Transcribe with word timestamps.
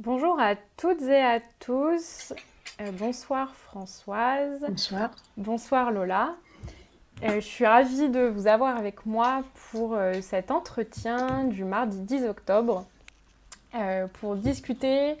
Bonjour 0.00 0.40
à 0.40 0.56
toutes 0.76 1.02
et 1.02 1.22
à 1.22 1.38
tous. 1.60 2.32
Euh, 2.80 2.90
bonsoir 2.98 3.54
Françoise. 3.54 4.66
Bonsoir. 4.68 5.10
Bonsoir 5.36 5.92
Lola. 5.92 6.34
Euh, 7.22 7.36
je 7.36 7.46
suis 7.46 7.64
ravie 7.64 8.08
de 8.08 8.22
vous 8.26 8.48
avoir 8.48 8.76
avec 8.76 9.06
moi 9.06 9.44
pour 9.70 9.94
euh, 9.94 10.20
cet 10.20 10.50
entretien 10.50 11.44
du 11.44 11.62
mardi 11.62 12.00
10 12.00 12.24
octobre 12.24 12.84
pour 14.20 14.34
discuter 14.34 15.14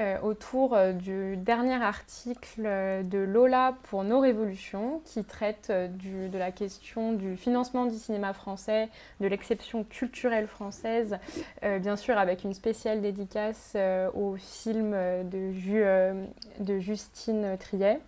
euh, 0.00 0.18
autour 0.22 0.74
euh, 0.74 0.92
du 0.92 1.36
dernier 1.36 1.80
article 1.80 2.64
euh, 2.66 3.04
de 3.04 3.18
Lola 3.18 3.76
pour 3.84 4.02
nos 4.02 4.18
révolutions 4.18 5.00
qui 5.04 5.22
traite 5.22 5.70
de 5.70 6.36
la 6.36 6.50
question 6.50 7.12
du 7.12 7.36
financement 7.36 7.86
du 7.86 7.96
cinéma 7.96 8.32
français, 8.32 8.88
de 9.20 9.28
l'exception 9.28 9.84
culturelle 9.84 10.48
française, 10.48 11.18
bien 11.62 11.96
sûr 11.96 12.18
avec 12.18 12.44
une 12.44 12.54
spéciale 12.54 13.00
dédicace 13.00 13.76
au 14.14 14.36
film 14.36 14.90
de, 14.92 15.52
de 16.60 16.78
Justine 16.78 17.56
Triet. 17.58 18.00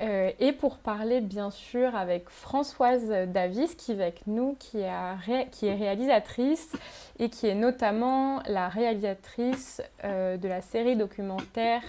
Euh, 0.00 0.30
et 0.40 0.52
pour 0.52 0.78
parler 0.78 1.20
bien 1.20 1.50
sûr 1.50 1.94
avec 1.94 2.28
Françoise 2.28 3.08
Davis 3.28 3.74
qui 3.74 3.92
est 3.92 3.94
avec 3.94 4.26
nous, 4.26 4.56
qui 4.58 4.80
est, 4.80 5.74
réalisatrice 5.74 6.72
et 7.18 7.28
qui 7.28 7.46
est 7.46 7.54
notamment 7.54 8.42
la 8.46 8.68
réalisatrice 8.68 9.82
euh, 10.04 10.36
de 10.36 10.48
la 10.48 10.60
série 10.60 10.96
documentaire 10.96 11.82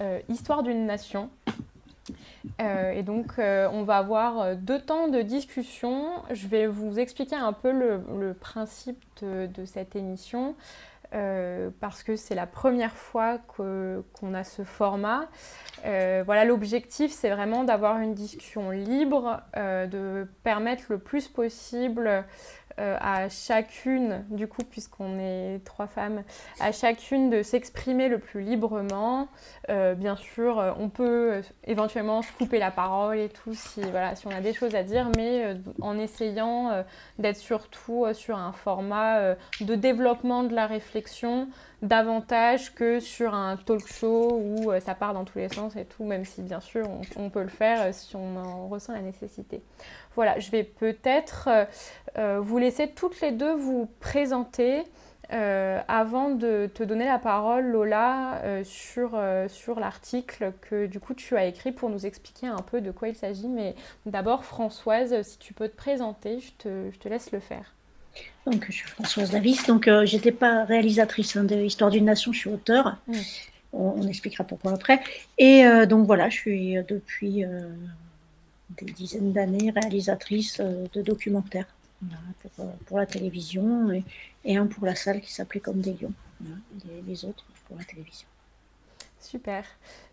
euh, 0.00 0.20
Histoire 0.28 0.62
d'une 0.62 0.86
nation. 0.86 1.28
et 2.58 3.02
donc 3.02 3.34
on 3.38 3.82
va 3.84 3.98
avoir 3.98 4.56
deux 4.56 4.80
temps 4.80 5.08
de 5.08 5.20
discussion. 5.22 6.10
Je 6.30 6.48
vais 6.48 6.66
vous 6.66 6.98
expliquer 6.98 7.36
un 7.36 7.52
peu 7.52 7.70
le, 7.70 8.34
principe 8.34 9.02
de, 9.20 9.64
cette 9.64 9.94
émission. 9.94 10.54
Parce 11.80 12.02
que 12.02 12.16
c'est 12.16 12.34
la 12.34 12.46
première 12.46 12.96
fois 12.96 13.38
qu'on 13.38 14.34
a 14.34 14.44
ce 14.44 14.62
format. 14.64 15.28
Euh, 15.84 16.22
voilà, 16.24 16.44
l'objectif, 16.44 17.12
c'est 17.12 17.30
vraiment 17.30 17.64
d'avoir 17.64 17.98
une 18.00 18.14
discussion 18.14 18.70
libre, 18.70 19.40
euh, 19.56 19.86
de 19.86 20.28
permettre 20.44 20.84
le 20.90 20.98
plus 20.98 21.28
possible 21.28 22.24
euh, 22.78 22.96
à 23.00 23.28
chacune, 23.28 24.24
du 24.30 24.46
coup, 24.48 24.62
puisqu'on 24.62 25.18
est 25.18 25.60
trois 25.64 25.86
femmes, 25.86 26.22
à 26.60 26.72
chacune 26.72 27.30
de 27.30 27.42
s'exprimer 27.42 28.08
le 28.08 28.18
plus 28.18 28.42
librement. 28.42 29.28
bien 29.68 30.16
sûr, 30.16 30.74
on 30.78 30.88
peut 30.88 31.42
éventuellement 31.64 32.22
se 32.22 32.32
couper 32.32 32.58
la 32.58 32.70
parole 32.70 33.18
et 33.18 33.28
tout 33.28 33.54
si, 33.54 33.80
voilà, 33.82 34.14
si 34.14 34.26
on 34.26 34.30
a 34.30 34.40
des 34.40 34.52
choses 34.52 34.74
à 34.74 34.82
dire, 34.82 35.10
mais 35.16 35.56
en 35.80 35.98
essayant 35.98 36.84
d'être 37.18 37.36
surtout 37.36 38.06
sur 38.12 38.36
un 38.36 38.52
format 38.52 39.34
de 39.60 39.74
développement 39.74 40.42
de 40.42 40.54
la 40.54 40.66
réflexion, 40.66 41.48
davantage 41.82 42.72
que 42.74 43.00
sur 43.00 43.34
un 43.34 43.56
talk 43.56 43.86
show 43.86 44.40
où 44.40 44.70
euh, 44.70 44.78
ça 44.80 44.94
part 44.94 45.14
dans 45.14 45.24
tous 45.24 45.38
les 45.38 45.48
sens 45.48 45.74
et 45.76 45.84
tout, 45.84 46.04
même 46.04 46.24
si 46.24 46.40
bien 46.40 46.60
sûr 46.60 46.88
on, 47.16 47.28
peut 47.28 47.42
le 47.42 47.48
faire 47.48 47.82
euh, 47.82 47.90
si 47.92 48.14
on 48.14 48.36
en 48.36 48.68
ressent 48.68 48.92
la 48.92 49.00
nécessité. 49.00 49.62
Voilà, 50.14 50.38
je 50.38 50.50
vais 50.50 50.64
peut-être 50.64 51.48
euh, 52.18 52.40
vous 52.40 52.58
laisser 52.58 52.88
toutes 52.88 53.20
les 53.20 53.32
deux 53.32 53.54
vous 53.54 53.88
présenter 54.00 54.84
avant 55.88 56.28
de 56.28 56.68
te 56.74 56.82
donner 56.82 57.06
la 57.06 57.18
parole, 57.18 57.64
Lola, 57.64 58.42
sur, 58.64 59.18
sur 59.48 59.80
l'article 59.80 60.52
que 60.60 60.84
du 60.84 61.00
coup 61.00 61.14
tu 61.14 61.38
as 61.38 61.46
écrit 61.46 61.72
pour 61.72 61.88
nous 61.88 62.04
expliquer 62.04 62.48
un 62.48 62.58
peu 62.58 62.82
de 62.82 62.90
quoi 62.90 63.08
il 63.08 63.16
s'agit. 63.16 63.48
Mais 63.48 63.74
d'abord, 64.04 64.44
Françoise, 64.44 65.22
si 65.22 65.38
tu 65.38 65.54
peux 65.54 65.68
te 65.68 65.76
présenter, 65.76 66.40
je 66.40 66.52
te, 66.58 66.90
je 66.92 66.98
te 66.98 67.08
laisse 67.08 67.32
le 67.32 67.40
faire. 67.40 67.72
Donc, 68.46 68.66
je 68.66 68.72
suis 68.72 68.88
Françoise 68.88 69.30
Davis. 69.30 69.66
Donc, 69.66 69.88
euh, 69.88 70.04
j'étais 70.04 70.32
pas 70.32 70.64
réalisatrice 70.64 71.36
hein, 71.36 71.44
de 71.44 71.56
Histoire 71.56 71.90
d'une 71.90 72.04
nation, 72.04 72.32
je 72.32 72.38
suis 72.38 72.50
auteur. 72.50 72.96
Mm. 73.06 73.14
On, 73.74 74.06
expliquera 74.06 74.44
pourquoi 74.44 74.72
après. 74.72 75.00
Et 75.38 75.64
euh, 75.64 75.86
donc, 75.86 76.06
voilà, 76.06 76.28
je 76.28 76.36
suis 76.36 76.76
euh, 76.76 76.82
depuis 76.86 77.44
des 78.80 78.92
dizaines 78.92 79.32
d'années 79.32 79.70
réalisatrice 79.70 80.60
de 80.60 81.02
documentaires 81.02 81.66
pour, 82.86 82.98
la 82.98 83.06
télévision 83.06 83.92
et, 84.44 84.56
un 84.56 84.66
pour 84.66 84.86
la 84.86 84.94
salle 84.94 85.20
qui 85.20 85.32
s'appelait 85.32 85.60
Comme 85.60 85.80
des 85.80 85.94
lions. 85.94 86.12
les 87.06 87.24
autres 87.24 87.44
pour 87.66 87.76
la 87.78 87.84
télévision. 87.84 88.26
Super. 89.22 89.64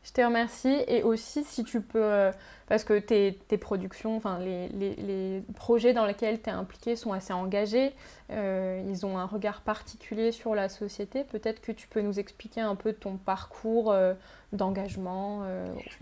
Je 0.03 0.11
te 0.11 0.21
remercie. 0.21 0.77
Et 0.87 1.03
aussi, 1.03 1.43
si 1.43 1.63
tu 1.63 1.81
peux, 1.81 2.01
euh, 2.01 2.31
parce 2.67 2.83
que 2.83 2.99
tes, 2.99 3.37
tes 3.47 3.57
productions, 3.57 4.15
enfin, 4.15 4.39
les, 4.39 4.69
les, 4.69 4.95
les, 4.95 5.43
projets 5.55 5.93
dans 5.93 6.05
lesquels 6.05 6.39
tu 6.41 6.49
es 6.49 6.53
impliqué 6.53 6.95
sont 6.95 7.11
assez 7.11 7.33
engagés. 7.33 7.91
Euh, 8.31 8.81
ils 8.87 9.05
ont 9.07 9.17
un 9.17 9.25
regard 9.25 9.61
particulier 9.61 10.31
sur 10.31 10.53
la 10.53 10.69
société. 10.69 11.23
Peut-être 11.23 11.59
que 11.59 11.71
tu 11.71 11.87
peux 11.87 12.01
nous 12.01 12.19
expliquer 12.19 12.61
un 12.61 12.75
peu 12.75 12.93
ton 12.93 13.17
parcours 13.17 13.91
euh, 13.91 14.13
d'engagement. 14.53 15.43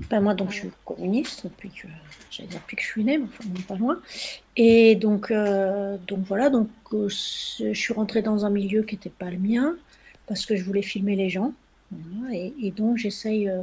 Ben 0.09 0.19
moi, 0.19 0.33
donc, 0.33 0.51
je 0.51 0.59
suis 0.59 0.71
communiste 0.83 1.45
depuis 1.45 1.69
que, 1.69 1.87
j'allais 2.29 2.49
dire 2.49 2.59
depuis 2.59 2.75
que 2.75 2.81
je 2.81 2.87
suis 2.87 3.03
née, 3.05 3.17
mais 3.17 3.25
enfin, 3.25 3.49
pas 3.67 3.75
loin. 3.75 3.99
Et 4.57 4.95
donc, 4.95 5.31
donc 5.31 6.19
voilà, 6.25 6.49
donc, 6.49 6.69
je 6.91 7.73
suis 7.73 7.93
rentrée 7.93 8.21
dans 8.21 8.45
un 8.45 8.49
milieu 8.49 8.83
qui 8.83 8.95
n'était 8.95 9.09
pas 9.09 9.31
le 9.31 9.37
mien 9.37 9.75
parce 10.27 10.45
que 10.45 10.55
je 10.55 10.63
voulais 10.63 10.81
filmer 10.81 11.15
les 11.15 11.29
gens. 11.29 11.53
Et, 12.31 12.71
donc 12.71 12.97
j'essaye 12.97 13.49
euh, 13.49 13.61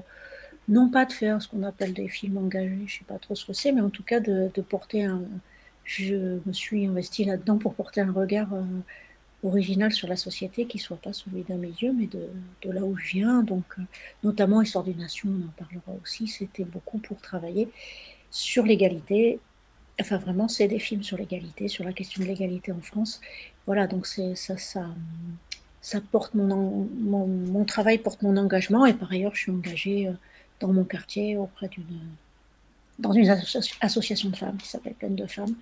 non 0.68 0.88
pas 0.88 1.04
de 1.04 1.12
faire 1.12 1.42
ce 1.42 1.48
qu'on 1.48 1.62
appelle 1.62 1.92
des 1.92 2.08
films 2.08 2.38
engagés, 2.38 2.84
je 2.86 2.94
ne 2.94 2.98
sais 2.98 3.04
pas 3.06 3.18
trop 3.18 3.34
ce 3.34 3.44
que 3.46 3.52
c'est, 3.52 3.72
mais 3.72 3.82
en 3.82 3.90
tout 3.90 4.02
cas 4.02 4.20
de, 4.20 4.48
porter 4.68 5.04
un... 5.04 5.22
Je 5.84 6.38
me 6.46 6.52
suis 6.52 6.86
investie 6.86 7.24
là-dedans 7.24 7.58
pour 7.58 7.74
porter 7.74 8.00
un 8.00 8.12
regard 8.12 8.54
euh, 8.54 8.62
original 9.42 9.92
sur 9.92 10.08
la 10.08 10.16
société 10.16 10.66
qui 10.66 10.78
ne 10.78 10.82
soit 10.82 10.96
pas 10.96 11.12
celui 11.12 11.42
d'un 11.42 11.56
milieu, 11.56 11.92
mais 11.92 12.06
de, 12.06 12.28
là 12.70 12.82
où 12.82 12.96
je 12.96 13.12
viens. 13.12 13.42
Donc, 13.42 13.64
euh, 13.78 13.82
notamment 14.22 14.62
Histoire 14.62 14.84
d'une 14.84 14.98
nation, 14.98 15.28
on 15.28 15.46
en 15.46 15.52
parlera 15.58 15.92
aussi. 16.02 16.26
C'était 16.26 16.64
beaucoup 16.64 16.98
pour 16.98 17.20
travailler 17.20 17.68
sur 18.30 18.64
l'égalité. 18.64 19.40
Enfin, 20.00 20.16
vraiment, 20.16 20.48
c'est 20.48 20.68
des 20.68 20.78
films 20.78 21.02
sur 21.02 21.18
l'égalité, 21.18 21.68
sur 21.68 21.84
la 21.84 21.92
question 21.92 22.22
de 22.22 22.28
l'égalité 22.28 22.72
en 22.72 22.80
France. 22.80 23.20
Voilà, 23.66 23.86
donc 23.86 24.06
c'est 24.06 24.34
ça, 24.34 24.56
ça, 24.56 24.86
ça 25.84 26.00
porte 26.00 26.32
mon, 26.32 26.88
mon, 26.96 27.64
travail 27.66 27.98
porte 27.98 28.22
mon 28.22 28.38
engagement 28.38 28.86
et 28.86 28.94
par 28.94 29.12
ailleurs 29.12 29.34
je 29.34 29.42
suis 29.42 29.52
engagée 29.52 30.08
euh, 30.08 30.12
dans 30.58 30.68
mon 30.68 30.82
quartier 30.82 31.36
auprès 31.36 31.68
d'une 31.68 31.84
dans 32.98 33.12
une 33.12 33.28
association 33.82 34.30
de 34.30 34.36
femmes 34.36 34.56
qui 34.56 34.66
s'appelle 34.66 34.94
Pleine 34.94 35.14
de 35.14 35.26
femmes 35.26 35.54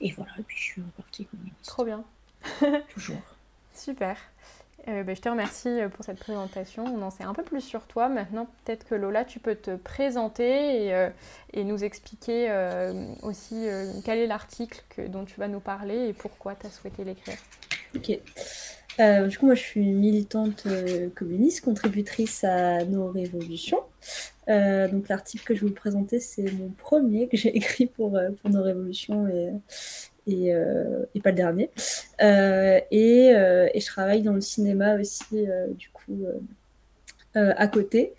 et 0.00 0.10
voilà 0.10 0.32
et 0.36 0.42
puis 0.42 0.56
je 0.56 0.62
suis 0.62 0.80
au 0.80 0.90
parti 0.96 1.26
communiste. 1.26 1.64
Trop 1.64 1.84
bien. 1.84 2.02
Toujours. 2.92 3.22
Super. 3.72 4.16
Euh, 4.88 5.04
ben, 5.04 5.14
je 5.14 5.20
te 5.20 5.28
remercie 5.28 5.68
euh, 5.68 5.88
pour 5.88 6.04
cette 6.04 6.18
présentation. 6.18 6.84
On 6.84 7.02
en 7.02 7.10
sait 7.10 7.24
un 7.24 7.34
peu 7.34 7.44
plus 7.44 7.60
sur 7.60 7.86
toi. 7.86 8.08
Maintenant, 8.08 8.48
peut-être 8.64 8.84
que 8.84 8.96
Lola, 8.96 9.24
tu 9.24 9.38
peux 9.38 9.54
te 9.54 9.76
présenter 9.76 10.88
et, 10.88 11.08
et 11.52 11.62
nous 11.62 11.84
expliquer 11.84 12.50
aussi 13.22 13.66
quel 14.04 14.18
est 14.18 14.26
l'article 14.26 15.08
dont 15.08 15.24
tu 15.24 15.38
vas 15.38 15.46
nous 15.46 15.60
parler 15.60 16.08
et 16.08 16.12
pourquoi 16.14 16.56
tu 16.56 16.66
as 16.66 16.70
souhaité 16.70 17.04
l'écrire. 17.04 17.38
Ok. 17.94 18.18
Euh, 19.00 19.26
du 19.28 19.38
coup, 19.38 19.46
moi, 19.46 19.54
je 19.54 19.62
suis 19.62 19.92
militante 19.92 20.64
euh, 20.66 21.08
communiste, 21.10 21.64
contributrice 21.64 22.42
à 22.44 22.84
nos 22.84 23.08
révolutions. 23.10 23.82
Euh, 24.48 24.88
donc, 24.88 25.08
l'article 25.08 25.44
que 25.44 25.54
je 25.54 25.60
vais 25.60 25.68
vous 25.68 25.74
présenter, 25.74 26.20
c'est 26.20 26.50
mon 26.52 26.70
premier 26.70 27.28
que 27.28 27.36
j'ai 27.36 27.48
écrit 27.56 27.86
pour, 27.86 28.18
pour 28.40 28.50
nos 28.50 28.62
révolutions 28.62 29.28
et, 29.28 29.52
et, 30.26 30.52
et, 31.14 31.20
pas 31.20 31.30
le 31.30 31.36
dernier. 31.36 31.70
Et, 32.20 33.28
et, 33.30 33.80
je 33.80 33.86
travaille 33.86 34.22
dans 34.22 34.32
le 34.32 34.40
cinéma 34.40 34.96
aussi, 34.96 35.46
du 35.76 35.90
coup, 35.90 36.26
à 37.56 37.68
côté. 37.68 38.14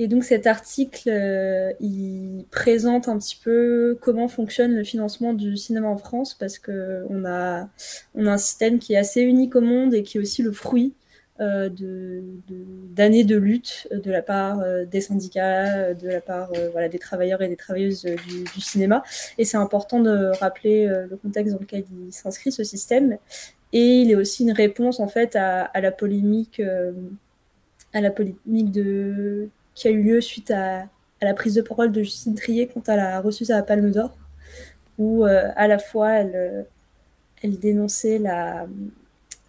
Et 0.00 0.08
donc 0.08 0.24
cet 0.24 0.46
article, 0.46 1.10
euh, 1.10 1.74
il 1.78 2.46
présente 2.50 3.06
un 3.06 3.18
petit 3.18 3.36
peu 3.36 3.98
comment 4.00 4.28
fonctionne 4.28 4.74
le 4.74 4.82
financement 4.82 5.34
du 5.34 5.58
cinéma 5.58 5.88
en 5.88 5.98
France, 5.98 6.32
parce 6.32 6.58
qu'on 6.58 7.24
a, 7.26 7.68
on 8.14 8.26
a 8.26 8.32
un 8.32 8.38
système 8.38 8.78
qui 8.78 8.94
est 8.94 8.96
assez 8.96 9.20
unique 9.20 9.56
au 9.56 9.60
monde 9.60 9.92
et 9.92 10.02
qui 10.02 10.16
est 10.16 10.20
aussi 10.22 10.42
le 10.42 10.52
fruit 10.52 10.94
euh, 11.40 11.68
d'années 12.94 13.24
de, 13.24 13.36
lutte 13.36 13.88
de 13.92 14.10
la 14.10 14.22
part 14.22 14.60
euh, 14.60 14.86
des 14.86 15.02
syndicats, 15.02 15.92
de 15.92 16.08
la 16.08 16.22
part 16.22 16.50
voilà, 16.72 16.88
des 16.88 16.98
travailleurs 16.98 17.42
et 17.42 17.48
des 17.48 17.56
travailleuses 17.56 18.04
du, 18.04 18.60
cinéma. 18.62 19.02
Et 19.36 19.44
c'est 19.44 19.58
important 19.58 20.00
de 20.00 20.32
rappeler 20.40 20.86
le 20.86 21.16
contexte 21.18 21.52
dans 21.52 21.60
lequel 21.60 21.84
il 22.06 22.10
s'inscrit 22.10 22.52
ce 22.52 22.64
système. 22.64 23.18
Et 23.74 24.00
il 24.00 24.10
est 24.10 24.16
aussi 24.16 24.44
une 24.44 24.52
réponse 24.52 24.98
en 24.98 25.08
fait 25.08 25.36
à 25.36 25.68
la 25.78 25.92
polémique 25.92 26.62
à 27.92 28.00
la 28.00 28.10
polémique 28.10 28.72
qui 29.74 29.88
a 29.88 29.90
eu 29.90 30.02
lieu 30.02 30.20
suite 30.20 30.50
à, 30.50 30.88
la 31.22 31.34
prise 31.34 31.54
de 31.54 31.62
parole 31.62 31.92
de 31.92 32.02
Justine 32.02 32.34
Trier 32.34 32.66
quand 32.66 32.88
elle 32.88 33.00
a 33.00 33.20
reçu 33.20 33.44
sa 33.44 33.62
Palme 33.62 33.90
d'Or, 33.90 34.16
où 34.98 35.26
euh, 35.26 35.50
à 35.54 35.68
la 35.68 35.78
fois 35.78 36.12
elle, 36.12 36.32
euh, 36.34 36.62
dénonçait 37.44 38.18
la, 38.18 38.66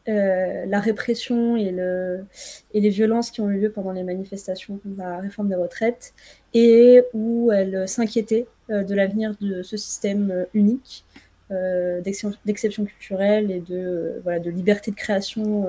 euh, 0.10 0.66
répression 0.80 1.56
et, 1.56 1.72
le, 1.72 2.26
et 2.74 2.82
les 2.82 2.90
violences 2.90 3.32
qui 3.32 3.40
ont 3.40 3.50
eu 3.50 3.60
lieu 3.60 3.72
pendant 3.72 3.94
les 3.94 4.04
manifestations 4.04 4.78
contre 4.78 4.98
la 4.98 5.20
réforme 5.20 5.48
des 5.48 5.56
retraites, 5.56 6.14
et 6.54 7.04
où 7.14 7.52
elle 7.54 7.88
s'inquiétait 7.88 8.48
de 8.70 8.94
l'avenir 8.94 9.36
de 9.40 9.64
ce 9.64 9.78
système 9.78 10.46
unique 10.54 11.06
d'exception 11.50 12.86
culturelle 12.86 13.52
et 13.52 13.60
de 13.60 14.50
liberté 14.50 14.92
de 14.92 14.96
création 14.96 15.68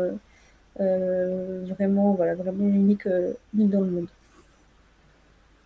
vraiment, 0.76 2.12
voilà, 2.12 2.34
vraiment 2.34 2.66
unique, 2.68 3.06
unique 3.54 3.70
dans 3.70 3.80
le 3.80 3.90
monde. 3.90 4.08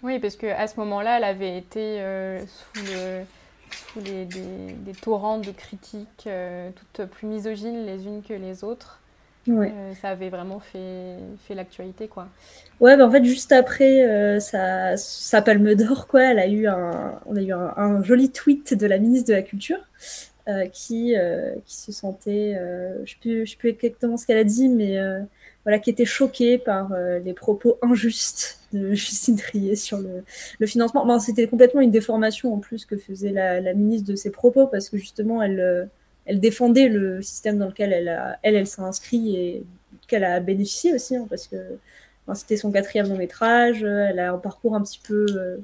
Oui, 0.03 0.19
parce 0.19 0.37
qu'à 0.37 0.67
ce 0.67 0.79
moment-là, 0.81 1.19
elle 1.19 1.25
avait 1.25 1.57
été 1.57 2.01
sous 2.47 2.85
le 2.85 3.25
sous 3.71 4.01
les, 4.01 4.25
des, 4.25 4.93
torrents 5.01 5.39
de 5.39 5.51
critiques 5.51 6.27
euh, 6.27 6.71
toutes 6.95 7.07
plus 7.07 7.27
misogynes 7.27 7.85
les 7.85 8.07
unes 8.07 8.23
que 8.23 8.35
les 8.35 8.65
autres. 8.65 9.01
Euh, 9.49 9.95
ça 10.03 10.09
avait 10.09 10.29
vraiment 10.29 10.59
fait, 10.59 11.19
fait 11.47 11.55
l'actualité, 11.55 12.09
quoi. 12.09 12.27
Ouais, 12.81 12.97
bah 12.97 13.07
en 13.07 13.11
fait, 13.13 13.23
juste 13.23 13.53
après 13.53 14.05
euh, 14.05 14.41
sa, 14.41 14.97
sa, 14.97 15.41
palme 15.41 15.77
d'or, 15.77 16.09
quoi, 16.09 16.25
elle 16.25 16.41
a 16.41 16.49
eu 16.49 16.67
un, 16.67 17.21
on 17.27 17.37
a 17.37 17.41
eu 17.41 17.53
un, 17.53 18.03
joli 18.03 18.33
tweet 18.33 18.75
de 18.75 18.87
la 18.89 18.99
ministre 18.99 19.29
de 19.29 19.35
la 19.35 19.43
Culture 19.43 19.79
qui, 20.73 21.15
qui 21.65 21.77
se 21.77 21.93
sentait, 21.93 22.59
je 23.05 23.29
ne 23.29 23.45
sais, 23.45 23.57
plus, 23.57 23.57
plus 23.57 23.69
exactement 23.71 24.17
ce 24.17 24.27
qu'elle 24.27 24.39
a 24.39 24.45
dit, 24.45 24.69
mais 24.69 24.99
voilà, 25.65 25.79
qui 25.79 25.91
était 25.91 26.05
choquée 26.05 26.59
par 26.59 26.93
les 27.25 27.33
propos 27.33 27.79
injustes 27.83 28.57
de 28.73 28.93
Justine 28.95 29.37
Trier 29.37 29.77
sur 29.77 29.99
le, 29.99 30.67
financement. 30.67 31.19
C'était 31.19 31.47
complètement 31.47 31.81
une 31.81 31.91
déformation 31.91 32.55
en 32.55 32.59
plus 32.59 32.85
que 32.85 32.97
faisait 32.97 33.33
la, 33.33 33.61
ministre 33.75 34.11
de 34.11 34.17
ses 34.17 34.31
propos 34.31 34.67
parce 34.67 34.89
que 34.89 34.97
justement 34.97 35.43
elle, 35.43 35.61
euh, 35.61 35.85
elle 36.27 36.41
défendait 36.41 36.89
le 36.89 37.23
système 37.23 37.59
dans 37.59 37.67
lequel 37.67 37.93
elle, 37.93 38.39
elle, 38.43 38.55
elle 38.55 38.67
s'est 38.67 38.83
inscrite 38.83 39.35
et 39.35 39.65
qu'elle 40.09 40.25
a 40.25 40.41
bénéficié 40.41 40.95
aussi 40.95 41.17
hein, 41.17 41.27
parce 41.29 41.47
que 41.47 41.57
c'était 42.35 42.57
son 42.57 42.73
quatrième 42.73 43.09
long 43.09 43.17
métrage. 43.17 43.83
Elle 43.83 44.19
a 44.19 44.33
un 44.33 44.39
parcours 44.39 44.75
un 44.75 44.83
petit 44.83 45.01
peu 45.07 45.27
euh, 45.31 45.59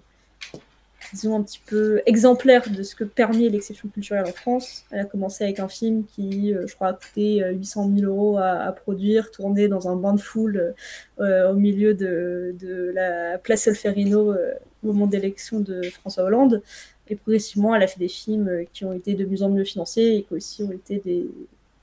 disons, 1.12 1.36
un 1.36 1.42
petit 1.42 1.60
peu 1.64 2.02
exemplaire 2.06 2.68
de 2.70 2.82
ce 2.82 2.94
que 2.94 3.04
permet 3.04 3.48
l'exception 3.48 3.88
culturelle 3.88 4.24
en 4.26 4.32
France. 4.32 4.84
Elle 4.90 5.00
a 5.00 5.04
commencé 5.04 5.44
avec 5.44 5.60
un 5.60 5.68
film 5.68 6.04
qui, 6.04 6.54
euh, 6.54 6.66
je 6.66 6.74
crois, 6.74 6.88
a 6.88 6.92
coûté 6.94 7.44
800 7.52 7.90
euh, 7.90 7.98
000 8.00 8.10
euros 8.10 8.38
à, 8.38 8.72
produire, 8.72 9.30
tourné 9.30 9.68
dans 9.68 9.88
un 9.88 9.96
bain 9.96 10.14
de 10.14 10.20
foule 10.20 10.74
euh, 11.20 11.52
au 11.52 11.54
milieu 11.54 11.94
de, 11.94 12.54
de, 12.58 12.92
la 12.94 13.38
place 13.38 13.64
Solferino 13.64 14.32
au 14.32 14.86
moment 14.86 15.06
d'élection 15.06 15.60
de 15.60 15.82
François 15.90 16.24
Hollande. 16.24 16.62
Et 17.08 17.16
progressivement, 17.16 17.74
elle 17.74 17.82
a 17.82 17.86
fait 17.86 18.00
des 18.00 18.08
films 18.08 18.64
qui 18.72 18.84
ont 18.84 18.92
été 18.92 19.14
de 19.14 19.24
mieux 19.24 19.42
en 19.42 19.50
mieux 19.50 19.64
financés 19.64 20.02
et 20.02 20.22
qui 20.22 20.34
aussi 20.34 20.62
ont 20.62 20.72
été 20.72 21.02
des, 21.04 21.26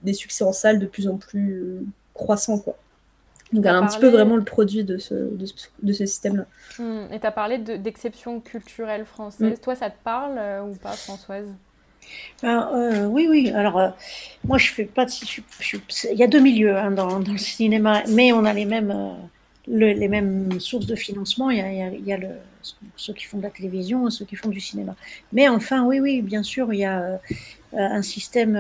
des 0.02 0.14
succès 0.14 0.44
en 0.44 0.54
salle 0.54 0.80
de 0.80 0.88
plus 0.88 1.08
en 1.08 1.18
plus 1.18 1.84
croissants. 2.14 2.60
Quoi. 2.60 2.76
Donc 3.52 3.66
elle 3.66 3.76
a 3.76 3.80
un 3.80 3.88
petit 3.88 4.00
peu 4.00 4.10
vraiment 4.10 4.36
le 4.36 4.44
produit 4.44 4.84
de 4.84 4.98
ce, 4.98 5.14
de 5.14 5.94
ce, 5.94 6.06
système-là. 6.06 6.46
Hmm, 6.78 7.12
et 7.12 7.20
tu 7.20 7.26
as 7.26 7.32
parlé 7.32 7.58
d'exception 7.58 8.40
culturelle 8.42 9.06
française. 9.06 9.58
Hmm. 9.58 9.62
Toi, 9.62 9.76
ça 9.76 9.90
te 9.90 9.98
parle 10.04 10.38
euh, 10.38 10.64
ou 10.64 10.76
pas, 10.76 10.92
Françoise? 10.92 11.48
Ben, 12.44 12.70
euh, 12.74 13.06
oui, 13.08 13.28
oui. 13.30 13.52
Alors, 13.52 13.80
euh, 13.80 13.90
moi, 14.44 14.60
je 14.60 14.72
fais 14.72 14.86
pas 14.86 15.06
de. 15.06 15.12
il 16.12 16.18
y 16.18 16.24
a 16.24 16.28
deux 16.28 16.40
milieux 16.40 16.78
hein, 16.78 16.92
dans, 16.92 17.20
dans, 17.20 17.32
le 17.32 17.38
cinéma, 17.40 18.04
mais 18.10 18.32
on 18.34 18.46
a 18.46 18.54
les 18.54 18.66
mêmes, 18.66 19.16
les 19.68 20.08
mêmes 20.08 20.60
sources 20.60 20.86
de 20.86 20.96
financement. 20.96 21.50
Il 21.50 21.58
y 21.58 21.62
a, 21.62 21.90
il 21.90 22.06
y 22.06 22.14
a 22.14 22.18
le, 22.18 22.30
ceux 22.96 23.14
qui 23.14 23.26
font 23.26 23.40
de 23.40 23.44
la 23.44 23.50
télévision 23.50 24.08
et 24.08 24.12
ceux 24.12 24.26
qui 24.26 24.36
font 24.36 24.50
du 24.50 24.60
cinéma. 24.60 24.96
Mais 25.34 25.48
enfin, 25.48 25.84
oui, 25.86 26.00
oui, 26.00 26.22
bien 26.22 26.44
sûr, 26.44 26.72
il 26.72 26.82
y 26.82 26.86
a 26.86 27.20
un 27.74 28.02
système. 28.04 28.54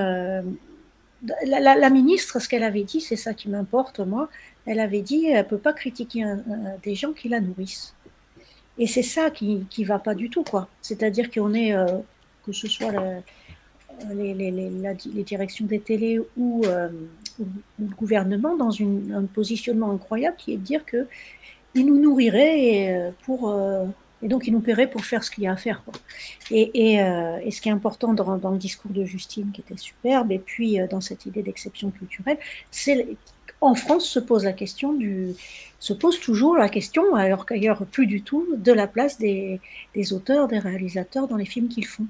La, 1.45 1.75
la, 1.75 1.89
ministre, 1.89 2.39
ce 2.39 2.47
qu'elle 2.47 2.63
avait 2.63 2.83
dit, 2.83 3.01
c'est 3.01 3.17
ça 3.17 3.33
qui 3.33 3.49
m'importe, 3.49 3.99
moi 3.99 4.29
elle 4.65 4.79
avait 4.79 5.01
dit 5.01 5.27
elle 5.27 5.47
peut 5.47 5.57
pas 5.57 5.73
critiquer 5.73 6.23
des 6.83 6.95
gens 6.95 7.13
qui 7.13 7.29
la 7.29 7.39
nourrissent. 7.39 7.93
Et 8.79 8.87
c'est 8.87 9.03
ça 9.03 9.29
qui 9.29 9.67
ne 9.77 9.85
va 9.85 9.99
pas 9.99 10.15
du 10.15 10.29
tout, 10.29 10.43
quoi. 10.43 10.69
C'est-à-dire 10.81 11.29
qu'on 11.29 11.53
est, 11.53 11.73
euh, 11.73 11.85
que 12.45 12.53
ce 12.53 12.67
soit 12.69 12.93
les, 14.09 14.33
les, 14.33 15.23
directions 15.23 15.65
des 15.65 15.81
télés 15.81 16.21
ou, 16.37 16.63
euh, 16.65 16.87
le 17.37 17.95
gouvernement, 17.97 18.55
dans 18.55 18.71
un 18.81 19.25
positionnement 19.25 19.91
incroyable 19.91 20.37
qui 20.37 20.53
est 20.53 20.57
de 20.57 20.63
dire 20.63 20.85
qu'ils 20.85 21.85
nous 21.85 21.99
nourriraient 21.99 22.93
euh, 22.93 23.11
pour, 23.25 23.53
et 24.21 24.27
donc 24.29 24.47
ils 24.47 24.53
nous 24.53 24.61
paieraient 24.61 24.89
pour 24.89 25.03
faire 25.03 25.25
ce 25.25 25.31
qu'il 25.31 25.43
y 25.43 25.47
a 25.47 25.51
à 25.51 25.57
faire. 25.57 25.83
Et, 26.49 26.93
et, 26.93 27.51
ce 27.51 27.59
qui 27.59 27.67
est 27.67 27.73
important 27.73 28.13
dans, 28.13 28.37
dans, 28.37 28.51
le 28.51 28.57
discours 28.57 28.91
de 28.91 29.03
Justine, 29.03 29.51
qui 29.51 29.59
était 29.59 29.77
superbe, 29.77 30.31
et 30.31 30.39
puis 30.39 30.77
dans 30.89 31.01
cette 31.01 31.25
idée 31.25 31.43
d'exception 31.43 31.91
culturelle, 31.91 32.37
c'est 32.71 33.17
en 33.61 33.75
France 33.75 34.05
se 34.05 34.19
pose 34.19 34.45
la 34.45 34.53
question 34.53 34.93
du, 34.93 35.33
se 35.79 35.93
pose 35.93 36.19
toujours 36.19 36.57
la 36.57 36.69
question, 36.69 37.15
alors 37.15 37.45
qu'ailleurs 37.45 37.85
plus 37.85 38.07
du 38.07 38.21
tout, 38.21 38.47
de 38.55 38.71
la 38.71 38.87
place 38.87 39.17
des, 39.17 39.59
auteurs, 40.11 40.47
des 40.47 40.59
réalisateurs 40.59 41.27
dans 41.27 41.37
les 41.37 41.45
films 41.45 41.67
qu'ils 41.67 41.87
font. 41.87 42.07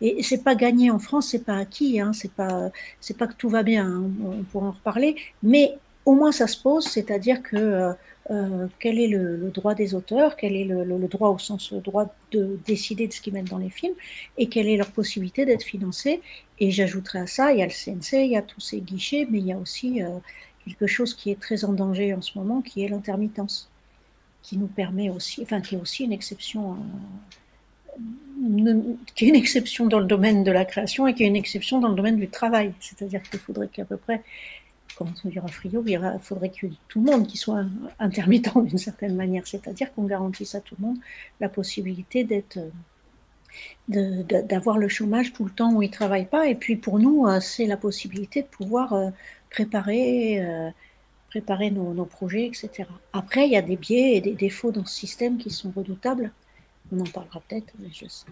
Et 0.00 0.22
c'est 0.22 0.42
pas 0.42 0.54
gagné 0.54 0.90
en 0.90 0.98
France, 0.98 1.28
c'est 1.30 1.44
pas 1.44 1.56
acquis, 1.56 2.00
hein, 2.00 2.12
c'est 2.12 2.32
pas, 2.32 2.70
c'est 3.00 3.16
pas 3.16 3.26
que 3.26 3.34
tout 3.34 3.48
va 3.48 3.62
bien, 3.62 3.86
hein, 3.86 4.10
on 4.24 4.42
pourra 4.42 4.68
en 4.68 4.72
reparler, 4.72 5.16
mais 5.42 5.74
au 6.04 6.14
moins 6.14 6.32
ça 6.32 6.46
se 6.46 6.60
pose, 6.60 6.84
c'est-à-dire 6.84 7.42
que 7.42 7.56
euh, 7.56 7.92
euh, 8.30 8.66
quel 8.78 8.98
est 8.98 9.08
le, 9.08 9.50
droit 9.50 9.74
des 9.74 9.94
auteurs, 9.94 10.36
quel 10.36 10.54
est 10.54 10.64
le, 10.64 10.84
droit 11.08 11.30
au 11.30 11.38
sens 11.38 11.72
le 11.72 11.80
droit 11.80 12.14
de 12.30 12.58
décider 12.66 13.06
de 13.08 13.12
ce 13.12 13.20
qu'ils 13.20 13.32
mettent 13.32 13.50
dans 13.50 13.58
les 13.58 13.70
films, 13.70 13.94
et 14.38 14.46
quelle 14.48 14.68
est 14.68 14.76
leur 14.76 14.90
possibilité 14.90 15.44
d'être 15.44 15.64
financés. 15.64 16.20
Et 16.60 16.70
j'ajouterai 16.70 17.20
à 17.20 17.26
ça, 17.26 17.52
il 17.52 17.58
y 17.58 17.62
a 17.62 17.66
le 17.66 17.72
CNC, 17.72 18.24
il 18.24 18.30
y 18.30 18.36
a 18.36 18.42
tous 18.42 18.60
ces 18.60 18.80
guichets, 18.80 19.26
mais 19.30 19.38
il 19.38 19.46
y 19.46 19.52
a 19.52 19.58
aussi, 19.58 20.02
euh, 20.02 20.08
quelque 20.64 20.86
chose 20.86 21.14
qui 21.14 21.30
est 21.30 21.40
très 21.40 21.64
en 21.64 21.72
danger 21.72 22.14
en 22.14 22.22
ce 22.22 22.38
moment, 22.38 22.62
qui 22.62 22.84
est 22.84 22.88
l'intermittence, 22.88 23.70
qui 24.42 24.56
nous 24.56 24.66
permet 24.66 25.10
aussi, 25.10 25.42
enfin 25.42 25.60
qui 25.60 25.74
est 25.74 25.78
aussi 25.78 26.04
une 26.04 26.12
exception, 26.12 26.76
euh, 27.96 28.82
qui 29.14 29.26
est 29.26 29.28
une 29.28 29.36
exception 29.36 29.86
dans 29.86 30.00
le 30.00 30.06
domaine 30.06 30.44
de 30.44 30.52
la 30.52 30.64
création 30.64 31.06
et 31.06 31.14
qui 31.14 31.24
est 31.24 31.28
une 31.28 31.36
exception 31.36 31.80
dans 31.80 31.88
le 31.88 31.94
domaine 31.94 32.16
du 32.16 32.28
travail. 32.28 32.72
C'est-à-dire 32.80 33.22
qu'il 33.22 33.38
faudrait 33.38 33.68
qu'à 33.68 33.84
peu 33.84 33.96
près, 33.96 34.22
quand 34.96 35.06
on 35.24 35.28
dira 35.28 35.48
Frio, 35.48 35.82
il 35.86 36.18
faudrait 36.22 36.50
que 36.50 36.66
tout 36.88 37.02
le 37.02 37.10
monde 37.10 37.26
qui 37.26 37.36
soit 37.36 37.64
intermittent 37.98 38.50
d'une 38.64 38.78
certaine 38.78 39.16
manière, 39.16 39.46
c'est-à-dire 39.46 39.92
qu'on 39.92 40.04
garantisse 40.04 40.54
à 40.54 40.60
tout 40.60 40.76
le 40.80 40.86
monde 40.86 40.98
la 41.40 41.48
possibilité 41.48 42.24
d'être 42.24 42.58
d'avoir 43.88 44.78
le 44.78 44.88
chômage 44.88 45.32
tout 45.32 45.44
le 45.44 45.50
temps 45.50 45.72
où 45.74 45.82
il 45.82 45.88
ne 45.88 45.92
travaille 45.92 46.26
pas. 46.26 46.46
Et 46.48 46.54
puis 46.54 46.76
pour 46.76 46.98
nous, 46.98 47.26
euh, 47.26 47.40
c'est 47.40 47.66
la 47.66 47.76
possibilité 47.76 48.42
de 48.42 48.46
pouvoir 48.46 48.92
euh, 48.92 49.10
préparer, 49.52 50.40
euh, 50.40 50.70
préparer 51.28 51.70
nos, 51.70 52.04
projets, 52.04 52.46
etc. 52.46 52.88
Après, 53.12 53.46
il 53.46 53.52
y 53.52 53.56
a 53.56 53.62
des 53.62 53.76
biais 53.76 54.16
et 54.16 54.20
des 54.20 54.34
défauts 54.34 54.72
dans 54.72 54.84
ce 54.84 54.94
système 54.94 55.38
qui 55.38 55.50
sont 55.50 55.72
redoutables. 55.74 56.32
On 56.90 57.00
en 57.00 57.04
parlera 57.04 57.40
peut-être, 57.48 57.72
je 57.92 58.06
sais. 58.08 58.26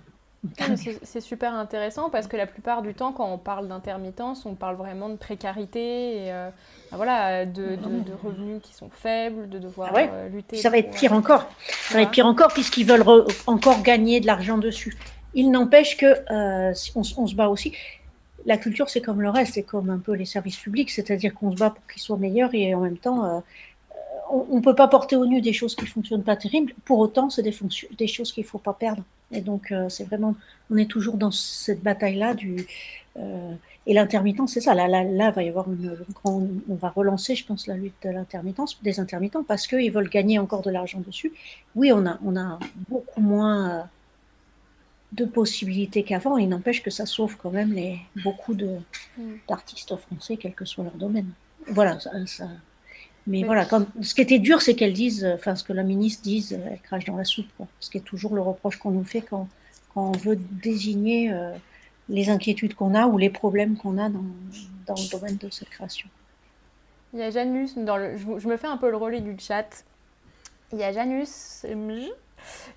C'est 1.05 1.21
super 1.21 1.53
intéressant 1.53 2.09
parce 2.09 2.27
que 2.27 2.35
la 2.35 2.47
plupart 2.47 2.81
du 2.81 2.95
temps, 2.95 3.13
quand 3.13 3.31
on 3.31 3.37
parle 3.37 3.69
d'intermittence, 3.69 4.47
on 4.47 4.55
parle 4.55 4.77
vraiment 4.77 5.11
de 5.11 5.17
précarité 5.17 6.17
et 6.17 6.33
euh, 6.33 6.49
ben 6.91 6.97
voilà, 6.97 7.45
de, 7.45 7.77
de, 7.77 8.13
revenus 8.25 8.63
qui 8.63 8.73
sont 8.73 8.89
faibles, 8.89 9.51
de 9.51 9.59
devoir 9.59 9.93
ah 9.95 10.01
euh, 10.01 10.29
lutter. 10.31 10.57
Ça 10.57 10.71
va 10.71 10.79
être 10.79 10.97
pire 10.97 11.13
encore. 11.13 11.47
Ça 11.91 11.95
va 11.97 12.03
être 12.03 12.11
pire 12.11 12.25
encore 12.25 12.55
puisqu'ils 12.55 12.87
veulent 12.87 13.05
encore 13.47 13.83
gagner 13.83 14.21
de 14.21 14.27
l'argent 14.27 14.57
dessus. 14.57 14.97
Il 15.35 15.51
n'empêche 15.51 15.99
que 15.99 16.15
on, 16.31 17.03
on, 17.19 17.27
se 17.27 17.35
bat 17.35 17.51
aussi 17.51 17.75
la 18.47 18.57
culture, 18.57 18.89
c'est 18.89 19.01
comme 19.01 19.21
le 19.21 19.31
reste, 19.31 19.55
c'est 19.55 19.63
comme 19.63 19.91
un 19.91 19.99
peu 19.99 20.13
les 20.13 20.25
services 20.25 20.57
publics, 20.57 20.91
c'est-à-dire 20.91 21.35
qu'on 21.35 21.53
se 21.53 21.57
bat 21.57 21.71
pour 21.71 21.87
qu'ils 21.87 22.03
soient 22.03 22.17
meilleurs 22.17 22.55
et 22.55 22.75
en 22.75 22.81
même 22.81 22.97
temps, 22.97 23.25
euh, 23.25 23.41
on 24.31 24.57
ne 24.57 24.61
peut 24.63 24.75
pas 24.75 24.89
porter 24.89 25.17
au 25.17 25.27
nu 25.27 25.41
des 25.41 25.53
choses 25.53 25.75
qui 25.75 25.85
ne 25.85 25.89
fonctionnent 25.89 26.23
pas 26.23 26.37
terribles. 26.37 26.73
Pour 26.85 26.99
autant, 27.01 27.31
c'est 27.31 27.43
des, 27.43 28.07
choses 28.07 28.33
qu'il 28.33 28.45
ne 28.45 28.49
faut 28.49 28.59
pas 28.59 28.73
perdre. 28.73 29.03
Et 29.33 29.41
donc, 29.41 29.73
euh, 29.73 29.89
c'est 29.89 30.05
vraiment, 30.05 30.37
on 30.71 30.77
est 30.77 30.89
toujours 30.89 31.17
dans 31.17 31.31
cette 31.31 31.83
bataille-là 31.83 32.35
du. 32.35 32.67
Euh, 33.17 33.53
et 33.87 33.95
l'intermittence, 33.95 34.53
c'est 34.53 34.61
ça. 34.61 34.75
Là, 34.75 34.87
là, 34.87 35.03
là, 35.03 35.31
va 35.31 35.43
y 35.43 35.49
avoir 35.49 35.69
une, 35.71 35.97
grande, 36.15 36.49
on 36.69 36.75
va 36.75 36.91
relancer, 36.91 37.35
je 37.35 37.45
pense, 37.45 37.67
la 37.67 37.77
lutte 37.77 37.95
de 38.05 38.11
l'intermittence, 38.11 38.81
des 38.83 39.01
intermittents, 39.01 39.43
parce 39.43 39.67
qu'ils 39.67 39.91
veulent 39.91 40.09
gagner 40.09 40.39
encore 40.39 40.63
de 40.63 40.71
l'argent 40.71 41.01
dessus. 41.01 41.33
Oui, 41.75 41.91
on 41.93 42.07
a, 42.07 42.19
on 42.25 42.37
a 42.37 42.59
beaucoup 42.89 43.21
moins 43.21 43.89
de 45.13 45.25
possibilités 45.25 46.03
qu'avant. 46.03 46.37
Il 46.37 46.49
n'empêche 46.49 46.83
que 46.83 46.91
ça 46.91 47.07
sauve 47.07 47.37
quand 47.37 47.51
même 47.51 47.73
les, 47.73 47.99
beaucoup 48.23 48.55
mm. 48.55 49.23
d'artistes 49.49 49.97
français, 49.97 50.37
quel 50.37 50.55
que 50.55 50.65
soit 50.65 50.85
leur 50.85 50.95
domaine. 50.95 51.31
Voilà, 51.67 51.99
ça, 52.01 52.11
mais, 53.27 53.45
voilà, 53.45 53.65
comme, 53.65 53.87
ce 54.03 54.15
qui 54.15 54.23
était 54.23 54.39
dur, 54.39 54.63
c'est 54.63 54.75
qu'elle 54.75 54.93
dise, 54.93 55.25
enfin, 55.25 55.55
ce 55.55 55.63
que 55.63 55.73
la 55.73 55.83
ministre 55.83 56.23
dise, 56.23 56.53
elle 56.53 56.81
crache 56.81 57.05
dans 57.05 57.17
la 57.17 57.25
soupe. 57.25 57.47
Quoi. 57.57 57.67
Ce 57.79 57.91
qui 57.91 57.99
est 57.99 58.03
toujours 58.03 58.35
le 58.35 58.41
reproche 58.41 58.77
qu'on 58.79 58.91
nous 58.91 59.05
fait 59.05 59.21
quand, 59.21 59.49
quand 59.95 60.09
on 60.09 60.13
veut 60.13 60.37
désigner 60.37 61.33
euh, 61.33 61.53
les 62.09 62.31
inquiétudes 62.31 62.75
qu'on 62.75 62.95
a 62.95 63.07
ou 63.07 63.19
les 63.19 63.31
problèmes 63.31 63.77
qu'on 63.77 63.99
a 63.99 64.09
dans, 64.09 64.25
dans, 64.87 64.95
le 64.95 65.11
domaine 65.11 65.37
de 65.37 65.51
cette 65.51 65.69
création. 65.69 66.09
Il 67.13 67.21
y 67.21 67.23
a 67.23 67.31
Janus, 67.31 67.77
dans 67.77 67.97
le, 67.97 68.17
je, 68.17 68.49
me 68.49 68.57
fais 68.57 68.69
un 68.69 68.79
peu 68.79 68.91
le 68.91 68.97
relais 68.97 69.21
du 69.21 69.37
chat. 69.39 69.85
Il 70.73 70.79
y 70.79 70.85
a 70.85 70.93
Janus 70.93 71.67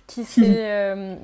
qui 0.06 0.24
s'est 0.24 0.70
euh, 0.70 1.16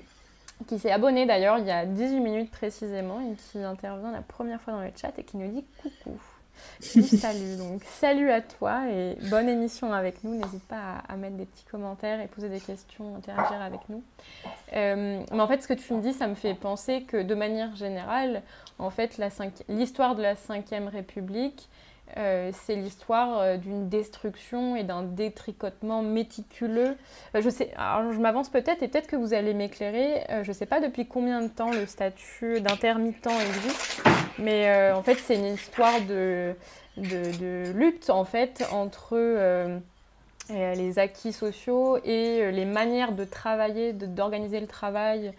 qui 0.67 0.79
s'est 0.79 0.91
abonné 0.91 1.27
d'ailleurs 1.27 1.59
il 1.59 1.67
y 1.67 1.71
a 1.71 1.87
18 1.87 2.21
minutes 2.21 2.51
précisément 2.51 3.21
et 3.21 3.35
qui 3.35 3.63
intervient 3.63 4.13
la 4.13 4.23
première 4.23 4.61
fois 4.61 4.75
dans 4.75 4.83
le 4.83 4.91
chat 5.01 5.13
et 5.19 5.25
qui 5.25 5.37
nous 5.37 5.49
dit 5.49 5.65
coucou. 5.83 6.19
salut, 6.81 7.57
donc 7.57 7.83
salut 7.85 8.31
à 8.31 8.41
toi 8.41 8.83
et 8.91 9.17
bonne 9.31 9.49
émission 9.49 9.93
avec 9.93 10.25
nous. 10.25 10.35
N'hésite 10.35 10.65
pas 10.65 11.03
à, 11.09 11.17
mettre 11.17 11.37
des 11.37 11.47
petits 11.47 11.65
commentaires 11.65 12.21
et 12.21 12.27
poser 12.27 12.49
des 12.49 12.61
questions, 12.61 13.17
interagir 13.17 13.61
avec 13.61 13.81
nous. 13.89 14.03
Euh, 14.75 15.23
mais 15.31 15.41
en 15.41 15.47
fait, 15.47 15.63
ce 15.63 15.69
que 15.69 15.75
tu 15.75 15.93
me 15.95 16.01
dis, 16.01 16.13
ça 16.13 16.27
me 16.27 16.35
fait 16.35 16.55
penser 16.55 17.03
que 17.03 17.23
de 17.23 17.35
manière 17.35 17.75
générale, 17.77 18.43
en 18.79 18.91
fait, 18.91 19.21
l'histoire 19.69 20.15
de 20.15 20.23
la 20.23 20.35
Ve 20.35 20.89
République, 20.91 21.69
c'est 22.17 22.77
l'histoire 22.77 23.59
d'une 23.59 23.89
destruction 23.89 24.77
et 24.77 24.85
d'un 24.85 25.03
détricotement 25.03 26.03
méticuleux. 26.03 26.97
je 27.35 27.49
sais, 27.49 27.73
je 27.77 28.19
m'avance 28.19 28.49
peut-être 28.49 28.83
et 28.83 28.89
peut-être 28.89 29.07
que 29.07 29.17
vous 29.17 29.35
allez 29.35 29.55
m'éclairer. 29.55 30.25
je 30.43 30.49
ne 30.49 30.53
sais 30.53 30.67
pas 30.67 30.81
depuis 30.81 31.07
combien 31.07 31.43
de 31.43 31.49
temps 31.49 31.71
le 31.71 31.87
statut 31.87 32.61
d'intermittent 32.61 33.27
existe, 33.27 34.03
mais 34.39 34.93
en 34.93 35.03
fait 35.03 35.17
c'est 35.17 35.37
une 35.37 35.55
histoire 35.55 36.01
de, 36.09 36.55
de, 36.97 37.73
lutte 37.73 38.11
en 38.11 38.25
fait 38.25 38.67
entre 38.73 39.17
les 40.49 40.99
acquis 40.99 41.33
sociaux 41.33 41.99
et 42.05 42.51
les 42.51 42.65
manières 42.65 43.13
de 43.13 43.25
travailler, 43.25 43.93
d'organiser 43.93 44.61
le 44.61 44.67
travail 44.67 45.29
euh, 45.29 45.33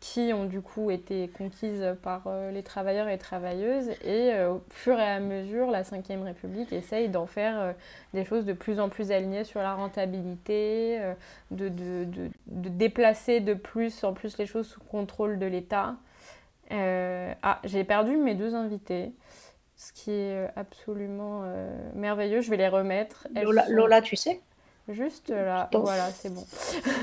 qui 0.00 0.32
ont 0.32 0.44
du 0.44 0.60
coup 0.60 0.90
été 0.90 1.28
conquises 1.28 1.84
par 2.02 2.22
euh, 2.26 2.50
les 2.50 2.62
travailleurs 2.62 3.08
et 3.08 3.18
travailleuses. 3.18 3.90
Et 4.02 4.32
euh, 4.32 4.54
au 4.54 4.62
fur 4.70 4.98
et 4.98 5.02
à 5.02 5.20
mesure, 5.20 5.70
la 5.70 5.82
Ve 5.82 6.22
République 6.22 6.72
essaye 6.72 7.08
d'en 7.08 7.26
faire 7.26 7.74
des 8.14 8.24
choses 8.24 8.44
de 8.44 8.52
plus 8.52 8.80
en 8.80 8.88
plus 8.88 9.10
alignées 9.10 9.44
sur 9.44 9.60
la 9.60 9.74
rentabilité, 9.74 10.98
de, 11.50 11.68
de, 11.68 12.04
de, 12.04 12.30
de, 12.46 12.68
déplacer 12.68 13.40
de 13.40 13.54
plus 13.54 14.04
en 14.04 14.12
plus 14.12 14.38
les 14.38 14.46
choses 14.46 14.66
sous 14.66 14.80
contrôle 14.80 15.38
de 15.38 15.46
l'État. 15.46 15.96
ah, 16.70 17.60
j'ai 17.64 17.84
perdu 17.84 18.16
mes 18.16 18.34
deux 18.34 18.54
invités 18.54 19.12
ce 19.76 19.92
qui 19.92 20.10
est 20.10 20.48
absolument 20.56 21.44
merveilleux. 21.94 22.40
Je 22.40 22.50
vais 22.50 22.56
les 22.56 22.68
remettre. 22.68 23.28
Lola 23.68 24.02
tu 24.02 24.16
sais? 24.16 24.40
Juste 24.90 25.28
là, 25.28 25.68
voilà, 25.74 26.10
c'est 26.12 26.32
bon. 26.32 26.46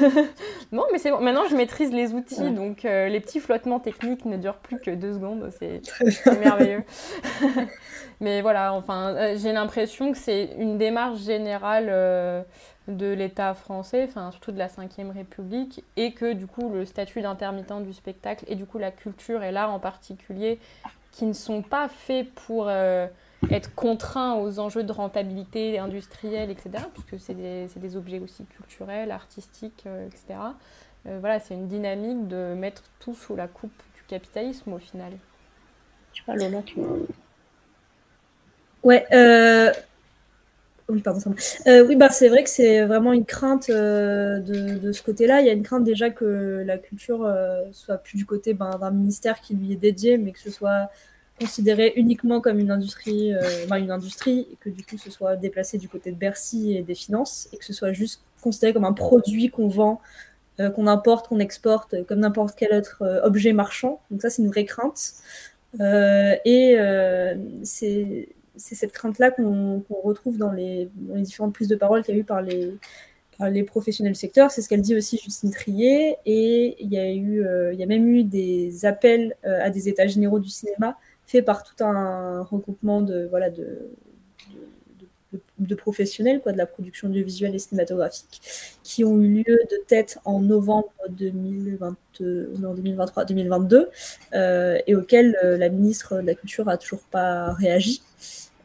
bon, 0.72 0.84
mais 0.92 0.98
c'est 0.98 1.12
bon. 1.12 1.20
Maintenant, 1.20 1.46
je 1.48 1.56
maîtrise 1.56 1.92
les 1.92 2.14
outils, 2.14 2.50
donc 2.50 2.84
euh, 2.84 3.08
les 3.10 3.20
petits 3.20 3.40
flottements 3.40 3.80
techniques 3.80 4.26
ne 4.26 4.38
durent 4.38 4.58
plus 4.58 4.80
que 4.80 4.90
deux 4.90 5.14
secondes. 5.14 5.52
C'est 5.60 6.40
merveilleux. 6.40 6.84
mais 8.20 8.42
voilà, 8.42 8.74
enfin, 8.74 9.14
euh, 9.16 9.38
j'ai 9.38 9.52
l'impression 9.52 10.12
que 10.12 10.18
c'est 10.18 10.56
une 10.58 10.80
démarche 10.80 11.20
générale 11.20 11.88
euh, 11.90 12.42
de 12.88 13.14
l'État 13.14 13.54
français, 13.54 14.06
enfin, 14.10 14.32
surtout 14.32 14.52
de 14.52 14.58
la 14.58 14.68
Ve 14.68 15.14
République, 15.14 15.84
et 15.96 16.14
que 16.14 16.34
du 16.34 16.48
coup, 16.48 16.70
le 16.70 16.86
statut 16.86 17.22
d'intermittent 17.22 17.84
du 17.84 17.94
spectacle 17.94 18.46
et 18.48 18.56
du 18.56 18.66
coup 18.66 18.80
la 18.80 18.92
culture 18.92 19.44
et 19.44 19.52
l'art 19.52 19.72
en 19.72 19.80
particulier, 19.80 20.60
qui 21.12 21.26
ne 21.26 21.34
sont 21.34 21.62
pas 21.62 21.88
faits 21.88 22.34
pour 22.34 22.68
être 23.52 23.74
contraint 23.76 24.36
aux 24.36 24.60
enjeux 24.60 24.84
de 24.84 24.92
rentabilité 24.92 25.80
industrielle, 25.80 26.50
etc., 26.50 26.72
puisque 26.94 27.24
c'est 27.24 27.34
des, 27.34 27.68
des, 27.76 27.98
objets 27.98 28.20
aussi 28.20 28.46
culturels, 28.46 29.12
artistiques, 29.12 29.84
euh, 29.88 30.08
etc. 30.08 30.40
Euh, 31.08 31.18
voilà, 31.20 31.40
c'est 31.40 31.54
une 31.54 31.68
dynamique 31.68 32.28
de 32.28 32.54
mettre 32.56 32.84
tout 33.00 33.16
sous 33.16 33.36
la 33.36 33.48
coupe 33.48 33.72
du 33.96 34.04
capitalisme 34.08 34.74
au 34.74 34.80
final. 34.80 35.14
Je 36.14 36.20
sais 36.20 36.26
pas, 36.26 36.36
Lola, 36.36 36.62
tu 36.64 36.80
Ouais, 38.84 39.06
euh... 39.14 39.72
Oui, 40.88 41.02
pardon, 41.02 41.20
euh, 41.66 41.84
oui, 41.88 41.96
bah, 41.96 42.12
c'est 42.12 42.30
vrai 42.30 42.44
que 42.44 42.50
c'est 42.50 42.86
vraiment 42.86 43.12
une 43.12 43.26
crainte 43.26 43.72
de, 43.72 44.78
de, 44.78 44.92
ce 44.92 45.02
côté-là. 45.02 45.42
Il 45.42 45.48
y 45.48 45.50
a 45.50 45.54
une 45.54 45.64
crainte 45.64 45.84
déjà 45.84 46.12
que 46.12 46.64
la 46.64 46.78
culture 46.78 47.28
soit 47.72 47.98
plus 47.98 48.18
du 48.20 48.28
côté 48.28 48.54
ben, 48.54 48.70
d'un 48.78 48.92
ministère 48.92 49.42
qui 49.42 49.56
lui 49.56 49.74
est 49.74 49.78
dédié, 49.78 50.20
mais 50.20 50.32
que 50.32 50.38
ce 50.38 50.52
soit 50.52 50.92
considéré 51.40 51.94
uniquement 51.96 52.40
comme 52.40 52.60
une 52.60 52.72
industrie, 52.72 53.34
euh, 53.34 53.78
une 53.78 53.92
industrie, 53.92 54.48
et 54.52 54.58
que 54.60 54.70
du 54.70 54.84
coup 54.84 54.98
ce 54.98 55.12
soit 55.12 55.36
déplacé 55.36 55.78
du 55.78 55.90
côté 55.90 56.12
de 56.12 56.18
Bercy 56.18 56.76
et 56.76 56.82
des 56.82 56.96
finances, 56.96 57.50
et 57.52 57.58
que 57.58 57.66
ce 57.66 57.74
soit 57.74 57.92
juste 57.92 58.22
considéré 58.42 58.74
comme 58.74 58.86
un 58.86 58.94
produit 58.94 59.50
qu'on 59.50 59.68
vend, 59.68 60.02
euh, 60.60 60.70
qu'on 60.70 60.88
importe, 60.88 61.28
qu'on 61.28 61.40
exporte, 61.40 61.94
euh, 61.94 62.04
comme 62.04 62.20
n'importe 62.20 62.56
quel 62.58 62.74
autre 62.74 63.04
objet 63.24 63.54
marchand. 63.54 64.02
Donc 64.12 64.22
ça, 64.22 64.30
c'est 64.30 64.42
une 64.42 64.50
vraie 64.50 64.66
crainte. 64.66 65.14
et 65.80 66.78
c'est 67.64 68.30
cette 68.58 68.94
crainte-là 68.94 69.32
qu'on 69.32 69.84
retrouve 70.04 70.38
dans 70.38 70.52
les, 70.52 70.90
dans 70.96 71.16
les, 71.16 71.24
différentes 71.24 71.54
prises 71.54 71.68
de 71.68 71.76
parole 71.76 72.04
qu'il 72.04 72.16
y 72.16 72.18
a 72.18 72.22
eu 72.22 72.24
par 72.24 72.42
les, 72.42 72.74
les 73.42 73.64
professionnels 73.64 74.14
du 74.14 74.20
secteur. 74.20 74.50
C'est 74.52 74.62
ce 74.62 74.70
qu'elle 74.70 74.82
dit 74.82 74.96
aussi 74.96 75.18
Justine 75.18 75.52
Trier. 75.52 76.16
Et 76.26 76.82
il 76.82 76.94
y, 76.94 76.98
a 76.98 77.12
eu, 77.14 77.46
il 77.74 77.78
y 77.78 77.84
a 77.84 77.86
même 77.86 78.08
eu 78.08 78.24
des 78.24 78.86
appels 78.86 79.36
à 79.44 79.70
des 79.70 79.90
états 79.90 80.08
généraux 80.08 80.40
du 80.40 80.50
cinéma 80.50 80.98
fait 81.26 81.42
par 81.42 81.64
tout 81.64 81.84
un 81.84 82.44
regroupement 82.44 83.02
de, 83.02 83.28
voilà, 83.30 83.50
de, 83.50 83.90
professionnels 85.76 86.42
quoi, 86.42 86.52
de 86.54 86.58
la 86.58 86.66
production 86.66 87.10
audiovisuelle 87.10 87.54
et 87.56 87.60
cinématographique 87.60 88.42
qui 88.84 89.04
ont 89.04 89.20
eu 89.20 89.44
lieu 89.44 89.60
de 89.70 89.78
tête 89.88 90.18
en 90.26 90.40
novembre 90.40 90.94
2023-2022 91.12 93.88
euh, 94.34 94.80
et 94.88 94.96
auxquels 94.96 95.38
euh, 95.44 95.58
la 95.58 95.70
ministre 95.70 96.22
de 96.22 96.28
la 96.28 96.36
Culture 96.36 96.70
a 96.70 96.78
toujours 96.78 97.04
pas 97.12 97.52
réagi. 97.54 98.02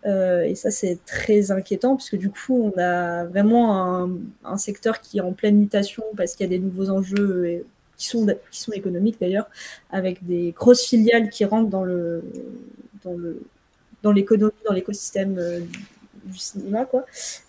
Euh, 0.07 0.43
et 0.43 0.55
ça, 0.55 0.71
c'est 0.71 1.05
très 1.05 1.51
inquiétant 1.51 1.97
puisque 1.97 2.17
du 2.17 2.31
coup, 2.31 2.73
on 2.75 2.79
a 2.79 3.25
vraiment 3.25 4.09
un, 4.45 4.57
secteur 4.57 5.01
qui 5.01 5.19
est 5.19 5.23
en 5.23 5.33
pleine 5.33 5.57
mutation 5.57 6.05
parce 6.17 6.35
qu'il 6.35 6.45
y 6.45 6.47
a 6.49 6.51
des 6.51 6.61
nouveaux 6.63 6.91
enjeux 6.91 7.65
qui 8.01 8.07
sont, 8.61 8.73
économiques 8.73 9.19
d'ailleurs, 9.21 9.49
avec 9.91 10.25
des 10.25 10.53
grosses 10.53 10.87
filiales 10.87 11.29
qui 11.29 11.45
rentrent 11.45 11.69
dans 11.69 11.85
le 11.85 12.23
dans 13.05 13.13
le 13.13 13.43
dans 14.03 14.13
l'économie, 14.13 14.53
dans 14.67 14.73
l'écosystème 14.73 15.37
euh, 15.39 15.61
du 16.25 16.39
cinéma, 16.39 16.87
quoi. 16.87 17.05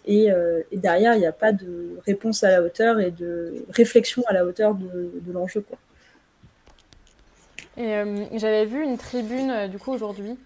Et, 0.05 0.29
euh, 0.29 0.61
derrière, 0.73 1.15
il 1.15 1.19
n'y 1.19 1.25
a 1.25 1.31
pas 1.31 1.53
de 1.53 1.97
réponse 2.05 2.43
à 2.43 2.49
la 2.49 2.61
hauteur 2.61 2.99
et 2.99 3.11
de 3.11 3.65
réflexion 3.69 4.23
à 4.27 4.33
la 4.33 4.45
hauteur 4.45 4.75
de, 4.75 5.31
l'enjeu. 5.31 5.63
Et 7.77 7.95
euh, 7.95 8.25
j'avais 8.33 8.65
vu 8.65 8.83
une 8.83 8.97
tribune 8.97 9.67
du 9.69 9.77
coup 9.77 9.93
aujourd'hui 9.93 10.37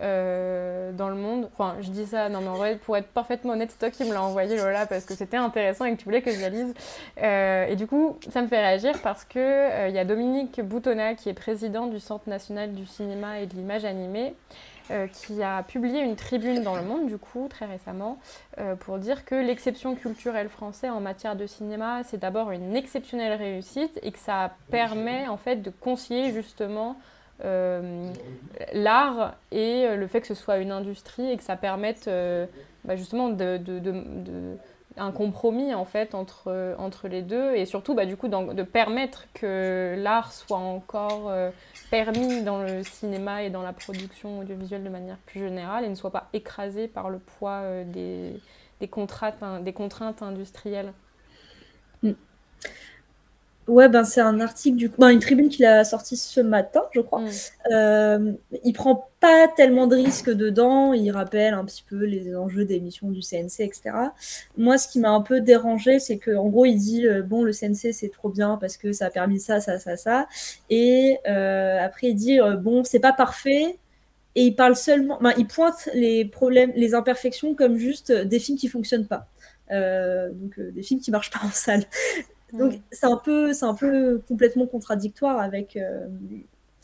euh, 0.00 0.92
dans 0.92 1.08
le 1.08 1.14
monde. 1.14 1.48
Enfin, 1.54 1.76
je 1.80 1.88
dis 1.88 2.04
ça, 2.04 2.28
non 2.28 2.42
mais 2.42 2.48
en 2.48 2.56
vrai, 2.56 2.76
pour 2.76 2.98
être 2.98 3.08
parfaitement 3.08 3.54
honnête, 3.54 3.70
c'est 3.70 3.78
toi 3.78 3.90
qui 3.90 4.04
me 4.04 4.12
l'as 4.12 4.22
envoyé 4.22 4.56
Lola 4.56 4.84
parce 4.84 5.06
que 5.06 5.14
c'était 5.14 5.38
intéressant 5.38 5.86
et 5.86 5.92
que 5.92 5.96
tu 5.96 6.04
voulais 6.04 6.20
que 6.20 6.30
je 6.30 6.40
la 6.40 6.50
lise. 6.50 6.74
Euh, 7.22 7.66
et 7.66 7.76
du 7.76 7.86
coup, 7.86 8.18
ça 8.30 8.42
me 8.42 8.46
fait 8.46 8.60
réagir 8.60 9.00
parce 9.02 9.24
que 9.24 9.38
euh, 9.38 9.88
il 9.88 9.94
y 9.94 9.98
a 9.98 10.04
Dominique 10.04 10.60
Boutonnat 10.60 11.14
qui 11.14 11.30
est 11.30 11.34
président 11.34 11.86
du 11.86 11.98
Centre 11.98 12.28
national 12.28 12.74
du 12.74 12.84
cinéma 12.84 13.40
et 13.40 13.46
de 13.46 13.54
l'image 13.54 13.84
animée. 13.84 14.34
qui 15.12 15.42
a 15.42 15.64
publié 15.64 16.00
une 16.00 16.14
tribune 16.14 16.62
dans 16.62 16.76
le 16.76 16.82
monde, 16.82 17.08
du 17.08 17.18
coup, 17.18 17.48
très 17.48 17.66
récemment, 17.66 18.18
pour 18.78 18.98
dire 18.98 19.24
que 19.24 19.34
l'exception 19.34 19.96
culturelle 19.96 20.48
française 20.48 20.92
en 20.92 21.00
matière 21.00 21.34
de 21.34 21.44
cinéma, 21.44 22.02
c'est 22.04 22.18
d'abord 22.18 22.52
une 22.52 22.76
exceptionnelle 22.76 23.36
réussite 23.36 23.98
et 24.04 24.12
que 24.12 24.18
ça 24.20 24.52
permet, 24.70 25.26
en 25.26 25.38
fait, 25.38 25.56
de 25.56 25.70
concilier 25.70 26.30
justement 26.32 26.96
euh, 27.44 28.10
l'art 28.72 29.34
et 29.52 29.84
euh, 29.84 29.96
le 29.96 30.06
fait 30.06 30.22
que 30.22 30.26
ce 30.26 30.34
soit 30.34 30.56
une 30.56 30.70
industrie 30.70 31.30
et 31.30 31.36
que 31.36 31.42
ça 31.42 31.56
permette 31.56 32.08
euh, 32.08 32.46
bah, 32.84 32.96
justement 32.96 33.30
un 34.96 35.12
compromis 35.12 35.74
en 35.74 35.84
fait 35.84 36.14
entre, 36.14 36.74
entre 36.78 37.08
les 37.08 37.20
deux 37.20 37.54
et 37.54 37.66
surtout 37.66 37.94
bah, 37.94 38.06
du 38.06 38.16
coup 38.16 38.28
de 38.28 38.62
permettre 38.62 39.26
que 39.34 39.94
l'art 39.98 40.32
soit 40.32 40.56
encore 40.56 41.30
permis 41.90 42.42
dans 42.42 42.62
le 42.62 42.82
cinéma 42.82 43.42
et 43.42 43.50
dans 43.50 43.62
la 43.62 43.74
production 43.74 44.38
audiovisuelle 44.38 44.84
de 44.84 44.88
manière 44.88 45.18
plus 45.26 45.40
générale 45.40 45.84
et 45.84 45.88
ne 45.90 45.94
soit 45.94 46.12
pas 46.12 46.28
écrasé 46.32 46.88
par 46.88 47.10
le 47.10 47.18
poids 47.18 47.62
des, 47.84 48.40
des 48.80 48.88
contraintes 48.88 50.22
industrielles. 50.22 50.94
Mm. 52.02 52.12
Ouais, 53.68 53.88
ben 53.88 54.04
c'est 54.04 54.20
un 54.20 54.38
article 54.40 54.76
du 54.76 54.90
coup, 54.90 55.00
ben, 55.00 55.08
une 55.08 55.18
tribune 55.18 55.48
qu'il 55.48 55.64
a 55.64 55.84
sorti 55.84 56.16
ce 56.16 56.40
matin, 56.40 56.82
je 56.92 57.00
crois. 57.00 57.22
Mm. 57.22 57.30
Euh, 57.72 58.32
il 58.64 58.72
prend 58.72 59.08
pas 59.18 59.48
tellement 59.56 59.88
de 59.88 59.96
risques 59.96 60.30
dedans, 60.30 60.92
il 60.92 61.10
rappelle 61.10 61.52
un 61.52 61.64
petit 61.64 61.82
peu 61.82 62.04
les 62.04 62.36
enjeux 62.36 62.64
des 62.64 62.78
missions 62.78 63.10
du 63.10 63.22
CNC, 63.22 63.60
etc. 63.60 63.90
Moi, 64.56 64.78
ce 64.78 64.86
qui 64.86 65.00
m'a 65.00 65.10
un 65.10 65.20
peu 65.20 65.40
dérangé, 65.40 65.98
c'est 65.98 66.18
que 66.18 66.36
en 66.36 66.46
gros, 66.46 66.64
il 66.64 66.76
dit 66.76 67.08
euh, 67.08 67.22
bon, 67.22 67.42
le 67.42 67.52
CNC 67.52 67.92
c'est 67.92 68.10
trop 68.10 68.28
bien 68.28 68.56
parce 68.60 68.76
que 68.76 68.92
ça 68.92 69.06
a 69.06 69.10
permis 69.10 69.40
ça, 69.40 69.60
ça, 69.60 69.80
ça, 69.80 69.96
ça, 69.96 70.28
et 70.70 71.18
euh, 71.26 71.78
après 71.84 72.08
il 72.08 72.14
dit 72.14 72.38
bon, 72.60 72.84
c'est 72.84 73.00
pas 73.00 73.12
parfait. 73.12 73.78
Et 74.38 74.42
il 74.44 74.54
parle 74.54 74.76
seulement, 74.76 75.18
ben, 75.22 75.32
il 75.38 75.46
pointe 75.46 75.88
les 75.94 76.26
problèmes, 76.26 76.70
les 76.76 76.94
imperfections 76.94 77.54
comme 77.54 77.78
juste 77.78 78.12
des 78.12 78.38
films 78.38 78.58
qui 78.58 78.68
fonctionnent 78.68 79.06
pas. 79.06 79.26
Euh, 79.72 80.30
donc 80.30 80.60
des 80.60 80.82
films 80.82 81.00
qui 81.00 81.10
marchent 81.10 81.30
pas 81.30 81.40
en 81.44 81.50
salle. 81.50 81.84
Donc 82.52 82.80
c'est 82.90 83.06
un 83.06 83.16
peu, 83.16 83.52
c'est 83.52 83.64
un 83.64 83.74
peu 83.74 84.20
complètement 84.28 84.66
contradictoire 84.66 85.38
avec 85.38 85.76
euh, 85.76 86.06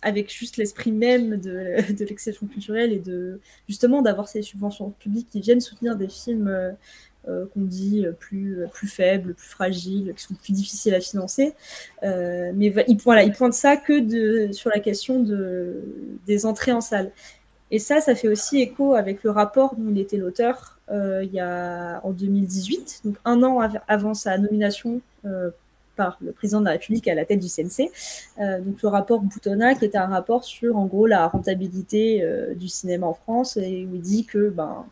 avec 0.02 0.32
juste 0.32 0.56
l'esprit 0.56 0.90
même 0.90 1.36
de, 1.36 1.76
l'exception 2.04 2.46
culturelle 2.46 2.92
et 2.92 2.98
de 2.98 3.40
justement 3.68 4.02
d'avoir 4.02 4.28
ces 4.28 4.42
subventions 4.42 4.90
publiques 4.90 5.28
qui 5.30 5.40
viennent 5.40 5.60
soutenir 5.60 5.96
des 5.96 6.08
films 6.08 6.48
euh, 6.48 6.72
euh, 7.28 7.46
qu'on 7.54 7.60
dit 7.60 8.04
plus 8.18 8.58
plus 8.72 8.88
faibles, 8.88 9.34
plus 9.34 9.48
fragiles, 9.48 10.12
qui 10.16 10.24
sont 10.24 10.34
plus 10.34 10.52
difficiles 10.52 10.94
à 10.94 11.00
financer. 11.00 11.54
mais 12.02 12.74
il, 12.88 12.96
voilà, 12.96 13.22
il 13.22 13.32
pointe 13.32 13.54
ça 13.54 13.76
que 13.76 14.00
de, 14.00 14.52
sur 14.52 14.70
la 14.70 14.80
question 14.80 15.20
de, 15.20 15.82
des 16.26 16.46
entrées 16.46 16.72
en 16.72 16.80
salle. 16.80 17.12
Et 17.70 17.78
ça, 17.78 18.00
ça 18.00 18.16
fait 18.16 18.28
aussi 18.28 18.60
écho 18.60 18.94
avec 18.94 19.22
le 19.22 19.30
rapport 19.30 19.76
dont 19.76 19.90
il 19.90 20.00
était 20.00 20.16
l'auteur 20.16 20.71
il 20.90 21.30
y 21.32 21.40
a 21.40 22.00
en 22.04 22.10
2018, 22.10 23.02
donc 23.04 23.16
un 23.24 23.42
an 23.42 23.60
avant 23.88 24.14
sa 24.14 24.36
nomination 24.38 25.00
par 25.96 26.18
le 26.20 26.32
président 26.32 26.60
de 26.60 26.66
la 26.66 26.72
République 26.72 27.06
à 27.08 27.14
la 27.14 27.24
tête 27.24 27.40
du 27.40 27.48
CNC. 27.48 27.90
donc 28.62 28.82
le 28.82 28.88
rapport 28.88 29.20
Boutonna, 29.20 29.74
qui 29.74 29.84
est 29.84 29.96
un 29.96 30.06
rapport 30.06 30.44
sur 30.44 30.76
en 30.76 30.86
gros 30.86 31.06
la 31.06 31.28
rentabilité 31.28 32.26
du 32.56 32.68
cinéma 32.68 33.06
en 33.06 33.14
France, 33.14 33.56
et 33.56 33.86
où 33.86 33.94
il 33.94 34.00
dit 34.00 34.24
que 34.24 34.50
ben 34.50 34.84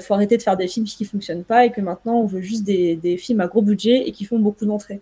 faut 0.00 0.14
arrêter 0.14 0.36
de 0.36 0.42
faire 0.42 0.56
des 0.56 0.68
films 0.68 0.86
qui 0.86 1.02
ne 1.02 1.08
fonctionnent 1.08 1.44
pas 1.44 1.66
et 1.66 1.70
que 1.70 1.80
maintenant 1.80 2.20
on 2.20 2.26
veut 2.26 2.40
juste 2.40 2.64
des, 2.64 2.96
des 2.96 3.16
films 3.16 3.40
à 3.40 3.46
gros 3.46 3.62
budget 3.62 4.08
et 4.08 4.12
qui 4.12 4.24
font 4.24 4.38
beaucoup 4.38 4.64
d'entrées. 4.64 5.00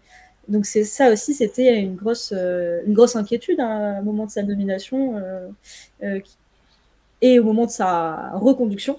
Donc 0.49 0.67
c'est 0.67 0.85
ça 0.85 1.11
aussi, 1.11 1.35
c'était 1.35 1.81
une 1.81 1.95
grosse, 1.95 2.33
une 2.33 2.93
grosse 2.93 3.17
inquiétude 3.17 3.61
hein, 3.61 4.01
au 4.01 4.05
moment 4.05 4.27
de 4.27 4.31
sa 4.31 4.43
nomination 4.43 5.21
et 7.21 7.39
au 7.39 7.45
moment 7.45 7.67
de 7.67 7.71
sa 7.71 8.31
reconduction. 8.35 8.99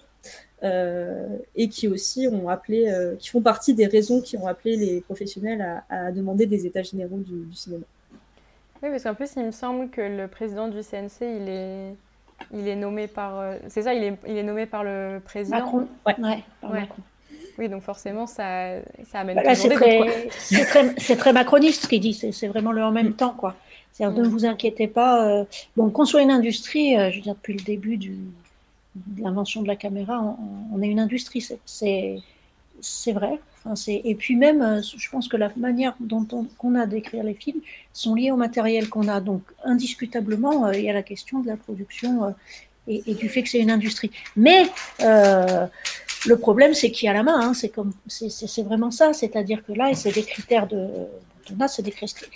Euh, 0.65 1.37
et 1.55 1.69
qui 1.69 1.87
aussi 1.87 2.27
ont 2.27 2.49
appelé, 2.49 2.89
euh, 2.89 3.15
qui 3.17 3.29
font 3.29 3.41
partie 3.41 3.75
des 3.75 3.85
raisons 3.85 4.19
qui 4.21 4.35
ont 4.35 4.47
appelé 4.47 4.75
les 4.77 5.01
professionnels 5.01 5.83
à, 5.89 6.11
demander 6.11 6.47
des 6.47 6.65
états 6.65 6.81
généraux 6.81 7.19
du, 7.19 7.53
cinéma. 7.53 7.83
Oui, 8.81 8.89
parce 8.89 9.03
qu'en 9.03 9.13
plus, 9.13 9.29
il 9.35 9.43
me 9.43 9.51
semble 9.51 9.89
que 9.89 10.01
le 10.01 10.27
président 10.27 10.67
du 10.67 10.81
CNC, 10.81 11.21
il 11.21 11.49
est, 11.49 11.93
il 12.51 12.67
est 12.67 12.75
nommé 12.75 13.07
par, 13.07 13.39
euh, 13.39 13.57
c'est 13.67 13.83
ça, 13.83 13.93
il 13.93 14.03
est, 14.03 14.17
il 14.27 14.37
est 14.37 14.43
nommé 14.43 14.65
par 14.65 14.83
le 14.83 15.21
président. 15.23 15.57
Macron, 15.57 15.87
ouais, 16.07 16.15
ouais, 16.19 16.43
par 16.61 16.71
Macron. 16.71 17.03
Oui, 17.59 17.69
donc 17.69 17.83
forcément, 17.83 18.25
ça, 18.25 18.79
ça 19.11 19.19
amène. 19.19 19.35
Voilà, 19.35 19.53
c'est 19.53 19.69
très, 19.69 20.27
très, 20.95 21.15
très, 21.15 21.33
macroniste 21.33 21.83
ce 21.83 21.87
qu'il 21.87 22.01
dit. 22.01 22.13
C'est 22.13 22.47
vraiment 22.47 22.71
le 22.71 22.83
en 22.83 22.91
même 22.91 23.13
temps, 23.13 23.35
quoi. 23.37 23.55
C'est-à-dire, 23.91 24.19
ne 24.19 24.27
mm. 24.27 24.31
vous 24.31 24.45
inquiétez 24.45 24.87
pas. 24.87 25.45
bon, 25.77 25.91
qu'on 25.91 26.05
soit 26.05 26.23
une 26.23 26.31
industrie, 26.31 26.95
je 27.11 27.15
veux 27.15 27.21
dire, 27.21 27.35
depuis 27.35 27.53
le 27.53 27.63
début 27.63 27.97
du, 27.97 28.17
l'invention 29.17 29.61
de 29.61 29.67
la 29.67 29.75
caméra, 29.75 30.37
on, 30.73 30.81
est 30.81 30.87
une 30.87 30.99
industrie, 30.99 31.45
c'est 31.65 33.11
vrai. 33.13 33.39
Et 33.87 34.15
puis 34.15 34.35
même, 34.35 34.61
euh, 34.61 34.81
je 34.81 35.09
pense 35.09 35.27
que 35.27 35.37
la 35.37 35.51
manière 35.57 35.95
dont 35.99 36.27
on, 36.59 36.75
a 36.75 36.85
d'écrire 36.85 37.23
les 37.23 37.33
films 37.33 37.61
sont 37.93 38.13
liées 38.13 38.31
au 38.31 38.35
matériel 38.35 38.89
qu'on 38.89 39.07
a. 39.07 39.19
Donc, 39.19 39.41
indiscutablement, 39.63 40.67
euh, 40.67 40.75
il 40.75 40.83
y 40.83 40.89
a 40.89 40.93
la 40.93 41.01
question 41.01 41.39
de 41.39 41.47
la 41.47 41.57
production 41.57 42.25
euh, 42.25 42.29
et, 42.87 43.15
du 43.15 43.27
fait 43.27 43.41
que 43.41 43.49
c'est 43.49 43.59
une 43.59 43.71
industrie. 43.71 44.11
Mais 44.35 44.67
le 44.99 46.37
problème, 46.37 46.73
c'est 46.73 46.91
qui 46.91 47.07
a 47.07 47.13
la 47.13 47.23
main. 47.23 47.39
Hein, 47.39 47.53
c'est 47.53 47.71
c'est 48.29 48.63
vraiment 48.63 48.91
ça. 48.91 49.13
C'est-à-dire 49.13 49.65
que 49.65 49.73
là, 49.73 49.93
c'est 49.95 50.11
des 50.11 50.23
critères 50.23 50.67
de, 50.67 50.87
c'est 51.67 51.81
des, 51.81 51.93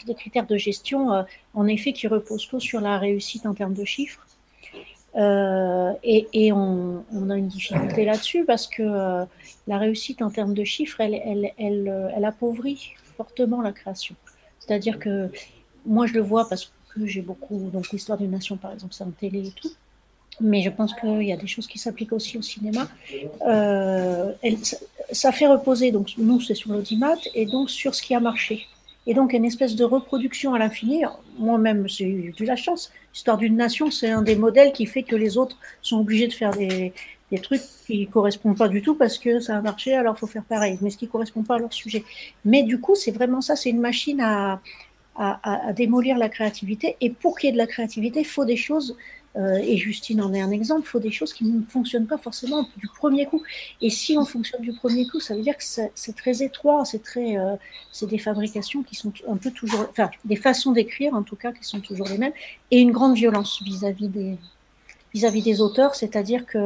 des, 0.08 0.16
critères 0.16 0.48
de 0.48 0.58
gestion, 0.58 1.26
en 1.54 1.68
effet, 1.68 1.94
qui 1.94 2.08
reposent 2.08 2.48
que 2.48 2.58
sur 2.60 2.82
la 2.82 2.98
réussite 2.98 3.46
en 3.46 3.54
termes 3.54 3.76
de 3.76 3.86
chiffres. 3.86 4.26
Euh, 5.16 5.94
et, 6.04 6.52
on, 6.52 7.04
a 7.30 7.36
une 7.36 7.48
difficulté 7.48 8.06
là-dessus 8.06 8.46
parce 8.46 8.68
que 8.68 8.84
euh, 8.84 9.26
la 9.68 9.78
réussite 9.78 10.22
en 10.22 10.30
termes 10.30 10.54
de 10.54 10.64
chiffres, 10.64 11.02
elle, 11.02 11.16
elle, 11.26 11.52
elle, 11.58 11.88
euh, 11.88 12.10
elle 12.16 12.26
appauvrit 12.26 12.94
fortement 13.18 13.62
la 13.62 13.72
création. 13.72 14.16
C'est-à-dire 14.60 15.00
que 15.00 15.30
moi, 15.86 16.06
je 16.06 16.14
le 16.14 16.22
vois 16.22 16.48
parce 16.48 16.72
que 16.94 17.06
j'ai 17.06 17.22
beaucoup, 17.22 17.70
donc 17.72 17.90
l'histoire 17.92 18.18
d'une 18.18 18.32
nation, 18.32 18.58
par 18.58 18.72
exemple, 18.72 18.94
c'est 18.94 19.04
en 19.04 19.12
télé 19.12 19.48
et 19.48 19.52
tout. 19.52 19.72
Mais 20.42 20.62
je 20.62 20.70
pense 20.70 20.94
qu'il 20.94 21.24
y 21.24 21.34
a 21.34 21.38
des 21.38 21.48
choses 21.48 21.68
qui 21.68 21.80
s'appliquent 21.80 22.14
aussi 22.14 22.38
au 22.38 22.42
cinéma. 22.42 22.88
Elle, 23.42 24.58
ça, 25.12 25.32
fait 25.32 25.48
reposer, 25.48 25.92
donc 25.92 26.14
nous, 26.18 26.40
c'est 26.40 26.56
sur 26.56 26.72
l'audimat, 26.72 27.16
et 27.36 27.46
donc 27.46 27.70
sur 27.70 27.94
ce 27.94 28.02
qui 28.02 28.16
a 28.16 28.22
marché. 28.22 28.68
Et 29.10 29.16
donc, 29.16 29.34
une 29.34 29.44
espèce 29.44 29.76
de 29.76 29.84
reproduction 29.84 30.54
à 30.54 30.60
l'infini. 30.60 31.02
Moi-même, 31.40 31.90
j'ai 31.90 32.06
eu 32.06 32.32
de 32.32 32.46
la 32.46 32.56
chance. 32.56 32.92
L'histoire 33.12 33.40
d'une 33.40 33.56
nation, 33.56 33.90
c'est 33.90 34.12
un 34.12 34.22
des 34.22 34.36
modèles 34.36 34.72
qui 34.72 34.86
fait 34.86 35.02
que 35.02 35.16
les 35.16 35.36
autres 35.36 35.58
sont 35.82 35.98
obligés 35.98 36.28
de 36.28 36.34
faire 36.34 36.52
des, 36.52 36.94
trucs 37.42 37.64
qui 37.88 38.02
ne 38.02 38.06
correspondent 38.06 38.56
pas 38.56 38.68
du 38.68 38.84
tout 38.84 38.94
parce 38.94 39.18
que 39.18 39.40
ça 39.40 39.58
a 39.58 39.62
marché, 39.62 39.96
alors 39.96 40.16
faut 40.16 40.28
faire 40.28 40.44
pareil, 40.44 40.78
mais 40.82 40.92
ce 40.92 40.98
qui 40.98 41.08
correspond 41.08 41.42
pas 41.42 41.56
à 41.56 41.58
leur 41.58 41.74
sujet. 41.74 42.04
Mais 42.46 42.62
du 42.62 42.80
coup, 42.80 42.94
c'est 42.94 43.10
vraiment 43.10 43.42
ça, 43.42 43.56
c'est 43.56 43.72
une 43.72 43.82
machine 43.82 44.22
à, 44.22 44.62
à, 45.16 45.74
démolir 45.74 46.20
la 46.20 46.30
créativité. 46.30 46.96
Et 47.02 47.10
pour 47.10 47.40
qu'il 47.40 47.48
y 47.48 47.50
ait 47.50 47.54
de 47.54 47.58
la 47.58 47.66
créativité, 47.66 48.20
il 48.20 48.28
faut 48.28 48.46
des 48.46 48.58
choses 48.58 48.96
euh, 49.36 49.58
et 49.58 49.78
Justine 49.78 50.22
en 50.22 50.34
est 50.34 50.42
un 50.42 50.52
exemple, 50.52 50.82
il 50.86 50.90
faut 50.90 51.00
des 51.00 51.12
choses 51.12 51.34
qui 51.34 51.46
ne 51.46 51.62
fonctionnent 51.64 52.08
pas 52.08 52.18
forcément 52.18 52.68
du 52.78 52.88
premier 52.88 53.26
coup. 53.26 53.44
Et 53.82 53.90
si 53.90 54.18
on 54.18 54.26
fonctionne 54.26 54.62
du 54.62 54.74
premier 54.74 55.08
coup, 55.08 55.20
ça 55.20 55.36
veut 55.36 55.42
dire 55.42 55.56
que 55.56 55.64
c'est 55.64 56.16
très 56.16 56.42
étroit, 56.42 56.84
c'est 56.86 57.04
très, 57.04 57.38
euh, 57.38 57.56
c'est 57.92 58.08
des 58.08 58.18
fabrications 58.18 58.82
qui 58.84 58.96
sont 58.96 59.14
un 59.28 59.38
peu 59.38 59.52
toujours, 59.52 59.86
enfin 59.90 60.10
des 60.26 60.36
façons 60.36 60.72
d'écrire 60.72 61.14
en 61.14 61.24
tout 61.24 61.36
cas 61.36 61.52
qui 61.52 61.64
sont 61.64 61.80
toujours 61.80 62.08
les 62.08 62.18
mêmes, 62.18 62.34
et 62.72 62.80
une 62.80 62.92
grande 62.92 63.16
violence 63.16 63.62
vis-à-vis 63.64 64.08
des 64.08 64.38
vis-à-vis 65.14 65.42
des 65.42 65.62
auteurs, 65.62 65.96
c'est-à-dire 65.96 66.46
que 66.46 66.58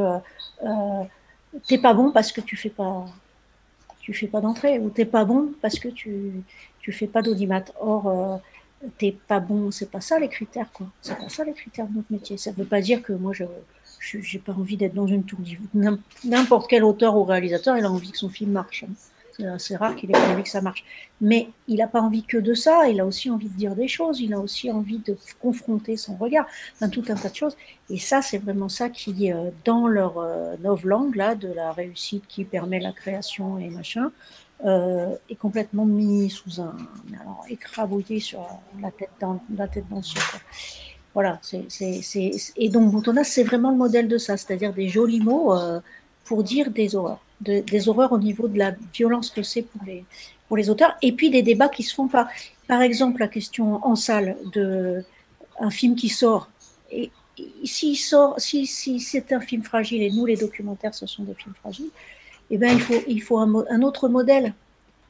euh, 0.64 1.04
t'es 1.68 1.78
pas 1.78 1.94
bon 1.94 2.12
parce 2.12 2.32
que 2.32 2.42
tu 2.42 2.56
fais 2.56 2.70
pas 2.70 3.06
tu 4.00 4.14
fais 4.14 4.28
pas 4.28 4.42
d'entrée, 4.42 4.80
ou 4.80 4.90
t'es 4.90 5.06
pas 5.06 5.26
bon 5.26 5.52
parce 5.62 5.80
que 5.80 5.90
tu 5.90 6.44
tu 6.80 6.92
fais 6.92 7.08
pas 7.08 7.22
d'audimat. 7.22 7.64
Or 7.80 8.08
euh, 8.08 8.38
t'es 8.98 9.16
pas 9.28 9.40
bon, 9.40 9.72
c'est 9.72 9.90
pas 9.90 10.02
ça 10.02 10.20
les 10.20 10.30
critères, 10.30 10.72
quoi. 10.72 10.88
C'est 11.02 11.18
pas 11.18 11.30
ça 11.30 11.44
les 11.44 11.54
critères 11.54 11.88
de 11.88 11.96
notre 11.96 12.12
métier. 12.12 12.38
Ça 12.38 12.52
veut 12.52 12.66
pas 12.66 12.82
dire 12.82 13.02
que 13.02 13.14
moi, 13.14 13.34
je 13.34 13.46
j'ai 14.22 14.40
pas 14.40 14.54
envie 14.54 14.78
d'être 14.78 14.94
dans 14.94 15.08
une 15.08 15.24
tour 15.24 15.40
N'importe 16.26 16.70
quel 16.70 16.84
auteur 16.84 17.16
ou 17.16 17.24
réalisateur, 17.24 17.78
il 17.78 17.86
a 17.86 17.92
envie 17.92 18.12
que 18.12 18.18
son 18.18 18.30
film 18.30 18.52
marche. 18.52 18.84
Hein. 18.84 18.94
C'est 19.58 19.76
rare 19.76 19.96
qu'il 19.96 20.12
ait 20.12 20.16
envie 20.16 20.44
que 20.44 20.50
ça 20.50 20.62
marche. 20.62 20.84
Mais 21.20 21.50
il 21.68 21.78
n'a 21.78 21.88
pas 21.88 22.02
envie 22.02 22.24
que 22.24 22.38
de 22.38 22.54
ça, 22.54 22.88
il 22.88 23.00
a 23.00 23.06
aussi 23.06 23.32
envie 23.32 23.50
de 23.50 23.58
dire 23.58 23.76
des 23.76 23.88
choses, 23.88 24.20
il 24.20 24.34
a 24.34 24.40
aussi 24.40 24.72
envie 24.72 25.00
de 25.00 25.18
confronter 25.40 25.98
son 25.98 26.16
regard, 26.16 26.46
dans 26.82 26.90
tout 26.90 27.04
un 27.10 27.16
tas 27.16 27.30
de 27.30 27.36
choses. 27.36 27.58
Et 27.90 27.98
ça, 27.98 28.22
c'est 28.22 28.38
vraiment 28.38 28.70
ça 28.70 28.90
qui, 28.90 29.32
euh, 29.32 29.50
dans 29.66 29.88
leur 29.88 30.20
euh, 30.20 30.56
langue 30.84 31.16
là, 31.16 31.34
de 31.34 31.48
la 31.48 31.72
réussite 31.72 32.26
qui 32.28 32.44
permet 32.44 32.80
la 32.80 32.92
création 32.92 33.58
et 33.58 33.70
machin, 33.70 34.12
euh, 34.66 35.16
est 35.30 35.36
complètement 35.36 35.86
mis 35.86 36.30
sous 36.30 36.62
un. 36.62 36.76
Alors, 37.20 37.44
écrabouillé 37.50 38.20
sur 38.20 38.48
la 38.82 38.92
tête 38.92 39.10
dans, 39.20 39.42
la 39.56 39.68
tête 39.68 39.86
dans 39.90 39.98
le 39.98 40.04
ciel. 40.04 40.24
Voilà, 41.14 41.40
c'est, 41.44 41.68
et 42.56 42.70
donc 42.70 42.92
Boutonna, 42.92 43.24
c'est 43.24 43.44
vraiment 43.44 43.70
le 43.70 43.78
modèle 43.78 44.08
de 44.08 44.18
ça, 44.18 44.36
c'est-à-dire 44.36 44.74
des 44.74 44.88
jolis 44.88 45.20
mots 45.20 45.54
euh, 45.54 45.80
pour 46.24 46.44
dire 46.44 46.72
des 46.72 46.96
horreurs, 46.96 47.22
des 47.42 47.90
horreurs 47.90 48.14
au 48.14 48.18
niveau 48.18 48.48
de 48.48 48.58
la 48.58 48.74
violence 48.94 49.30
que 49.30 49.44
c'est 49.44 49.62
pour 49.62 49.84
les, 49.86 50.06
pour 50.48 50.58
les 50.58 50.72
auteurs, 50.72 50.96
et 51.04 51.12
puis 51.12 51.30
des 51.30 51.44
débats 51.44 51.70
qui 51.70 51.84
se 51.84 51.94
font 51.94 52.08
pas. 52.08 52.30
Par 52.68 52.82
exemple, 52.82 53.20
la 53.20 53.28
question 53.28 53.86
en 53.86 53.96
salle 53.96 54.38
de 54.54 55.04
un 55.60 55.70
film 55.70 55.96
qui 55.96 56.10
sort, 56.10 56.50
et 56.90 57.12
s'il 57.64 57.98
sort, 57.98 58.40
si, 58.40 58.66
si 58.66 59.00
c'est 59.00 59.34
un 59.34 59.40
film 59.40 59.62
fragile, 59.62 60.02
et 60.02 60.10
nous 60.10 60.26
les 60.26 60.38
documentaires, 60.38 60.96
ce 60.96 61.06
sont 61.06 61.24
des 61.24 61.34
films 61.34 61.54
fragiles, 61.56 61.92
eh 62.54 62.58
ben, 62.60 62.72
il 62.72 62.80
faut, 62.80 63.02
il 63.08 63.20
faut 63.20 63.40
un, 63.40 63.82
autre 63.82 64.08
modèle. 64.10 64.54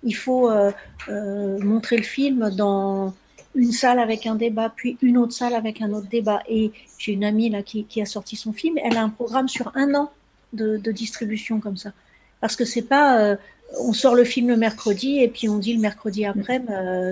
Il 0.04 0.16
faut 0.16 0.50
euh, 0.50 0.72
euh, 1.10 1.60
montrer 1.60 1.98
le 1.98 2.04
film 2.04 2.50
dans 2.56 3.14
une 3.54 3.74
salle 3.74 4.00
avec 4.00 4.26
un 4.26 4.36
débat, 4.36 4.72
puis 4.74 4.98
une 5.02 5.18
autre 5.18 5.34
salle 5.34 5.54
avec 5.54 5.82
un 5.82 5.92
autre 5.92 6.08
débat. 6.08 6.42
Et 6.48 6.72
j'ai 6.98 7.12
une 7.12 7.26
amie 7.26 7.50
là 7.50 7.62
qui, 7.62 8.02
a 8.02 8.06
sorti 8.06 8.38
son 8.38 8.54
film. 8.54 8.78
Elle 8.82 8.96
a 8.96 9.04
un 9.04 9.10
programme 9.10 9.50
sur 9.50 9.74
un 9.76 9.94
an 9.94 10.10
de, 10.54 10.78
distribution 10.92 11.60
comme 11.60 11.76
ça. 11.76 11.92
Parce 12.40 12.56
que 12.56 12.64
c'est 12.64 12.82
pas, 12.82 13.20
euh, 13.20 13.36
on 13.82 13.92
sort 13.92 14.16
le 14.16 14.24
film 14.24 14.48
le 14.48 14.56
mercredi 14.56 15.20
et 15.20 15.28
puis 15.28 15.50
on 15.50 15.58
dit 15.58 15.74
le 15.74 15.82
mercredi 15.82 16.26
après 16.26 16.62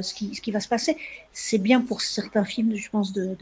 ce, 0.02 0.14
qui, 0.14 0.34
ce 0.34 0.40
qui 0.40 0.52
va 0.52 0.62
se 0.62 0.70
passer. 0.70 0.96
C'est 1.34 1.58
bien 1.58 1.82
pour 1.82 2.00
certains 2.00 2.46
films, 2.46 2.74
je 2.78 2.90
pense, 2.90 3.12
de, 3.12 3.36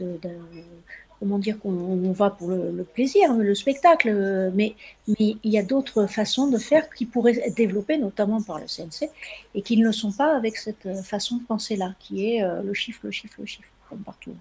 comment 1.20 1.38
dire 1.38 1.60
qu'on 1.60 2.12
va 2.12 2.30
pour 2.30 2.48
le, 2.48 2.82
plaisir, 2.82 3.34
le 3.34 3.54
spectacle, 3.54 4.10
mais, 4.54 4.74
mais 5.06 5.36
il 5.44 5.50
y 5.50 5.58
a 5.58 5.62
d'autres 5.62 6.06
façons 6.06 6.48
de 6.48 6.58
faire 6.58 6.90
qui 6.90 7.06
pourraient 7.06 7.38
être 7.38 7.54
développées, 7.54 7.98
notamment 7.98 8.42
par 8.42 8.58
le 8.58 8.66
CNC, 8.66 9.10
et 9.54 9.62
qui 9.62 9.76
ne 9.76 9.84
le 9.84 9.92
sont 9.92 10.12
pas 10.12 10.34
avec 10.34 10.56
cette 10.56 11.02
façon 11.02 11.36
de 11.36 11.42
penser-là, 11.44 11.94
qui 12.00 12.30
est 12.30 12.42
euh, 12.42 12.62
le 12.62 12.74
chiffre, 12.74 13.00
le 13.04 13.10
chiffre, 13.10 13.36
le 13.38 13.46
chiffre, 13.46 13.68
comme 13.88 14.00
partout. 14.00 14.34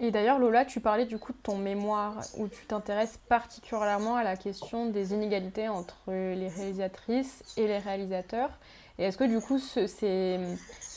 Et 0.00 0.10
d'ailleurs, 0.10 0.38
Lola, 0.38 0.64
tu 0.64 0.80
parlais 0.80 1.06
du 1.06 1.18
coup 1.18 1.32
de 1.32 1.38
ton 1.42 1.58
mémoire, 1.58 2.22
où 2.36 2.46
tu 2.48 2.66
t'intéresses 2.66 3.18
particulièrement 3.28 4.16
à 4.16 4.22
la 4.22 4.36
question 4.36 4.86
des 4.90 5.12
inégalités 5.12 5.68
entre 5.68 5.96
les 6.08 6.48
réalisatrices 6.48 7.42
et 7.56 7.66
les 7.66 7.78
réalisateurs. 7.78 8.50
Et 8.98 9.04
est-ce 9.04 9.16
que 9.16 9.24
du 9.24 9.40
coup, 9.40 9.58
ces, 9.58 10.38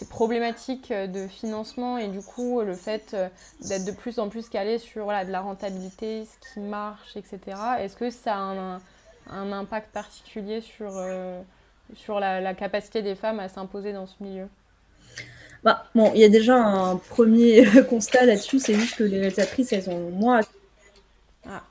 problématiques 0.10 0.92
de 0.92 1.28
financement 1.28 2.00
et 2.00 2.08
du 2.08 2.22
coup 2.22 2.62
le 2.62 2.74
fait 2.74 3.14
euh, 3.14 3.30
d'être 3.62 3.86
de 3.86 3.92
plus 3.92 4.18
en 4.18 4.30
plus 4.30 4.50
calé 4.50 4.80
sur 4.80 5.06
de 5.06 5.32
la 5.32 5.42
rentabilité, 5.42 6.26
ce 6.26 6.54
qui 6.54 6.60
marche, 6.60 7.16
etc., 7.16 7.40
est-ce 7.80 7.96
que 7.96 8.10
ça 8.10 8.34
a 8.36 8.80
un, 9.30 9.52
impact 9.52 9.92
particulier 9.92 10.62
sur, 10.62 10.98
euh, 10.98 11.40
sur 11.94 12.20
la, 12.20 12.54
capacité 12.56 13.04
des 13.04 13.14
femmes 13.14 13.40
à 13.40 13.48
s'imposer 13.48 13.94
dans 13.94 14.08
ce 14.08 14.16
milieu? 14.22 14.48
Bah, 15.64 15.86
bon, 15.94 16.12
il 16.16 16.22
y 16.22 16.24
a 16.24 16.30
déjà 16.30 16.56
un 16.56 16.96
premier 16.96 17.64
constat 17.90 18.26
là-dessus, 18.26 18.58
c'est 18.58 18.74
juste 18.74 18.96
que 18.96 19.04
les 19.04 19.20
réalisatrices, 19.20 19.72
elles 19.72 19.88
ont 19.92 20.10
moins. 20.10 20.42
Ah. 21.48 21.62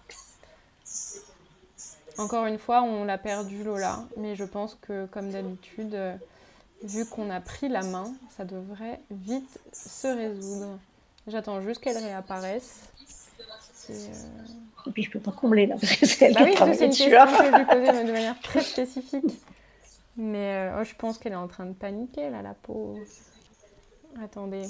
Encore 2.20 2.44
une 2.44 2.58
fois, 2.58 2.82
on 2.82 3.04
l'a 3.04 3.16
perdu 3.16 3.64
Lola, 3.64 4.04
mais 4.18 4.36
je 4.36 4.44
pense 4.44 4.76
que 4.82 5.06
comme 5.06 5.30
d'habitude, 5.30 5.94
euh, 5.94 6.14
vu 6.82 7.06
qu'on 7.06 7.30
a 7.30 7.40
pris 7.40 7.70
la 7.70 7.82
main, 7.82 8.12
ça 8.36 8.44
devrait 8.44 9.00
vite 9.10 9.58
se 9.72 10.06
résoudre. 10.06 10.78
J'attends 11.26 11.62
juste 11.62 11.80
qu'elle 11.80 11.96
réapparaisse. 11.96 12.80
Et, 13.88 13.92
euh, 13.92 14.90
puis 14.92 15.02
je 15.02 15.10
peux 15.10 15.18
pas 15.18 15.32
combler 15.32 15.64
là, 15.64 15.76
parce 15.80 15.96
que 15.96 16.04
c'est 16.04 16.26
elle 16.26 16.34
bah 16.34 16.40
oui, 16.44 16.52
c'est 16.56 16.84
une 16.84 16.90
question 16.90 17.08
que 17.08 17.44
je 17.44 17.56
lui 17.56 17.64
posais 17.64 18.04
de 18.04 18.12
manière 18.12 18.38
très 18.40 18.60
spécifique. 18.60 19.40
Mais 20.18 20.68
euh, 20.68 20.80
oh, 20.80 20.84
je 20.84 20.94
pense 20.96 21.16
qu'elle 21.16 21.32
est 21.32 21.36
en 21.36 21.48
train 21.48 21.64
de 21.64 21.72
paniquer 21.72 22.28
là, 22.28 22.42
la 22.42 22.52
peau. 22.52 22.98
Attendez. 24.22 24.68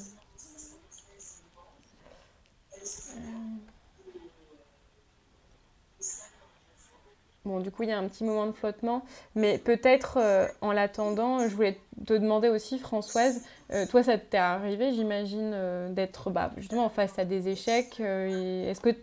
Bon, 7.47 7.61
du 7.61 7.71
coup, 7.71 7.85
il 7.85 7.89
y 7.89 7.93
a 7.93 7.99
un 7.99 8.07
petit 8.07 8.23
moment 8.23 8.47
de 8.47 8.53
flottement, 8.53 9.03
mais 9.35 9.57
peut-être 9.57 10.19
euh, 10.21 10.47
en 10.61 10.73
l'attendant, 10.73 11.49
je 11.49 11.55
voulais 11.55 11.79
te 12.07 12.13
demander 12.13 12.51
aussi, 12.51 12.79
Françoise, 12.79 13.43
euh, 13.73 13.87
toi, 13.87 14.03
ça 14.03 14.19
t'est 14.19 14.37
arrivé, 14.37 14.93
j'imagine, 14.93 15.53
euh, 15.55 15.89
d'être 15.89 16.29
bah, 16.29 16.51
justement 16.59 16.91
face 16.91 17.19
à 17.19 17.25
des 17.25 17.49
échecs. 17.49 17.99
Est-ce 17.99 18.81
que 18.81 18.95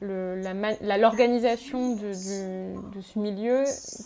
l'organisation 0.00 1.96
de, 1.96 2.10
de, 2.94 3.00
ce 3.00 3.18
milieu 3.18 3.64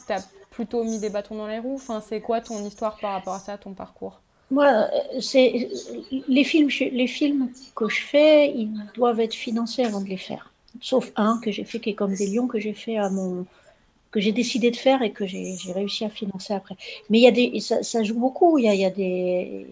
t'a 0.08 0.20
plutôt 0.50 0.82
mis 0.82 0.98
des 0.98 1.10
bâtons 1.10 1.34
dans 1.34 1.48
les 1.48 1.58
roues? 1.58 1.74
Enfin, 1.74 2.00
C'est 2.00 2.22
quoi 2.22 2.40
ton 2.40 2.64
histoire 2.64 2.98
par 2.98 3.12
rapport 3.12 3.34
à 3.34 3.40
ça, 3.40 3.58
ton 3.58 3.74
parcours? 3.74 4.22
Moi, 4.50 4.88
c'est 5.20 5.68
les 6.28 6.44
films, 6.44 6.70
les 6.80 7.06
films 7.06 7.50
que 7.74 7.90
je 7.90 8.00
fais, 8.00 8.50
ils 8.52 8.72
doivent 8.94 9.20
être 9.20 9.34
financés 9.34 9.84
avant 9.84 10.00
de 10.00 10.08
les 10.08 10.16
faire 10.16 10.51
sauf 10.80 11.12
un 11.16 11.38
que 11.42 11.50
j'ai 11.50 11.64
fait 11.64 11.80
qui 11.80 11.90
est 11.90 11.94
comme 11.94 12.14
des 12.14 12.26
lions 12.26 12.46
que 12.46 12.58
j'ai 12.58 12.72
fait 12.72 12.96
à 12.96 13.10
mon 13.10 13.46
que 14.12 14.20
j'ai 14.20 14.32
décidé 14.32 14.70
de 14.70 14.76
faire 14.76 15.02
et 15.02 15.10
que 15.10 15.26
j'ai 15.26 15.56
réussi 15.74 16.04
à 16.04 16.10
financer 16.10 16.52
après. 16.52 16.76
Mais 17.10 17.18
il 17.18 17.22
y 17.22 17.26
a 17.26 17.30
des 17.30 17.58
ça, 17.60 18.02
joue 18.04 18.18
beaucoup. 18.18 18.58
Il 18.58 18.64
y 18.64 18.68
a, 18.68 18.74
y 18.74 18.84
a 18.84 18.90
des 18.90 19.66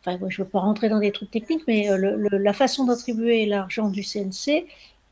enfin, 0.00 0.18
je 0.28 0.42
ne 0.42 0.44
veux 0.44 0.50
pas 0.50 0.60
rentrer 0.60 0.88
dans 0.88 0.98
des 0.98 1.12
trucs 1.12 1.30
techniques, 1.30 1.62
mais 1.66 1.90
euh, 1.90 2.28
la 2.32 2.52
façon 2.52 2.84
d'attribuer 2.84 3.46
l'argent 3.46 3.88
du 3.88 4.02
CNC 4.02 4.66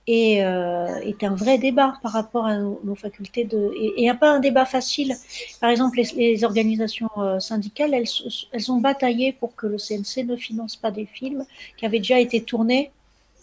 est, 0.06 0.44
euh, 0.44 1.00
est, 1.02 1.24
un 1.24 1.34
vrai 1.34 1.56
débat 1.58 1.94
par 2.02 2.12
rapport 2.12 2.46
à 2.46 2.58
nos, 2.58 2.94
facultés 2.94 3.44
de 3.44 3.72
et, 3.80 4.04
et, 4.04 4.14
pas 4.14 4.30
un 4.32 4.40
débat 4.40 4.66
facile. 4.66 5.14
Par 5.60 5.70
exemple, 5.70 5.96
les, 5.96 6.08
les 6.16 6.44
organisations 6.44 7.10
euh, 7.18 7.40
syndicales, 7.40 7.94
elles, 7.94 8.08
elles 8.52 8.72
ont 8.72 8.80
bataillé 8.80 9.32
pour 9.32 9.54
que 9.54 9.66
le 9.66 9.78
CNC 9.78 10.26
ne 10.26 10.36
finance 10.36 10.76
pas 10.76 10.90
des 10.90 11.06
films 11.06 11.46
qui 11.76 11.86
avaient 11.86 11.98
déjà 11.98 12.20
été 12.20 12.42
tournés 12.42 12.90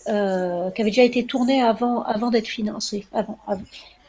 euh, 0.08 0.72
qui 0.72 0.82
avait 0.82 0.92
déjà 0.92 1.04
été 1.04 1.26
tourné 1.26 1.62
avant, 1.62 2.30
d'être 2.32 2.48
financé, 2.48 3.06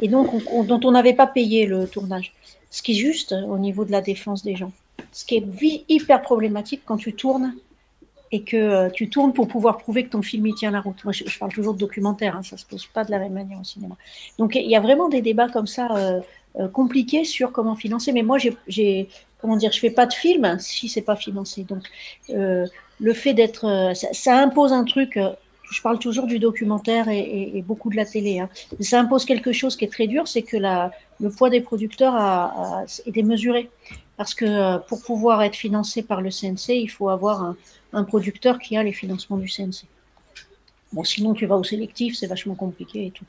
et 0.00 0.09
donc 0.09 0.31
dont 0.66 0.81
on 0.85 0.90
n'avait 0.92 1.14
pas 1.14 1.26
payé 1.26 1.66
le 1.66 1.87
tournage. 1.87 2.33
Ce 2.70 2.83
qui 2.83 2.92
est 2.92 2.96
juste 2.96 3.33
au 3.33 3.59
niveau 3.59 3.85
de 3.85 3.92
la 3.92 4.00
défense 4.00 4.42
des 4.42 4.57
gens. 4.57 4.72
Ce 5.12 5.26
qui 5.26 5.37
est 5.37 5.44
hyper 5.88 6.22
problématique 6.22 6.83
quand 6.87 6.96
tu 6.96 7.12
tournes 7.12 7.55
et 8.33 8.42
que 8.42 8.57
euh, 8.57 8.90
tu 8.90 9.11
tournes 9.11 9.35
pour 9.35 9.46
pouvoir 9.46 9.76
prouver 9.76 10.05
que 10.05 10.09
ton 10.09 10.22
film 10.22 10.46
y 10.46 10.55
tient 10.55 10.70
la 10.70 10.81
route. 10.81 11.05
Moi, 11.05 11.12
je, 11.12 11.38
parle 11.38 11.52
toujours 11.52 11.74
de 11.74 11.78
documentaire, 11.78 12.35
hein, 12.35 12.42
ça 12.42 12.57
se 12.57 12.64
pose 12.64 12.87
pas 12.87 13.05
de 13.05 13.11
la 13.11 13.18
même 13.18 13.35
manière 13.35 13.61
au 13.61 13.64
cinéma. 13.64 13.94
Donc, 14.38 14.55
il 14.55 14.68
y 14.68 14.74
a 14.74 14.81
vraiment 14.81 15.11
des 15.11 15.20
débats 15.20 15.50
comme 15.50 15.66
ça 15.66 15.94
euh, 15.94 16.68
compliqués 16.68 17.24
sur 17.24 17.52
comment 17.52 17.76
financer. 17.76 18.11
Mais 18.12 18.22
moi, 18.22 18.38
j'ai, 18.66 19.09
comment 19.38 19.57
dire, 19.57 19.70
je 19.70 19.78
fais 19.78 19.90
pas 19.90 20.07
de 20.07 20.14
film 20.14 20.57
si 20.59 20.88
c'est 20.88 21.02
pas 21.02 21.16
financé. 21.16 21.64
Donc, 21.64 21.83
le 22.28 23.12
fait 23.12 23.35
d'être, 23.35 23.92
ça, 23.94 24.38
impose 24.38 24.72
un 24.72 24.85
truc 24.85 25.18
je 25.72 25.80
parle 25.80 25.98
toujours 25.98 26.26
du 26.26 26.38
documentaire 26.38 27.08
et, 27.08 27.64
beaucoup 27.66 27.90
de 27.90 27.96
la 27.96 28.04
télé. 28.04 28.40
Hein. 28.40 28.48
ça 28.80 29.00
impose 29.00 29.24
quelque 29.24 29.52
chose 29.52 29.76
qui 29.76 29.85
est 29.85 29.92
très 29.92 30.06
dur, 30.06 30.28
c'est 30.28 30.42
que 30.42 30.56
le 30.56 31.30
poids 31.30 31.50
des 31.50 31.61
producteurs 31.61 32.14
a, 32.14 32.85
est 33.06 33.11
démesuré. 33.11 33.70
Parce 34.16 34.35
que 34.35 34.44
euh, 34.44 34.78
pour 34.78 35.02
pouvoir 35.02 35.42
être 35.42 35.56
financé 35.56 36.02
par 36.02 36.20
le 36.20 36.30
CNC, 36.30 36.68
il 36.68 36.88
faut 36.88 37.08
avoir 37.08 37.56
un, 37.92 38.04
producteur 38.04 38.58
qui 38.58 38.76
a 38.76 38.82
les 38.82 38.92
financements 38.92 39.38
du 39.38 39.48
CNC. 39.48 39.87
Bon, 40.92 41.04
sinon 41.04 41.32
tu 41.32 41.46
vas 41.46 41.56
au 41.56 41.64
sélectif, 41.64 42.16
c'est 42.16 42.26
vachement 42.26 42.54
compliqué 42.54 43.06
et 43.06 43.11
tout. 43.11 43.24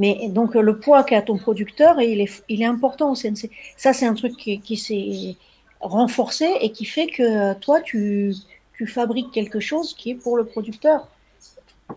Mais 0.00 0.28
donc 0.28 0.54
le 0.54 0.78
poids 0.78 1.04
qu'a 1.04 1.22
ton 1.22 1.38
producteur, 1.38 2.00
il 2.00 2.20
est, 2.20 2.42
il 2.48 2.60
est 2.60 2.66
important 2.66 3.12
au 3.12 3.14
CNC. 3.14 3.50
Ça, 3.76 3.92
c'est 3.92 4.06
un 4.06 4.14
truc 4.14 4.36
qui, 4.36 4.76
s'est 4.76 5.36
renforcé 5.80 6.48
et 6.60 6.72
qui 6.72 6.84
fait 6.84 7.06
que 7.06 7.54
toi, 7.54 7.80
tu 7.80 8.34
fabriques 8.86 9.30
quelque 9.30 9.60
chose 9.60 9.94
qui 9.94 10.10
est 10.10 10.14
pour 10.16 10.36
le 10.36 10.44
producteur. 10.44 11.08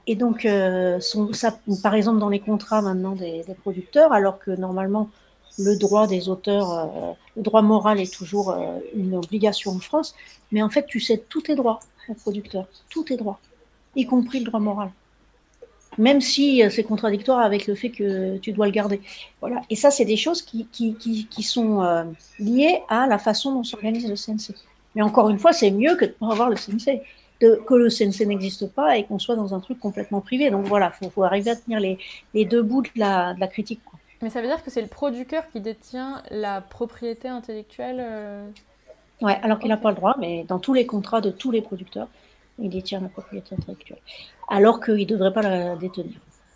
Et 0.05 0.15
donc, 0.15 0.45
euh, 0.45 0.99
ça, 1.33 1.59
par 1.83 1.95
exemple, 1.95 2.19
dans 2.19 2.29
les 2.29 2.39
contrats 2.39 2.81
maintenant 2.81 3.13
des, 3.13 3.43
producteurs, 3.61 4.13
alors 4.13 4.39
que 4.39 4.51
normalement, 4.51 5.09
le 5.57 5.77
droit 5.77 6.07
des 6.07 6.29
auteurs, 6.29 6.73
euh, 6.73 7.13
le 7.35 7.43
droit 7.43 7.61
moral 7.61 7.99
est 7.99 8.13
toujours 8.13 8.51
euh, 8.51 8.79
une 8.95 9.15
obligation 9.15 9.71
en 9.71 9.79
France, 9.79 10.15
mais 10.51 10.61
en 10.61 10.69
fait, 10.69 10.85
tu 10.85 10.99
cèdes 10.99 11.27
tous 11.29 11.41
tes 11.41 11.55
droits 11.55 11.79
aux 12.09 12.13
producteurs, 12.13 12.67
tous 12.89 13.03
tes 13.03 13.17
droits, 13.17 13.39
y 13.95 14.05
compris 14.05 14.39
le 14.39 14.45
droit 14.45 14.59
moral. 14.59 14.91
Même 15.97 16.21
si 16.21 16.61
c'est 16.69 16.83
contradictoire 16.83 17.39
avec 17.39 17.65
le 17.65 17.73
fait 17.73 17.89
que 17.89 18.37
tu 18.37 18.51
dois 18.51 18.67
le 18.67 18.71
garder. 18.71 19.01
Voilà. 19.41 19.61
Et 19.71 19.75
ça, 19.75 19.89
c'est 19.89 20.05
des 20.05 20.17
choses 20.17 20.43
qui, 20.43 20.67
qui, 20.71 20.93
qui, 20.93 21.25
qui 21.25 21.41
sont 21.41 21.81
liées 22.37 22.83
à 22.87 23.07
la 23.07 23.17
façon 23.17 23.53
dont 23.53 23.63
s'organise 23.63 24.07
le 24.07 24.15
CNC. 24.15 24.55
Mais 24.93 25.01
encore 25.01 25.29
une 25.29 25.39
fois, 25.39 25.53
c'est 25.53 25.71
mieux 25.71 25.95
que 25.95 26.05
de 26.05 26.11
ne 26.11 26.27
pas 26.27 26.31
avoir 26.33 26.49
le 26.51 26.55
CNC 26.55 27.01
que 27.39 27.73
le 27.73 27.89
CNC 27.89 28.27
n'existe 28.27 28.67
pas 28.71 28.97
et 28.97 29.05
qu'on 29.05 29.19
soit 29.19 29.35
dans 29.35 29.53
un 29.53 29.59
truc 29.59 29.79
complètement 29.79 30.21
privé. 30.21 30.49
Donc 30.49 30.65
voilà, 30.65 30.91
il 31.01 31.09
faut, 31.09 31.23
arriver 31.23 31.51
à 31.51 31.55
tenir 31.55 31.79
les, 31.79 31.97
les 32.33 32.45
deux 32.45 32.61
bouts 32.61 32.81
de 32.81 32.89
la, 32.95 33.33
de 33.33 33.39
la 33.39 33.47
critique. 33.47 33.81
Mais 34.21 34.29
ça 34.29 34.41
veut 34.41 34.47
dire 34.47 34.63
que 34.63 34.71
c'est 34.71 34.81
le 34.81 34.87
producteur 34.87 35.47
qui 35.51 35.61
détient 35.61 36.23
la 36.31 36.61
propriété 36.61 37.27
intellectuelle 37.27 37.97
euh... 37.99 38.47
Ouais, 39.21 39.37
alors 39.41 39.59
qu'il 39.59 39.69
n'a 39.69 39.77
pas 39.77 39.89
le 39.89 39.95
droit, 39.95 40.15
mais 40.19 40.43
dans 40.47 40.59
tous 40.59 40.73
les 40.73 40.85
contrats 40.85 41.21
de 41.21 41.31
tous 41.31 41.51
les 41.51 41.61
producteurs, 41.61 42.07
il 42.59 42.69
détient 42.69 42.99
la 42.99 43.09
propriété 43.09 43.55
intellectuelle. 43.55 43.99
Alors 44.47 44.79
qu'il 44.79 44.95
ne 44.95 45.05
devrait 45.05 45.33
pas 45.33 45.41
la 45.41 45.75
détenir. 45.75 46.13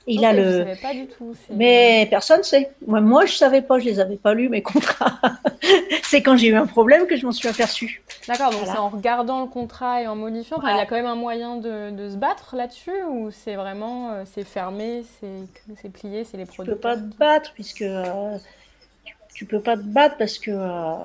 Il 0.08 0.26
a 0.26 0.34
le. 0.34 0.66
pas 0.82 0.94
du 0.94 1.06
tout. 1.06 1.36
Mais 1.52 2.08
personne 2.10 2.40
ne 2.40 2.44
sait. 2.44 2.72
Moi, 2.88 3.02
moi, 3.02 3.26
je 3.26 3.34
savais 3.34 3.62
pas, 3.62 3.78
je 3.80 3.86
les 3.86 4.00
avais 4.00 4.16
pas 4.16 4.34
lus 4.34 4.50
mes 4.50 4.64
contrats. 4.64 5.20
c'est 6.04 6.22
quand 6.22 6.38
j'ai 6.38 6.48
eu 6.48 6.56
un 6.56 6.66
problème 6.66 7.06
que 7.06 7.16
je 7.16 7.26
m'en 7.26 7.32
suis 7.32 7.48
aperçue. 7.48 8.02
D'accord, 8.28 8.52
donc 8.52 8.62
c'est 8.66 8.78
en 8.78 8.90
regardant 8.90 9.42
le 9.42 9.48
contrat 9.48 10.02
et 10.02 10.08
en 10.08 10.16
modifiant. 10.16 10.60
il 10.64 10.76
y 10.76 10.80
a 10.80 10.86
quand 10.86 10.96
même 10.96 11.06
un 11.06 11.16
moyen 11.16 11.58
de, 11.58 11.92
de 11.92 12.10
se 12.10 12.16
battre 12.16 12.56
là-dessus 12.56 13.04
ou 13.10 13.30
c'est 13.32 13.56
vraiment 13.56 14.12
euh, 14.12 14.24
c'est 14.26 14.44
fermé, 14.44 15.04
c'est 15.20 15.90
plié, 15.90 16.24
c'est 16.24 16.38
les 16.38 16.46
produits. 16.46 16.74
Tu 16.74 16.76
peux 16.76 16.82
pas 16.82 16.98
te 16.98 17.18
battre 17.18 17.54
puisque 17.54 17.84
euh, 17.84 18.38
tu, 19.36 19.46
peux 19.46 19.62
pas 19.62 19.78
te 19.78 19.84
battre 19.84 20.18
parce 20.18 20.40
que 20.40 20.52
euh, 20.52 20.96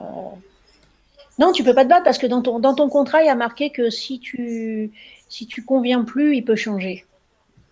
non, 1.38 1.52
tu 1.52 1.64
peux 1.64 1.74
pas 1.74 1.84
te 1.84 1.90
battre 1.90 2.04
parce 2.04 2.18
que 2.18 2.26
dans 2.26 2.40
ton 2.40 2.60
dans 2.60 2.74
ton 2.74 2.88
contrat 2.88 3.22
il 3.22 3.26
y 3.26 3.30
a 3.30 3.34
marqué 3.34 3.70
que 3.70 3.90
si 3.90 4.20
tu 4.20 4.90
si 5.28 5.46
tu 5.46 5.64
conviens 5.64 6.02
plus, 6.02 6.36
il 6.36 6.44
peut 6.44 6.56
changer 6.56 7.04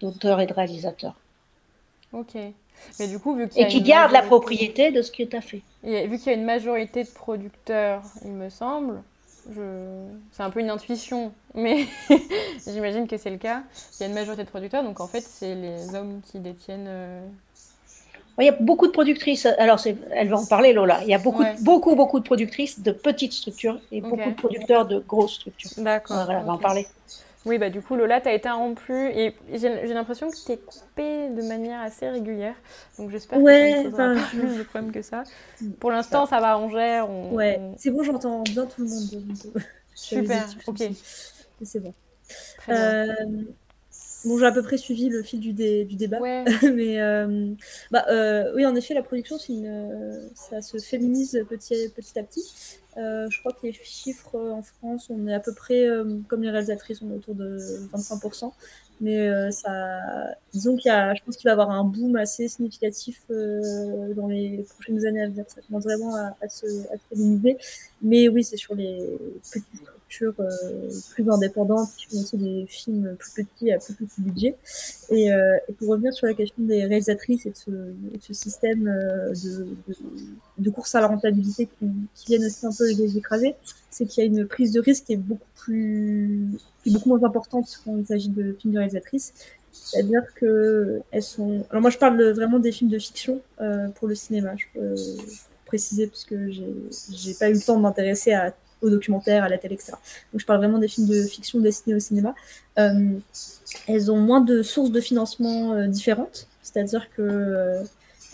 d'auteur 0.00 0.40
et 0.40 0.46
de 0.46 0.52
réalisateur. 0.52 1.14
Ok. 2.12 2.36
Mais 2.98 3.08
du 3.08 3.18
coup, 3.18 3.34
vu 3.34 3.48
et 3.56 3.66
qui 3.66 3.82
garde 3.82 4.12
la 4.12 4.22
propriété 4.22 4.90
de 4.90 5.02
ce 5.02 5.10
que 5.10 5.22
tu 5.22 5.36
as 5.36 5.40
fait. 5.40 5.62
Et 5.84 6.06
vu 6.06 6.18
qu'il 6.18 6.26
y 6.28 6.34
a 6.34 6.38
une 6.38 6.44
majorité 6.44 7.04
de 7.04 7.08
producteurs, 7.08 8.02
il 8.24 8.32
me 8.32 8.50
semble, 8.50 9.02
je... 9.54 10.06
c'est 10.32 10.42
un 10.42 10.50
peu 10.50 10.60
une 10.60 10.70
intuition, 10.70 11.32
mais 11.54 11.86
j'imagine 12.66 13.06
que 13.06 13.16
c'est 13.16 13.30
le 13.30 13.38
cas. 13.38 13.62
Il 13.94 14.02
y 14.02 14.04
a 14.04 14.06
une 14.08 14.14
majorité 14.14 14.44
de 14.44 14.48
producteurs, 14.48 14.82
donc 14.82 15.00
en 15.00 15.06
fait, 15.06 15.22
c'est 15.22 15.54
les 15.54 15.94
hommes 15.94 16.20
qui 16.30 16.38
détiennent. 16.38 16.86
Euh, 16.88 17.26
il 18.40 18.46
y 18.46 18.48
a 18.48 18.56
beaucoup 18.58 18.86
de 18.86 18.92
productrices. 18.92 19.46
Alors, 19.46 19.78
elle 20.10 20.28
va 20.28 20.38
en 20.38 20.46
parler, 20.46 20.72
Lola. 20.72 21.00
Il 21.02 21.08
y 21.08 21.14
a 21.14 21.18
beaucoup, 21.18 21.44
beaucoup, 21.60 21.94
beaucoup 21.94 22.18
de 22.18 22.24
productrices 22.24 22.80
de 22.80 22.90
petites 22.90 23.32
structures 23.32 23.78
et 23.92 24.00
beaucoup 24.00 24.28
de 24.28 24.34
producteurs 24.34 24.86
de 24.86 24.98
grosses 24.98 25.34
structures. 25.34 25.70
D'accord. 25.78 26.16
Voilà, 26.24 26.40
elle 26.40 26.46
va 26.46 26.52
en 26.52 26.58
parler. 26.58 26.86
Oui, 27.46 27.58
bah 27.58 27.68
du 27.68 27.82
coup, 27.82 27.94
Lola, 27.94 28.20
tu 28.20 28.28
as 28.28 28.32
été 28.32 28.48
interrompue 28.48 29.10
et 29.10 29.34
j'ai 29.52 29.94
l'impression 29.94 30.30
que 30.30 30.36
tu 30.36 30.44
t'es 30.44 30.56
coupée 30.56 31.28
de 31.28 31.42
manière 31.42 31.80
assez 31.80 32.08
régulière. 32.08 32.54
Donc 32.98 33.10
j'espère 33.10 33.38
ouais, 33.38 33.82
que 33.84 33.90
ça 33.94 34.08
ne 34.08 34.14
pas 34.14 34.26
plus 34.28 34.58
de 34.58 34.62
problèmes 34.62 34.92
que 34.92 35.02
ça. 35.02 35.24
Pour 35.78 35.90
l'instant, 35.90 36.26
ça 36.26 36.40
va, 36.40 36.58
on 36.58 36.70
gère. 36.70 37.10
ouais, 37.10 37.60
c'est 37.76 37.90
bon, 37.90 38.02
j'entends 38.02 38.42
bien 38.42 38.66
tout 38.66 38.82
le 38.82 38.88
monde. 38.88 39.62
Super, 39.94 40.46
ok. 40.66 40.82
C'est 41.62 41.80
bon. 41.80 41.94
Euh, 42.68 43.06
bon, 44.24 44.38
j'ai 44.38 44.46
à 44.46 44.52
peu 44.52 44.62
près 44.62 44.76
suivi 44.76 45.08
le 45.08 45.22
fil 45.22 45.40
du, 45.40 45.52
du 45.52 45.96
débat. 45.96 46.20
Ouais. 46.20 46.44
Mais 46.74 47.00
euh, 47.00 47.52
bah, 47.90 48.04
euh, 48.08 48.52
oui, 48.54 48.66
en 48.66 48.74
effet, 48.74 48.94
la 48.94 49.02
production, 49.02 49.36
une, 49.48 50.30
ça 50.34 50.60
se 50.60 50.78
féminise 50.78 51.44
petit, 51.48 51.88
petit 51.94 52.18
à 52.18 52.22
petit. 52.22 52.80
Euh, 52.96 53.26
je 53.28 53.40
crois 53.40 53.52
que 53.52 53.66
les 53.66 53.72
chiffres 53.72 54.36
euh, 54.36 54.52
en 54.52 54.62
France, 54.62 55.08
on 55.10 55.26
est 55.26 55.34
à 55.34 55.40
peu 55.40 55.52
près 55.52 55.86
euh, 55.86 56.18
comme 56.28 56.42
les 56.42 56.50
réalisatrices, 56.50 57.02
on 57.02 57.10
est 57.10 57.14
autour 57.14 57.34
de 57.34 57.58
25%. 57.92 58.52
Mais 59.00 59.28
ça, 59.50 60.00
disons 60.52 60.76
qu'il 60.76 60.88
y 60.88 60.92
a, 60.94 61.14
je 61.14 61.22
pense 61.24 61.36
qu'il 61.36 61.48
va 61.48 61.50
y 61.50 61.52
avoir 61.52 61.70
un 61.72 61.82
boom 61.82 62.14
assez 62.14 62.46
significatif 62.46 63.20
dans 63.28 64.28
les 64.28 64.64
prochaines 64.72 65.04
années 65.04 65.22
à 65.22 65.28
venir. 65.28 65.44
Ça 65.48 65.60
commence 65.66 65.82
vraiment 65.82 66.14
à, 66.14 66.36
à 66.40 66.48
se, 66.48 66.64
à 66.92 66.96
féminiser. 67.10 67.58
Mais 68.02 68.28
oui, 68.28 68.44
c'est 68.44 68.56
sur 68.56 68.76
les 68.76 69.18
euh, 70.22 70.50
plus 71.14 71.28
indépendantes, 71.28 71.90
qui 71.96 72.06
font 72.06 72.22
aussi 72.22 72.36
des 72.36 72.66
films 72.68 73.16
plus 73.18 73.44
petits 73.44 73.72
à 73.72 73.78
plus 73.78 73.94
petit 73.94 74.20
budget. 74.20 74.56
Et, 75.10 75.32
euh, 75.32 75.56
pour 75.78 75.88
revenir 75.88 76.12
sur 76.12 76.26
la 76.26 76.34
question 76.34 76.62
des 76.62 76.84
réalisatrices 76.84 77.46
et 77.46 77.50
de 77.50 77.56
ce, 78.20 78.32
système 78.32 78.86
euh, 78.86 79.32
de, 80.58 80.70
course 80.70 80.94
à 80.94 81.00
la 81.00 81.08
rentabilité 81.08 81.66
qui, 81.66 81.86
qui 82.14 82.26
viennent 82.26 82.44
aussi 82.44 82.64
un 82.64 82.72
peu 82.72 82.86
les 82.86 83.16
écraser, 83.16 83.54
c'est 83.90 84.06
qu'il 84.06 84.22
y 84.22 84.26
a 84.26 84.30
une 84.30 84.46
prise 84.46 84.72
de 84.72 84.80
risque 84.80 85.04
qui 85.04 85.14
est 85.14 85.16
beaucoup 85.16 85.48
plus, 85.56 86.48
est 86.86 86.90
beaucoup 86.90 87.08
moins 87.08 87.24
importante 87.24 87.80
quand 87.84 87.96
il 87.96 88.06
s'agit 88.06 88.28
de 88.28 88.52
films 88.52 88.74
de 88.74 88.78
réalisatrices. 88.78 89.32
C'est-à-dire 89.72 90.22
que 90.36 91.00
elles 91.10 91.22
sont. 91.22 91.66
Alors 91.70 91.82
moi, 91.82 91.90
je 91.90 91.98
parle 91.98 92.22
vraiment 92.30 92.60
des 92.60 92.70
films 92.70 92.90
de 92.90 92.98
fiction 92.98 93.40
pour 93.96 94.06
le 94.06 94.14
cinéma. 94.14 94.54
Je 94.56 94.66
peux 94.72 94.94
préciser 95.66 96.06
parce 96.06 96.24
que 96.24 96.50
j'ai 96.50 97.34
pas 97.34 97.50
eu 97.50 97.54
le 97.54 97.60
temps 97.60 97.76
de 97.76 97.82
m'intéresser 97.82 98.32
à 98.32 98.54
au 98.84 98.90
documentaire, 98.90 99.44
à 99.44 99.48
la 99.48 99.58
télé, 99.58 99.74
etc. 99.74 99.92
Donc 100.32 100.40
je 100.40 100.46
parle 100.46 100.58
vraiment 100.58 100.78
des 100.78 100.88
films 100.88 101.08
de 101.08 101.22
fiction 101.24 101.58
destinés 101.60 101.96
au 101.96 102.00
cinéma. 102.00 102.34
elles 102.76 104.10
ont 104.10 104.18
moins 104.18 104.40
de 104.40 104.62
sources 104.62 104.90
de 104.90 105.00
financement 105.00 105.86
différentes, 105.86 106.48
c'est-à-dire 106.62 107.08
que 107.16 107.82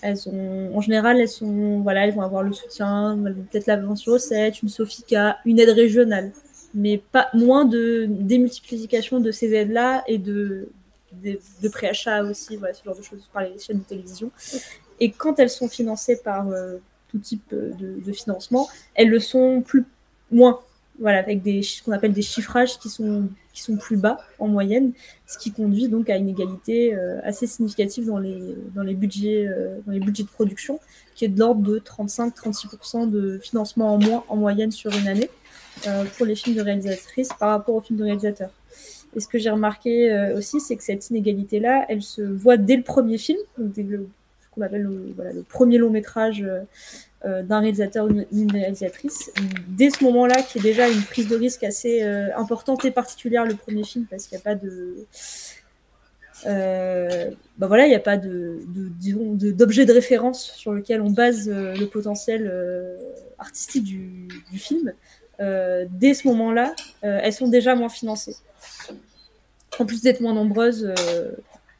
elles 0.03 0.29
ont, 0.29 0.77
en 0.77 0.81
général, 0.81 1.21
elles 1.21 1.29
sont, 1.29 1.81
voilà, 1.81 2.07
elles 2.07 2.15
vont 2.15 2.23
avoir 2.23 2.43
le 2.43 2.53
soutien, 2.53 3.19
peut-être 3.51 3.67
la 3.67 3.81
sur 3.97 4.19
7, 4.19 4.63
une 4.63 4.69
Sofica, 4.69 5.39
une 5.45 5.59
aide 5.59 5.71
régionale, 5.71 6.33
mais 6.75 6.99
pas 6.99 7.29
moins 7.35 7.65
de 7.65 8.07
démultiplication 8.09 9.21
de 9.21 9.31
ces 9.31 9.53
aides-là 9.55 10.03
et 10.07 10.19
de, 10.19 10.69
de, 11.23 11.69
préachat 11.69 12.23
aussi, 12.23 12.57
voilà, 12.57 12.75
ce 12.75 12.85
genre 12.85 12.97
de 12.97 13.03
choses 13.03 13.29
par 13.33 13.43
les 13.43 13.59
chaînes 13.59 13.79
de 13.79 13.85
télévision. 13.85 14.31
Et 15.01 15.11
quand 15.11 15.39
elles 15.39 15.51
sont 15.51 15.69
financées 15.69 16.21
par 16.23 16.49
euh, 16.49 16.77
tout 17.09 17.19
type 17.19 17.53
de, 17.53 18.13
financement, 18.13 18.69
elles 18.95 19.09
le 19.09 19.21
sont 19.21 19.63
plus 19.63 19.85
moins 20.31 20.61
voilà, 21.01 21.19
avec 21.19 21.43
des, 21.43 21.63
ce 21.63 21.83
qu'on 21.83 21.93
appelle 21.93 22.13
des 22.13 22.23
chiffrages 22.23 22.79
qui 22.79 22.91
sont, 22.91 23.29
qui 23.55 23.63
sont 23.63 23.77
plus 23.77 23.97
bas 23.97 24.19
en 24.39 24.49
moyenne, 24.49 24.93
ce 25.27 25.39
qui 25.39 25.51
conduit 25.51 25.89
donc 25.89 26.11
à 26.11 26.17
une 26.17 26.29
égalité 26.29 26.95
euh, 26.95 27.19
assez 27.25 27.47
significative 27.47 28.07
dans 28.07 28.19
les, 28.19 28.55
dans, 28.75 28.83
les 28.83 28.95
budgets, 28.95 29.47
euh, 29.49 29.79
dans 29.87 29.93
les 29.93 30.01
budgets 30.01 30.25
de 30.25 30.29
production, 30.29 30.79
qui 31.15 31.25
est 31.25 31.29
de 31.29 31.39
l'ordre 31.39 31.63
de 31.63 31.79
35-36% 31.79 33.11
de 33.11 33.39
financement 33.39 33.95
en 33.95 33.99
moins 33.99 34.25
en 34.29 34.37
moyenne 34.37 34.71
sur 34.71 34.95
une 34.95 35.09
année 35.09 35.31
euh, 35.87 36.05
pour 36.19 36.27
les 36.27 36.35
films 36.35 36.57
de 36.57 36.63
réalisatrices 36.63 37.31
par 37.39 37.49
rapport 37.49 37.77
aux 37.77 37.81
films 37.81 37.99
de 37.99 38.05
réalisateurs. 38.05 38.51
Et 39.17 39.21
ce 39.21 39.27
que 39.27 39.39
j'ai 39.39 39.51
remarqué 39.51 40.33
aussi, 40.37 40.61
c'est 40.61 40.77
que 40.77 40.85
cette 40.85 41.11
inégalité-là, 41.11 41.87
elle 41.89 42.01
se 42.01 42.23
voit 42.23 42.57
dès 42.57 42.77
le 42.77 42.85
premier 42.85 43.19
film, 43.19 43.41
donc 43.59 43.73
dès 43.73 43.83
ce 43.83 44.55
qu'on 44.55 44.61
appelle 44.61 44.83
le, 44.83 45.13
voilà, 45.17 45.33
le 45.33 45.43
premier 45.43 45.79
long 45.79 45.91
métrage 45.91 46.45
d'un 47.25 47.61
réalisateur 47.61 48.07
ou 48.07 48.13
d'une 48.33 48.51
réalisatrice. 48.51 49.31
Dès 49.69 49.91
ce 49.91 50.03
moment-là, 50.05 50.43
qui 50.43 50.59
est 50.59 50.63
déjà 50.63 50.89
une 50.89 51.03
prise 51.03 51.29
de 51.29 51.37
risque 51.37 51.65
assez 51.65 52.03
euh, 52.03 52.35
importante 52.37 52.85
et 52.85 52.91
particulière, 52.91 53.45
le 53.45 53.55
premier 53.55 53.85
film, 53.85 54.07
parce 54.09 54.27
qu'il 54.27 54.37
n'y 54.37 54.43
a 54.43 54.45
pas 54.45 54.55
de. 54.55 55.07
Euh, 56.47 57.31
bah 57.59 57.67
voilà, 57.67 57.85
il 57.85 57.91
n'y 57.91 57.95
a 57.95 58.01
pas 58.01 58.17
de, 58.17 58.61
d'objet 59.53 59.85
de, 59.85 59.93
référence 59.93 60.53
sur 60.53 60.73
lequel 60.73 61.03
on 61.03 61.11
base 61.11 61.49
le 61.51 61.85
potentiel 61.85 62.51
artistique 63.39 63.85
du 63.85 64.59
film. 64.59 64.95
dès 65.39 66.15
ce 66.15 66.27
moment-là, 66.29 66.75
elles 67.03 67.35
sont 67.35 67.49
déjà 67.49 67.75
moins 67.75 67.91
financées. 67.91 68.37
En 69.79 69.85
plus 69.85 70.01
d'être 70.01 70.23
moins 70.23 70.33
nombreuses, 70.33 70.91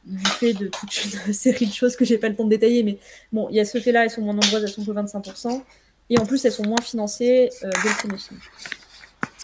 du 0.05 0.25
fait 0.25 0.53
de 0.53 0.67
toute 0.67 1.05
une 1.05 1.33
série 1.33 1.67
de 1.67 1.73
choses 1.73 1.95
que 1.95 2.05
j'ai 2.05 2.17
pas 2.17 2.29
le 2.29 2.35
temps 2.35 2.45
de 2.45 2.49
détailler, 2.49 2.83
mais 2.83 2.97
bon, 3.31 3.47
il 3.49 3.55
y 3.55 3.59
a 3.59 3.65
ce 3.65 3.79
fait-là, 3.79 4.03
elles 4.03 4.09
sont 4.09 4.21
moins 4.21 4.33
nombreuses, 4.33 4.63
elles 4.63 4.69
sont 4.69 4.83
que 4.83 4.91
25%, 4.91 5.61
et 6.09 6.19
en 6.19 6.25
plus 6.25 6.43
elles 6.45 6.51
sont 6.51 6.65
moins 6.65 6.81
financées 6.81 7.49
euh, 7.63 7.69
dès 7.83 7.89
le 7.89 7.97
premier 7.97 8.17
film. 8.17 8.39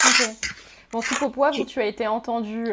Ok. 0.04 0.30
Bon, 0.90 1.02
soupe 1.02 1.20
au 1.20 1.28
poivre, 1.28 1.62
tu 1.66 1.80
as 1.80 1.84
été 1.84 2.06
entendu. 2.06 2.64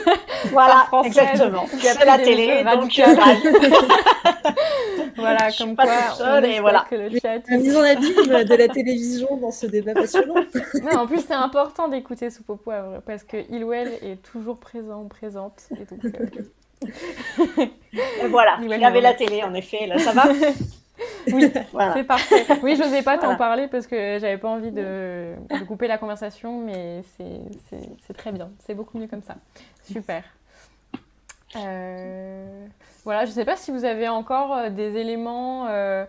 voilà, 0.50 0.88
exactement. 1.04 1.66
C'est 1.78 2.04
la 2.04 2.18
télé, 2.18 2.64
donc 2.64 2.98
euh, 2.98 3.14
voilà, 5.14 5.52
comme 5.58 5.76
quoi, 5.76 5.86
on 6.20 6.42
et 6.42 6.58
voilà. 6.58 6.84
que 6.90 6.96
le 6.96 7.10
chat. 7.10 7.38
La 7.48 7.58
mise 7.58 7.76
en 7.76 7.82
abîme 7.82 8.44
de 8.44 8.54
la 8.56 8.66
télévision 8.66 9.36
dans 9.36 9.52
ce 9.52 9.66
débat 9.66 9.94
passionnant. 9.94 10.34
non, 10.82 10.98
en 10.98 11.06
plus, 11.06 11.24
c'est 11.24 11.32
important 11.32 11.86
d'écouter 11.86 12.30
soupe 12.30 12.50
au 12.50 12.56
poivre 12.56 13.00
parce 13.06 13.22
que 13.22 13.36
il 13.50 13.62
ou 13.62 13.72
elle 13.72 13.92
est 14.02 14.20
toujours 14.20 14.58
présent, 14.58 15.06
présente, 15.06 15.68
et 15.70 15.84
donc. 15.84 16.04
Euh, 16.04 16.42
voilà, 18.28 18.58
il 18.62 18.68
y 18.68 18.84
avait 18.84 19.00
la 19.00 19.14
télé 19.14 19.42
en 19.42 19.54
effet, 19.54 19.86
là, 19.86 19.98
ça 19.98 20.12
va 20.12 20.24
Oui, 21.32 21.50
c'est 21.94 22.04
parfait. 22.04 22.46
Oui, 22.62 22.76
je 22.76 22.82
n'osais 22.82 23.02
pas 23.02 23.18
t'en 23.18 23.36
parler 23.36 23.68
parce 23.68 23.86
que 23.86 24.18
j'avais 24.20 24.38
pas 24.38 24.48
envie 24.48 24.70
de, 24.70 25.34
couper 25.66 25.88
la 25.88 25.98
conversation, 25.98 26.60
mais 26.60 27.02
c'est 27.18 28.14
très 28.16 28.32
bien. 28.32 28.50
C'est 28.58 28.74
beaucoup 28.74 28.98
mieux 28.98 29.06
comme 29.06 29.22
ça. 29.22 29.36
Super. 29.82 30.24
Euh, 31.56 32.66
voilà, 33.02 33.24
je 33.24 33.30
ne 33.30 33.34
sais 33.34 33.44
pas 33.44 33.56
si 33.56 33.70
vous 33.72 33.84
avez 33.84 34.08
encore 34.08 34.54
euh, 34.54 34.70
des 34.70 34.96
éléments 34.96 35.66
euh, 35.66 36.04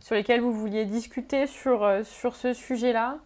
sur 0.00 0.14
lesquels 0.14 0.40
vous 0.40 0.52
vouliez 0.52 0.86
discuter 0.86 1.46
sur, 1.46 1.86
sur 2.04 2.34
ce 2.34 2.54
sujet-là. 2.54 3.18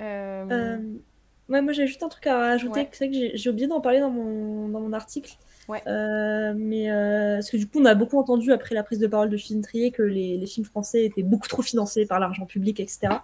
Ouais, 0.00 1.60
moi 1.60 1.72
j'ai 1.72 1.86
juste 1.86 2.02
un 2.02 2.08
truc 2.08 2.26
à 2.26 2.38
rajouter, 2.38 2.88
c'est 2.92 3.10
que 3.10 3.14
j'ai 3.34 3.50
oublié 3.50 3.66
d'en 3.66 3.80
parler 3.80 4.00
dans 4.00 4.10
mon, 4.10 4.68
dans 4.68 4.80
mon 4.80 4.92
article. 4.92 5.36
Ouais. 5.68 5.82
Euh, 5.86 6.52
mais 6.56 6.90
euh, 6.90 7.36
parce 7.36 7.50
que 7.50 7.56
du 7.56 7.66
coup, 7.66 7.80
on 7.80 7.84
a 7.84 7.94
beaucoup 7.94 8.18
entendu 8.18 8.52
après 8.52 8.74
la 8.74 8.82
prise 8.82 8.98
de 8.98 9.06
parole 9.06 9.30
de 9.30 9.36
Philippe 9.36 9.62
Trier 9.62 9.90
que 9.90 10.02
les, 10.02 10.44
films 10.46 10.66
français 10.66 11.04
étaient 11.04 11.22
beaucoup 11.22 11.48
trop 11.48 11.62
financés 11.62 12.06
par 12.06 12.20
l'argent 12.20 12.44
public, 12.44 12.80
etc. 12.80 13.14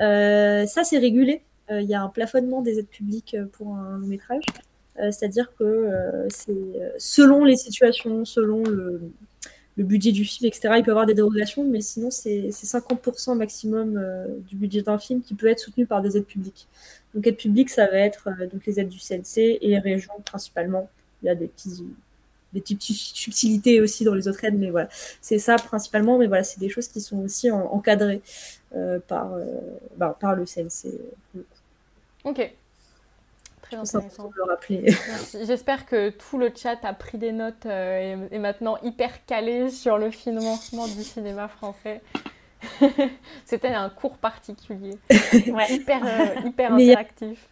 Euh, 0.00 0.66
ça, 0.66 0.84
c'est 0.84 0.98
régulé. 0.98 1.42
Il 1.70 1.84
y 1.84 1.94
a 1.94 2.00
un 2.00 2.08
plafonnement 2.08 2.62
des 2.62 2.78
aides 2.78 2.88
publiques 2.88 3.36
pour 3.52 3.74
un 3.74 3.98
long 3.98 4.06
métrage. 4.06 4.44
C'est-à-dire 4.96 5.52
que 5.58 6.26
c'est 6.30 6.54
selon 6.96 7.44
les 7.44 7.56
situations, 7.56 8.24
selon 8.24 8.62
le, 8.64 9.12
le, 9.76 9.84
budget 9.84 10.10
du 10.10 10.24
film, 10.24 10.48
etc. 10.48 10.76
Il 10.78 10.82
peut 10.82 10.88
y 10.88 10.92
avoir 10.92 11.04
des 11.04 11.12
dérogations, 11.12 11.64
mais 11.64 11.82
sinon, 11.82 12.10
c'est 12.10 12.48
50% 12.48 13.36
maximum 13.36 14.02
du 14.48 14.56
budget 14.56 14.80
d'un 14.80 14.98
film 14.98 15.20
qui 15.20 15.34
peut 15.34 15.46
être 15.46 15.58
soutenu 15.58 15.84
par 15.84 16.00
des 16.00 16.16
aides 16.16 16.24
publiques. 16.24 16.68
Donc, 17.14 17.26
aide 17.26 17.36
publique, 17.36 17.68
ça 17.68 17.86
va 17.86 17.98
être 17.98 18.30
donc 18.50 18.64
les 18.64 18.80
aides 18.80 18.88
du 18.88 18.98
CNC 18.98 19.36
et 19.36 19.68
les 19.68 19.78
régions 19.78 20.14
principalement 20.24 20.88
il 21.22 21.26
y 21.26 21.28
a 21.28 21.34
des 21.34 21.48
petits 21.48 21.84
des 22.52 22.60
petites 22.60 22.82
subtilités 22.82 23.80
aussi 23.80 24.04
dans 24.04 24.14
les 24.14 24.28
autres 24.28 24.44
aides, 24.44 24.58
mais 24.58 24.70
voilà, 24.70 24.88
c'est 25.20 25.38
ça 25.38 25.56
principalement, 25.56 26.18
mais 26.18 26.26
voilà, 26.26 26.44
c'est 26.44 26.60
des 26.60 26.68
choses 26.68 26.88
qui 26.88 27.00
sont 27.00 27.18
aussi 27.18 27.50
encadrées 27.50 28.22
euh, 28.74 28.98
par, 29.06 29.34
euh, 29.34 29.44
bah, 29.96 30.16
par 30.18 30.34
le 30.34 30.44
CNC. 30.44 30.94
Ok. 32.24 32.50
Très 33.62 33.76
intéressant. 33.76 34.30
Le 34.34 34.42
rappeler. 34.44 34.94
J'espère 35.44 35.84
que 35.84 36.08
tout 36.08 36.38
le 36.38 36.50
chat 36.54 36.78
a 36.84 36.94
pris 36.94 37.18
des 37.18 37.32
notes 37.32 37.66
euh, 37.66 38.26
et 38.30 38.36
est 38.36 38.38
maintenant 38.38 38.78
hyper 38.82 39.26
calé 39.26 39.70
sur 39.70 39.98
le 39.98 40.10
financement 40.10 40.86
du 40.86 41.02
cinéma 41.02 41.48
français. 41.48 42.00
C'était 43.44 43.68
un 43.68 43.90
cours 43.90 44.16
particulier, 44.16 44.96
ouais. 45.10 45.70
hyper, 45.70 46.44
hyper 46.44 46.72
interactif. 46.72 47.46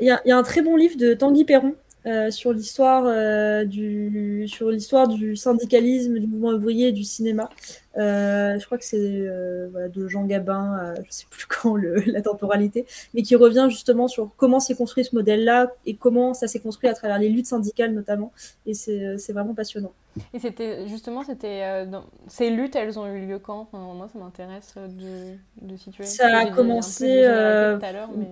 Il 0.00 0.06
y, 0.06 0.28
y, 0.28 0.32
a 0.32 0.36
un 0.36 0.42
très 0.42 0.62
bon 0.62 0.76
livre 0.76 0.96
de 0.96 1.14
Tanguy 1.14 1.44
Perron 1.44 1.74
euh, 2.04 2.32
sur 2.32 2.52
l'histoire 2.52 3.04
euh, 3.06 3.64
du 3.64 4.48
sur 4.48 4.70
l'histoire 4.70 5.06
du 5.06 5.36
syndicalisme, 5.36 6.18
du 6.18 6.26
mouvement 6.26 6.50
ouvrier 6.50 6.90
du 6.90 7.04
cinéma. 7.04 7.48
Euh, 7.96 8.58
je 8.58 8.66
crois 8.66 8.76
que 8.76 8.84
c'est 8.84 9.28
voilà, 9.70 9.88
de 9.88 10.08
Jean 10.08 10.24
Gabin, 10.24 10.94
je 11.04 11.10
sais 11.10 11.26
plus 11.30 11.46
quand 11.48 11.76
le, 11.76 12.00
la 12.06 12.20
temporalité, 12.20 12.86
mais 13.14 13.22
qui 13.22 13.36
revient 13.36 13.68
justement 13.70 14.08
sur 14.08 14.30
comment 14.36 14.58
s'est 14.58 14.74
construit 14.74 15.04
ce 15.04 15.14
modèle-là 15.14 15.72
et 15.86 15.94
comment 15.94 16.34
ça 16.34 16.48
s'est 16.48 16.60
construit 16.60 16.88
à 16.88 16.94
travers 16.94 17.18
les 17.18 17.28
luttes 17.28 17.46
syndicales 17.46 17.92
notamment. 17.92 18.32
Et 18.66 18.74
c'est 18.74 19.32
vraiment 19.32 19.54
passionnant. 19.54 19.92
Et 20.34 20.40
c'était 20.40 20.88
justement, 20.88 21.22
c'était 21.22 21.86
ces 22.26 22.50
luttes, 22.50 22.74
elles 22.74 22.98
ont 22.98 23.06
eu 23.06 23.26
lieu 23.26 23.38
quand? 23.38 23.68
Moi, 23.72 24.08
ça 24.12 24.18
m'intéresse 24.18 24.74
de, 24.76 25.36
de 25.66 25.76
situer. 25.76 26.04
Ça 26.04 26.36
a 26.36 26.46
commencé. 26.46 27.22
Tout 27.22 27.86
à 27.86 27.92
l'heure, 27.92 28.10
mais 28.16 28.26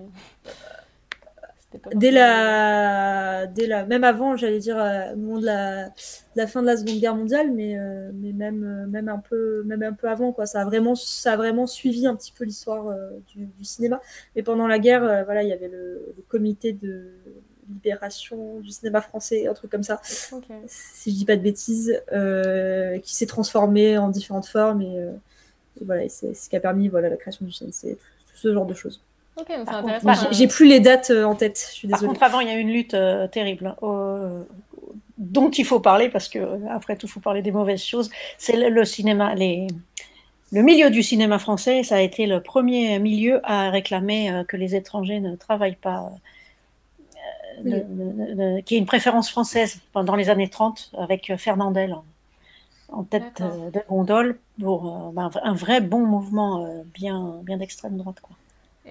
dès 1.93 2.11
la, 2.11 3.47
dès 3.47 3.67
la, 3.67 3.85
même 3.85 4.03
avant, 4.03 4.35
j'allais 4.35 4.59
dire 4.59 4.77
euh, 4.77 5.13
au 5.13 5.17
moment 5.17 5.39
de 5.39 5.45
la, 5.45 5.89
la, 6.35 6.47
fin 6.47 6.61
de 6.61 6.67
la 6.67 6.77
Seconde 6.77 6.99
Guerre 6.99 7.15
mondiale, 7.15 7.51
mais, 7.51 7.77
euh, 7.77 8.11
mais 8.13 8.33
même, 8.33 8.63
euh, 8.63 8.87
même 8.87 9.09
un 9.09 9.19
peu, 9.19 9.63
même 9.63 9.83
un 9.83 9.93
peu 9.93 10.09
avant, 10.09 10.31
quoi. 10.31 10.45
Ça 10.45 10.61
a 10.61 10.65
vraiment, 10.65 10.95
ça 10.95 11.33
a 11.33 11.37
vraiment 11.37 11.67
suivi 11.67 12.05
un 12.07 12.15
petit 12.15 12.31
peu 12.31 12.43
l'histoire 12.43 12.93
du, 13.33 13.45
du, 13.45 13.63
cinéma. 13.63 14.01
Mais 14.35 14.43
pendant 14.43 14.67
la 14.67 14.79
guerre, 14.79 15.23
voilà, 15.25 15.43
il 15.43 15.49
y 15.49 15.53
avait 15.53 15.69
le, 15.69 16.13
comité 16.27 16.73
de 16.73 17.09
libération 17.69 18.59
du 18.59 18.69
cinéma 18.69 19.01
français, 19.01 19.47
un 19.47 19.53
truc 19.53 19.71
comme 19.71 19.83
ça, 19.83 20.01
si 20.03 21.11
je 21.11 21.15
dis 21.15 21.25
pas 21.25 21.37
de 21.37 21.41
bêtises, 21.41 22.01
qui 23.03 23.15
s'est 23.15 23.25
transformé 23.25 23.97
en 23.97 24.09
différentes 24.09 24.47
formes 24.47 24.81
et, 24.81 25.05
voilà, 25.83 26.07
c'est 26.09 26.33
ce 26.33 26.49
qui 26.49 26.55
a 26.55 26.59
permis 26.59 26.89
voilà 26.89 27.09
la 27.09 27.15
création 27.17 27.45
du 27.45 27.51
CNC, 27.51 27.97
tout 27.97 28.35
ce 28.35 28.53
genre 28.53 28.65
de 28.65 28.73
choses. 28.73 29.01
Ok, 29.41 29.47
c'est 29.49 29.73
intéressant. 29.73 30.31
J'ai 30.31 30.47
plus 30.47 30.67
les 30.67 30.79
dates 30.79 31.09
euh, 31.09 31.23
en 31.23 31.33
tête, 31.35 31.67
je 31.69 31.73
suis 31.73 31.87
désolée. 31.87 32.07
Par 32.07 32.13
contre, 32.13 32.23
avant, 32.23 32.39
il 32.41 32.47
y 32.47 32.51
a 32.51 32.55
une 32.55 32.71
lutte 32.71 32.93
euh, 32.93 33.27
terrible 33.27 33.75
hein, 33.81 34.45
dont 35.17 35.49
il 35.49 35.65
faut 35.65 35.79
parler 35.79 36.09
parce 36.09 36.29
que, 36.29 36.37
euh, 36.37 36.57
après 36.69 36.95
tout, 36.95 37.07
il 37.07 37.09
faut 37.09 37.19
parler 37.19 37.41
des 37.41 37.51
mauvaises 37.51 37.83
choses. 37.83 38.11
C'est 38.37 38.55
le, 38.69 38.85
cinéma, 38.85 39.33
les... 39.33 39.65
le 40.51 40.61
milieu 40.61 40.91
du 40.91 41.01
cinéma 41.01 41.39
français, 41.39 41.81
ça 41.83 41.95
a 41.95 42.01
été 42.01 42.27
le 42.27 42.41
premier 42.41 42.99
milieu 42.99 43.41
à 43.43 43.71
réclamer 43.71 44.43
que 44.47 44.57
les 44.57 44.75
étrangers 44.75 45.19
ne 45.19 45.35
travaillent 45.35 45.75
pas. 45.75 46.11
qui 47.63 48.75
est 48.75 48.77
une 48.77 48.85
préférence 48.85 49.29
française 49.29 49.79
pendant 49.91 50.15
les 50.15 50.29
années 50.29 50.49
30 50.49 50.91
avec 50.97 51.35
Fernandel 51.37 51.95
en, 52.89 53.03
tête 53.03 53.41
de 53.41 53.81
gondole 53.89 54.37
pour 54.59 55.11
ben, 55.13 55.31
un 55.43 55.53
vrai 55.53 55.81
bon 55.81 56.05
mouvement 56.05 56.67
bien, 56.93 57.39
bien 57.43 57.57
d'extrême 57.57 57.97
droite. 57.97 58.19
Quoi. 58.21 58.35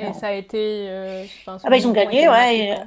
Et 0.00 0.12
ça 0.14 0.28
a 0.28 0.32
été. 0.32 0.86
Euh, 0.88 1.24
ah 1.46 1.58
bah 1.68 1.76
ils 1.76 1.86
ont 1.86 1.92
gagné, 1.92 2.28
ouais. 2.28 2.78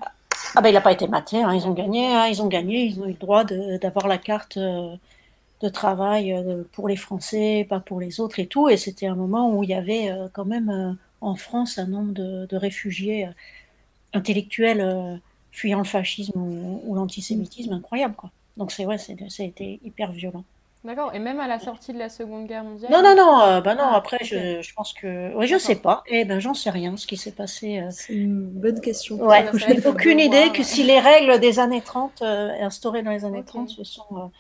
Ah 0.56 0.62
bah 0.62 0.70
il 0.70 0.74
n'a 0.74 0.82
pas 0.82 0.92
été 0.92 1.08
maté, 1.08 1.42
hein, 1.42 1.54
ils 1.54 1.68
ont 1.68 1.74
gagné, 1.74 2.14
hein, 2.14 2.28
ils 2.28 2.42
ont 2.42 2.48
gagné, 2.48 2.84
ils 2.84 3.00
ont 3.00 3.06
eu 3.06 3.14
le 3.14 3.14
droit 3.14 3.44
d'avoir 3.44 4.08
la 4.08 4.18
carte 4.18 4.58
euh, 4.58 4.96
de 5.62 5.70
travail 5.70 6.34
euh, 6.34 6.64
pour 6.74 6.88
les 6.88 6.96
Français, 6.96 7.66
pas 7.68 7.80
pour 7.80 8.00
les 8.00 8.20
autres 8.20 8.40
et 8.40 8.48
tout. 8.48 8.70
Et 8.70 8.78
c'était 8.78 9.08
un 9.08 9.16
moment 9.16 9.52
où 9.56 9.64
il 9.64 9.70
y 9.70 9.74
avait 9.74 10.12
quand 10.34 10.46
même 10.46 10.98
en 11.22 11.36
France 11.36 11.78
un 11.78 11.88
nombre 11.88 12.14
de, 12.14 12.56
réfugiés 12.56 13.30
intellectuels 14.14 15.20
fuyant 15.52 15.80
le 15.80 15.86
fascisme 15.86 16.40
ou, 16.40 16.96
l'antisémitisme 16.96 17.74
incroyable. 17.74 18.16
Quoi. 18.16 18.32
Donc 18.58 18.72
c'est 18.72 18.86
ouais, 18.86 18.98
ça 18.98 19.14
a 19.14 19.44
été 19.44 19.80
hyper 19.84 20.12
violent. 20.12 20.44
D'accord, 20.84 21.12
et 21.14 21.20
même 21.20 21.40
à 21.40 21.48
la 21.48 21.60
sortie 21.60 21.94
de 21.94 22.00
la 22.00 22.10
Seconde 22.10 22.46
Guerre 22.46 22.66
mondiale 22.66 22.92
Non, 22.92 23.02
non, 23.02 23.16
non, 23.16 23.42
euh, 23.42 23.62
bah 23.62 23.74
non 23.74 23.86
ah, 23.86 23.96
après, 23.96 24.18
je, 24.22 24.62
je, 24.62 24.74
pense 24.74 24.92
que. 24.92 25.34
Oui, 25.36 25.48
je 25.48 25.58
sais 25.58 25.76
pas. 25.76 26.04
Eh 26.08 26.26
ben, 26.26 26.40
j'en 26.40 26.54
sais 26.54 26.70
rien 26.70 26.98
ce 26.98 27.08
qui 27.08 27.16
s'est 27.16 27.32
passé. 27.32 27.80
Euh. 27.80 27.88
C'est 27.90 28.14
une 28.14 28.44
bonne 28.44 28.82
question. 28.82 29.16
Ouais, 29.16 29.46
je 29.54 29.66
n'ai 29.66 29.88
aucune 29.88 30.20
idée 30.20 30.52
que 30.54 30.62
si 30.62 30.84
les 30.84 31.00
règles 31.00 31.40
des 31.40 31.60
années 31.60 31.82
30, 31.82 32.22
euh, 32.22 32.50
instaurées 32.62 33.02
dans 33.02 33.12
les 33.12 33.24
années 33.24 33.44
30, 33.46 33.70
se 33.70 33.84
sont. 33.86 34.32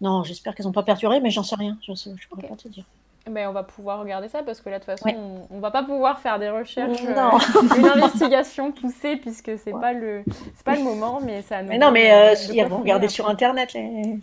Non, 0.00 0.24
j'espère 0.24 0.54
qu'elles 0.54 0.66
n'ont 0.66 0.72
pas 0.72 0.82
perturbé, 0.82 1.20
mais 1.20 1.30
j'en 1.30 1.44
sais 1.44 1.56
rien. 1.56 1.78
Je 1.82 1.92
ne 1.92 2.16
pourrais 2.28 2.48
pas 2.48 2.56
te 2.56 2.66
dire. 2.66 2.84
Mais 3.28 3.44
on 3.46 3.52
va 3.52 3.64
pouvoir 3.64 3.98
regarder 3.98 4.28
ça 4.28 4.44
parce 4.44 4.60
que 4.60 4.68
là, 4.68 4.78
de 4.78 4.84
toute 4.84 4.98
façon, 4.98 5.16
on, 5.50 5.56
ne 5.56 5.60
va 5.60 5.72
pas 5.72 5.82
pouvoir 5.82 6.20
faire 6.20 6.38
des 6.38 6.48
recherches, 6.48 7.02
euh, 7.02 7.76
une 7.76 7.86
investigation 8.02 8.70
poussée 8.70 9.16
puisque 9.16 9.58
c'est 9.58 9.72
n'est 9.72 9.80
pas 9.80 9.92
le, 9.92 10.22
pas 10.64 10.76
le 10.76 10.84
moment, 10.84 11.20
mais 11.20 11.42
ça. 11.42 11.60
Nous 11.62 11.68
mais 11.68 11.78
non, 11.78 11.90
mais 11.90 12.12
euh, 12.12 12.36
si, 12.36 12.60
vont 12.62 12.78
regarder 12.78 13.08
sur 13.08 13.28
internet 13.28 13.72
les, 13.72 14.20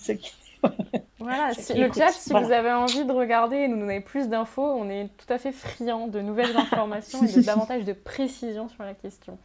voilà, 1.24 1.52
le 1.76 1.94
chat, 1.94 2.10
si 2.12 2.32
vous 2.32 2.52
avez 2.52 2.72
envie 2.72 3.06
de 3.06 3.12
regarder 3.12 3.58
et 3.58 3.68
nous 3.68 3.80
donner 3.80 4.02
plus 4.02 4.28
d'infos, 4.28 4.64
on 4.64 4.90
est 4.90 5.10
tout 5.18 5.32
à 5.32 5.38
fait 5.38 5.52
friand 5.52 6.08
de 6.08 6.20
nouvelles 6.20 6.56
informations 6.72 7.24
et 7.24 7.32
de 7.32 7.42
davantage 7.46 7.86
de 7.86 7.94
précision 7.94 8.70
sur 8.70 8.84
la 8.84 8.94
question. 8.94 9.38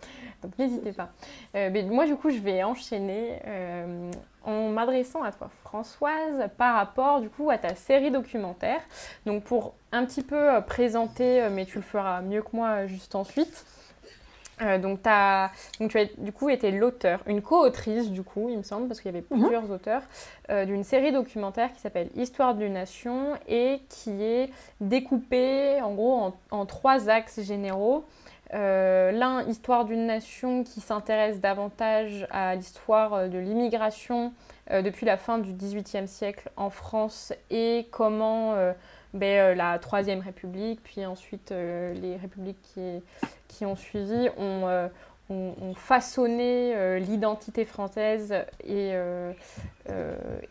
Donc 0.43 0.59
n'hésitez 0.59 0.93
pas. 0.93 1.11
Euh, 1.55 1.71
mais 1.73 1.83
moi, 1.85 2.07
du 2.07 2.17
coup, 2.17 2.31
je 2.31 2.39
vais 2.39 2.63
enchaîner. 2.63 3.41
Euh, 3.47 4.11
en 4.45 4.71
m'adressant 4.71 5.23
à 5.23 5.33
toi 5.33 5.51
Françoise 5.63 6.49
par 6.57 6.77
rapport 6.77 7.21
du 7.21 7.29
coup 7.29 7.51
à 7.51 7.59
ta 7.59 7.75
série 7.75 8.11
documentaire. 8.11 8.81
Donc 9.27 9.45
pour 9.45 9.75
un 9.93 10.07
petit 10.07 10.23
peu 10.23 10.55
euh, 10.55 10.61
présenter, 10.63 11.47
mais 11.51 11.67
tu 11.67 11.77
le 11.77 11.83
feras 11.83 12.23
mieux 12.23 12.41
que 12.41 12.55
moi 12.55 12.87
juste 12.87 13.15
ensuite. 13.15 13.67
Euh, 14.63 14.79
donc, 14.79 15.01
as, 15.05 15.51
donc, 15.81 15.91
tu 15.91 15.99
as 15.99 16.07
du 16.19 16.33
coup 16.33 16.49
été 16.49 16.71
l'auteur, 16.71 17.21
une 17.27 17.43
co-autrice 17.43 18.11
du 18.11 18.23
coup, 18.23 18.49
il 18.49 18.59
me 18.59 18.63
semble, 18.63 18.89
parce 18.89 19.01
qu'il 19.01 19.13
y 19.13 19.17
avait 19.17 19.25
mhm. 19.31 19.41
plusieurs 19.41 19.71
auteurs, 19.71 20.03
d'une 20.49 20.83
série 20.83 21.13
documentaire 21.13 21.73
qui 21.73 21.81
s'appelle 21.81 22.09
Histoire 22.17 22.55
d'une 22.55 22.73
nation 22.73 23.35
et 23.47 23.83
qui 23.91 24.23
est 24.23 24.51
découpée 24.81 25.81
en 25.83 25.93
gros 25.95 26.15
en, 26.15 26.37
en 26.51 26.65
trois 26.65 27.11
axes 27.11 27.43
généraux. 27.43 28.07
L'un, 28.53 29.43
Histoire 29.47 29.85
d'une 29.85 30.07
nation 30.07 30.65
qui 30.65 30.81
s'intéresse 30.81 31.39
davantage 31.39 32.27
à 32.31 32.55
l'histoire 32.55 33.29
de 33.29 33.39
l'immigration 33.39 34.33
euh, 34.71 34.83
depuis 34.83 35.07
la 35.07 35.17
fin 35.17 35.39
du 35.39 35.55
XVIIIe 35.55 36.07
siècle 36.07 36.51
en 36.57 36.69
France 36.69 37.33
et 37.49 37.87
comment 37.91 38.53
euh, 38.53 38.73
ben, 39.15 39.53
euh, 39.53 39.55
la 39.55 39.79
Troisième 39.79 40.21
République, 40.21 40.83
puis 40.83 41.07
ensuite 41.07 41.51
les 41.51 42.17
républiques 42.17 42.61
qui, 42.63 43.03
qui 43.49 43.67
ont 43.67 43.77
suivi, 43.77 44.29
ont, 44.37 44.89
ont, 45.31 45.75
façonné 45.75 47.01
l'identité 47.01 47.65
française 47.65 48.35
et, 48.65 48.95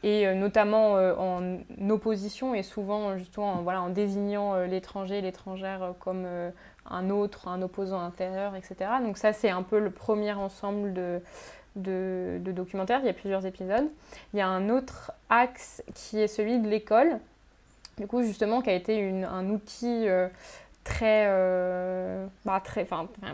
et 0.04 0.34
notamment 0.36 0.94
en 0.94 1.58
opposition 1.90 2.54
et 2.54 2.64
souvent 2.64 3.18
justement 3.18 3.54
en, 3.54 3.62
voilà, 3.62 3.82
en 3.82 3.90
désignant 3.90 4.60
l'étranger, 4.66 5.22
l'étrangère 5.22 5.94
comme 6.00 6.28
un 6.90 7.10
autre, 7.10 7.48
un 7.48 7.62
opposant 7.62 8.02
intérieur, 8.02 8.56
etc. 8.56 8.92
Donc 9.04 9.18
ça 9.18 9.34
c'est 9.34 9.50
un 9.50 9.64
peu 9.64 9.80
le 9.80 9.90
premier 9.90 10.34
ensemble 10.34 10.94
de, 10.94 11.22
de, 11.78 12.52
documentaire, 12.52 13.00
il 13.02 13.06
y 13.06 13.10
a 13.10 13.14
plusieurs 13.14 13.46
épisodes. 13.46 13.88
Il 14.34 14.38
y 14.38 14.42
a 14.42 14.48
un 14.48 14.70
autre 14.70 15.12
axe 15.30 15.84
qui 15.94 16.20
est 16.20 16.28
celui 16.28 16.60
de 16.60 16.68
l'école, 16.68 17.20
du 17.98 18.08
coup 18.08 18.24
justement 18.24 18.62
qui 18.62 18.70
a 18.70 18.74
été 18.74 19.24
un 19.24 19.50
outil 19.50 20.08
euh, 20.08 20.28
très, 20.88 21.26
euh, 21.28 22.26
bah, 22.46 22.62
très 22.64 22.88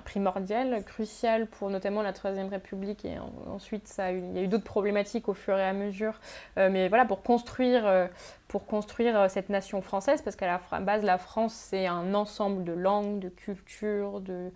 primordial, 0.04 0.84
crucial 0.84 1.46
pour 1.46 1.70
notamment 1.70 2.02
la 2.02 2.12
Troisième 2.12 2.48
République 2.48 3.06
et 3.06 3.18
ensuite 3.48 3.94
il 4.00 4.34
y 4.36 4.40
a 4.40 4.42
eu 4.42 4.48
d'autres 4.48 4.64
problématiques 4.64 5.30
au 5.30 5.36
fur 5.36 5.58
et 5.58 5.64
à 5.64 5.74
mesure, 5.74 6.20
euh, 6.58 6.70
mais 6.72 6.90
voilà 6.90 7.06
pour 7.06 7.22
construire, 7.22 8.10
pour 8.48 8.66
construire 8.66 9.30
cette 9.30 9.50
nation 9.50 9.82
française 9.82 10.24
parce 10.24 10.36
qu'à 10.36 10.48
la 10.48 10.80
base 10.80 11.04
la 11.04 11.20
France 11.20 11.54
c'est 11.54 11.86
un 11.86 12.16
ensemble 12.16 12.64
de 12.64 12.74
langues, 12.74 13.20
de 13.20 13.30
cultures, 13.30 14.20
de, 14.20 14.52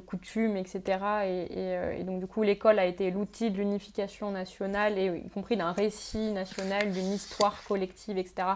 coutumes, 0.00 0.56
etc. 0.56 0.98
Euh, 1.24 1.92
et, 1.98 2.04
donc 2.04 2.20
du 2.20 2.26
coup, 2.26 2.42
l'école 2.42 2.78
a 2.78 2.86
été 2.86 3.10
l'outil 3.10 3.50
de 3.50 3.58
l'unification 3.58 4.30
nationale, 4.30 4.98
et 4.98 5.22
y 5.26 5.30
compris 5.30 5.56
d'un 5.56 5.72
récit 5.72 6.32
national, 6.32 6.92
d'une 6.92 7.12
histoire 7.12 7.62
collective, 7.64 8.18
etc. 8.18 8.48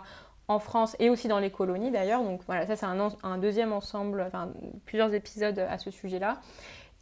en 0.49 0.59
France 0.59 0.97
et 0.99 1.11
aussi 1.11 1.29
dans 1.29 1.39
les 1.39 1.51
colonies 1.51 1.91
d'ailleurs. 1.91 2.23
Donc 2.23 2.41
voilà, 2.47 2.67
ça 2.67 2.77
c'est 2.77 2.87
un, 2.87 3.39
deuxième 3.39 3.73
ensemble, 3.73 4.25
enfin 4.27 4.49
plusieurs 4.85 5.13
épisodes 5.15 5.59
à 5.59 5.79
ce 5.79 5.91
sujet-là. 5.91 6.39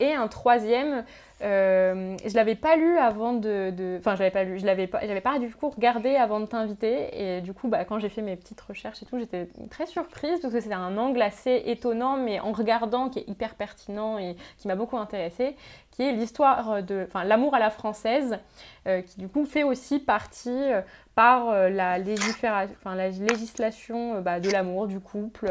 Et 0.01 0.13
un 0.13 0.27
troisième, 0.27 1.05
euh, 1.45 2.17
je 2.25 2.35
l'avais 2.35 2.55
pas 2.55 2.77
lu 2.77 2.97
avant 2.97 3.35
de, 3.35 3.99
enfin 3.99 4.15
je 4.15 4.21
l'avais 4.21 4.31
pas 4.31 4.45
lu, 4.45 4.59
je 4.59 4.65
l'avais 4.65 4.87
pas, 4.87 5.01
j'avais 5.07 5.21
pas 5.21 5.39
du 5.39 5.51
coup 5.51 5.69
regardé 5.69 6.17
avant 6.17 6.41
de 6.41 6.47
t'inviter. 6.47 7.37
Et 7.37 7.41
du 7.43 7.53
coup 7.53 7.69
bah, 7.69 7.85
quand 7.85 7.99
j'ai 7.99 8.09
fait 8.09 8.23
mes 8.23 8.37
petites 8.37 8.61
recherches 8.61 9.03
et 9.03 9.07
tout, 9.07 9.19
j'étais 9.19 9.49
très 9.71 9.87
surprise 9.87 10.41
parce 10.41 10.55
que 10.55 10.61
c'était 10.61 10.75
un 10.75 10.97
angle 10.97 11.21
assez 11.21 11.63
étonnant 11.67 12.17
mais 12.17 12.41
en 12.41 12.53
regardant 12.53 13.11
qui 13.11 13.19
est 13.19 13.29
hyper 13.29 13.55
pertinent 13.55 14.19
et 14.19 14.37
qui 14.57 14.69
m'a 14.69 14.75
beaucoup 14.75 14.97
intéressée, 14.97 15.55
qui 15.95 16.03
est 16.03 16.13
l'histoire 16.13 16.83
de, 16.83 17.05
enfin 17.07 17.25
l'amour 17.25 17.55
à 17.55 17.59
la 17.59 17.71
française, 17.71 18.39
euh, 18.87 19.01
qui 19.01 19.19
du 19.19 19.29
coup 19.29 19.45
fait 19.45 19.63
aussi 19.63 19.99
partie 19.99 20.51
euh, 20.51 20.83
par 21.15 21.49
euh, 21.49 21.69
la, 21.69 21.99
la 21.99 23.09
législation 23.09 24.21
bah, 24.21 24.41
de 24.41 24.51
l'amour, 24.51 24.89
du 24.89 24.99
couple, 24.99 25.47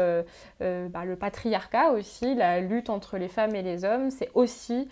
bah, 0.60 1.04
le 1.04 1.16
patriarcat 1.16 1.92
aussi, 1.92 2.34
la 2.34 2.60
lutte 2.60 2.90
entre 2.90 3.16
les 3.16 3.28
femmes 3.28 3.54
et 3.54 3.62
les 3.62 3.84
hommes, 3.84 4.10
c'est 4.10 4.30
aussi 4.34 4.88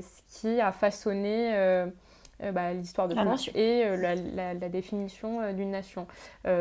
ce 0.00 0.40
qui 0.40 0.60
a 0.60 0.72
façonné 0.72 1.84
bah, 2.52 2.72
l'histoire 2.72 3.08
de 3.08 3.14
France 3.14 3.50
et 3.54 3.84
la, 3.96 4.54
définition 4.68 5.52
d'une 5.52 5.70
nation. 5.70 6.06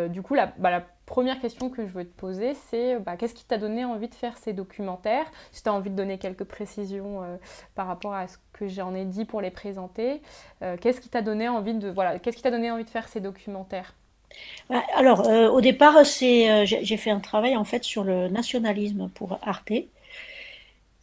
du 0.10 0.22
coup, 0.22 0.34
la, 0.34 0.54
bah, 0.58 0.72
la 0.72 0.84
première 1.08 1.40
question 1.40 1.70
que 1.72 1.88
je 1.88 1.92
veux 1.92 2.06
te 2.06 2.16
poser, 2.16 2.54
c'est 2.70 3.00
bah, 3.00 3.16
qu'est-ce 3.18 3.34
qui 3.34 3.46
t'a 3.46 3.58
donné 3.58 3.84
envie 3.84 4.10
de 4.10 4.13
faire 4.13 4.38
ces 4.38 4.54
documentaires? 4.54 5.26
Si 5.52 5.63
tu 5.63 5.70
as 5.70 5.74
envie 5.74 5.90
de 5.90 5.96
donner 5.96 6.20
quelques 6.20 6.44
précisions 6.44 7.24
euh, 7.24 7.38
par 7.74 7.88
rapport 7.88 8.13
à 8.13 8.28
ce 8.28 8.38
que 8.54 8.68
j'en 8.68 8.94
ai 8.94 9.06
dit 9.06 9.26
pour 9.26 9.42
les 9.42 9.50
présenter, 9.50 10.22
euh, 10.62 10.78
qu'est-ce 10.80 11.02
qui 11.02 11.10
t'a 11.10 11.24
donné 11.24 11.50
envie 11.50 11.74
de 11.74 11.90
voilà, 11.90 12.20
qu'est-ce 12.20 12.38
qui 12.38 12.44
t'a 12.44 12.52
donné 12.52 12.70
envie 12.70 12.84
de 12.84 12.90
faire 12.90 13.08
ces 13.08 13.22
documentaires? 13.22 13.96
Alors, 14.96 15.28
euh, 15.28 15.50
au 15.50 15.62
départ, 15.62 16.06
c'est, 16.06 16.66
j'ai 16.66 16.98
fait 16.98 17.10
un 17.10 17.22
travail 17.22 17.56
en 17.56 17.63
fait 17.63 17.84
sur 17.84 18.04
le 18.04 18.28
nationalisme 18.28 19.10
pour 19.16 19.40
Arte, 19.42 19.72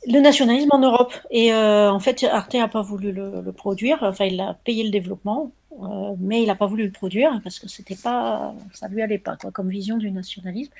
le 0.06 0.20
nationalisme 0.20 0.70
en 0.72 0.78
Europe. 0.78 1.12
Et 1.30 1.54
en 1.54 2.00
fait, 2.00 2.24
Arte 2.24 2.54
n'a 2.54 2.68
pas 2.68 2.82
voulu 2.82 3.12
le, 3.12 3.40
le, 3.40 3.52
produire. 3.52 3.98
Enfin, 4.02 4.26
il 4.26 4.40
a 4.40 4.54
payé 4.64 4.84
le 4.84 4.90
développement. 4.90 5.52
Euh, 5.82 6.14
mais 6.18 6.42
il 6.42 6.46
n'a 6.46 6.54
pas 6.54 6.66
voulu 6.66 6.84
le 6.84 6.92
produire 6.92 7.40
parce 7.42 7.58
que 7.58 7.68
c'était 7.68 7.96
pas, 7.96 8.54
ça 8.72 8.88
lui 8.88 9.02
allait 9.02 9.18
pas 9.18 9.36
quoi, 9.36 9.50
comme 9.50 9.68
vision 9.68 9.96
du 9.96 10.10
nationalisme, 10.10 10.72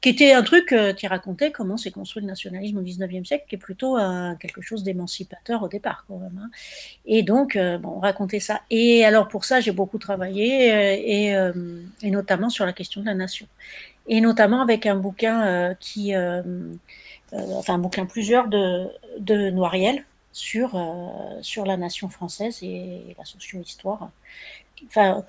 qui 0.00 0.10
était 0.10 0.32
un 0.32 0.42
truc 0.42 0.72
euh, 0.72 0.92
qui 0.92 1.06
racontait 1.06 1.50
comment 1.50 1.76
s'est 1.76 1.90
construit 1.90 2.20
le 2.20 2.28
nationalisme 2.28 2.78
au 2.78 2.82
19e 2.82 3.24
siècle, 3.24 3.44
qui 3.48 3.54
est 3.54 3.58
plutôt 3.58 3.96
quelque 4.38 4.60
chose 4.60 4.82
d'émancipateur 4.82 5.62
au 5.62 5.68
départ 5.68 6.04
quand 6.06 6.18
même. 6.18 6.38
Hein. 6.42 6.50
Et 7.06 7.22
donc, 7.22 7.56
euh, 7.56 7.78
bon, 7.78 7.98
raconter 7.98 8.40
ça. 8.40 8.60
Et 8.70 9.04
alors 9.04 9.28
pour 9.28 9.44
ça, 9.44 9.60
j'ai 9.60 9.72
beaucoup 9.72 9.98
travaillé 9.98 10.68
et, 11.26 11.34
et, 12.02 12.10
notamment 12.10 12.50
sur 12.50 12.66
la 12.66 12.72
question 12.72 13.00
de 13.00 13.06
la 13.06 13.14
nation, 13.14 13.46
et 14.06 14.20
notamment 14.20 14.60
avec 14.60 14.86
un 14.86 14.96
bouquin 14.96 15.74
qui, 15.80 16.12
enfin 17.32 17.74
un 17.74 17.78
bouquin 17.78 18.06
plusieurs 18.06 18.48
de, 18.48 18.88
de 19.18 19.50
Noiriel 19.50 20.04
sur, 20.36 20.76
euh, 20.76 21.38
sur 21.40 21.64
la 21.64 21.78
nation 21.78 22.10
française 22.10 22.62
et 22.62 23.14
la 23.16 23.24
socio-histoire. 23.24 24.10
Enfin, 24.86 25.24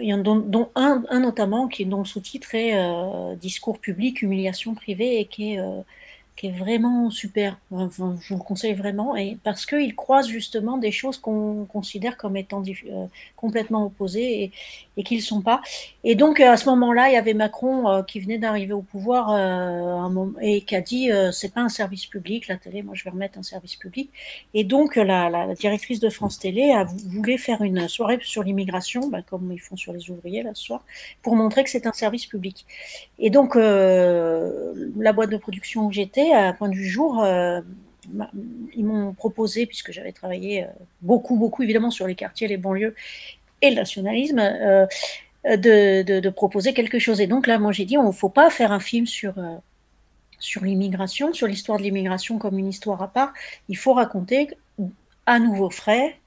il 0.00 0.08
y 0.08 0.12
en 0.12 0.18
a 0.18 0.22
dont, 0.22 0.70
un, 0.74 1.04
un, 1.08 1.20
notamment 1.20 1.68
qui 1.68 1.82
est 1.82 1.86
dont 1.86 2.00
le 2.00 2.04
sous-titre 2.04 2.54
est 2.56 2.76
euh, 2.76 3.36
Discours 3.36 3.78
public, 3.78 4.22
humiliation 4.22 4.74
privée 4.74 5.20
et 5.20 5.26
qui 5.26 5.54
est 5.54 5.60
euh, 5.60 5.82
qui 6.38 6.46
est 6.46 6.52
vraiment 6.52 7.10
super. 7.10 7.58
je 7.72 7.76
vous 7.76 8.16
le 8.30 8.36
conseille 8.36 8.74
vraiment, 8.74 9.16
et 9.16 9.38
parce 9.42 9.66
qu'il 9.66 9.96
croise 9.96 10.28
justement 10.28 10.78
des 10.78 10.92
choses 10.92 11.16
qu'on 11.18 11.64
considère 11.64 12.16
comme 12.16 12.36
étant 12.36 12.62
euh, 12.62 13.06
complètement 13.34 13.84
opposées 13.86 14.52
et, 14.96 15.02
qu'ils 15.02 15.18
ne 15.18 15.22
sont 15.22 15.42
pas. 15.42 15.60
Et 16.02 16.16
donc 16.16 16.40
à 16.40 16.56
ce 16.56 16.68
moment-là, 16.70 17.08
il 17.08 17.14
y 17.14 17.16
avait 17.16 17.34
Macron 17.34 17.88
euh, 17.88 18.02
qui 18.02 18.18
venait 18.18 18.38
d'arriver 18.38 18.72
au 18.72 18.82
pouvoir 18.82 19.30
euh, 19.30 20.26
et 20.40 20.62
qui 20.62 20.74
a 20.74 20.80
dit 20.80 21.10
c'est 21.32 21.52
pas 21.52 21.60
un 21.60 21.68
service 21.68 22.06
public, 22.06 22.46
la 22.48 22.56
télé, 22.56 22.82
moi 22.82 22.94
je 22.94 23.04
vais 23.04 23.10
remettre 23.10 23.38
un 23.38 23.42
service 23.42 23.74
public. 23.74 24.10
Et 24.54 24.62
donc 24.64 24.96
la, 24.96 25.30
la, 25.30 25.54
directrice 25.54 25.98
de 26.00 26.08
France 26.08 26.38
Télé 26.38 26.70
a 26.72 26.84
voulu 26.84 27.38
faire 27.38 27.62
une 27.62 27.88
soirée 27.88 28.18
sur 28.22 28.44
l'immigration, 28.44 29.08
bah, 29.08 29.22
comme 29.22 29.52
ils 29.52 29.60
font 29.60 29.76
sur 29.76 29.92
les 29.92 30.10
ouvriers 30.10 30.42
là 30.42 30.50
ce 30.54 30.64
soir, 30.64 30.84
pour 31.22 31.34
montrer 31.36 31.64
que 31.64 31.70
c'est 31.70 31.86
un 31.86 31.92
service 31.92 32.26
public. 32.26 32.64
Et 33.18 33.30
donc 33.30 33.54
la 33.56 35.12
boîte 35.12 35.30
de 35.30 35.36
production 35.36 35.86
où 35.86 35.92
j'étais 35.92 36.27
à 36.32 36.52
point 36.52 36.68
du 36.68 36.86
jour, 36.86 37.22
euh, 37.22 37.60
ils 38.74 38.84
m'ont 38.84 39.12
proposé, 39.12 39.66
puisque 39.66 39.92
j'avais 39.92 40.12
travaillé 40.12 40.64
euh, 40.64 40.68
beaucoup, 41.02 41.36
beaucoup 41.36 41.62
évidemment 41.62 41.90
sur 41.90 42.06
les 42.06 42.14
quartiers, 42.14 42.48
les 42.48 42.56
banlieues 42.56 42.94
et 43.62 43.70
le 43.70 43.76
nationalisme, 43.76 44.38
euh, 44.38 44.86
de, 45.44 46.30
proposer 46.30 46.74
quelque 46.74 46.98
chose. 46.98 47.20
Et 47.20 47.26
donc 47.26 47.46
là, 47.46 47.58
moi 47.58 47.72
j'ai 47.72 47.84
dit, 47.84 47.98
on 47.98 48.06
ne 48.06 48.12
faut 48.12 48.28
pas 48.28 48.50
faire 48.50 48.72
un 48.72 48.80
film 48.80 49.06
sur, 49.06 49.34
l'immigration, 50.62 51.32
sur 51.32 51.46
l'histoire 51.46 51.78
de 51.78 51.82
l'immigration 51.82 52.38
comme 52.38 52.58
une 52.58 52.68
histoire 52.68 53.02
à 53.02 53.08
part, 53.08 53.32
il 53.68 53.76
faut 53.76 53.94
raconter 53.94 54.48
à 55.26 55.38
nouveau 55.38 55.70
frais 55.70 56.18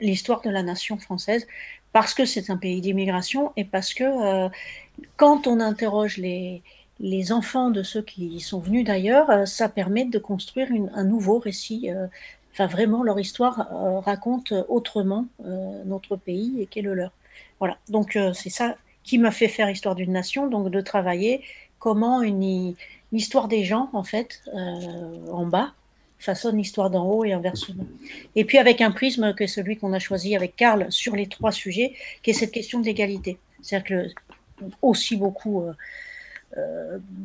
l'histoire 0.00 0.42
de 0.42 0.50
la 0.50 0.62
nation 0.62 0.98
française 0.98 1.46
parce 1.92 2.12
que 2.12 2.26
c'est 2.26 2.50
un 2.50 2.58
pays 2.58 2.82
d'immigration 2.82 3.52
et 3.56 3.64
parce 3.64 3.94
que 3.94 4.04
euh, 4.04 4.48
quand 5.16 5.46
on 5.46 5.60
interroge 5.60 6.18
les, 6.18 6.62
les 7.00 7.32
enfants 7.32 7.70
de 7.70 7.82
ceux 7.82 8.02
qui 8.02 8.40
sont 8.40 8.60
venus 8.60 8.84
d'ailleurs, 8.84 9.30
euh, 9.30 9.44
ça 9.44 9.68
permet 9.68 10.04
de 10.04 10.18
construire 10.18 10.68
un 10.94 11.04
nouveau 11.04 11.38
récit. 11.38 11.90
Euh, 11.90 12.06
enfin, 12.52 12.66
vraiment, 12.66 13.02
leur 13.02 13.18
histoire 13.20 13.68
raconte 14.04 14.52
autrement 14.68 15.26
notre 15.84 16.16
pays 16.16 16.60
et 16.60 16.66
qu'est 16.66 16.80
le 16.80 16.94
leur. 16.94 17.12
Voilà. 17.58 17.76
Donc, 17.90 18.18
c'est 18.32 18.48
ça 18.48 18.76
qui 19.04 19.18
m'a 19.18 19.30
fait 19.30 19.48
faire 19.48 19.68
Histoire 19.68 19.94
d'une 19.94 20.12
nation, 20.12 20.46
donc 20.46 20.70
de 20.70 20.80
travailler 20.80 21.42
comment 21.78 22.22
une, 22.22 22.74
histoire 23.12 23.46
des 23.46 23.62
gens, 23.62 23.90
en 23.92 24.04
fait, 24.04 24.42
en 25.30 25.44
bas, 25.44 25.74
façonne 26.18 26.56
l'histoire 26.56 26.90
d'en 26.90 27.04
haut 27.04 27.24
et 27.24 27.32
inversement. 27.32 27.84
Et 28.34 28.44
puis 28.44 28.58
avec 28.58 28.80
un 28.80 28.90
prisme 28.90 29.34
que 29.34 29.46
celui 29.46 29.76
qu'on 29.76 29.92
a 29.92 29.98
choisi 29.98 30.34
avec 30.34 30.56
Karl 30.56 30.86
sur 30.90 31.14
les 31.14 31.26
trois 31.26 31.52
sujets, 31.52 31.94
qui 32.22 32.30
est 32.30 32.34
cette 32.34 32.52
question 32.52 32.80
de 32.80 32.86
l'égalité. 32.86 33.38
C'est-à-dire 33.60 33.86
que 33.86 34.66
aussi 34.82 35.16
beaucoup 35.16 35.62
euh, 35.62 35.70
euh, 35.70 35.74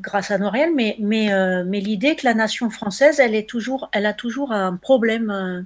grâce 0.01 0.32
à 0.32 0.38
Noël, 0.38 0.72
mais, 0.76 0.95
mais, 0.99 1.32
euh, 1.32 1.63
mais 1.65 1.80
l'idée 1.80 2.15
que 2.15 2.26
la 2.26 2.34
nation 2.34 2.69
française, 2.69 3.19
elle, 3.19 3.36
est 3.36 3.47
toujours, 3.47 3.89
elle 3.93 4.05
a 4.05 4.13
toujours 4.13 4.51
un 4.51 4.76
problème 4.76 5.65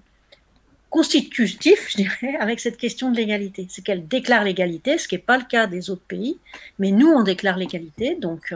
constitutif, 0.90 1.88
je 1.90 1.98
dirais, 1.98 2.36
avec 2.40 2.60
cette 2.60 2.78
question 2.78 3.12
de 3.12 3.18
l'égalité. 3.18 3.68
C'est 3.70 3.84
qu'elle 3.84 4.08
déclare 4.08 4.44
l'égalité, 4.44 4.98
ce 4.98 5.08
qui 5.08 5.16
n'est 5.16 5.22
pas 5.22 5.38
le 5.38 5.46
cas 5.46 5.68
des 5.68 5.90
autres 5.90 6.06
pays, 6.08 6.38
mais 6.80 6.92
nous, 6.92 7.08
on 7.08 7.24
déclare 7.24 7.58
l'égalité, 7.58 8.16
donc 8.16 8.54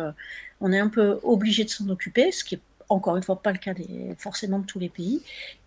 on 0.61 0.71
est 0.71 0.79
un 0.79 0.89
peu 0.89 1.19
obligé 1.23 1.63
de 1.63 1.69
s'en 1.69 1.89
occuper, 1.89 2.31
ce 2.31 2.43
qui 2.43 2.55
est 2.55 2.61
encore 2.89 3.15
une 3.17 3.23
fois 3.23 3.41
pas 3.41 3.51
le 3.51 3.59
cas 3.59 3.73
des, 3.73 4.15
forcément 4.17 4.59
de 4.59 4.65
tous 4.65 4.79
les 4.79 4.89
pays. 4.89 5.21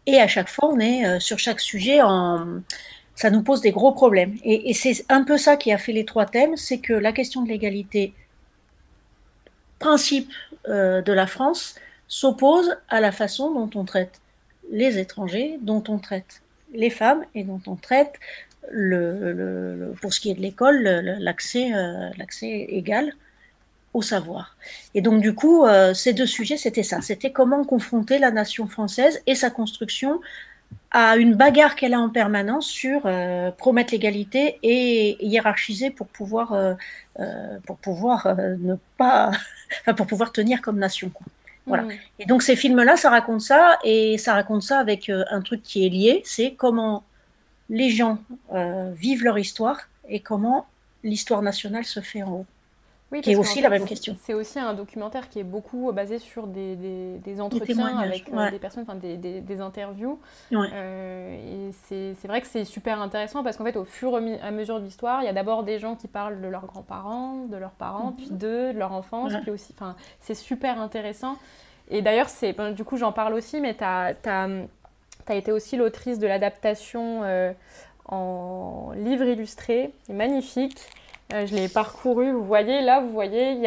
Et 0.07 0.18
à 0.18 0.26
chaque 0.26 0.49
fois, 0.49 0.68
on 0.72 0.80
est 0.80 1.07
euh, 1.07 1.20
sur 1.20 1.39
chaque 1.39 1.61
sujet 1.61 2.01
ça 3.14 3.30
nous 3.30 3.43
pose 3.43 3.61
des 3.61 3.72
gros 3.72 3.93
problèmes. 3.93 4.37
Et, 4.43 4.72
c'est 4.72 5.05
un 5.11 5.22
peu 5.22 5.37
ça 5.37 5.57
qui 5.57 5.70
a 5.70 5.78
fait 5.78 5.93
les 5.93 6.07
trois 6.07 6.24
thèmes, 6.24 6.57
c'est 6.57 6.78
que 6.78 6.95
la 6.95 7.12
question 7.12 7.43
de 7.43 7.49
l'égalité, 7.49 8.14
principe 9.83 10.33
euh, 10.68 11.03
de 11.03 11.12
la 11.12 11.26
France, 11.26 11.74
s'oppose 12.09 12.76
à 12.89 13.01
la 13.01 13.12
façon 13.12 13.53
dont 13.53 13.70
on 13.80 13.85
traite 13.85 14.20
les 14.70 14.99
étrangers, 14.99 15.59
dont 15.61 15.83
on 15.89 15.99
traite 15.99 16.43
les 16.72 16.91
femmes 16.91 17.24
et 17.35 17.43
dont 17.45 17.61
on 17.66 17.76
traite, 17.76 18.14
pour 20.01 20.14
ce 20.14 20.20
qui 20.20 20.30
est 20.30 20.35
de 20.35 20.41
l'école, 20.41 20.83
l'accès 21.20 21.74
euh, 21.74 22.09
l'accès 22.16 22.66
égal 22.70 23.12
au 23.93 24.03
savoir. 24.03 24.57
Et 24.95 25.03
donc 25.03 25.20
du 25.20 25.35
coup, 25.35 25.66
euh, 25.66 25.93
ces 25.95 26.12
deux 26.12 26.26
sujets, 26.26 26.57
c'était 26.57 26.83
ça. 26.83 27.01
C'était 27.03 27.33
comment 27.33 27.64
confronter 27.64 28.18
la 28.18 28.30
nation 28.30 28.66
française 28.66 29.20
et 29.26 29.35
sa 29.35 29.51
construction 29.51 30.20
à 30.93 31.16
une 31.16 31.34
bagarre 31.34 31.74
qu'elle 31.74 31.95
a 31.95 32.01
en 32.01 32.11
permanence 32.11 32.66
sur 32.66 33.03
euh, 33.05 33.51
promettre 33.51 33.93
l'égalité 33.93 34.59
et 34.62 35.24
hiérarchiser 35.24 35.90
pour 35.90 36.07
pouvoir, 36.07 36.53
euh, 36.53 36.74
pour 37.66 37.78
pouvoir 37.78 38.36
ne 38.36 38.76
pas, 38.97 39.30
enfin, 39.80 39.95
pour 39.95 40.07
pouvoir 40.07 40.32
tenir 40.32 40.61
comme 40.61 40.78
nation. 40.78 41.11
Voilà. 41.66 41.84
Mmh. 41.84 41.93
Et 42.18 42.26
donc 42.26 42.43
ces 42.43 42.57
films-là, 42.57 42.97
ça 42.97 43.11
raconte 43.11 43.40
ça 43.40 43.78
et 43.84 44.18
ça 44.18 44.34
raconte 44.34 44.62
ça 44.62 44.78
avec 44.78 45.11
un 45.11 45.40
truc 45.40 45.62
qui 45.62 45.86
est 45.86 45.88
lié, 45.88 46.22
c'est 46.24 46.55
comment 46.55 47.05
les 47.70 47.90
gens 47.90 48.18
vivent 48.95 49.24
leur 49.24 49.38
histoire 49.38 49.88
et 50.09 50.20
comment 50.20 50.66
l'histoire 51.05 51.43
nationale 51.43 51.84
se 51.84 52.01
fait 52.01 52.22
en 52.22 52.32
haut. 52.32 52.47
Oui, 53.13 53.21
qui 53.21 53.33
est 53.33 53.37
aussi 53.37 53.61
la 53.61 53.69
même 53.69 53.85
question. 53.85 54.17
C'est 54.23 54.33
aussi 54.33 54.59
un 54.59 54.73
documentaire 54.73 55.29
qui 55.29 55.39
est 55.39 55.45
beaucoup 55.45 55.93
basé 55.93 56.19
sur 56.19 56.47
des, 56.47 56.77
des, 56.77 57.41
entretiens 57.43 57.99
avec 57.99 58.33
euh, 58.33 58.51
des 58.51 58.59
personnes, 58.59 58.85
enfin 58.89 58.95
des, 58.95 59.19
des, 59.19 59.61
interviews. 59.61 60.19
Euh, 60.51 61.69
et 61.69 61.73
c'est 62.17 62.27
vrai 62.27 62.41
que 62.41 62.47
c'est 62.47 62.65
super 62.65 63.03
intéressant 63.03 63.45
parce 63.45 63.59
qu'en 63.59 63.65
fait, 63.65 63.77
au 63.77 63.85
fur 63.85 64.19
et 64.19 64.41
à 64.41 64.51
mesure 64.51 64.81
de 64.81 64.85
l'histoire, 64.85 65.23
il 65.23 65.27
y 65.27 65.29
a 65.29 65.35
d'abord 65.35 65.63
des 65.63 65.79
gens 65.79 65.95
qui 65.95 66.09
parlent 66.09 66.41
de 66.41 66.49
leurs 66.49 66.65
grands-parents, 66.65 67.45
de 67.51 67.57
leurs 67.59 67.73
parents, 67.73 68.13
puis 68.13 68.31
mhm. 68.31 68.39
d'eux, 68.39 68.73
de 68.73 68.79
leur 68.79 68.93
enfance, 68.93 69.35
puis 69.43 69.51
aussi, 69.51 69.75
enfin, 69.77 69.95
c'est 70.21 70.35
super 70.35 70.81
intéressant. 70.81 71.37
Et 71.91 72.01
d'ailleurs, 72.01 72.31
c'est, 72.31 72.55
ben, 72.55 72.73
du 72.73 72.83
coup, 72.83 72.97
j'en 72.97 73.13
parle 73.13 73.35
aussi, 73.35 73.61
mais 73.61 73.75
tu 73.75 73.85
as, 73.85 74.15
as, 74.25 74.49
as, 75.27 75.35
été 75.35 75.53
aussi 75.53 75.77
l'autrice 75.77 76.19
de 76.19 76.27
l'adaptation 76.27 77.21
euh, 77.25 77.53
en 78.07 78.93
livre 78.97 79.25
illustré, 79.25 79.93
magnifique. 80.09 80.79
Euh, 81.33 81.47
je 81.47 81.55
l'ai 81.55 81.68
parcouru. 81.68 82.33
Vous 82.33 82.45
voyez, 82.45 82.83
là, 82.83 83.01
vous 83.01 83.11
voyez, 83.11 83.53
il 83.53 83.62
y, 83.62 83.66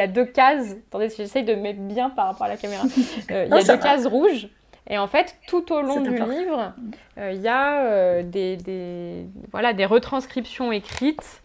a 0.00 0.06
deux 0.06 0.24
cases. 0.24 0.76
Attendez, 0.88 1.08
j'essaye 1.10 1.44
de 1.44 1.54
mettre 1.54 1.80
bien 1.80 2.10
par 2.10 2.26
rapport 2.26 2.46
à 2.46 2.48
la 2.48 2.56
caméra. 2.56 2.84
Euh, 3.30 3.46
il 3.46 3.54
y 3.54 3.58
a 3.58 3.62
deux 3.62 3.82
cases 3.82 4.06
rouges. 4.06 4.48
Et 4.88 4.98
en 4.98 5.06
fait, 5.06 5.36
tout 5.46 5.72
au 5.72 5.80
long 5.80 6.00
du 6.00 6.10
livre, 6.10 6.72
euh, 7.18 7.32
il 7.32 7.40
y 7.40 7.48
a 7.48 8.22
des, 8.22 9.26
voilà, 9.52 9.72
des 9.72 9.86
retranscriptions 9.86 10.72
écrites. 10.72 11.42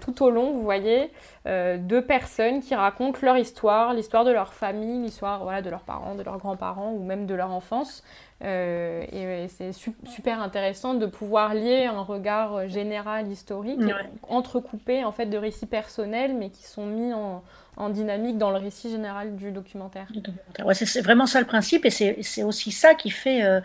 tout 0.00 0.22
au 0.22 0.30
long, 0.30 0.52
vous 0.52 0.62
voyez, 0.62 1.10
deux 1.46 2.02
personnes 2.02 2.60
qui 2.60 2.74
racontent 2.74 3.18
leur 3.22 3.36
histoire, 3.36 3.94
l'histoire 3.94 4.24
de 4.24 4.30
leur 4.30 4.54
famille, 4.54 5.02
l'histoire 5.02 5.42
voilà, 5.42 5.60
de 5.60 5.70
leurs 5.70 5.82
parents, 5.82 6.14
de 6.14 6.22
leurs 6.22 6.38
grands-parents 6.38 6.92
ou 6.92 7.02
même 7.02 7.26
de 7.26 7.34
leur 7.34 7.50
enfance. 7.50 8.04
Euh, 8.44 9.04
et, 9.12 9.48
c'est 9.48 9.72
super 9.72 10.40
intéressant 10.40 10.94
de 10.94 11.06
pouvoir 11.06 11.54
lier 11.54 11.86
un 11.86 12.02
regard 12.02 12.68
général 12.68 13.26
historique 13.26 13.80
entrecoupé 14.22 15.02
en 15.02 15.10
fait 15.10 15.26
de 15.26 15.36
récits 15.36 15.66
personnels 15.66 16.34
mais 16.38 16.50
qui 16.50 16.62
sont 16.62 16.86
mis 16.86 17.12
en, 17.12 17.42
en 17.78 17.90
dynamique 17.90 18.38
dans 18.38 18.50
le 18.50 18.58
récit 18.58 18.90
général 18.90 19.36
du 19.36 19.52
documentaire. 19.52 20.08
Ouais, 20.64 20.74
c'est 20.74 21.00
vraiment 21.00 21.26
ça 21.26 21.40
le 21.40 21.46
principe 21.46 21.84
et 21.86 21.90
c'est 21.90 22.42
aussi 22.42 22.72
ça 22.72 22.94
qui 22.94 23.10
fait, 23.10 23.44
euh, 23.44 23.60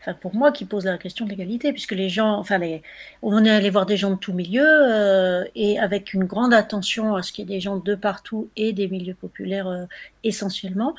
enfin 0.00 0.14
pour 0.14 0.34
moi, 0.34 0.52
qui 0.52 0.64
pose 0.64 0.86
la 0.86 0.96
question 0.96 1.26
de 1.26 1.30
l'égalité 1.30 1.72
puisque 1.72 1.92
les 1.92 2.08
gens, 2.08 2.38
enfin 2.38 2.56
les, 2.56 2.82
on 3.22 3.44
est 3.44 3.50
allé 3.50 3.68
voir 3.68 3.84
des 3.84 3.98
gens 3.98 4.10
de 4.10 4.16
tout 4.16 4.32
milieu 4.32 4.66
euh, 4.66 5.44
et 5.54 5.78
avec 5.78 6.14
une 6.14 6.24
grande 6.24 6.54
attention 6.54 7.14
à 7.14 7.22
ce 7.22 7.30
qu'il 7.30 7.48
y 7.48 7.52
ait 7.52 7.56
des 7.56 7.60
gens 7.60 7.76
de 7.76 7.94
partout 7.94 8.48
et 8.56 8.72
des 8.72 8.88
milieux 8.88 9.14
populaires 9.14 9.86
essentiellement 10.24 10.94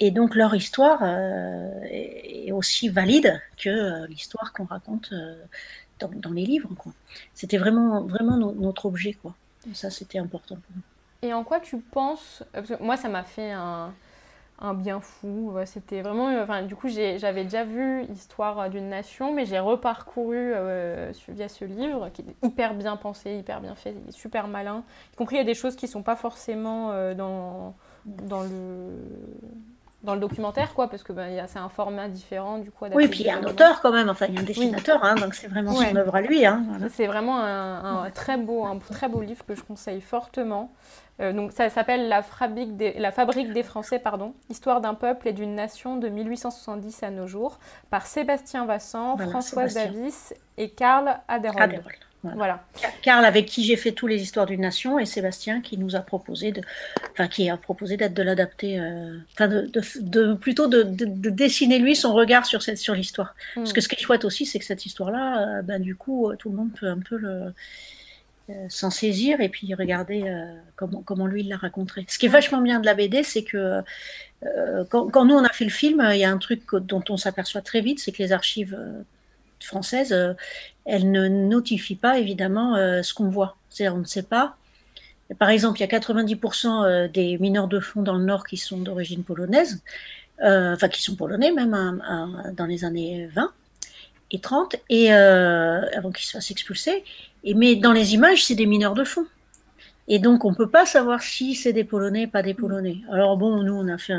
et 0.00 0.10
donc 0.10 0.34
leur 0.34 0.54
histoire 0.54 1.00
euh, 1.02 1.82
est 1.82 2.50
aussi 2.52 2.88
valide 2.88 3.38
que 3.62 3.68
euh, 3.68 4.06
l'histoire 4.06 4.54
qu'on 4.54 4.64
raconte 4.64 5.10
euh, 5.12 5.36
dans, 6.00 6.32
les 6.32 6.46
livres. 6.46 6.70
C'était 7.34 7.58
vraiment, 7.58 8.02
vraiment 8.04 8.38
notre 8.38 8.86
objet. 8.86 9.12
Quoi. 9.12 9.34
ça, 9.74 9.90
c'était 9.90 10.18
important 10.18 10.54
pour 10.54 10.76
nous. 10.76 10.82
Et 11.28 11.34
en 11.34 11.44
quoi 11.44 11.60
tu 11.60 11.76
penses 11.76 12.42
Moi, 12.80 12.96
ça 12.96 13.10
m'a 13.10 13.24
fait 13.24 13.52
un, 13.52 13.92
bien 14.74 15.00
fou. 15.00 15.54
C'était 15.66 16.00
vraiment. 16.00 16.28
Enfin, 16.42 16.62
du 16.62 16.74
coup, 16.74 16.88
j'avais 16.88 17.44
déjà 17.44 17.64
vu 17.64 18.04
Histoire 18.04 18.70
d'une 18.70 18.88
nation, 18.88 19.34
mais 19.34 19.44
j'ai 19.44 19.58
reparcouru 19.58 20.54
via 21.28 21.48
ce 21.50 21.66
livre 21.66 22.08
qui 22.14 22.22
est 22.22 22.46
hyper 22.46 22.72
bien 22.72 22.96
pensé, 22.96 23.36
hyper 23.36 23.60
bien 23.60 23.74
fait, 23.74 23.94
super 24.08 24.48
malin. 24.48 24.82
Y 25.12 25.16
compris, 25.16 25.36
il 25.36 25.40
y 25.40 25.42
a 25.42 25.44
des 25.44 25.52
choses 25.52 25.76
qui 25.76 25.88
sont 25.88 26.02
pas 26.02 26.16
forcément 26.16 27.12
dans, 27.12 27.74
dans 28.06 28.42
le 28.42 28.96
dans 30.02 30.14
le 30.14 30.20
documentaire, 30.20 30.72
quoi, 30.72 30.88
parce 30.88 31.02
que 31.02 31.12
ben, 31.12 31.44
c'est 31.46 31.58
un 31.58 31.68
format 31.68 32.08
différent 32.08 32.58
du 32.58 32.70
coup. 32.70 32.86
Oui, 32.94 33.08
puis 33.08 33.20
il 33.20 33.26
y 33.26 33.30
a 33.30 33.36
un 33.36 33.44
auteur 33.44 33.80
quand 33.82 33.92
même, 33.92 34.08
enfin 34.08 34.26
il 34.28 34.34
y 34.34 34.38
a 34.38 34.40
un 34.40 34.44
dessinateur, 34.44 35.04
hein, 35.04 35.14
donc 35.14 35.34
c'est 35.34 35.48
vraiment 35.48 35.72
son 35.72 35.94
œuvre 35.94 36.14
à 36.14 36.22
lui. 36.22 36.46
Hein, 36.46 36.64
C'est 36.90 37.06
vraiment 37.06 37.38
un, 37.38 38.10
très 38.10 38.36
beau, 38.36 38.64
un 38.64 38.78
très 38.78 39.08
beau 39.08 39.20
livre 39.20 39.44
que 39.44 39.54
je 39.54 39.62
conseille 39.62 40.00
fortement. 40.00 40.72
Euh, 41.20 41.34
donc 41.34 41.52
ça 41.52 41.68
s'appelle 41.68 42.08
la, 42.08 42.22
fabrique 42.22 42.78
des, 42.78 42.94
la 42.94 43.12
fabrique 43.12 43.52
des 43.52 43.62
Français, 43.62 43.98
pardon, 43.98 44.32
Histoire 44.48 44.80
d'un 44.80 44.94
peuple 44.94 45.28
et 45.28 45.32
d'une 45.34 45.54
nation 45.54 45.96
de 45.96 46.08
1870 46.08 47.02
à 47.02 47.10
nos 47.10 47.26
jours, 47.26 47.58
par 47.90 48.06
Sébastien 48.06 48.64
Vassan, 48.64 49.18
Françoise 49.18 49.74
Davis 49.74 50.32
et 50.56 50.70
Karl 50.70 51.18
Aderhold. 51.28 51.82
Voilà. 52.22 52.62
Karl 53.02 53.24
avec 53.24 53.46
qui 53.46 53.64
j'ai 53.64 53.76
fait 53.76 53.92
tous 53.92 54.06
les 54.06 54.20
histoires 54.20 54.44
d'une 54.44 54.60
nation 54.60 54.98
et 54.98 55.06
Sébastien 55.06 55.62
qui 55.62 55.78
nous 55.78 55.96
a 55.96 56.00
proposé 56.00 56.52
de, 56.52 56.60
enfin 57.12 57.28
qui 57.28 57.48
a 57.48 57.56
proposé 57.56 57.96
d'être 57.96 58.12
de 58.12 58.22
l'adapter, 58.22 58.78
euh, 58.78 59.18
enfin 59.32 59.48
de, 59.48 59.70
de, 60.00 60.34
plutôt 60.34 60.66
de, 60.66 60.82
dessiner 60.84 61.78
lui 61.78 61.96
son 61.96 62.12
regard 62.12 62.44
sur 62.44 62.62
cette 62.62 62.78
sur 62.78 62.94
l'histoire. 62.94 63.34
Hmm. 63.56 63.60
Parce 63.60 63.72
que 63.72 63.80
ce 63.80 63.88
qui 63.88 63.94
est 63.96 64.02
chouette 64.02 64.26
aussi, 64.26 64.44
c'est 64.44 64.58
que 64.58 64.66
cette 64.66 64.84
histoire-là, 64.84 65.58
euh, 65.58 65.62
ben 65.62 65.80
du 65.80 65.96
coup, 65.96 66.30
euh, 66.30 66.36
tout 66.36 66.50
le 66.50 66.56
monde 66.56 66.72
peut 66.78 66.88
un 66.88 66.98
peu 66.98 67.16
le 67.16 67.54
s'en 68.68 68.90
saisir 68.90 69.40
et 69.40 69.48
puis 69.48 69.72
regarder 69.74 70.24
comment, 70.74 71.02
comment 71.02 71.28
lui 71.28 71.42
il 71.42 71.48
l'a 71.48 71.56
raconté. 71.56 72.04
Ce 72.08 72.18
qui 72.18 72.26
est 72.26 72.28
hmm. 72.28 72.32
vachement 72.32 72.60
bien 72.60 72.80
de 72.80 72.86
la 72.86 72.94
BD, 72.94 73.22
c'est 73.22 73.44
que 73.44 73.80
quand, 74.90 75.08
quand, 75.08 75.24
nous 75.24 75.36
on 75.36 75.44
a 75.44 75.50
fait 75.50 75.64
le 75.64 75.70
film, 75.70 76.04
il 76.12 76.18
y 76.18 76.24
a 76.24 76.32
un 76.32 76.38
truc 76.38 76.62
dont 76.74 77.04
on 77.10 77.16
s'aperçoit 77.16 77.60
très 77.60 77.80
vite, 77.80 78.00
c'est 78.00 78.10
que 78.10 78.20
les 78.20 78.32
archives 78.32 78.76
françaises 79.60 80.14
elle 80.90 81.10
ne 81.10 81.28
notifie 81.28 81.94
pas 81.94 82.18
évidemment 82.18 82.76
euh, 82.76 83.02
ce 83.02 83.14
qu'on 83.14 83.28
voit. 83.28 83.56
On 83.80 83.98
ne 83.98 84.04
sait 84.04 84.24
pas. 84.24 84.56
Par 85.38 85.48
exemple, 85.48 85.78
il 85.78 85.82
y 85.82 85.94
a 85.94 85.98
90% 85.98 86.84
euh, 86.84 87.08
des 87.08 87.38
mineurs 87.38 87.68
de 87.68 87.78
fond 87.78 88.02
dans 88.02 88.16
le 88.16 88.24
Nord 88.24 88.44
qui 88.44 88.56
sont 88.56 88.78
d'origine 88.78 89.22
polonaise, 89.22 89.82
euh, 90.42 90.74
enfin 90.74 90.88
qui 90.88 91.02
sont 91.02 91.14
polonais 91.14 91.52
même 91.52 91.72
hein, 91.74 92.52
dans 92.56 92.66
les 92.66 92.84
années 92.84 93.28
20 93.32 93.52
et 94.32 94.40
30, 94.40 94.76
et 94.88 95.12
avant 95.12 96.10
qu'ils 96.10 96.26
se 96.26 96.32
fassent 96.32 96.50
expulser. 96.50 97.04
Et, 97.44 97.54
mais 97.54 97.76
dans 97.76 97.92
les 97.92 98.14
images, 98.14 98.44
c'est 98.44 98.54
des 98.54 98.66
mineurs 98.66 98.94
de 98.94 99.04
fond. 99.04 99.26
Et 100.08 100.18
donc, 100.18 100.44
on 100.44 100.50
ne 100.50 100.56
peut 100.56 100.68
pas 100.68 100.86
savoir 100.86 101.22
si 101.22 101.54
c'est 101.54 101.72
des 101.72 101.84
Polonais, 101.84 102.26
pas 102.26 102.42
des 102.42 102.54
Polonais. 102.54 102.98
Alors 103.12 103.36
bon, 103.36 103.62
nous, 103.62 103.74
on 103.74 103.86
a 103.88 103.98
fait 103.98 104.14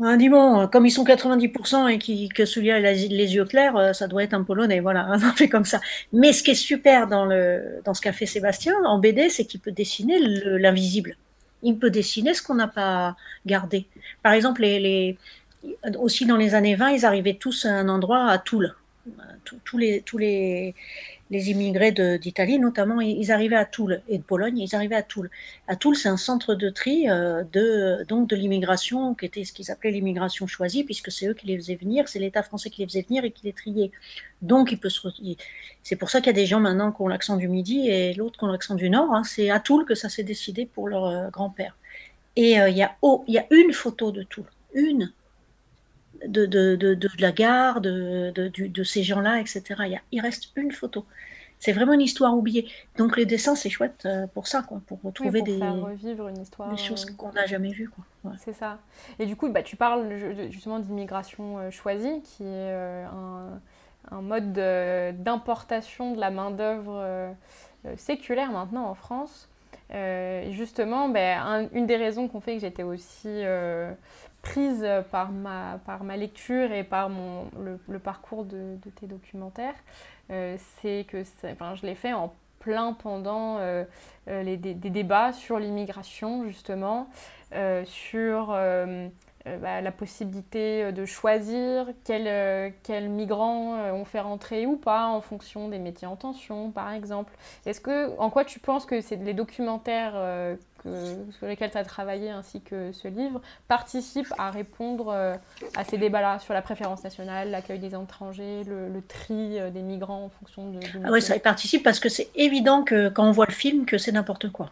un, 0.00 0.04
on 0.04 0.08
a 0.08 0.16
dit 0.16 0.28
bon, 0.28 0.66
comme 0.68 0.86
ils 0.86 0.90
sont 0.90 1.04
90% 1.04 1.88
et 1.88 2.28
que 2.28 2.44
celui-là 2.44 2.76
a 2.76 2.80
les 2.80 3.34
yeux 3.34 3.44
clairs, 3.44 3.76
euh, 3.76 3.92
ça 3.92 4.06
doit 4.08 4.22
être 4.22 4.34
un 4.34 4.42
Polonais. 4.42 4.80
Voilà, 4.80 5.08
on 5.14 5.18
fait 5.32 5.48
comme 5.48 5.64
ça. 5.64 5.80
Mais 6.12 6.32
ce 6.32 6.42
qui 6.42 6.52
est 6.52 6.54
super 6.54 7.06
dans, 7.06 7.28
ce 7.28 8.00
qu'a 8.00 8.12
fait 8.12 8.26
Sébastien 8.26 8.74
en 8.84 8.98
BD, 8.98 9.30
c'est 9.30 9.44
qu'il 9.44 9.60
peut 9.60 9.72
dessiner 9.72 10.18
l'invisible. 10.18 11.16
Il 11.62 11.78
peut 11.78 11.90
dessiner 11.90 12.34
ce 12.34 12.42
qu'on 12.42 12.54
n'a 12.54 12.68
pas 12.68 13.16
gardé. 13.46 13.86
Par 14.22 14.32
exemple, 14.32 14.64
aussi 15.98 16.26
dans 16.26 16.36
les 16.36 16.54
années 16.54 16.74
20, 16.74 16.90
ils 16.90 17.06
arrivaient 17.06 17.34
tous 17.34 17.64
à 17.64 17.70
un 17.70 17.88
endroit 17.88 18.26
à 18.26 18.38
Toul. 18.38 18.74
Les, 19.74 20.02
tous 20.02 20.18
les, 20.18 20.74
les 21.30 21.50
immigrés 21.50 21.92
d'Italie, 21.92 22.58
notamment, 22.58 23.00
ils 23.00 23.32
arrivaient 23.32 23.56
à 23.56 23.64
Toul 23.64 24.00
et 24.08 24.18
de 24.18 24.22
Pologne, 24.22 24.58
ils 24.58 24.74
arrivaient 24.74 24.96
à 24.96 25.02
Toul. 25.02 25.30
À 25.66 25.74
Toul, 25.74 25.96
c'est 25.96 26.08
un 26.08 26.16
centre 26.16 26.54
de 26.54 26.70
tri 26.70 27.10
euh, 27.10 27.42
de 27.52 28.04
donc 28.08 28.28
de 28.28 28.36
l'immigration, 28.36 29.14
qui 29.14 29.26
était 29.26 29.44
ce 29.44 29.52
qu'ils 29.52 29.70
appelaient 29.70 29.90
l'immigration 29.90 30.46
choisie, 30.46 30.84
puisque 30.84 31.10
c'est 31.10 31.26
eux 31.26 31.34
qui 31.34 31.46
les 31.46 31.56
faisaient 31.56 31.74
venir, 31.74 32.08
c'est 32.08 32.20
l'État 32.20 32.42
français 32.42 32.70
qui 32.70 32.82
les 32.82 32.88
faisait 32.88 33.02
venir 33.02 33.24
et 33.24 33.32
qui 33.32 33.44
les 33.44 33.52
triait. 33.52 33.90
Donc, 34.42 34.70
il 34.70 34.78
peut 34.78 34.88
se, 34.88 35.08
c'est 35.82 35.96
pour 35.96 36.10
ça 36.10 36.20
qu'il 36.20 36.28
y 36.28 36.30
a 36.30 36.40
des 36.40 36.46
gens 36.46 36.60
maintenant 36.60 36.92
qui 36.92 37.02
ont 37.02 37.08
l'accent 37.08 37.36
du 37.36 37.48
Midi 37.48 37.88
et 37.88 38.14
l'autre 38.14 38.38
qui 38.38 38.44
ont 38.44 38.48
l'accent 38.48 38.74
du 38.74 38.88
Nord. 38.88 39.12
Hein. 39.12 39.24
C'est 39.24 39.50
à 39.50 39.58
Toul 39.58 39.84
que 39.84 39.94
ça 39.94 40.08
s'est 40.08 40.22
décidé 40.22 40.66
pour 40.66 40.88
leur 40.88 41.06
euh, 41.06 41.28
grand-père. 41.30 41.76
Et 42.36 42.60
euh, 42.60 42.68
il 42.68 42.76
y 42.76 42.82
a 42.82 42.96
y 43.28 43.38
a 43.38 43.46
une 43.50 43.72
photo 43.72 44.12
de 44.12 44.22
Toul, 44.22 44.44
une 44.74 45.12
de, 46.26 46.46
de, 46.46 46.76
de, 46.76 46.94
de, 46.94 47.08
la 47.18 47.32
gare, 47.32 47.80
de, 47.80 48.30
de, 48.30 48.84
ces 48.84 49.02
gens-là, 49.02 49.40
etc. 49.40 49.62
Il, 49.80 50.00
il, 50.12 50.20
reste 50.20 50.50
une 50.56 50.72
photo. 50.72 51.04
C'est 51.58 51.72
vraiment 51.72 51.94
une 51.94 52.02
histoire 52.02 52.36
oubliée. 52.36 52.68
Donc 52.96 53.16
les 53.16 53.24
dessins, 53.24 53.54
c'est 53.54 53.70
chouette 53.70 54.04
euh, 54.04 54.26
pour 54.26 54.46
ça, 54.46 54.62
quoi, 54.62 54.80
pour 54.86 55.00
retrouver 55.02 55.42
des, 55.42 55.58
revivre 55.58 56.28
une 56.28 56.42
histoire, 56.42 56.70
des 56.70 56.76
choses 56.76 57.06
euh, 57.08 57.14
qu'on 57.16 57.32
n'a 57.32 57.46
jamais 57.46 57.70
vues. 57.70 57.88
Quoi. 57.88 58.34
C'est 58.38 58.52
ça. 58.52 58.78
Et 59.18 59.26
du 59.26 59.36
coup, 59.36 59.48
bah, 59.48 59.62
tu 59.62 59.76
parles 59.76 60.06
justement 60.50 60.78
d'immigration 60.78 61.58
euh, 61.58 61.70
choisie, 61.70 62.20
qui 62.22 62.44
est 62.44 63.04
un, 63.04 63.60
un, 64.10 64.22
mode 64.22 64.52
d'importation 64.52 66.12
de, 66.14 66.20
la 66.20 66.30
main-d'œuvre 66.30 67.34
séculaire 67.96 68.52
maintenant 68.52 68.86
en 68.86 68.94
France. 68.94 69.48
justement, 70.50 71.08
bah, 71.08 71.62
une 71.72 71.86
des 71.86 71.96
raisons 71.96 72.28
qu'on 72.28 72.40
fait 72.40 72.54
que 72.54 72.60
j'étais 72.60 72.82
aussi 72.82 73.42
prise 74.46 74.84
euh, 74.84 75.02
par 75.02 75.32
ma, 75.32 75.78
par 75.84 76.04
ma 76.04 76.16
lecture 76.16 76.72
et 76.72 76.84
par 76.84 77.08
mon, 77.08 77.50
le, 77.88 77.98
parcours 77.98 78.44
de, 78.44 78.76
tes 78.94 79.06
documentaires, 79.06 79.74
euh, 80.30 80.56
c'est 80.80 81.04
que 81.08 81.22
enfin, 81.50 81.74
je 81.74 81.86
l'ai 81.86 81.94
fait 81.94 82.12
en 82.12 82.32
plein 82.60 82.92
pendant 82.92 83.58
euh, 83.58 83.84
les, 84.26 84.56
des, 84.56 84.74
débats 84.74 85.32
sur 85.32 85.58
l'immigration, 85.58 86.44
justement, 86.44 87.08
sur 87.84 88.48
bah, 88.48 89.80
la 89.80 89.92
possibilité 89.92 90.90
de 90.90 91.04
choisir 91.04 91.86
quels 92.04 92.72
quel 92.82 93.08
migrants 93.08 93.76
on 93.92 94.04
fait 94.04 94.18
rentrer 94.18 94.66
ou 94.66 94.76
pas 94.76 95.06
en 95.06 95.20
fonction 95.20 95.68
des 95.68 95.78
métiers 95.78 96.08
en 96.08 96.16
tension, 96.16 96.72
par 96.72 96.92
exemple. 96.92 97.32
Est-ce 97.66 97.80
que, 97.80 98.18
en 98.18 98.30
quoi 98.30 98.44
tu 98.44 98.58
penses 98.58 98.84
que 98.84 99.00
c'est 99.00 99.14
les 99.16 99.34
documentaires 99.34 100.56
sur 101.38 101.46
lesquels 101.46 101.70
tu 101.70 101.78
as 101.78 101.84
travaillé 101.84 102.30
ainsi 102.30 102.60
que 102.60 102.92
ce 102.92 103.08
livre 103.08 103.40
participent 103.68 104.32
à 104.38 104.50
répondre 104.50 105.08
euh, 105.08 105.36
à 105.76 105.84
ces 105.84 105.98
débats-là 105.98 106.38
sur 106.38 106.54
la 106.54 106.62
préférence 106.62 107.04
nationale, 107.04 107.50
l'accueil 107.50 107.78
des 107.78 107.94
étrangers, 107.94 108.62
le, 108.64 109.02
tri 109.06 109.58
euh, 109.58 109.70
des 109.70 109.82
migrants 109.82 110.24
en 110.24 110.28
fonction 110.28 110.70
de. 110.70 110.80
ah 111.04 111.08
oui, 111.10 111.22
ça 111.22 111.36
y 111.36 111.40
participe 111.40 111.82
parce 111.82 112.00
que 112.00 112.08
c'est 112.08 112.28
évident 112.34 112.82
que 112.82 113.08
quand 113.08 113.26
on 113.26 113.32
voit 113.32 113.46
le 113.46 113.54
film 113.54 113.86
que 113.86 113.98
c'est 113.98 114.12
n'importe 114.12 114.50
quoi. 114.50 114.70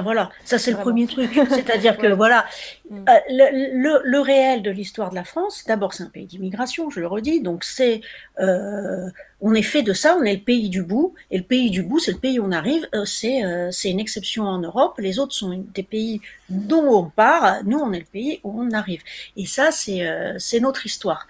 Voilà, 0.00 0.30
ça 0.44 0.58
c'est 0.58 0.70
le 0.70 0.76
premier 0.76 1.06
truc. 1.06 1.30
C'est-à-dire 1.50 1.96
que 1.96 2.06
voilà, 2.08 2.46
mm. 2.90 3.04
euh, 3.08 3.12
le, 3.30 4.00
le, 4.04 4.20
réel 4.20 4.62
de 4.62 4.70
l'histoire 4.70 5.10
de 5.10 5.14
la 5.14 5.24
France, 5.24 5.64
d'abord 5.66 5.94
c'est 5.94 6.04
un 6.04 6.08
pays 6.08 6.26
d'immigration, 6.26 6.90
je 6.90 7.00
le 7.00 7.06
redis, 7.06 7.40
donc 7.40 7.64
c'est, 7.64 8.00
euh, 8.40 9.08
on 9.40 9.54
est 9.54 9.62
fait 9.62 9.82
de 9.82 9.92
ça, 9.92 10.16
on 10.18 10.24
est 10.24 10.34
le 10.34 10.42
pays 10.42 10.68
du 10.68 10.82
bout, 10.82 11.14
et 11.30 11.38
le 11.38 11.44
pays 11.44 11.70
du 11.70 11.82
bout, 11.82 11.98
c'est 11.98 12.12
le 12.12 12.18
pays 12.18 12.38
où 12.38 12.44
on 12.44 12.52
arrive, 12.52 12.88
euh, 12.94 13.04
c'est 13.04 13.42
c'est 13.70 13.90
une 13.90 14.00
exception 14.00 14.44
en 14.44 14.58
Europe, 14.58 14.94
les 14.98 15.18
autres 15.18 15.34
sont 15.34 15.64
des 15.74 15.82
pays 15.82 16.20
dont 16.48 16.86
on 16.88 17.04
part, 17.04 17.64
nous 17.64 17.78
on 17.78 17.92
est 17.92 18.00
le 18.00 18.04
pays 18.04 18.40
où 18.44 18.60
on 18.60 18.70
arrive. 18.72 19.02
Et 19.36 19.46
ça 19.46 19.70
c'est 19.70 20.06
c'est 20.38 20.60
notre 20.60 20.86
histoire. 20.86 21.26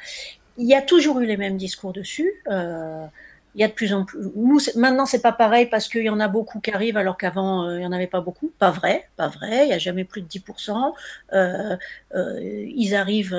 Il 0.58 0.66
y 0.66 0.74
a 0.74 0.82
toujours 0.82 1.20
eu 1.20 1.26
les 1.26 1.36
mêmes 1.36 1.56
discours 1.56 1.92
dessus. 1.92 2.32
Euh, 2.50 3.04
il 3.56 3.60
y 3.60 3.64
a 3.64 3.68
de 3.68 3.72
plus 3.72 3.94
en 3.94 4.04
plus. 4.04 4.18
Nous, 4.36 4.60
maintenant, 4.76 5.06
c'est 5.06 5.22
pas 5.22 5.32
pareil 5.32 5.64
parce 5.64 5.88
qu'il 5.88 6.02
y 6.02 6.10
en 6.10 6.20
a 6.20 6.28
beaucoup 6.28 6.60
qui 6.60 6.70
arrivent 6.70 6.98
alors 6.98 7.16
qu'avant, 7.16 7.64
euh, 7.64 7.76
il 7.76 7.78
n'y 7.78 7.86
en 7.86 7.92
avait 7.92 8.06
pas 8.06 8.20
beaucoup. 8.20 8.52
Pas 8.58 8.70
vrai, 8.70 9.08
pas 9.16 9.28
vrai. 9.28 9.64
Il 9.64 9.68
n'y 9.68 9.72
a 9.72 9.78
jamais 9.78 10.04
plus 10.04 10.20
de 10.20 10.28
10%. 10.28 10.92
Euh, 11.32 11.76
euh, 12.14 12.38
ils 12.42 12.94
arrivent, 12.94 13.36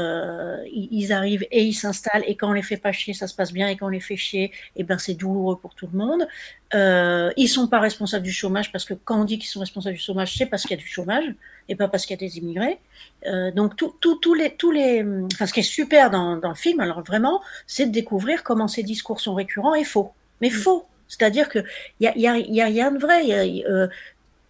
ils 0.71 1.13
arrivent 1.13 1.45
et 1.51 1.63
ils 1.63 1.75
s'installent. 1.75 2.23
Et 2.25 2.35
quand 2.35 2.49
on 2.49 2.53
les 2.53 2.63
fait 2.63 2.77
pas 2.77 2.91
chier, 2.91 3.13
ça 3.13 3.27
se 3.27 3.35
passe 3.35 3.53
bien. 3.53 3.67
Et 3.67 3.77
quand 3.77 3.85
on 3.85 3.89
les 3.89 3.99
fait 3.99 4.17
chier, 4.17 4.51
eh 4.75 4.83
ben, 4.83 4.97
c'est 4.97 5.13
douloureux 5.13 5.59
pour 5.59 5.75
tout 5.75 5.87
le 5.93 5.97
monde. 5.99 6.27
Euh, 6.73 7.31
ils 7.37 7.47
sont 7.47 7.67
pas 7.67 7.79
responsables 7.79 8.23
du 8.25 8.31
chômage 8.31 8.71
parce 8.71 8.83
que 8.83 8.93
quand 8.93 9.21
on 9.21 9.23
dit 9.23 9.39
qu'ils 9.39 9.49
sont 9.49 9.61
responsables 9.61 9.95
du 9.95 10.01
chômage, 10.01 10.35
c'est 10.37 10.45
parce 10.45 10.63
qu'il 10.63 10.71
y 10.71 10.79
a 10.79 10.81
du 10.81 10.87
chômage 10.87 11.33
et 11.69 11.75
pas 11.75 11.87
parce 11.87 12.05
qu'il 12.05 12.19
y 12.19 12.25
a 12.25 12.27
des 12.27 12.37
immigrés. 12.37 12.79
Euh, 13.25 13.51
donc 13.51 13.75
tout, 13.77 13.95
tout, 14.01 14.15
tous 14.15 14.33
les, 14.33 14.51
tous 14.55 14.71
les, 14.71 15.03
enfin 15.33 15.45
ce 15.45 15.53
qui 15.53 15.61
est 15.61 15.63
super 15.63 16.09
dans, 16.09 16.35
dans 16.35 16.49
le 16.49 16.55
film, 16.55 16.79
alors 16.81 17.01
vraiment, 17.03 17.41
c'est 17.67 17.85
de 17.85 17.91
découvrir 17.91 18.43
comment 18.43 18.67
ces 18.67 18.83
discours 18.83 19.21
sont 19.21 19.33
récurrents 19.33 19.75
et 19.75 19.85
faux, 19.85 20.11
mais 20.41 20.49
mm. 20.49 20.51
faux. 20.51 20.85
C'est-à-dire 21.07 21.47
que 21.47 21.59
il 21.99 22.05
y 22.05 22.07
a, 22.07 22.17
y, 22.17 22.27
a, 22.27 22.37
y 22.37 22.61
a 22.61 22.65
rien 22.65 22.91
de 22.91 22.99
vrai. 22.99 23.63
euh, 23.65 23.87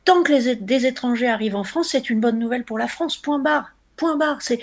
tant 0.04 0.24
que 0.24 0.32
les, 0.32 0.56
des 0.56 0.86
étrangers 0.88 1.28
arrivent 1.28 1.56
en 1.56 1.64
France, 1.64 1.90
c'est 1.92 2.10
une 2.10 2.20
bonne 2.20 2.40
nouvelle 2.40 2.64
pour 2.64 2.80
la 2.80 2.88
France. 2.88 3.18
Point 3.18 3.40
barre. 3.40 3.74
Point 3.96 4.18
barre. 4.18 4.42
C'est 4.42 4.60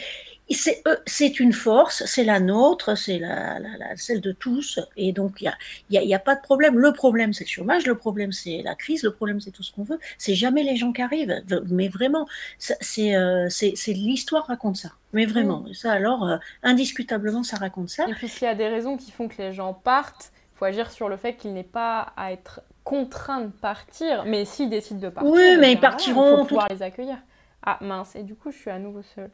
c'est 0.51 1.41
une 1.41 1.53
force, 1.53 2.05
c'est 2.05 2.25
la 2.25 2.39
nôtre, 2.39 2.97
c'est 2.97 3.19
la, 3.19 3.59
la, 3.59 3.97
celle 3.97 4.21
de 4.21 4.33
tous, 4.33 4.79
et 4.97 5.13
donc 5.13 5.41
il 5.41 5.45
n'y 5.45 5.49
a, 5.49 5.57
y 5.91 5.99
a, 5.99 6.03
y 6.03 6.15
a, 6.15 6.19
pas 6.19 6.35
de 6.35 6.43
problème. 6.43 6.79
Le 6.79 6.93
problème, 6.93 7.33
c'est 7.33 7.45
le 7.45 7.49
chômage, 7.49 7.87
le 7.87 7.97
problème, 7.97 8.31
c'est 8.33 8.61
la 8.63 8.75
crise, 8.75 9.03
le 9.03 9.13
problème, 9.13 9.41
c'est 9.41 9.51
tout 9.51 9.63
ce 9.63 9.73
qu'on 9.73 9.85
veut. 9.85 9.99
C'est 10.19 10.35
jamais 10.35 10.63
les 10.63 10.77
gens 10.77 10.93
qui 10.93 11.01
arrivent, 11.01 11.43
mais 11.71 11.89
vraiment, 11.89 12.27
c'est 12.59 13.17
euh, 13.17 13.49
l'histoire 13.87 14.47
raconte 14.47 14.77
ça. 14.77 14.91
Mais 15.13 15.25
vraiment, 15.27 15.65
ça 15.73 15.93
alors, 15.93 16.27
euh, 16.27 16.37
indiscutablement, 16.63 17.43
ça 17.43 17.57
raconte 17.57 17.89
ça. 17.89 18.07
Et 18.09 18.13
puis 18.13 18.29
s'il 18.29 18.47
y 18.47 18.51
a 18.51 18.55
des 18.55 18.69
raisons 18.69 18.97
qui 18.97 19.13
font 19.13 19.29
que 19.29 19.41
les 19.41 19.53
gens 19.53 19.73
partent, 19.73 20.33
il 20.55 20.59
faut 20.59 20.65
agir 20.67 20.91
sur 20.91 21.09
le 21.09 21.17
fait 21.17 21.35
qu'il 21.35 21.55
n'est 21.55 21.63
pas 21.63 22.13
à 22.17 22.33
être 22.33 22.61
contraint 22.83 23.41
de 23.41 23.51
partir, 23.51 24.25
mais 24.27 24.45
s'ils 24.45 24.69
décident 24.69 25.01
de 25.01 25.09
partir, 25.09 25.33
oui, 25.33 25.57
mais 25.59 25.73
ils 25.73 25.81
partiront. 25.81 26.35
Il 26.35 26.39
faut 26.41 26.45
pouvoir 26.45 26.69
les 26.69 26.83
accueillir. 26.83 27.17
Ah 27.65 27.79
mince, 27.81 28.15
et 28.15 28.23
du 28.23 28.35
coup, 28.35 28.51
je 28.51 28.59
suis 28.59 28.71
à 28.71 28.79
nouveau 28.79 29.01
seule. 29.15 29.31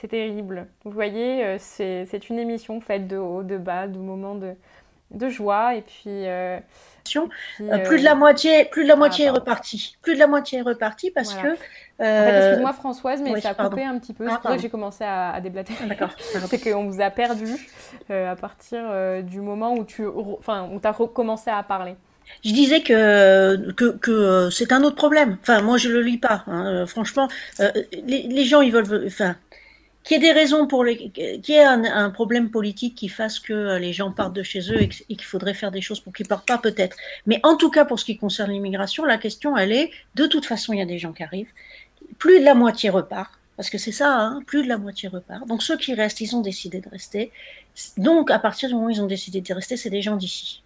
C'est 0.00 0.08
terrible. 0.08 0.66
Vous 0.84 0.92
voyez, 0.92 1.44
euh, 1.44 1.56
c'est 1.58 2.30
une 2.30 2.38
émission 2.38 2.80
faite 2.80 3.06
de 3.06 3.18
haut, 3.18 3.42
de 3.42 3.58
bas, 3.58 3.86
de 3.86 3.98
moments 3.98 4.34
de, 4.34 4.54
de 5.10 5.28
joie. 5.28 5.74
Et 5.74 5.82
puis. 5.82 6.26
Euh, 6.26 6.58
euh, 7.16 7.78
plus 7.84 7.98
de 7.98 8.04
la 8.04 8.14
moitié, 8.14 8.64
plus 8.66 8.84
de 8.84 8.88
la 8.88 8.94
ah, 8.94 8.96
moitié 8.96 9.26
est 9.26 9.30
repartie. 9.30 9.96
Plus 10.00 10.14
de 10.14 10.18
la 10.18 10.26
moitié 10.26 10.60
est 10.60 10.62
repartie 10.62 11.10
parce 11.10 11.34
que. 11.34 11.48
excuse-moi 11.98 12.72
Françoise, 12.72 13.20
mais 13.20 13.38
ça 13.40 13.50
a 13.50 13.54
coupé 13.54 13.84
un 13.84 13.98
petit 13.98 14.14
peu. 14.14 14.26
c'est 14.26 14.32
ah, 14.32 14.38
pour 14.40 14.50
ça 14.50 14.56
que 14.56 14.62
j'ai 14.62 14.70
commencé 14.70 15.04
à, 15.04 15.32
à 15.32 15.40
déblater. 15.40 15.74
D'accord. 15.86 16.10
c'est 16.48 16.70
qu'on 16.70 16.88
vous 16.88 17.00
a 17.02 17.10
perdu 17.10 17.48
à 18.08 18.36
partir 18.36 19.22
du 19.22 19.40
moment 19.40 19.74
où 19.74 19.84
tu 19.84 20.06
enfin, 20.06 20.68
recommencé 20.92 21.50
à 21.50 21.62
parler. 21.62 21.96
Je 22.44 22.52
disais 22.52 22.80
que, 22.80 23.72
que, 23.72 23.96
que 23.96 24.50
c'est 24.50 24.72
un 24.72 24.82
autre 24.84 24.96
problème. 24.96 25.36
Enfin, 25.42 25.62
moi, 25.62 25.78
je 25.78 25.88
le 25.88 26.00
lis 26.00 26.18
pas. 26.18 26.44
Hein. 26.46 26.86
Franchement, 26.86 27.28
les, 27.58 28.22
les, 28.22 28.44
gens, 28.44 28.60
ils 28.60 28.70
veulent. 28.70 29.04
Enfin, 29.06 29.34
qu'il 30.02 30.22
y 30.22 30.26
ait 30.26 30.32
des 30.32 30.38
raisons 30.38 30.66
pour 30.66 30.84
les, 30.84 31.10
qu'il 31.10 31.42
y 31.48 31.52
ait 31.52 31.64
un, 31.64 32.10
problème 32.10 32.50
politique 32.50 32.94
qui 32.94 33.08
fasse 33.08 33.38
que 33.38 33.52
euh, 33.52 33.78
les 33.78 33.92
gens 33.92 34.12
partent 34.12 34.34
de 34.34 34.42
chez 34.42 34.60
eux 34.72 34.80
et 34.80 34.88
qu'il 34.88 35.24
faudrait 35.24 35.54
faire 35.54 35.70
des 35.70 35.80
choses 35.80 36.00
pour 36.00 36.12
qu'ils 36.12 36.26
partent 36.26 36.48
pas, 36.48 36.58
peut-être. 36.58 36.96
Mais 37.26 37.40
en 37.42 37.56
tout 37.56 37.70
cas, 37.70 37.84
pour 37.84 37.98
ce 37.98 38.04
qui 38.04 38.16
concerne 38.16 38.50
l'immigration, 38.50 39.04
la 39.04 39.18
question, 39.18 39.56
elle 39.56 39.72
est, 39.72 39.90
de 40.14 40.26
toute 40.26 40.46
façon, 40.46 40.72
il 40.72 40.78
y 40.78 40.82
a 40.82 40.86
des 40.86 40.98
gens 40.98 41.12
qui 41.12 41.22
arrivent. 41.22 41.52
Plus 42.18 42.40
de 42.40 42.44
la 42.44 42.54
moitié 42.54 42.90
repart. 42.90 43.32
Parce 43.56 43.68
que 43.68 43.76
c'est 43.76 43.92
ça, 43.92 44.18
hein, 44.18 44.40
plus 44.46 44.62
de 44.62 44.68
la 44.68 44.78
moitié 44.78 45.10
repart. 45.10 45.46
Donc 45.46 45.62
ceux 45.62 45.76
qui 45.76 45.92
restent, 45.92 46.22
ils 46.22 46.34
ont 46.34 46.40
décidé 46.40 46.80
de 46.80 46.88
rester. 46.88 47.30
Donc 47.98 48.30
à 48.30 48.38
partir 48.38 48.70
du 48.70 48.74
moment 48.74 48.86
où 48.86 48.90
ils 48.90 49.02
ont 49.02 49.06
décidé 49.06 49.42
de 49.42 49.52
rester, 49.52 49.76
c'est 49.76 49.90
des 49.90 50.00
gens 50.00 50.16
d'ici. 50.16 50.62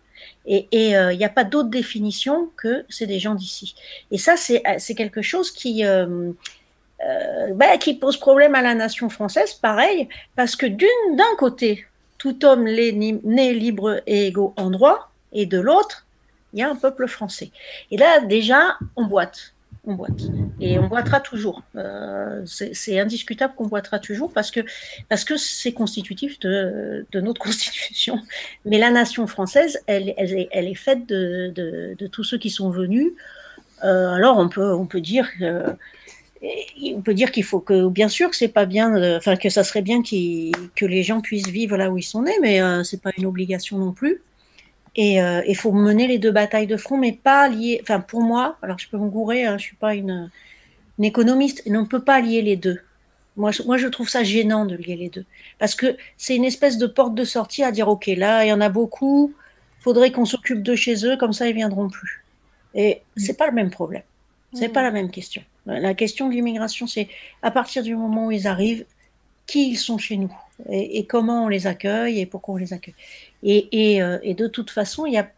Et 0.46 0.68
il 0.70 0.94
euh, 0.94 1.12
n'y 1.12 1.24
a 1.24 1.28
pas 1.28 1.42
d'autre 1.42 1.70
définition 1.70 2.50
que 2.56 2.84
c'est 2.88 3.06
des 3.06 3.18
gens 3.18 3.34
d'ici. 3.34 3.74
Et 4.12 4.18
ça, 4.18 4.36
c'est 4.36 4.94
quelque 4.94 5.22
chose 5.22 5.50
qui, 5.50 5.84
euh, 5.84 6.30
euh, 7.02 7.52
ben, 7.54 7.78
qui 7.78 7.94
pose 7.94 8.16
problème 8.16 8.54
à 8.54 8.62
la 8.62 8.74
nation 8.74 9.08
française, 9.08 9.54
pareil, 9.54 10.08
parce 10.36 10.56
que 10.56 10.66
d'un 10.66 11.36
côté, 11.38 11.86
tout 12.18 12.44
homme 12.44 12.66
est 12.66 12.92
né 12.92 13.52
libre 13.52 14.00
et 14.06 14.28
égaux 14.28 14.54
en 14.56 14.70
droit, 14.70 15.10
et 15.32 15.46
de 15.46 15.58
l'autre, 15.58 16.06
il 16.52 16.60
y 16.60 16.62
a 16.62 16.70
un 16.70 16.76
peuple 16.76 17.08
français. 17.08 17.50
Et 17.90 17.96
là, 17.96 18.20
déjà, 18.20 18.78
on 18.96 19.04
boite. 19.06 19.54
On 19.86 19.94
boite. 19.94 20.22
Et 20.60 20.78
on 20.78 20.86
boitera 20.86 21.20
toujours. 21.20 21.62
Euh, 21.76 22.42
c'est 22.46 22.98
indiscutable 22.98 23.54
qu'on 23.54 23.66
boitera 23.66 23.98
toujours 23.98 24.32
parce 24.32 24.50
que 24.50 24.60
parce 25.10 25.24
que 25.24 25.36
c'est 25.36 25.72
constitutif 25.72 26.40
de, 26.40 27.04
notre 27.12 27.40
constitution. 27.42 28.18
Mais 28.64 28.78
la 28.78 28.90
nation 28.90 29.26
française, 29.26 29.78
elle, 29.86 30.14
est, 30.16 30.74
faite 30.74 31.06
de, 31.06 31.94
tous 32.10 32.24
ceux 32.24 32.38
qui 32.38 32.48
sont 32.48 32.70
venus 32.70 33.12
alors 33.82 34.38
on 34.38 34.48
peut, 34.48 34.72
on 34.72 34.86
peut 34.86 35.02
dire 35.02 35.28
que 35.38 35.76
on 36.94 37.00
peut 37.00 37.14
dire 37.14 37.32
qu'il 37.32 37.44
faut 37.44 37.60
que, 37.60 37.88
bien 37.88 38.08
sûr, 38.08 38.30
que 38.30 38.36
c'est 38.36 38.48
pas 38.48 38.66
bien, 38.66 39.16
enfin 39.16 39.36
que 39.36 39.48
ça 39.48 39.64
serait 39.64 39.82
bien 39.82 40.02
que 40.02 40.84
les 40.84 41.02
gens 41.02 41.20
puissent 41.20 41.48
vivre 41.48 41.76
là 41.76 41.90
où 41.90 41.98
ils 41.98 42.02
sont 42.02 42.22
nés, 42.22 42.38
mais 42.42 42.58
ce 42.58 42.82
c'est 42.84 43.02
pas 43.02 43.10
une 43.16 43.26
obligation 43.26 43.78
non 43.78 43.92
plus. 43.92 44.22
Et 44.96 45.16
il 45.16 45.56
faut 45.56 45.72
mener 45.72 46.06
les 46.06 46.18
deux 46.18 46.30
batailles 46.30 46.66
de 46.66 46.76
front, 46.76 46.96
mais 46.98 47.12
pas 47.12 47.48
lier. 47.48 47.80
Enfin, 47.82 48.00
pour 48.00 48.20
moi, 48.22 48.58
alors 48.62 48.78
je 48.78 48.88
peux 48.88 48.98
me 48.98 49.08
gourer, 49.08 49.44
hein, 49.44 49.58
je 49.58 49.64
suis 49.64 49.76
pas 49.76 49.94
une, 49.94 50.30
une 50.98 51.04
économiste, 51.04 51.62
et 51.66 51.76
on 51.76 51.82
ne 51.82 51.86
peut 51.86 52.04
pas 52.04 52.20
lier 52.20 52.42
les 52.42 52.56
deux. 52.56 52.80
Moi 53.36 53.50
je, 53.50 53.62
moi, 53.64 53.78
je 53.78 53.88
trouve 53.88 54.08
ça 54.08 54.22
gênant 54.22 54.64
de 54.64 54.76
lier 54.76 54.96
les 54.96 55.08
deux. 55.08 55.24
Parce 55.58 55.74
que 55.74 55.96
c'est 56.16 56.36
une 56.36 56.44
espèce 56.44 56.78
de 56.78 56.86
porte 56.86 57.14
de 57.14 57.24
sortie 57.24 57.64
à 57.64 57.72
dire, 57.72 57.88
OK, 57.88 58.06
là, 58.06 58.44
il 58.44 58.48
y 58.48 58.52
en 58.52 58.60
a 58.60 58.68
beaucoup, 58.68 59.34
faudrait 59.80 60.12
qu'on 60.12 60.24
s'occupe 60.24 60.62
de 60.62 60.74
chez 60.76 61.04
eux, 61.06 61.16
comme 61.16 61.32
ça, 61.32 61.48
ils 61.48 61.54
viendront 61.54 61.88
plus. 61.88 62.24
Et 62.74 63.02
mm. 63.16 63.20
c'est 63.20 63.36
pas 63.36 63.46
le 63.46 63.52
même 63.52 63.70
problème. 63.70 64.02
C'est 64.54 64.68
pas 64.68 64.80
mm. 64.80 64.84
la 64.84 64.90
même 64.90 65.10
question. 65.10 65.42
La 65.66 65.94
question 65.94 66.28
de 66.28 66.34
l'immigration, 66.34 66.86
c'est 66.86 67.08
à 67.42 67.50
partir 67.50 67.82
du 67.82 67.96
moment 67.96 68.26
où 68.26 68.30
ils 68.30 68.46
arrivent, 68.46 68.84
qui 69.46 69.70
ils 69.70 69.76
sont 69.76 69.98
chez 69.98 70.16
nous 70.16 70.34
et, 70.70 71.04
comment 71.06 71.44
on 71.44 71.48
les 71.48 71.66
accueille 71.66 72.20
et 72.20 72.26
pourquoi 72.26 72.54
on 72.54 72.58
les 72.58 72.72
accueille. 72.72 72.94
Et, 73.42 74.02
euh, 74.02 74.18
de 74.22 74.46
toute 74.46 74.70
façon, 74.70 75.06
il 75.06 75.14
y 75.14 75.18
a, 75.18 75.30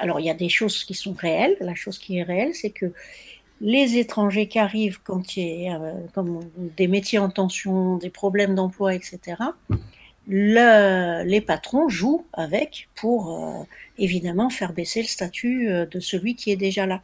alors 0.00 0.20
il 0.20 0.26
y 0.26 0.30
a 0.30 0.34
des 0.34 0.48
choses 0.48 0.84
qui 0.84 0.94
sont 0.94 1.12
réelles. 1.12 1.56
La 1.60 1.74
chose 1.74 1.98
qui 1.98 2.18
est 2.18 2.22
réelle, 2.22 2.54
c'est 2.54 2.70
que 2.70 2.92
les 3.60 3.98
étrangers 3.98 4.48
qui 4.48 4.58
arrivent 4.58 5.00
quand 5.02 5.36
il 5.36 5.62
y 5.62 5.68
a 5.68 5.80
euh, 5.80 6.40
des 6.76 6.88
métiers 6.88 7.18
en 7.18 7.28
tension, 7.28 7.96
des 7.96 8.10
problèmes 8.10 8.54
d'emploi, 8.54 8.94
etc., 8.94 9.36
le, 10.28 11.24
les 11.24 11.40
patrons 11.40 11.88
jouent 11.88 12.24
avec 12.32 12.88
pour 12.94 13.32
euh, 13.32 13.64
évidemment 13.98 14.48
faire 14.48 14.72
baisser 14.72 15.02
le 15.02 15.08
statut 15.08 15.68
de 15.90 16.00
celui 16.00 16.36
qui 16.36 16.52
est 16.52 16.56
déjà 16.56 16.86
là. 16.86 17.02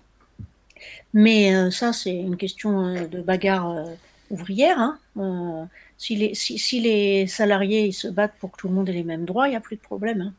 Mais 1.14 1.70
ça, 1.70 1.92
c'est 1.92 2.14
une 2.14 2.36
question 2.36 3.06
de 3.06 3.20
bagarre 3.20 3.86
ouvrière. 4.30 4.78
Hein. 5.16 5.68
Si 5.98 6.16
les, 6.16 6.34
si, 6.34 6.58
si, 6.58 6.80
les 6.80 7.26
salariés 7.26 7.86
ils 7.86 7.92
se 7.92 8.08
battent 8.08 8.34
pour 8.38 8.52
que 8.52 8.58
tout 8.58 8.68
le 8.68 8.74
monde 8.74 8.88
ait 8.88 8.92
les 8.92 9.04
mêmes 9.04 9.24
droits, 9.24 9.48
il 9.48 9.50
n'y 9.50 9.56
a 9.56 9.60
plus 9.60 9.76
de 9.76 9.80
problème. 9.80 10.20
Hein 10.20 10.34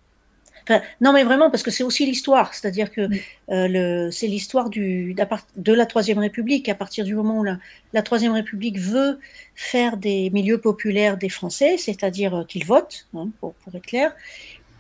non, 1.02 1.14
mais 1.14 1.24
vraiment, 1.24 1.50
parce 1.50 1.64
que 1.64 1.72
c'est 1.72 1.84
aussi 1.84 2.06
l'histoire. 2.06 2.54
C'est-à-dire 2.54 2.92
que 2.92 3.10
euh, 3.50 4.12
c'est 4.12 4.28
l'histoire 4.28 4.70
de 4.70 5.74
la 5.74 5.86
Troisième 5.86 6.20
République. 6.20 6.70
À 6.70 6.76
partir 6.76 7.06
du 7.06 7.16
moment 7.16 7.40
où 7.40 7.44
la, 7.44 8.02
Troisième 8.02 8.34
République 8.34 8.80
veut 8.80 9.20
faire 9.56 9.98
des 9.98 10.30
milieux 10.32 10.60
populaires 10.60 11.18
des 11.18 11.30
Français, 11.30 11.78
c'est-à-dire 11.78 12.36
euh, 12.36 12.44
qu'ils 12.44 12.66
votent, 12.66 13.08
hein, 13.16 13.30
pour, 13.40 13.56
être 13.74 13.86
clair, 13.86 14.14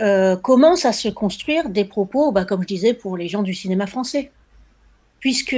euh, 0.01 0.35
commence 0.35 0.85
à 0.85 0.93
se 0.93 1.09
construire 1.09 1.69
des 1.69 1.85
propos, 1.85 2.31
bah, 2.31 2.45
comme 2.45 2.61
je 2.61 2.67
disais, 2.67 2.93
pour 2.93 3.17
les 3.17 3.27
gens 3.27 3.43
du 3.43 3.53
cinéma 3.53 3.87
français. 3.87 4.31
Puisque, 5.27 5.57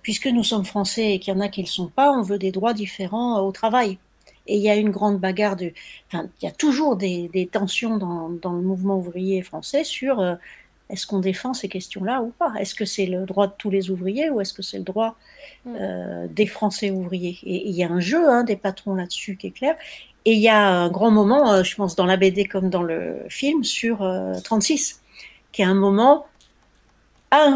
puisque 0.00 0.26
nous 0.28 0.42
sommes 0.42 0.64
français 0.64 1.12
et 1.12 1.18
qu'il 1.18 1.34
y 1.34 1.36
en 1.36 1.40
a 1.40 1.48
qui 1.48 1.60
ne 1.60 1.66
le 1.66 1.70
sont 1.70 1.88
pas, 1.88 2.10
on 2.12 2.22
veut 2.22 2.38
des 2.38 2.50
droits 2.50 2.72
différents 2.72 3.40
au 3.40 3.52
travail. 3.52 3.98
Et 4.46 4.56
il 4.56 4.62
y 4.62 4.70
a 4.70 4.74
une 4.74 4.88
grande 4.88 5.20
bagarre 5.20 5.54
de. 5.54 5.74
Enfin, 6.06 6.30
il 6.40 6.46
y 6.46 6.48
a 6.48 6.50
toujours 6.50 6.96
des, 6.96 7.28
des 7.28 7.46
tensions 7.46 7.98
dans, 7.98 8.30
dans, 8.30 8.54
le 8.54 8.62
mouvement 8.62 8.96
ouvrier 8.96 9.42
français 9.42 9.84
sur 9.84 10.18
euh, 10.20 10.36
est-ce 10.88 11.06
qu'on 11.06 11.18
défend 11.18 11.52
ces 11.52 11.68
questions-là 11.68 12.22
ou 12.22 12.32
pas? 12.38 12.54
Est-ce 12.58 12.74
que 12.74 12.86
c'est 12.86 13.04
le 13.04 13.26
droit 13.26 13.48
de 13.48 13.52
tous 13.58 13.68
les 13.68 13.90
ouvriers 13.90 14.30
ou 14.30 14.40
est-ce 14.40 14.54
que 14.54 14.62
c'est 14.62 14.78
le 14.78 14.84
droit 14.84 15.16
mm. 15.66 15.76
euh, 15.78 16.26
des 16.30 16.46
Français 16.46 16.90
ouvriers? 16.90 17.38
Et 17.42 17.68
il 17.68 17.74
y 17.74 17.84
a 17.84 17.90
un 17.90 18.00
jeu 18.00 18.26
hein, 18.26 18.44
des 18.44 18.56
patrons 18.56 18.94
là-dessus 18.94 19.36
qui 19.36 19.48
est 19.48 19.58
clair. 19.58 19.76
Et 20.24 20.32
il 20.32 20.40
y 20.40 20.48
a 20.48 20.66
un 20.66 20.88
grand 20.88 21.10
moment, 21.10 21.52
euh, 21.52 21.62
je 21.64 21.76
pense, 21.76 21.96
dans 21.96 22.06
la 22.06 22.16
BD 22.16 22.46
comme 22.46 22.70
dans 22.70 22.82
le 22.82 23.26
film, 23.28 23.62
sur 23.62 23.98
36, 24.42 25.02
qui 25.52 25.60
est 25.60 25.66
un 25.66 25.74
moment 25.74 26.24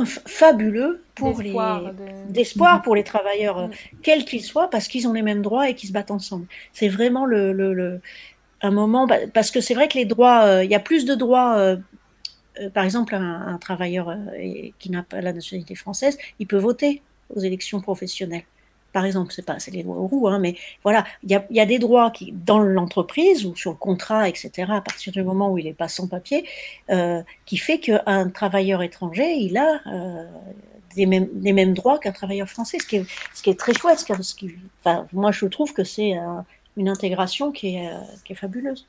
fabuleux 0.04 1.02
pour 1.14 1.40
les 1.40 1.54
d'espoir 2.28 2.82
pour 2.82 2.94
les 2.94 3.04
travailleurs, 3.04 3.58
euh, 3.58 3.66
mm. 3.66 3.72
quels 4.02 4.24
qu'ils 4.24 4.42
soient, 4.42 4.68
parce 4.68 4.88
qu'ils 4.88 5.06
ont 5.08 5.12
les 5.12 5.22
mêmes 5.22 5.42
droits 5.42 5.68
et 5.68 5.74
qu'ils 5.74 5.88
se 5.88 5.92
battent 5.92 6.10
ensemble. 6.10 6.46
C'est 6.72 6.88
vraiment 6.88 7.24
le, 7.24 7.52
le, 7.52 8.00
un 8.62 8.70
moment 8.70 9.06
bah, 9.06 9.16
parce 9.32 9.50
que 9.50 9.60
c'est 9.60 9.74
vrai 9.74 9.88
que 9.88 9.96
les 9.98 10.04
droits, 10.04 10.44
euh, 10.44 10.64
il 10.64 10.70
y 10.70 10.74
a 10.74 10.80
plus 10.80 11.04
de 11.04 11.14
droits. 11.14 11.56
Euh, 11.58 11.76
par 12.74 12.84
exemple, 12.84 13.14
un, 13.14 13.56
travailleur 13.58 14.14
qui 14.78 14.90
n'a 14.90 15.02
pas 15.02 15.22
la 15.22 15.32
nationalité 15.32 15.74
française, 15.74 16.18
il 16.40 16.46
peut 16.46 16.58
voter 16.58 17.00
aux 17.34 17.40
élections 17.40 17.80
professionnelles 17.80 18.42
par 18.92 19.04
exemple, 19.04 19.32
c'est 19.32 19.44
pas 19.44 19.58
les 19.72 19.82
lois 19.82 19.96
au 19.96 20.06
roux, 20.06 20.28
hein, 20.28 20.38
mais 20.38 20.56
voilà, 20.82 21.04
il 21.22 21.30
y 21.30 21.34
a, 21.34 21.44
y 21.50 21.60
a, 21.60 21.66
des 21.66 21.78
droits 21.78 22.10
qui 22.10 22.32
dans 22.32 22.58
l'entreprise 22.58 23.46
ou 23.46 23.54
sur 23.56 23.70
le 23.70 23.76
contrat, 23.76 24.28
etc. 24.28 24.50
À 24.68 24.80
partir 24.80 25.12
du 25.12 25.22
moment 25.22 25.52
où 25.52 25.58
il 25.58 25.66
est 25.66 25.74
pas 25.74 25.88
sans 25.88 26.08
papier, 26.08 26.44
euh, 26.90 27.22
qui 27.46 27.56
fait 27.56 27.78
qu'un 27.78 28.30
travailleur 28.30 28.82
étranger, 28.82 29.34
il 29.34 29.56
a 29.56 29.80
euh, 29.86 30.24
des 30.96 31.06
mêmes, 31.06 31.28
les 31.40 31.52
mêmes 31.52 31.74
droits 31.74 31.98
qu'un 31.98 32.12
travailleur 32.12 32.48
français, 32.48 32.78
ce 32.80 32.86
qui 32.86 32.96
est, 32.96 33.04
ce 33.34 33.42
qui 33.42 33.50
est 33.50 33.58
très 33.58 33.74
chouette. 33.74 34.04
Moi, 35.12 35.32
je 35.32 35.46
trouve 35.46 35.72
que 35.72 35.84
c'est 35.84 36.14
une 36.76 36.88
intégration 36.88 37.52
qui 37.52 37.76
est, 37.76 37.88
euh, 37.88 37.98
qui 38.24 38.32
est 38.32 38.36
fabuleuse. 38.36 38.86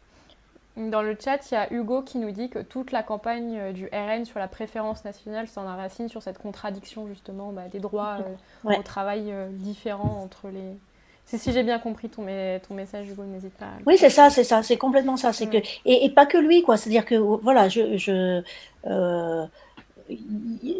Dans 0.77 1.01
le 1.01 1.17
chat, 1.21 1.51
il 1.51 1.53
y 1.53 1.57
a 1.57 1.71
Hugo 1.73 2.01
qui 2.01 2.17
nous 2.17 2.31
dit 2.31 2.49
que 2.49 2.59
toute 2.59 2.93
la 2.93 3.03
campagne 3.03 3.57
euh, 3.57 3.71
du 3.73 3.87
RN 3.87 4.23
sur 4.23 4.39
la 4.39 4.47
préférence 4.47 5.03
nationale 5.03 5.47
s'en 5.49 5.65
enracine 5.67 6.07
sur 6.07 6.23
cette 6.23 6.37
contradiction 6.37 7.07
justement 7.07 7.51
bah, 7.51 7.63
des 7.69 7.79
droits 7.79 8.19
euh, 8.65 8.75
au 8.79 8.81
travail 8.81 9.31
euh, 9.31 9.49
différents 9.51 10.21
entre 10.23 10.47
les. 10.47 10.77
Si 11.25 11.51
j'ai 11.53 11.63
bien 11.63 11.79
compris 11.79 12.09
ton, 12.09 12.25
ton 12.67 12.73
message, 12.73 13.07
Hugo, 13.07 13.23
n'hésite 13.23 13.53
pas. 13.53 13.67
oui, 13.85 13.97
c'est 13.97 14.09
ça, 14.09 14.29
c'est 14.29 14.43
ça, 14.43 14.63
c'est 14.63 14.75
complètement 14.75 15.15
ça. 15.15 15.31
C'est 15.31 15.47
que 15.47 15.57
et, 15.85 16.09
pas 16.09 16.25
que 16.25 16.37
lui, 16.37 16.61
quoi. 16.61 16.75
C'est-à-dire 16.75 17.05
que 17.05 17.15
voilà, 17.15 17.69
je, 17.69 17.95
je 17.95 18.41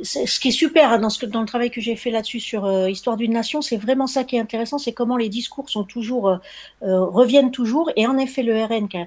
ce 0.03 0.39
qui 0.41 0.49
est 0.49 0.51
super 0.51 0.91
hein, 0.91 0.99
dans, 0.99 1.09
ce, 1.09 1.25
dans 1.25 1.39
le 1.39 1.45
travail 1.47 1.71
que 1.71 1.79
j'ai 1.79 1.95
fait 1.95 2.11
là-dessus 2.11 2.41
sur 2.41 2.89
Histoire 2.89 3.15
d'une 3.15 3.31
nation, 3.31 3.61
c'est 3.61 3.77
vraiment 3.77 4.07
ça 4.07 4.25
qui 4.25 4.35
est 4.35 4.39
intéressant, 4.39 4.77
c'est 4.77 4.91
comment 4.91 5.15
les 5.15 5.29
discours 5.29 5.69
sont 5.69 5.85
toujours 5.85 6.39
reviennent 6.81 7.51
toujours. 7.51 7.89
Et 7.95 8.05
en 8.05 8.17
effet, 8.17 8.43
le 8.43 8.61
RN 8.61 8.89
qui 8.89 8.97
a, 8.97 9.05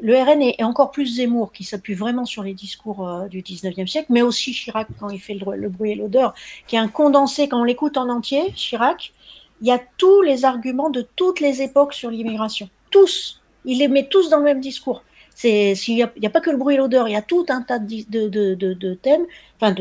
le 0.00 0.16
RN 0.16 0.42
est, 0.42 0.62
encore 0.62 0.90
plus 0.90 1.16
Zemmour, 1.16 1.52
qui 1.52 1.64
s'appuie 1.64 1.94
vraiment 1.94 2.24
sur 2.24 2.42
les 2.42 2.54
discours 2.54 3.06
euh, 3.06 3.28
du 3.28 3.42
19e 3.42 3.86
siècle, 3.86 4.06
mais 4.10 4.22
aussi 4.22 4.52
Chirac 4.52 4.88
quand 4.98 5.10
il 5.10 5.20
fait 5.20 5.34
le, 5.34 5.68
bruit 5.68 5.92
et 5.92 5.94
l'odeur, 5.94 6.34
qui 6.66 6.76
est 6.76 6.78
un 6.78 6.88
condensé, 6.88 7.48
quand 7.48 7.60
on 7.60 7.64
l'écoute 7.64 7.96
en 7.96 8.08
entier, 8.08 8.52
Chirac, 8.54 9.12
il 9.60 9.68
y 9.68 9.70
a 9.70 9.80
tous 9.98 10.22
les 10.22 10.44
arguments 10.44 10.90
de 10.90 11.06
toutes 11.14 11.40
les 11.40 11.62
époques 11.62 11.94
sur 11.94 12.10
l'immigration. 12.10 12.68
Tous. 12.90 13.40
Il 13.64 13.78
les 13.78 13.88
met 13.88 14.08
tous 14.08 14.28
dans 14.28 14.38
le 14.38 14.44
même 14.44 14.60
discours. 14.60 15.02
Il 15.44 15.74
n'y 15.88 16.02
a, 16.02 16.30
pas 16.30 16.40
que 16.40 16.50
le 16.50 16.56
bruit 16.56 16.74
et 16.74 16.78
l'odeur, 16.78 17.08
il 17.08 17.12
y 17.12 17.16
a 17.16 17.22
tout 17.22 17.46
un 17.48 17.62
tas 17.62 17.78
de, 17.78 18.94
thèmes, 18.94 19.24
enfin 19.60 19.74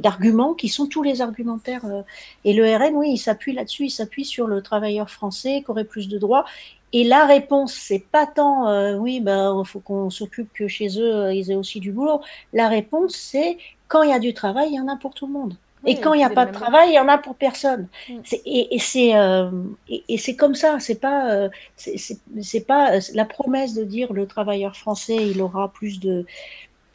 d'arguments 0.00 0.54
qui 0.54 0.68
sont 0.68 0.86
tous 0.86 1.02
les 1.02 1.20
argumentaires. 1.20 1.84
Euh. 1.84 2.02
et 2.44 2.52
le 2.52 2.64
RN, 2.64 2.94
oui, 2.94 3.12
il 3.12 3.18
s'appuie 3.18 3.52
là-dessus, 3.52 3.86
il 3.86 3.90
s'appuie 3.90 4.24
sur 4.24 4.46
le 4.46 4.62
travailleur 4.62 5.10
français 5.10 5.62
qui 5.64 5.70
aurait 5.70 5.84
plus 5.84 6.08
de 6.08 6.18
droits. 6.18 6.44
Et 6.92 7.04
la 7.04 7.24
réponse, 7.24 7.72
c'est 7.72 8.04
pas 8.10 8.26
tant 8.26 8.68
euh, 8.68 8.96
oui, 8.96 9.20
ben 9.20 9.62
faut 9.64 9.80
qu'on 9.80 10.10
s'occupe 10.10 10.52
que 10.52 10.68
chez 10.68 10.88
eux 10.98 11.14
euh, 11.14 11.34
ils 11.34 11.50
aient 11.50 11.56
aussi 11.56 11.80
du 11.80 11.90
boulot. 11.90 12.20
La 12.52 12.68
réponse, 12.68 13.14
c'est 13.14 13.56
quand 13.88 14.02
il 14.02 14.10
y 14.10 14.12
a 14.12 14.18
du 14.18 14.34
travail, 14.34 14.68
il 14.70 14.76
y 14.76 14.80
en 14.80 14.88
a 14.88 14.96
pour 14.96 15.14
tout 15.14 15.26
le 15.26 15.32
monde. 15.32 15.56
et 15.86 15.98
quand 15.98 16.12
il 16.14 16.18
n'y 16.18 16.24
a 16.24 16.30
pas 16.30 16.46
de 16.46 16.52
travail, 16.52 16.90
il 16.90 16.94
y 16.94 16.98
en 16.98 17.08
a 17.08 17.18
pour 17.18 17.34
personne. 17.34 17.88
Mm. 18.08 18.14
Et, 18.44 18.74
et 18.74 18.78
c'est 18.78 19.16
euh, 19.16 19.50
et, 19.88 20.18
c'est 20.18 20.36
comme 20.36 20.54
ça. 20.54 20.78
C'est 20.80 21.00
pas 21.00 21.48
c'est 21.76 22.66
pas 22.66 22.98
la 23.14 23.24
promesse 23.24 23.74
de 23.74 23.84
dire 23.84 24.12
le 24.12 24.26
travailleur 24.26 24.76
français 24.76 25.16
il 25.16 25.40
aura 25.40 25.72
plus 25.72 25.98
de 25.98 26.26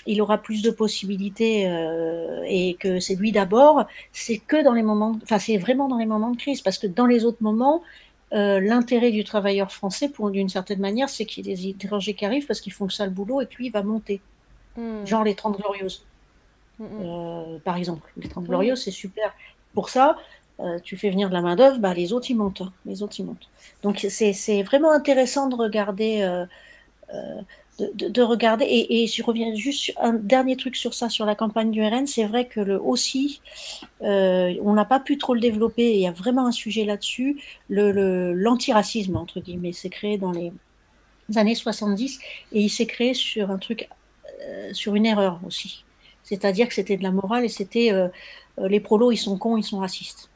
il 0.05 0.21
aura 0.21 0.37
plus 0.37 0.61
de 0.61 0.71
possibilités 0.71 1.63
et 2.47 2.75
que 2.79 2.99
c'est 2.99 3.15
lui 3.15 3.31
d'abord. 3.31 3.85
C'est 4.13 4.37
que 4.37 4.63
dans 4.63 4.73
les 4.73 4.83
moments, 4.83 5.17
enfin 5.23 5.39
c'est 5.39 5.57
vraiment 5.57 5.87
dans 5.87 5.97
les 5.97 6.05
moments 6.05 6.31
de 6.31 6.37
crise 6.37 6.61
parce 6.61 6.77
que 6.77 6.87
dans 6.87 7.07
les 7.07 7.25
autres 7.25 7.41
moments 7.41 7.81
euh, 8.33 8.59
l'intérêt 8.59 9.11
du 9.11 9.23
travailleur 9.23 9.71
français, 9.71 10.09
pour 10.09 10.29
d'une 10.31 10.49
certaine 10.49 10.79
manière, 10.79 11.09
c'est 11.09 11.25
qu'il 11.25 11.47
y 11.47 11.51
ait 11.51 11.55
des 11.55 11.67
étrangers 11.69 12.13
qui 12.13 12.25
arrivent 12.25 12.45
parce 12.45 12.59
qu'ils 12.59 12.73
font 12.73 12.85
le 12.85 12.89
sale 12.89 13.09
boulot 13.09 13.41
et 13.41 13.47
lui, 13.57 13.67
il 13.67 13.71
va 13.71 13.83
monter. 13.83 14.21
Hmm. 14.75 15.05
Genre 15.05 15.23
les 15.23 15.35
30 15.35 15.57
Glorieuses, 15.57 16.05
hmm, 16.79 16.83
hmm. 16.83 16.89
euh, 17.01 17.59
par 17.59 17.77
exemple. 17.77 18.11
Les 18.17 18.27
30 18.27 18.45
Glorieuses, 18.45 18.83
c'est 18.83 18.91
super. 18.91 19.33
Pour 19.73 19.89
ça, 19.89 20.17
euh, 20.59 20.79
tu 20.83 20.97
fais 20.97 21.09
venir 21.09 21.29
de 21.29 21.33
la 21.33 21.41
main-d'œuvre, 21.41 21.79
bah, 21.79 21.93
les 21.93 22.11
autres, 22.11 22.29
ils 22.29 22.35
montent. 22.35 22.61
Hein. 22.61 22.73
Les 22.85 23.01
autres, 23.01 23.19
ils 23.19 23.25
montent. 23.25 23.49
Donc, 23.81 24.05
c'est 24.09 24.63
vraiment 24.63 24.91
intéressant 24.91 25.47
de 25.47 25.55
regarder 25.55 26.45
de, 27.79 28.21
regarder. 28.21 28.65
Et, 28.67 29.07
je 29.07 29.23
reviens 29.23 29.53
juste 29.55 29.81
sur 29.81 29.93
un 29.99 30.13
dernier 30.13 30.57
truc 30.57 30.75
sur 30.75 30.93
ça, 30.93 31.09
sur 31.09 31.25
la 31.25 31.35
campagne 31.35 31.71
du 31.71 31.83
RN. 31.83 32.07
C'est 32.07 32.25
vrai 32.25 32.45
que 32.45 32.59
le 32.59 32.81
aussi, 32.81 33.41
euh, 34.01 34.55
on 34.61 34.73
n'a 34.73 34.85
pas 34.85 34.99
pu 34.99 35.17
trop 35.17 35.33
le 35.33 35.39
développer. 35.39 35.93
Il 35.93 35.99
y 35.99 36.07
a 36.07 36.11
vraiment 36.11 36.47
un 36.47 36.51
sujet 36.51 36.85
là-dessus. 36.85 37.41
Le, 37.69 38.33
l'antiracisme, 38.33 39.15
entre 39.15 39.39
guillemets, 39.39 39.73
s'est 39.73 39.89
créé 39.89 40.17
dans 40.17 40.31
les 40.31 40.51
années 41.35 41.55
70 41.55 42.19
et 42.53 42.61
il 42.61 42.69
s'est 42.69 42.87
créé 42.87 43.13
sur 43.13 43.51
un 43.51 43.57
truc, 43.57 43.89
euh, 44.41 44.73
sur 44.73 44.95
une 44.95 45.05
erreur 45.05 45.39
aussi. 45.45 45.83
C'est-à-dire 46.23 46.67
que 46.67 46.73
c'était 46.73 46.97
de 46.97 47.03
la 47.03 47.11
morale 47.11 47.45
et 47.45 47.49
c'était 47.49 47.91
euh, 47.93 48.09
les 48.57 48.79
prolos, 48.79 49.11
ils 49.11 49.17
sont 49.17 49.37
cons, 49.37 49.57
ils 49.57 49.63
sont 49.63 49.79
racistes. 49.79 50.29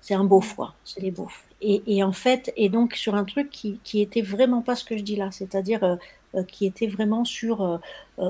C'est 0.00 0.14
un 0.14 0.24
beau 0.24 0.40
foi, 0.40 0.74
c'est 0.82 1.00
les 1.00 1.10
beaufs. 1.10 1.44
Et, 1.62 2.02
en 2.02 2.12
fait, 2.12 2.54
et 2.56 2.70
donc 2.70 2.94
sur 2.94 3.14
un 3.14 3.24
truc 3.24 3.50
qui, 3.50 3.80
qui 3.84 4.00
était 4.00 4.22
vraiment 4.22 4.62
pas 4.62 4.74
ce 4.74 4.82
que 4.82 4.96
je 4.96 5.02
dis 5.02 5.14
là, 5.14 5.30
c'est-à-dire 5.30 5.98
qui 6.48 6.66
était 6.66 6.86
vraiment 6.86 7.24
sur 7.24 7.80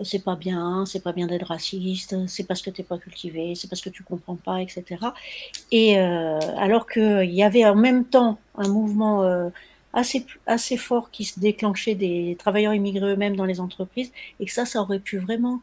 c'est 0.03 0.25
pas 0.25 0.37
bien, 0.37 0.85
c'est 0.87 1.03
pas 1.03 1.13
bien 1.13 1.27
d'être 1.27 1.47
raciste, 1.47 2.17
c'est 2.27 2.45
parce 2.45 2.63
que 2.63 2.71
t'es 2.71 2.83
pas 2.83 2.99
cultivé, 2.99 3.55
c'est 3.55 3.69
parce 3.69 3.83
que 3.83 3.91
tu 3.91 4.03
comprends 4.03 4.37
pas, 4.37 4.63
etc. 4.63 5.13
Et 5.71 5.99
alors 5.99 6.87
qu'il 6.89 7.31
y 7.31 7.43
avait 7.43 7.65
en 7.65 7.75
même 7.77 8.05
temps 8.05 8.39
un 8.57 8.69
mouvement 8.69 9.51
assez, 9.93 10.25
assez 10.47 10.77
fort 10.77 11.11
qui 11.11 11.25
se 11.25 11.41
déclenchait 11.41 11.95
des 11.95 12.37
travailleurs 12.39 12.75
immigrés 12.75 13.13
eux-mêmes 13.13 13.37
dans 13.37 13.45
les 13.45 13.61
entreprises, 13.61 14.13
et 14.39 14.47
que 14.47 14.53
ça, 14.53 14.65
ça 14.65 14.81
aurait 14.81 15.01
pu 15.01 15.19
vraiment 15.19 15.61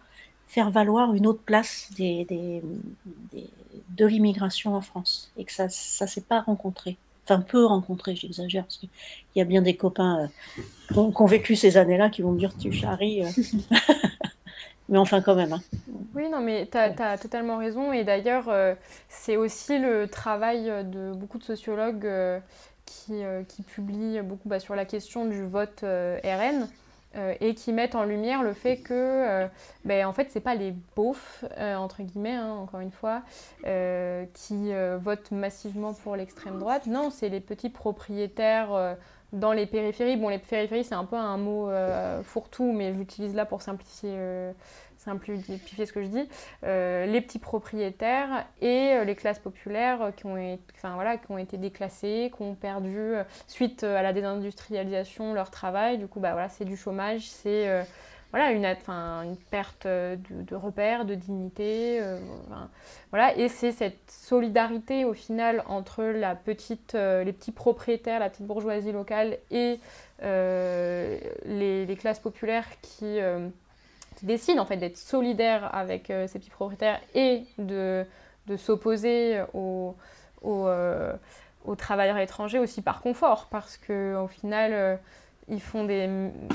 faire 0.48 0.70
valoir 0.70 1.14
une 1.14 1.28
autre 1.28 1.42
place 1.42 1.90
de 1.98 2.62
l'immigration 4.06 4.76
en 4.76 4.82
France, 4.82 5.32
et 5.38 5.44
que 5.46 5.52
ça 5.52 5.66
ne 5.66 5.70
s'est 5.70 6.22
pas 6.22 6.42
rencontré. 6.42 6.98
Enfin, 7.30 7.42
peu 7.42 7.66
rencontré, 7.66 8.16
j'exagère, 8.16 8.64
parce 8.64 8.78
qu'il 8.78 8.90
y 9.36 9.42
a 9.42 9.46
bien 9.46 9.62
des 9.62 9.76
copains 9.76 10.30
euh, 10.92 10.94
qui, 10.94 11.22
ont, 11.22 11.26
vécu 11.26 11.56
ces 11.56 11.78
années-là 11.78 12.10
qui 12.10 12.22
vont 12.22 12.32
me 12.32 12.40
dire 12.40 12.56
tu 12.58 12.72
charries. 12.72 13.26
Euh. 13.26 13.30
mais 14.90 14.98
enfin, 14.98 15.22
quand 15.22 15.36
même. 15.36 15.54
Hein. 15.54 15.62
Oui, 16.16 16.30
non, 16.30 16.40
mais 16.40 16.68
tu 16.72 16.78
as, 16.78 17.18
totalement 17.18 17.58
raison. 17.58 17.92
Et 17.92 18.04
d'ailleurs, 18.04 18.50
euh, 18.50 18.76
c'est 19.10 19.36
aussi 19.36 19.78
le 19.78 20.08
travail 20.08 20.66
de 20.86 21.14
beaucoup 21.14 21.38
de 21.38 21.44
sociologues 21.44 22.08
qui, 22.88 23.24
euh, 23.24 23.44
qui 23.44 23.62
publient 23.62 24.22
beaucoup 24.24 24.50
bah, 24.50 24.60
sur 24.60 24.74
la 24.74 24.86
question 24.86 25.26
du 25.26 25.44
vote 25.44 25.82
euh, 25.84 26.18
RN. 26.24 26.68
Euh, 27.18 27.34
et 27.40 27.56
qui 27.56 27.74
mettent 27.74 27.96
en 27.96 28.04
lumière 28.04 28.44
le 28.44 28.54
fait 28.54 28.78
que, 28.78 29.48
ben, 29.86 30.06
en 30.06 30.14
fait, 30.14 30.28
c'est 30.30 30.40
pas 30.40 30.56
les 30.56 30.74
beaufs, 30.96 31.44
entre 31.58 32.04
guillemets, 32.04 32.36
hein, 32.36 32.52
encore 32.52 32.80
une 32.80 32.92
fois, 32.92 33.24
qui 34.34 34.72
votent 35.00 35.32
massivement 35.32 35.94
pour 35.94 36.16
l'extrême 36.16 36.60
droite. 36.60 36.86
Non, 36.86 37.10
c'est 37.10 37.30
les 37.30 37.40
petits 37.40 37.70
propriétaires 37.70 38.96
dans 39.34 39.52
les 39.52 39.66
périphéries. 39.66 40.18
Bon, 40.18 40.30
les 40.30 40.38
périphéries, 40.38 40.84
c'est 40.84 40.96
un 40.96 41.06
peu 41.06 41.16
un 41.16 41.38
mot 41.38 41.70
fourre-tout, 42.24 42.72
mais 42.72 42.94
j'utilise 42.94 43.36
là 43.36 43.46
pour 43.46 43.62
simplifier 43.62 44.16
simplifier 44.98 45.86
ce 45.86 45.94
que 45.94 46.02
je 46.02 46.08
dis, 46.08 46.30
euh, 46.64 47.06
les 47.06 47.22
petits 47.22 47.40
propriétaires 47.40 48.46
et 48.62 48.94
euh, 48.94 49.04
les 49.04 49.16
classes 49.16 49.40
populaires 49.40 50.12
qui 50.16 50.26
ont, 50.26 50.38
été, 50.38 50.62
enfin, 50.76 50.96
voilà, 50.96 51.18
qui 51.18 51.32
ont 51.32 51.38
été 51.38 51.58
déclassées, 51.58 52.32
qui 52.36 52.42
ont 52.42 52.56
perdu, 52.56 52.98
euh, 52.98 53.24
suite 53.48 53.84
à 53.84 54.02
la 54.02 54.14
désindustrialisation, 54.14 55.34
leur 55.34 55.52
travail. 55.52 55.98
Du 55.98 56.08
coup, 56.08 56.20
bah, 56.20 56.34
voilà, 56.34 56.50
c'est 56.50 56.66
du 56.66 56.78
chômage, 56.78 57.22
c'est 57.22 57.86
voilà, 58.32 58.52
une, 58.52 58.66
une 58.66 59.38
perte 59.50 59.88
de, 59.88 60.18
de, 60.30 60.56
repères, 60.56 61.06
de 61.06 61.16
dignité. 61.16 62.02
voilà. 63.10 63.38
Et 63.38 63.48
c'est 63.48 63.72
cette 63.72 64.12
solidarité 64.12 65.06
au 65.06 65.14
final 65.14 65.64
entre 65.68 66.04
la 66.04 66.36
petite, 66.36 66.94
les 66.94 67.32
petits 67.32 67.54
propriétaires, 67.54 68.20
la 68.20 68.30
petite 68.30 68.46
bourgeoisie 68.46 68.92
locale 68.92 69.38
et 69.50 69.80
les, 70.22 71.98
classes 71.98 72.20
populaires 72.20 72.68
qui 72.82 73.20
qui 74.18 74.26
décide 74.26 74.60
en 74.60 74.66
fait 74.66 74.78
d'être 74.78 74.98
solidaire 74.98 75.74
avec 75.74 76.10
euh, 76.10 76.28
ses 76.28 76.40
petits 76.40 76.50
propriétaires 76.50 77.00
et 77.14 77.44
de, 77.60 78.04
de 78.48 78.58
s'opposer 78.58 79.42
aux, 79.54 79.96
euh, 80.44 81.14
aux, 81.66 81.76
travailleurs 81.76 82.18
étrangers 82.18 82.60
aussi 82.60 82.82
par 82.82 83.02
confort. 83.02 83.48
Parce 83.52 83.78
qu'au 83.78 84.28
final 84.28 84.72
euh, 84.74 84.96
ils 85.50 85.62
font 85.62 85.86
des 85.86 86.10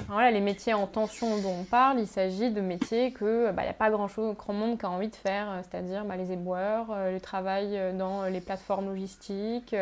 voilà, 0.09 0.33
les 0.33 0.41
métiers 0.41 0.75
en 0.75 0.87
tension 0.87 1.39
dont 1.41 1.61
on 1.61 1.65
parle 1.65 2.01
il 2.01 2.07
s'agit 2.07 2.51
de 2.51 2.61
métiers 2.61 3.13
que 3.13 3.49
il 3.49 3.55
bah, 3.55 3.63
n'y 3.63 3.69
a 3.69 3.75
pas 3.75 3.91
grand 3.91 4.09
chose 4.09 4.37
grand 4.37 4.53
monde 4.53 4.79
qui 4.79 4.85
a 4.85 4.91
envie 4.91 5.09
de 5.09 5.17
faire 5.17 5.63
c'est-à-dire 5.63 6.05
bah, 6.05 6.17
les 6.17 6.31
éboueurs 6.31 6.89
le 7.11 7.19
travail 7.19 7.95
dans 7.97 8.25
les 8.25 8.43
plateformes 8.43 8.89
logistiques 8.89 9.75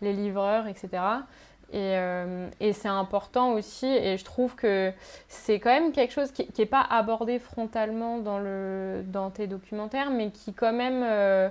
les 0.00 0.12
livreurs 0.14 0.68
etc 0.68 1.02
euh, 1.74 2.48
et, 2.60 2.72
c'est 2.72 2.88
important 2.88 3.52
aussi, 3.52 3.86
et 3.86 4.16
je 4.16 4.24
trouve 4.24 4.54
que 4.54 4.92
c'est 5.28 5.58
quand 5.58 5.70
même 5.70 5.92
quelque 5.92 6.12
chose 6.12 6.30
qui 6.30 6.48
n'est 6.58 6.66
pas 6.66 6.86
abordé 6.88 7.38
frontalement 7.38 8.18
dans, 8.18 9.30
tes 9.30 9.46
documentaires, 9.46 10.10
mais 10.10 10.30
qui 10.30 10.52
quand 10.52 10.72
même 10.72 11.02
euh, 11.04 11.48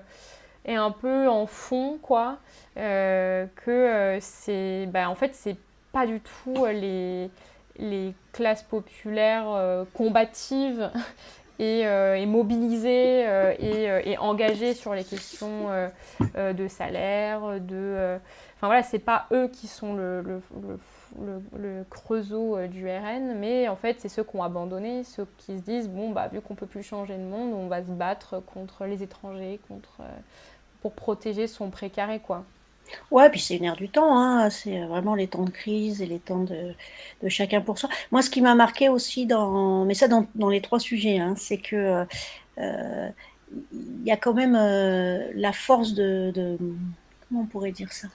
est 0.65 0.75
un 0.75 0.91
peu 0.91 1.27
en 1.27 1.45
fond, 1.45 1.99
quoi. 2.01 2.37
Euh, 2.77 3.45
que 3.65 4.17
c'est, 4.21 4.87
bah, 4.87 5.09
en 5.09 5.15
fait, 5.15 5.35
c'est 5.35 5.57
pas 5.91 6.05
du 6.05 6.21
tout 6.21 6.65
les 7.77 8.13
classes 8.31 8.63
populaires 8.63 9.85
combatives 9.93 10.91
et, 11.59 11.81
et, 11.81 12.25
mobilisées 12.25 13.25
et, 13.59 14.11
et, 14.11 14.17
engagées 14.17 14.73
sur 14.73 14.93
les 14.93 15.03
questions 15.03 15.69
de 16.35 16.67
salaire, 16.67 17.59
de 17.59 18.19
Enfin 18.57 18.67
voilà, 18.67 18.83
c'est 18.83 18.99
pas 18.99 19.27
eux 19.33 19.49
qui 19.49 19.67
sont 19.67 19.95
le, 19.95 20.23
le, 20.23 21.85
creusot 21.89 22.57
euh, 22.57 22.67
du 22.67 22.87
RN, 22.87 23.37
mais 23.37 23.67
en 23.67 23.75
fait, 23.75 23.99
c'est 23.99 24.07
ceux 24.07 24.23
qui 24.23 24.35
ont 24.35 24.43
abandonné, 24.43 25.03
ceux 25.03 25.27
qui 25.37 25.57
se 25.57 25.63
disent 25.63 25.89
bon, 25.89 26.11
bah, 26.11 26.29
vu 26.29 26.39
qu'on 26.39 26.55
peut 26.55 26.65
plus 26.65 26.81
changer 26.81 27.17
le 27.17 27.25
monde, 27.25 27.53
on 27.53 27.67
va 27.67 27.83
se 27.83 27.91
battre 27.91 28.39
contre 28.39 28.85
les 28.85 29.03
étrangers, 29.03 29.59
contre, 29.67 29.97
euh, 29.99 30.09
pour 30.81 30.93
protéger 30.93 31.47
son 31.47 31.69
précaré, 31.69 32.19
quoi. 32.19 32.43
Ouais, 33.11 33.29
puis 33.29 33.39
c'est 33.39 33.57
une 33.57 33.65
ère 33.65 33.75
du 33.75 33.89
temps, 33.89 34.17
hein. 34.17 34.49
c'est 34.49 34.85
vraiment 34.85 35.15
les 35.15 35.27
temps 35.27 35.43
de 35.43 35.49
crise 35.49 36.01
et 36.01 36.05
les 36.05 36.19
temps 36.19 36.43
de, 36.43 36.73
de 37.23 37.29
chacun 37.29 37.61
pour 37.61 37.77
soi. 37.77 37.89
Moi, 38.11 38.21
ce 38.21 38.29
qui 38.29 38.41
m'a 38.41 38.55
marqué 38.55 38.89
aussi, 38.89 39.25
dans, 39.25 39.85
mais 39.85 39.93
ça 39.93 40.07
dans, 40.07 40.27
dans 40.35 40.49
les 40.49 40.61
trois 40.61 40.79
sujets, 40.79 41.17
hein, 41.17 41.33
c'est 41.37 41.57
que 41.57 42.05
euh, 42.57 43.09
il 43.73 44.03
y 44.05 44.11
a 44.11 44.17
quand 44.17 44.33
même 44.33 44.55
la 45.35 45.51
force 45.53 45.93
de, 45.93 46.31
de, 46.33 46.57
Comment 47.27 47.41
on 47.41 47.45
pourrait 47.45 47.71
dire 47.71 47.91
ça? 47.91 48.07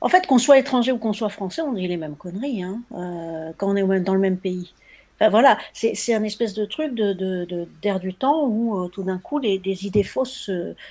En 0.00 0.08
fait, 0.08 0.26
qu'on 0.26 0.38
soit 0.38 0.58
étranger 0.58 0.92
ou 0.92 0.98
qu'on 0.98 1.12
soit 1.12 1.28
français, 1.28 1.62
on 1.62 1.72
dit 1.72 1.86
les 1.86 1.96
mêmes 1.96 2.16
conneries 2.16 2.62
hein, 2.62 2.80
euh, 2.92 3.52
quand 3.56 3.70
on 3.70 3.76
est 3.76 4.00
dans 4.00 4.14
le 4.14 4.20
même 4.20 4.36
pays. 4.36 4.72
Enfin, 5.18 5.30
voilà, 5.30 5.58
c'est 5.72 6.14
un 6.14 6.22
espèce 6.24 6.54
de 6.54 6.64
truc 6.64 6.94
d'air 6.94 7.16
de, 7.16 7.98
du 7.98 8.14
temps 8.14 8.46
où 8.46 8.78
euh, 8.78 8.88
tout 8.88 9.02
d'un 9.02 9.18
coup 9.18 9.38
les, 9.38 9.58
des 9.58 9.86
idées 9.86 10.02
fausses 10.02 10.50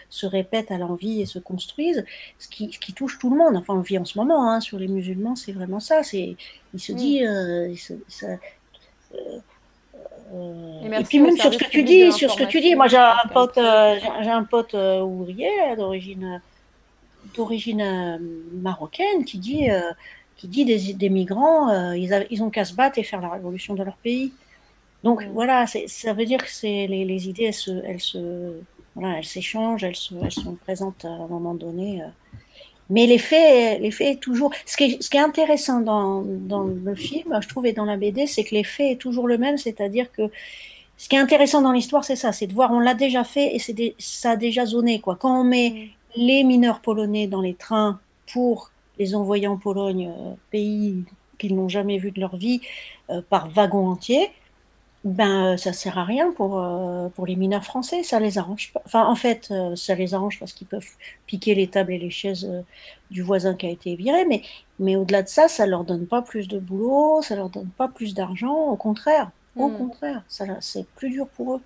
se, 0.10 0.26
répètent 0.26 0.72
à 0.72 0.78
l'envie 0.78 1.22
et 1.22 1.26
se 1.26 1.40
construisent, 1.40 2.04
ce 2.40 2.48
qui, 2.48 2.70
qui, 2.70 2.94
touche 2.94 3.20
tout 3.20 3.30
le 3.30 3.38
monde. 3.38 3.56
Enfin, 3.56 3.76
on 3.76 3.82
vit 3.82 3.98
en 4.00 4.06
ce 4.06 4.18
moment 4.18 4.50
hein, 4.50 4.60
sur 4.62 4.80
les 4.80 4.88
musulmans, 4.88 5.36
c'est 5.36 5.52
vraiment 5.52 5.80
ça. 5.80 6.02
Il 6.14 6.36
se 6.80 6.92
dit. 6.92 7.26
Euh, 7.26 7.74
et, 10.34 11.04
puis 11.04 11.20
même 11.20 11.38
sur 11.38 11.54
ce 11.54 11.58
que 11.60 11.70
tu 11.70 11.84
dis, 11.84 12.12
sur 12.12 12.32
ce 12.32 12.38
que 12.38 12.46
tu 12.46 12.60
dis, 12.62 12.76
moi 12.76 12.88
j'ai 12.88 12.98
un 12.98 13.28
pote, 13.32 13.60
j'ai 14.22 14.30
un 14.30 14.44
pote 14.44 14.74
ouvrier 14.74 15.50
d'origine 15.78 16.42
d'origine 17.34 17.82
euh, 17.82 18.18
marocaine 18.54 19.26
qui 19.26 19.38
dit, 19.38 19.70
euh, 19.70 19.92
qui 20.38 20.48
dit 20.48 20.66
des, 20.66 20.94
des 20.94 21.10
migrants, 21.10 21.70
euh, 21.70 21.98
ils, 21.98 22.28
ils, 22.30 22.44
ont 22.44 22.50
qu'à 22.50 22.66
se 22.66 22.74
battre 22.74 23.00
et 23.00 23.04
faire 23.04 23.22
la 23.22 23.30
révolution 23.30 23.74
de 23.74 23.84
leur 23.84 23.96
pays. 23.98 24.34
Donc 25.04 25.24
voilà, 25.34 25.66
ça 25.68 26.14
veut 26.14 26.26
dire 26.26 26.44
que 26.44 26.50
c'est 26.50 26.88
les, 26.88 27.06
les, 27.06 27.30
idées, 27.30 27.46
elles 27.46 27.54
se, 27.54 27.72
elles 27.86 28.02
se, 28.02 28.54
voilà, 28.96 29.20
elles 29.20 29.26
s'échangent, 29.26 29.84
elles, 29.84 29.96
elles, 30.24 30.32
sont 30.32 30.56
présentes 30.56 31.06
à 31.06 31.10
un 31.10 31.28
moment 31.28 31.54
donné. 31.54 32.02
Mais 32.90 33.06
les 33.06 33.20
faits, 33.20 33.82
les 33.82 33.92
faits 33.92 34.20
toujours. 34.20 34.52
Ce 34.66 34.76
qui 34.78 34.84
est, 34.84 35.04
ce 35.04 35.10
qui 35.10 35.18
est 35.18 35.22
intéressant 35.22 35.80
dans, 35.82 36.22
dans, 36.24 36.64
le 36.64 36.96
film, 36.96 37.38
je 37.42 37.48
trouve, 37.48 37.68
et 37.68 37.74
dans 37.74 37.86
la 37.86 37.98
BD, 37.98 38.26
c'est 38.26 38.44
que 38.44 38.56
l'effet 38.56 38.92
est 38.92 39.02
toujours 39.02 39.28
le 39.28 39.38
même, 39.38 39.58
c'est-à-dire 39.58 40.12
que 40.12 40.32
ce 40.98 41.10
qui 41.10 41.16
est 41.16 41.20
intéressant 41.20 41.62
dans 41.62 41.72
l'histoire, 41.72 42.04
c'est 42.04 42.16
ça, 42.16 42.32
c'est 42.32 42.48
de 42.48 42.54
voir, 42.54 42.72
on 42.72 42.80
l'a 42.80 42.94
déjà 42.94 43.24
fait 43.24 43.54
et 43.56 43.60
c'est 43.60 43.96
ça 44.00 44.32
a 44.32 44.36
déjà 44.36 44.66
zoné, 44.66 45.02
quoi. 45.02 45.16
Quand 45.16 45.42
on 45.42 45.44
met 45.44 45.70
mm 45.70 45.90
les 46.16 46.44
mineurs 46.44 46.80
polonais 46.80 47.28
dans 47.28 47.42
les 47.42 47.54
trains 47.54 48.00
pour 48.32 48.72
les 49.00 49.16
envoyer 49.16 49.48
en 49.48 49.58
Pologne, 49.58 50.12
euh, 50.18 50.34
pays 50.52 51.04
qu'ils 51.38 51.56
n'ont 51.56 51.70
jamais 51.70 51.98
vu 51.98 52.12
de 52.12 52.20
leur 52.20 52.36
vie, 52.36 52.62
euh, 53.10 53.22
par 53.30 53.50
wagon 53.50 53.90
entier, 53.90 54.30
ben 55.04 55.54
euh, 55.54 55.58
ça 55.58 55.74
sert 55.74 56.00
à 56.00 56.04
rien 56.04 56.32
pour, 56.32 56.64
pour 57.14 57.28
les 57.28 57.36
mineurs 57.36 57.64
français, 57.64 58.02
ça 58.04 58.20
les 58.20 58.38
arrange 58.38 58.72
pas. 58.74 58.82
Enfin, 58.86 59.06
en 59.06 59.16
fait, 59.16 59.54
ça 59.76 59.94
les 59.96 60.14
arrange 60.14 60.40
parce 60.40 60.54
qu'ils 60.54 60.68
peuvent 60.68 60.90
piquer 61.28 61.54
les 61.54 61.68
tables 61.68 61.94
et 61.94 62.00
les 62.00 62.10
chaises 62.10 62.50
du 63.12 63.22
voisin 63.22 63.54
qui 63.54 63.68
a 63.68 63.70
été 63.70 63.96
viré, 63.96 64.26
mais, 64.26 64.42
mais 64.80 64.96
au-delà 64.96 65.22
de 65.22 65.28
ça, 65.28 65.48
ça 65.48 65.68
leur 65.68 65.84
donne 65.84 66.08
pas 66.08 66.24
plus 66.24 66.48
de 66.48 66.58
boulot, 66.58 67.22
ça 67.22 67.36
leur 67.36 67.50
donne 67.50 67.70
pas 67.78 67.88
plus 67.88 68.16
d'argent, 68.16 68.56
au 68.56 68.76
contraire, 68.78 69.30
au 69.56 69.70
hmm. 69.70 69.78
contraire, 69.78 70.24
ça 70.28 70.46
c'est 70.60 70.88
plus 70.96 71.12
dur 71.12 71.28
pour 71.28 71.56
eux. 71.56 71.62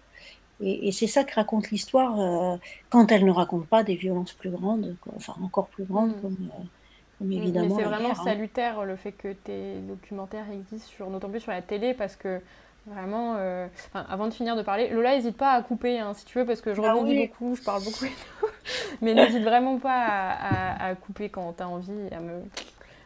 Et, 0.61 0.91
c'est 0.91 1.07
ça 1.07 1.23
que 1.23 1.33
raconte 1.35 1.71
l'histoire 1.71 2.59
quand 2.89 3.09
elle 3.13 3.23
ne 3.23 3.31
raconte 3.31 3.67
pas 3.67 3.83
des 3.83 3.95
violences 3.95 4.33
plus 4.33 4.49
grandes, 4.49 4.97
enfin 5.15 5.35
encore 5.41 5.67
plus 5.67 5.85
grandes, 5.85 6.17
mm. 6.17 6.21
comme, 6.21 6.49
euh, 7.21 7.25
mm, 7.25 7.31
évidemment. 7.31 7.75
Mais 7.75 7.83
c'est 7.83 7.89
vraiment 7.89 8.11
hein. 8.11 8.23
salutaire 8.23 8.85
le 8.85 8.95
fait 8.95 9.11
que 9.11 9.33
tes 9.33 9.75
documentaires 9.79 10.45
existent, 10.51 10.89
sur, 10.89 11.09
notamment 11.09 11.31
plus 11.31 11.41
sur 11.41 11.51
la 11.51 11.61
télé, 11.61 11.93
parce 11.93 12.15
que 12.15 12.41
vraiment, 12.85 13.35
euh, 13.37 13.67
avant 13.93 14.27
de 14.27 14.33
finir 14.33 14.55
de 14.55 14.61
parler, 14.61 14.89
Lola, 14.89 15.15
n'hésite 15.15 15.37
pas 15.37 15.53
à 15.53 15.61
couper 15.61 15.99
hein, 15.99 16.13
si 16.13 16.25
tu 16.25 16.39
veux, 16.39 16.45
parce 16.45 16.61
que 16.61 16.73
je 16.73 16.81
ah 16.81 16.93
rebondis 16.93 17.27
beaucoup, 17.27 17.55
je 17.55 17.63
parle 17.63 17.83
beaucoup, 17.83 18.05
mais 19.01 19.13
n'hésite 19.13 19.43
vraiment 19.43 19.77
pas 19.77 20.05
à, 20.05 20.87
à, 20.87 20.95
couper 20.95 21.29
quand 21.29 21.53
tu 21.53 21.63
as 21.63 21.69
envie, 21.69 21.91
à 22.11 22.19
me 22.19 22.41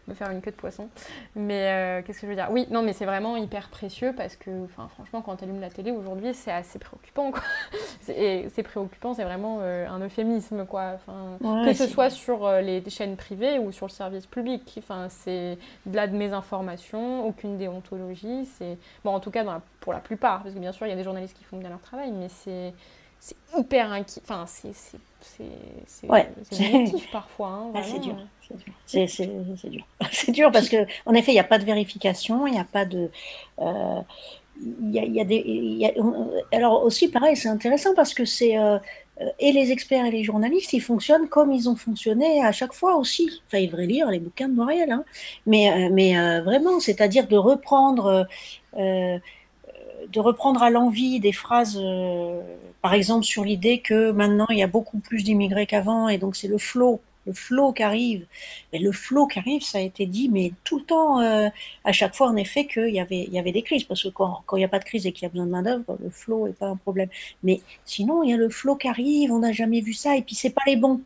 me 0.07 0.13
faire 0.13 0.29
une 0.31 0.41
queue 0.41 0.51
de 0.51 0.55
poisson. 0.55 0.89
Mais 1.35 1.71
euh, 1.71 2.01
qu'est-ce 2.01 2.21
que 2.21 2.27
je 2.27 2.31
veux 2.31 2.35
dire? 2.35 2.47
Oui, 2.51 2.67
non, 2.69 2.81
mais 2.81 2.93
c'est 2.93 3.05
vraiment 3.05 3.37
hyper 3.37 3.69
précieux 3.69 4.13
parce 4.15 4.35
que, 4.35 4.65
enfin, 4.65 4.87
franchement, 4.89 5.21
quand 5.21 5.37
tu 5.37 5.43
allumes 5.43 5.61
la 5.61 5.69
télé 5.69 5.91
aujourd'hui, 5.91 6.33
c'est 6.33 6.51
assez 6.51 6.79
préoccupant. 6.79 7.31
Quoi. 7.31 7.41
Et 8.09 8.47
c'est 8.53 8.63
préoccupant, 8.63 9.13
c'est 9.13 9.23
vraiment 9.23 9.59
euh, 9.61 9.87
un 9.87 9.99
euphémisme, 9.99 10.65
quoi. 10.65 10.95
Enfin, 10.95 11.37
que 11.65 11.73
ce 11.73 11.87
soit 11.87 12.09
sur 12.09 12.45
euh, 12.45 12.61
les 12.61 12.83
chaînes 12.89 13.15
privées 13.15 13.59
ou 13.59 13.71
sur 13.71 13.87
le 13.87 13.91
service 13.91 14.25
public. 14.25 14.75
Enfin, 14.79 15.07
c'est 15.09 15.57
de 15.85 15.95
la 15.95 16.07
de 16.07 16.15
mes 16.15 16.33
informations, 16.33 17.25
aucune 17.25 17.57
déontologie. 17.57 18.45
C'est 18.57 18.77
bon, 19.03 19.11
en 19.11 19.19
tout 19.19 19.31
cas, 19.31 19.43
pour 19.79 19.93
la 19.93 19.99
plupart, 19.99 20.43
parce 20.43 20.53
que 20.53 20.59
bien 20.59 20.71
sûr, 20.71 20.85
il 20.85 20.89
y 20.89 20.93
a 20.93 20.97
des 20.97 21.03
journalistes 21.03 21.37
qui 21.37 21.43
font 21.43 21.57
bien 21.57 21.69
leur 21.69 21.81
travail, 21.81 22.11
mais 22.11 22.29
c'est 22.29 22.73
c'est 23.23 23.37
hyper 23.57 23.89
inquiétant. 23.93 24.41
Enfin, 24.41 24.45
c'est 24.45 26.09
ouais. 26.09 26.29
négatif 26.59 27.09
parfois. 27.09 27.47
Hein, 27.47 27.71
ah, 27.73 27.81
c'est 27.81 27.99
dur. 27.99 28.17
C'est 28.85 29.69
dur. 29.69 29.87
C'est 30.11 30.31
dur 30.33 30.51
parce 30.51 30.67
que, 30.67 30.85
en 31.05 31.13
effet, 31.13 31.31
il 31.31 31.35
n'y 31.35 31.39
a 31.39 31.45
pas 31.45 31.57
de 31.57 31.63
vérification, 31.63 32.45
il 32.47 32.51
n'y 32.51 32.59
a 32.59 32.65
pas 32.65 32.83
de. 32.83 33.09
Euh, 33.59 34.01
il 34.59 34.91
y, 34.91 35.21
a, 35.21 35.23
des. 35.23 35.41
Y 35.45 35.85
a, 35.85 36.55
alors 36.55 36.83
aussi, 36.83 37.07
pareil, 37.07 37.37
c'est 37.37 37.47
intéressant 37.47 37.95
parce 37.95 38.13
que 38.13 38.25
c'est. 38.25 38.57
Euh, 38.57 38.77
et 39.39 39.53
les 39.53 39.71
experts 39.71 40.05
et 40.05 40.11
les 40.11 40.23
journalistes, 40.25 40.73
ils 40.73 40.81
fonctionnent 40.81 41.29
comme 41.29 41.53
ils 41.53 41.69
ont 41.69 41.77
fonctionné 41.77 42.43
à 42.43 42.51
chaque 42.51 42.73
fois 42.73 42.97
aussi. 42.97 43.41
Enfin, 43.47 43.59
il 43.59 43.67
devrait 43.67 43.85
lire 43.85 44.09
les 44.09 44.19
bouquins 44.19 44.49
de 44.49 44.55
Noiriel. 44.55 44.91
Hein. 44.91 45.05
Mais, 45.45 45.71
euh, 45.71 45.89
mais 45.93 46.41
vraiment, 46.41 46.81
c'est-à-dire 46.81 47.27
de 47.27 47.37
reprendre 47.37 48.27
de 50.11 50.19
reprendre 50.19 50.63
à 50.63 50.69
l'envie 50.69 51.19
des 51.19 51.31
phrases, 51.31 51.79
euh, 51.81 52.41
par 52.81 52.93
exemple 52.93 53.25
sur 53.25 53.43
l'idée 53.43 53.79
que 53.79 54.11
maintenant 54.11 54.47
il 54.49 54.57
y 54.57 54.63
a 54.63 54.67
beaucoup 54.67 54.99
plus 54.99 55.23
d'immigrés 55.23 55.65
qu'avant 55.65 56.07
et 56.07 56.17
donc 56.17 56.35
c'est 56.35 56.47
le 56.47 56.57
flot, 56.57 57.01
le 57.25 57.33
flot 57.33 57.73
qui 57.73 57.83
arrive. 57.83 58.25
Mais 58.71 58.79
le 58.79 58.91
flot 58.91 59.27
qui 59.27 59.39
arrive, 59.39 59.61
ça 59.63 59.77
a 59.77 59.81
été 59.81 60.05
dit, 60.05 60.29
mais 60.29 60.51
tout 60.63 60.79
le 60.79 60.85
temps, 60.85 61.21
euh, 61.21 61.49
à 61.83 61.91
chaque 61.91 62.15
fois 62.15 62.27
en 62.27 62.35
effet 62.35 62.65
qu'il 62.65 62.89
y 62.89 62.99
avait, 62.99 63.23
il 63.23 63.33
y 63.33 63.39
avait 63.39 63.51
des 63.51 63.61
crises 63.63 63.83
parce 63.83 64.03
que 64.03 64.09
quand, 64.09 64.43
il 64.53 64.57
n'y 64.57 64.65
a 64.65 64.69
pas 64.69 64.79
de 64.79 64.85
crise 64.85 65.05
et 65.05 65.11
qu'il 65.11 65.23
y 65.23 65.25
a 65.25 65.29
besoin 65.29 65.45
de 65.45 65.51
main 65.51 65.63
d'œuvre, 65.63 65.97
le 66.01 66.09
flot 66.09 66.47
n'est 66.47 66.53
pas 66.53 66.67
un 66.67 66.75
problème. 66.77 67.09
Mais 67.43 67.61
sinon 67.85 68.23
il 68.23 68.31
y 68.31 68.33
a 68.33 68.37
le 68.37 68.49
flot 68.49 68.75
qui 68.75 68.87
arrive, 68.87 69.31
on 69.31 69.39
n'a 69.39 69.51
jamais 69.51 69.81
vu 69.81 69.93
ça 69.93 70.17
et 70.17 70.21
puis 70.21 70.35
c'est 70.35 70.51
pas 70.51 70.63
les 70.67 70.75
bons. 70.75 71.01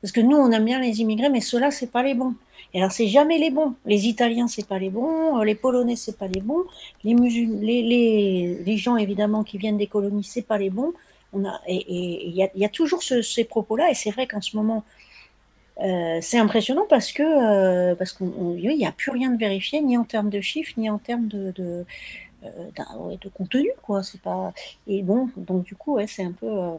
Parce 0.00 0.12
que 0.12 0.20
nous, 0.20 0.36
on 0.36 0.50
aime 0.50 0.64
bien 0.64 0.80
les 0.80 1.00
immigrés, 1.00 1.28
mais 1.28 1.40
ceux-là, 1.40 1.70
c'est 1.70 1.90
pas 1.90 2.02
les 2.02 2.14
bons. 2.14 2.34
Et 2.74 2.78
alors, 2.78 2.92
c'est 2.92 3.06
jamais 3.08 3.38
les 3.38 3.50
bons. 3.50 3.74
Les 3.86 4.06
Italiens, 4.06 4.46
c'est 4.46 4.66
pas 4.66 4.78
les 4.78 4.90
bons. 4.90 5.40
Les 5.42 5.54
Polonais, 5.54 5.96
c'est 5.96 6.16
pas 6.16 6.28
les 6.28 6.40
bons. 6.40 6.64
Les, 7.04 7.14
les, 7.14 8.58
les, 8.64 8.76
gens, 8.76 8.96
évidemment, 8.96 9.42
qui 9.42 9.58
viennent 9.58 9.78
des 9.78 9.86
colonies, 9.86 10.24
c'est 10.24 10.42
pas 10.42 10.58
les 10.58 10.70
bons. 10.70 10.92
On 11.32 11.44
a, 11.44 11.60
et 11.66 12.28
il 12.28 12.34
y, 12.34 12.64
a 12.64 12.68
toujours 12.68 13.02
ce, 13.02 13.22
ces 13.22 13.44
propos-là. 13.44 13.90
Et 13.90 13.94
c'est 13.94 14.10
vrai 14.10 14.26
qu'en 14.26 14.40
ce 14.40 14.56
moment, 14.56 14.84
euh, 15.80 16.18
c'est 16.20 16.38
impressionnant 16.38 16.86
parce 16.88 17.12
que 17.12 17.22
euh, 17.22 17.94
parce 17.94 18.16
n'y 18.20 18.86
a 18.86 18.92
plus 18.92 19.12
rien 19.12 19.30
de 19.30 19.38
vérifié, 19.38 19.80
ni 19.80 19.96
en 19.96 20.04
termes 20.04 20.30
de 20.30 20.40
chiffres, 20.40 20.72
ni 20.76 20.90
en 20.90 20.98
termes 20.98 21.28
de, 21.28 21.52
de, 21.52 21.84
euh, 22.44 23.30
contenu. 23.34 23.70
Quoi. 23.82 24.02
C'est 24.02 24.20
pas... 24.20 24.52
Et 24.86 25.02
bon, 25.02 25.28
donc 25.36 25.64
du 25.64 25.74
coup, 25.74 25.98
c'est 26.06 26.24
un 26.24 26.32
peu 26.32 26.46
euh, 26.46 26.70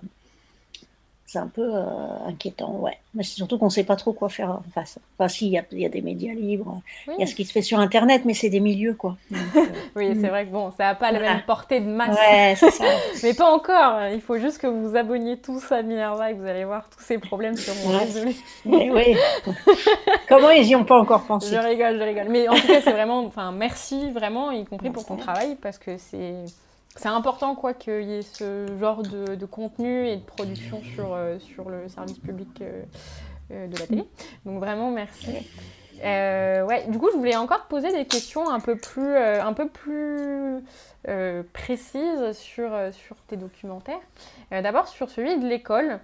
c'est 1.32 1.38
un 1.38 1.48
peu 1.48 1.76
euh, 1.76 1.84
inquiétant, 2.26 2.72
ouais. 2.80 2.98
Mais 3.14 3.22
c'est 3.22 3.36
surtout 3.36 3.60
qu'on 3.60 3.66
ne 3.66 3.72
sait 3.72 3.84
pas 3.84 3.96
trop 3.96 4.14
quoi 4.14 4.30
faire 4.30 4.50
en 4.50 4.64
face. 4.74 4.98
Enfin, 5.16 5.28
si, 5.28 5.46
il 5.46 5.52
y, 5.52 5.86
a 5.86 5.90
des 5.90 6.02
médias 6.02 6.34
libres, 6.34 6.82
il 7.08 7.20
y 7.20 7.24
a 7.24 7.28
ce 7.28 7.36
qui 7.36 7.46
se 7.46 7.52
fait 7.52 7.62
sur 7.62 7.78
Internet, 7.78 8.24
mais 8.26 8.34
c'est 8.34 8.50
des 8.50 8.60
milieux, 8.60 8.96
quoi. 8.96 9.16
Euh, 9.32 9.38
oui, 9.96 10.18
c'est 10.20 10.28
vrai 10.28 10.48
que 10.48 10.52
bon, 10.52 10.72
ça 10.72 10.86
n'a 10.86 10.96
pas 10.96 11.12
la 11.12 11.20
même 11.20 11.44
portée 11.46 11.82
de 11.82 11.86
masse. 11.86 12.18
Ouais, 12.18 12.56
c'est 12.56 12.72
ça. 12.72 12.84
mais 13.24 13.36
pas 13.36 13.54
encore. 13.54 14.08
Il 14.12 14.22
faut 14.22 14.40
juste 14.40 14.58
que 14.58 14.66
vous 14.66 14.90
vous 14.90 14.96
abonniez 14.96 15.38
tous 15.38 15.72
à 15.72 15.84
Minerva 15.84 16.32
et 16.32 16.34
que 16.34 16.40
vous 16.40 16.48
allez 16.48 16.66
voir 16.66 16.90
tous 16.90 17.04
ces 17.04 17.20
problèmes 17.20 17.58
sur 17.58 17.76
mon 17.86 17.96
résumé. 17.96 18.36
oui. 18.66 19.16
Comment 20.28 20.50
ils 20.50 20.66
n'y 20.66 20.76
ont 20.76 20.86
pas 20.86 21.00
encore 21.00 21.26
pensé? 21.26 21.56
Je 21.56 21.62
rigole, 21.62 22.00
je 22.00 22.04
rigole. 22.04 22.30
Mais 22.30 22.48
en 22.48 22.56
tout 22.56 22.66
cas, 22.66 22.82
c'est 22.82 22.92
vraiment, 22.92 23.24
enfin, 23.24 23.52
merci 23.52 24.10
vraiment, 24.10 24.50
y 24.50 24.66
compris 24.66 24.90
pour 24.90 25.06
ton 25.06 25.16
travail, 25.16 25.58
parce 25.62 25.78
que 25.78 25.98
c'est 25.98 26.44
c'est 27.00 27.08
important 27.08 27.56
quoi 27.56 27.74
qu'il 27.74 28.04
y 28.04 28.16
ait 28.16 28.22
ce 28.22 28.68
genre 28.78 29.04
de, 29.04 29.46
contenu 29.46 30.06
et 30.06 30.18
de 30.18 30.22
production 30.22 30.82
sur, 30.84 31.14
euh, 31.14 31.40
sur 31.40 31.70
le 31.70 31.88
service 31.88 32.20
public 32.20 32.50
euh, 32.62 32.84
euh, 33.52 33.68
de 33.68 33.80
la 33.80 33.88
télé. 33.88 34.04
Donc 34.46 34.60
vraiment 34.60 34.92
merci. 34.92 35.32
ouais, 36.04 36.86
du 36.90 36.98
coup, 37.00 37.10
je 37.14 37.18
voulais 37.18 37.38
encore 37.38 37.64
te 37.64 37.70
poser 37.70 37.94
des 37.94 38.06
questions 38.06 38.50
un 38.50 38.60
peu 38.60 38.76
plus, 38.76 39.16
un 39.16 39.54
peu 39.54 39.70
plus 39.70 40.62
précises 41.54 42.34
sur, 42.34 42.72
sur 42.92 43.16
tes 43.28 43.38
documentaires. 43.38 44.02
D'abord 44.52 44.90
sur 44.90 45.10
celui 45.10 45.40
de 45.40 45.48
l'école. 45.48 46.00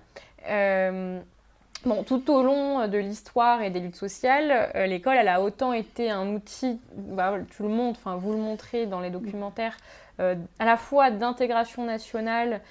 Bon, 1.86 2.04
tout 2.04 2.32
au 2.32 2.42
long 2.42 2.88
de 2.88 2.98
l'histoire 2.98 3.62
et 3.62 3.70
des 3.70 3.80
luttes 3.80 3.98
sociales, 3.98 4.72
l'école, 4.88 5.18
elle 5.18 5.28
a 5.28 5.42
autant 5.42 5.72
été 5.72 6.10
un 6.10 6.34
outil, 6.34 6.80
bah, 6.96 7.36
tu 7.56 7.62
le 7.62 7.70
montres, 7.70 8.00
enfin 8.04 8.16
vous 8.16 8.32
le 8.32 8.40
montrez 8.40 8.88
dans 8.88 9.02
les 9.02 9.12
documentaires, 9.12 9.78
à 10.20 10.66
la 10.66 10.78
fois 10.78 11.12
d'intégration 11.12 11.84
nationale 11.84 12.62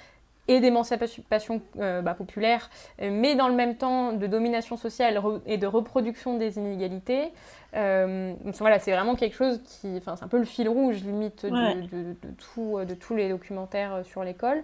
et 0.47 0.59
d'émancipation 0.59 1.61
euh, 1.79 2.01
bah, 2.01 2.13
populaire, 2.13 2.69
euh, 3.01 3.09
mais 3.11 3.35
dans 3.35 3.47
le 3.47 3.55
même 3.55 3.75
temps 3.75 4.13
de 4.13 4.27
domination 4.27 4.77
sociale 4.77 5.19
et 5.45 5.57
de 5.57 5.67
reproduction 5.67 6.37
des 6.37 6.57
inégalités. 6.57 7.31
voilà, 7.73 8.79
c'est 8.79 8.91
vraiment 8.91 9.15
quelque 9.15 9.35
chose 9.35 9.59
qui, 9.63 9.97
enfin, 9.97 10.15
c'est 10.15 10.23
un 10.23 10.27
peu 10.27 10.37
le 10.37 10.45
fil 10.45 10.69
rouge 10.69 11.03
limite 11.03 11.45
de, 11.45 12.13
tout, 12.53 12.79
de 12.85 12.93
tous 12.93 13.15
les 13.15 13.27
documentaires 13.29 14.01
sur 14.05 14.23
l'école. 14.23 14.63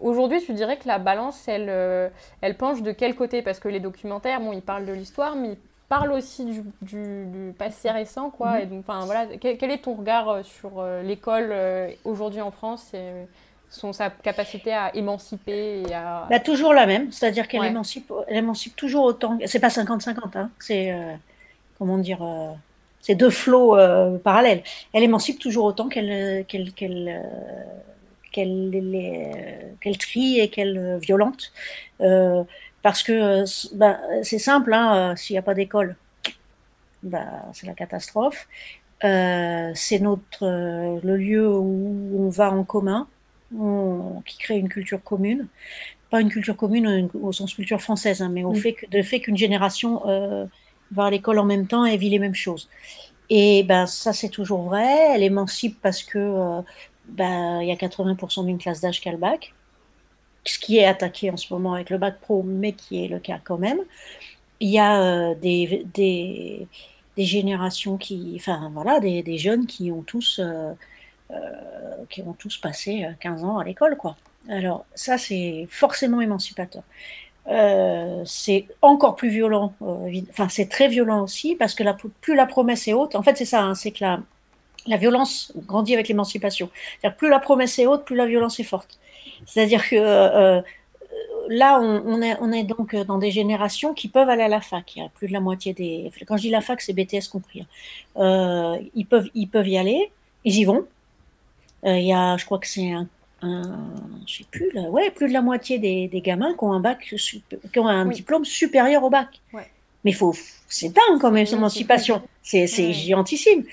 Aujourd'hui, 0.00 0.40
tu 0.40 0.54
dirais 0.54 0.78
que 0.78 0.88
la 0.88 0.98
balance, 0.98 1.48
elle, 1.48 2.10
elle 2.40 2.56
penche 2.56 2.82
de 2.82 2.92
quel 2.92 3.14
côté? 3.14 3.42
Parce 3.42 3.60
que 3.60 3.68
les 3.68 3.80
documentaires, 3.80 4.40
bon, 4.40 4.52
ils 4.52 4.62
parlent 4.62 4.86
de 4.86 4.92
l'histoire, 4.92 5.36
mais 5.36 5.58
parle 5.90 6.12
aussi 6.12 6.44
du, 6.44 6.62
du, 6.82 7.52
passé 7.58 7.90
récent, 7.90 8.30
quoi. 8.30 8.52
Mhm. 8.52 8.62
Et 8.62 8.66
donc, 8.66 8.84
enfin, 8.88 9.04
voilà, 9.04 9.26
quel, 9.38 9.70
est 9.70 9.82
ton 9.82 9.94
regard 9.94 10.28
euh, 10.28 10.42
sur 10.42 10.78
euh, 10.78 11.02
l'école 11.02 11.48
euh, 11.50 11.90
aujourd'hui 12.04 12.40
en 12.40 12.52
France 12.52 12.94
et 12.94 13.10
son, 13.68 13.92
sa 13.92 14.08
capacité 14.08 14.72
à 14.72 14.94
émanciper 14.94 15.82
et 15.82 15.92
à... 15.92 16.26
Bah, 16.30 16.38
toujours 16.38 16.72
la 16.74 16.86
même, 16.86 17.10
c'est-à-dire 17.10 17.48
qu'elle 17.48 17.64
émancipe, 17.64 18.10
elle 18.28 18.36
émancipe 18.36 18.76
toujours 18.76 19.04
autant. 19.04 19.36
C'est 19.46 19.58
pas 19.58 19.68
50-50, 19.68 20.38
hein. 20.38 20.50
c'est, 20.60 20.94
comment 21.78 21.98
dire, 21.98 22.20
c'est 23.00 23.14
deux 23.14 23.30
flots 23.30 23.76
parallèles. 24.24 24.62
Elle 24.92 25.04
émancipe 25.04 25.38
toujours 25.38 25.66
autant 25.66 25.88
qu'elle, 25.88 26.44
qu'elle, 26.46 26.72
qu'elle, 26.72 27.22
qu'elle, 28.32 29.76
qu'elle 29.80 29.98
trie 29.98 30.40
et 30.40 30.48
qu'elle 30.48 30.98
violente. 30.98 31.52
Parce 32.82 33.02
que 33.02 33.12
euh, 33.12 33.44
ben, 33.74 33.98
c'est 34.22 34.38
simple, 34.38 34.72
hein, 34.72 35.12
euh, 35.12 35.16
s'il 35.16 35.34
n'y 35.34 35.38
a 35.38 35.42
pas 35.42 35.54
d'école, 35.54 35.96
ben, 37.02 37.28
c'est 37.52 37.66
la 37.66 37.74
catastrophe. 37.74 38.48
Euh, 39.04 39.70
c'est 39.74 39.98
notre 39.98 40.46
le 41.02 41.16
lieu 41.16 41.48
où 41.48 42.26
on 42.26 42.28
va 42.28 42.50
en 42.50 42.64
commun, 42.64 43.08
qui 44.26 44.38
crée 44.38 44.58
une 44.58 44.68
culture 44.68 45.02
commune. 45.02 45.46
Pas 46.10 46.20
une 46.20 46.28
culture 46.28 46.56
commune 46.56 47.08
au 47.14 47.32
sens 47.32 47.54
culture 47.54 47.80
française, 47.80 48.20
hein, 48.20 48.30
mais 48.32 48.44
au 48.44 48.52
mm. 48.52 48.56
fait 48.56 48.72
que, 48.74 48.86
de 48.86 49.02
fait 49.02 49.20
qu'une 49.20 49.36
génération 49.36 50.02
va 50.92 51.04
à 51.04 51.10
l'école 51.10 51.38
en 51.38 51.44
même 51.44 51.66
temps 51.66 51.84
et 51.84 51.96
vit 51.96 52.10
les 52.10 52.18
mêmes 52.18 52.34
choses. 52.34 52.68
Et 53.30 53.62
ben 53.62 53.86
ça 53.86 54.12
c'est 54.12 54.28
toujours 54.28 54.62
vrai. 54.62 55.14
Elle 55.14 55.22
émancipe 55.22 55.78
parce 55.80 56.02
que 56.02 56.62
ben, 57.08 57.60
il 57.62 57.68
y 57.68 57.72
a 57.72 57.76
80% 57.76 58.44
d'une 58.46 58.58
classe 58.58 58.80
d'âge 58.80 59.00
qui 59.00 59.08
a 59.08 59.12
le 59.12 59.18
bac 59.18 59.54
ce 60.44 60.58
qui 60.58 60.78
est 60.78 60.84
attaqué 60.84 61.30
en 61.30 61.36
ce 61.36 61.52
moment 61.52 61.74
avec 61.74 61.90
le 61.90 61.98
bac 61.98 62.18
pro, 62.20 62.42
mais 62.42 62.72
qui 62.72 63.04
est 63.04 63.08
le 63.08 63.18
cas 63.18 63.40
quand 63.42 63.58
même. 63.58 63.80
Il 64.60 64.70
y 64.70 64.78
a 64.78 65.02
euh, 65.02 65.34
des, 65.34 65.86
des, 65.94 66.68
générations 67.16 67.98
qui, 67.98 68.32
enfin 68.36 68.70
voilà, 68.72 68.98
des, 69.00 69.22
des 69.22 69.36
jeunes 69.36 69.66
qui 69.66 69.90
ont 69.92 70.02
tous, 70.02 70.40
euh, 70.42 70.72
euh, 71.30 71.36
qui 72.08 72.22
ont 72.22 72.32
tous 72.32 72.56
passé 72.56 73.06
15 73.20 73.44
ans 73.44 73.58
à 73.58 73.64
l'école, 73.64 73.96
quoi. 73.96 74.16
Alors 74.48 74.86
ça, 74.94 75.18
c'est 75.18 75.66
forcément 75.70 76.20
émancipateur. 76.22 76.82
c'est 78.24 78.66
encore 78.80 79.16
plus 79.16 79.28
violent, 79.28 79.74
enfin 80.30 80.48
c'est 80.48 80.68
très 80.68 80.88
violent 80.88 81.22
aussi, 81.22 81.56
parce 81.56 81.74
que 81.74 81.84
plus 82.22 82.34
la 82.34 82.46
promesse 82.46 82.88
est 82.88 82.94
haute, 82.94 83.14
en 83.16 83.22
fait 83.22 83.36
c'est 83.36 83.44
ça, 83.44 83.62
hein, 83.62 83.74
c'est 83.74 83.90
que 83.90 84.02
la, 84.02 84.20
la 84.86 84.96
violence 84.96 85.52
grandit 85.66 85.94
avec 85.94 86.08
l'émancipation. 86.08 86.70
Plus 87.18 87.28
la 87.28 87.38
promesse 87.38 87.78
est 87.78 87.86
haute, 87.86 88.04
plus 88.04 88.16
la 88.16 88.26
violence 88.26 88.60
est 88.60 88.64
forte. 88.64 88.98
C'est-à-dire 89.46 89.88
que 89.88 89.96
euh, 89.96 90.58
euh, 90.58 90.62
là, 91.48 91.80
on, 91.80 92.52
est, 92.52 92.64
donc 92.64 92.94
dans 92.94 93.18
des 93.18 93.30
générations 93.30 93.94
qui 93.94 94.08
peuvent 94.08 94.28
aller 94.28 94.42
à 94.42 94.48
la 94.48 94.60
fac. 94.60 94.96
Il 94.96 95.02
y 95.02 95.04
a 95.04 95.08
plus 95.08 95.28
de 95.28 95.32
la 95.32 95.40
moitié 95.40 95.72
des. 95.72 96.10
Quand 96.26 96.36
je 96.36 96.42
dis 96.42 96.50
la 96.50 96.60
fac, 96.60 96.80
c'est 96.80 96.92
BTS 96.92 97.28
compris. 97.30 97.62
Hein. 97.62 97.66
Euh, 98.16 98.82
ils, 98.94 99.06
peuvent, 99.06 99.28
ils 99.34 99.48
peuvent 99.48 99.68
y 99.68 99.78
aller, 99.78 100.10
ils 100.44 100.56
y 100.56 100.64
vont. 100.64 100.86
il 101.84 102.02
y 102.02 102.12
a, 102.12 102.36
je 102.36 102.44
crois 102.44 102.58
que 102.58 102.68
c'est 102.68 102.90
un, 102.92 103.08
je 104.26 104.38
sais 104.38 104.44
plus, 104.50 104.70
ouais, 104.78 105.10
plus 105.10 105.28
de 105.28 105.32
la 105.32 105.42
moitié 105.42 105.78
des, 105.78 106.20
gamins 106.20 106.52
qui 106.52 106.64
ont 106.64 106.72
un 106.72 106.80
bac, 106.80 107.00
qui 107.00 107.78
ont 107.78 107.88
un 107.88 108.06
diplôme 108.06 108.44
supérieur 108.44 109.02
au 109.02 109.10
bac. 109.10 109.40
Mais 110.04 110.12
faut, 110.12 110.34
c'est 110.66 110.88
dingue 110.88 111.20
quand 111.20 111.30
même, 111.30 111.46
son 111.46 111.58
émancipation. 111.58 112.22
C'est 112.42 112.66
gigantissime. 112.92 113.64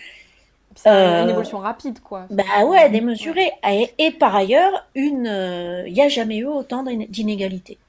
C'est 0.78 0.90
une 0.90 1.28
euh, 1.28 1.30
évolution 1.30 1.58
rapide, 1.58 2.00
quoi. 2.02 2.28
Bah 2.30 2.66
ouais, 2.66 2.90
démesurée. 2.92 3.52
Et, 3.98 4.12
par 4.12 4.36
ailleurs, 4.36 4.86
il 4.94 5.22
n'y 5.22 5.28
euh, 5.28 6.04
a 6.04 6.08
jamais 6.08 6.38
eu 6.38 6.46
autant 6.46 6.84
d'inégalités. 6.84 7.80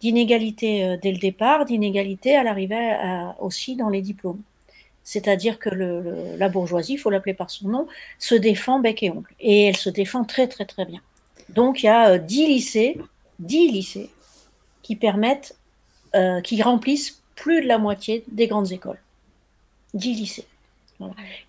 D'inégalités 0.00 0.84
euh, 0.84 0.96
dès 1.00 1.12
le 1.12 1.18
départ, 1.18 1.64
d'inégalités 1.64 2.34
à 2.34 2.42
l'arrivée 2.42 2.96
aussi 3.38 3.76
dans 3.76 3.88
les 3.88 4.02
diplômes. 4.02 4.42
C'est-à-dire 5.04 5.60
que 5.60 5.70
le, 5.70 6.36
la 6.36 6.48
bourgeoisie, 6.48 6.94
il 6.94 6.98
faut 6.98 7.10
l'appeler 7.10 7.34
par 7.34 7.48
son 7.48 7.68
nom, 7.68 7.86
se 8.18 8.34
défend 8.34 8.80
bec 8.80 9.04
et 9.04 9.10
ongle. 9.10 9.30
Et 9.38 9.66
elle 9.66 9.76
se 9.76 9.88
défend 9.88 10.24
très 10.24 10.48
très 10.48 10.64
très 10.64 10.84
bien. 10.84 11.00
Donc 11.48 11.82
il 11.82 11.86
y 11.86 11.88
a 11.88 12.18
10 12.18 12.46
lycées, 12.46 12.98
10 13.38 13.70
lycées 13.70 14.10
qui 14.82 14.96
permettent, 14.96 15.56
qui 16.44 16.62
remplissent 16.62 17.22
plus 17.34 17.62
de 17.62 17.66
la 17.66 17.78
moitié 17.78 18.24
des 18.28 18.46
grandes 18.46 18.72
écoles. 18.72 19.00
10 19.94 20.14
lycées. 20.14 20.46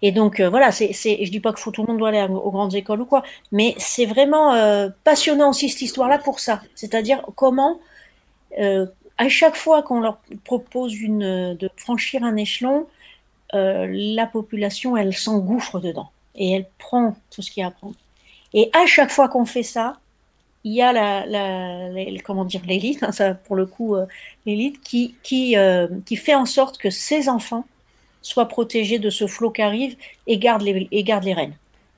Et 0.02 0.12
donc 0.12 0.40
euh, 0.40 0.50
voilà, 0.50 0.72
c'est, 0.72 0.94
je 0.94 1.32
dis 1.32 1.40
pas 1.40 1.54
que 1.54 1.70
tout 1.70 1.82
le 1.82 1.88
monde 1.88 1.98
doit 1.98 2.10
aller 2.10 2.22
aux 2.22 2.52
grandes 2.52 2.76
écoles 2.76 3.02
ou 3.02 3.06
quoi, 3.06 3.24
mais 3.52 3.76
c'est 3.78 4.06
vraiment 4.06 4.54
euh, 4.54 4.90
passionnant 5.04 5.50
aussi 5.50 5.70
cette 5.70 5.82
histoire-là 5.82 6.18
pour 6.18 6.40
ça. 6.40 6.62
C'est-à-dire 6.76 7.22
comment 7.36 7.80
euh, 8.60 8.86
à 9.18 9.30
chaque 9.30 9.56
fois 9.56 9.84
qu'on 9.84 10.00
leur 10.00 10.18
propose 10.44 11.00
une, 11.00 11.56
de 11.56 11.70
franchir 11.78 12.24
un 12.24 12.36
échelon, 12.36 12.88
la 13.54 14.28
population 14.28 14.96
elle 14.96 15.14
s'engouffre 15.14 15.80
dedans 15.80 16.10
et 16.36 16.54
elle 16.54 16.66
prend 16.78 17.16
tout 17.30 17.42
ce 17.42 17.52
qu'il 17.52 17.62
y 17.62 17.64
a 17.64 17.68
à 17.68 17.72
prendre. 17.72 17.96
Et 18.54 18.70
à 18.74 18.86
chaque 18.86 19.12
fois 19.12 19.28
qu'on 19.28 19.46
fait 19.46 19.64
ça, 19.64 19.98
il 20.64 20.74
y 20.74 20.82
a 20.82 20.94
la, 20.94 21.26
la, 21.26 22.22
comment 22.24 22.46
dire 22.46 22.62
l'élite, 22.66 23.04
hein, 23.04 23.12
ça 23.12 23.34
pour 23.34 23.56
le 23.56 23.66
coup 23.66 23.96
l'élite 24.46 24.80
qui 24.82 25.16
qui 25.22 25.56
qui 26.06 26.16
fait 26.16 26.36
en 26.36 26.46
sorte 26.46 26.78
que 26.78 26.90
ces 26.90 27.28
enfants 27.28 27.66
soient 28.22 28.48
protégés 28.48 29.00
de 29.00 29.10
ce 29.10 29.28
flot 29.28 29.52
qui 29.52 29.62
arrive 29.62 29.96
et 30.28 30.38
gardent 30.38 30.64
les, 30.64 30.88
et 30.92 31.04
garde 31.04 31.24
les 31.24 31.34
rênes. 31.34 31.54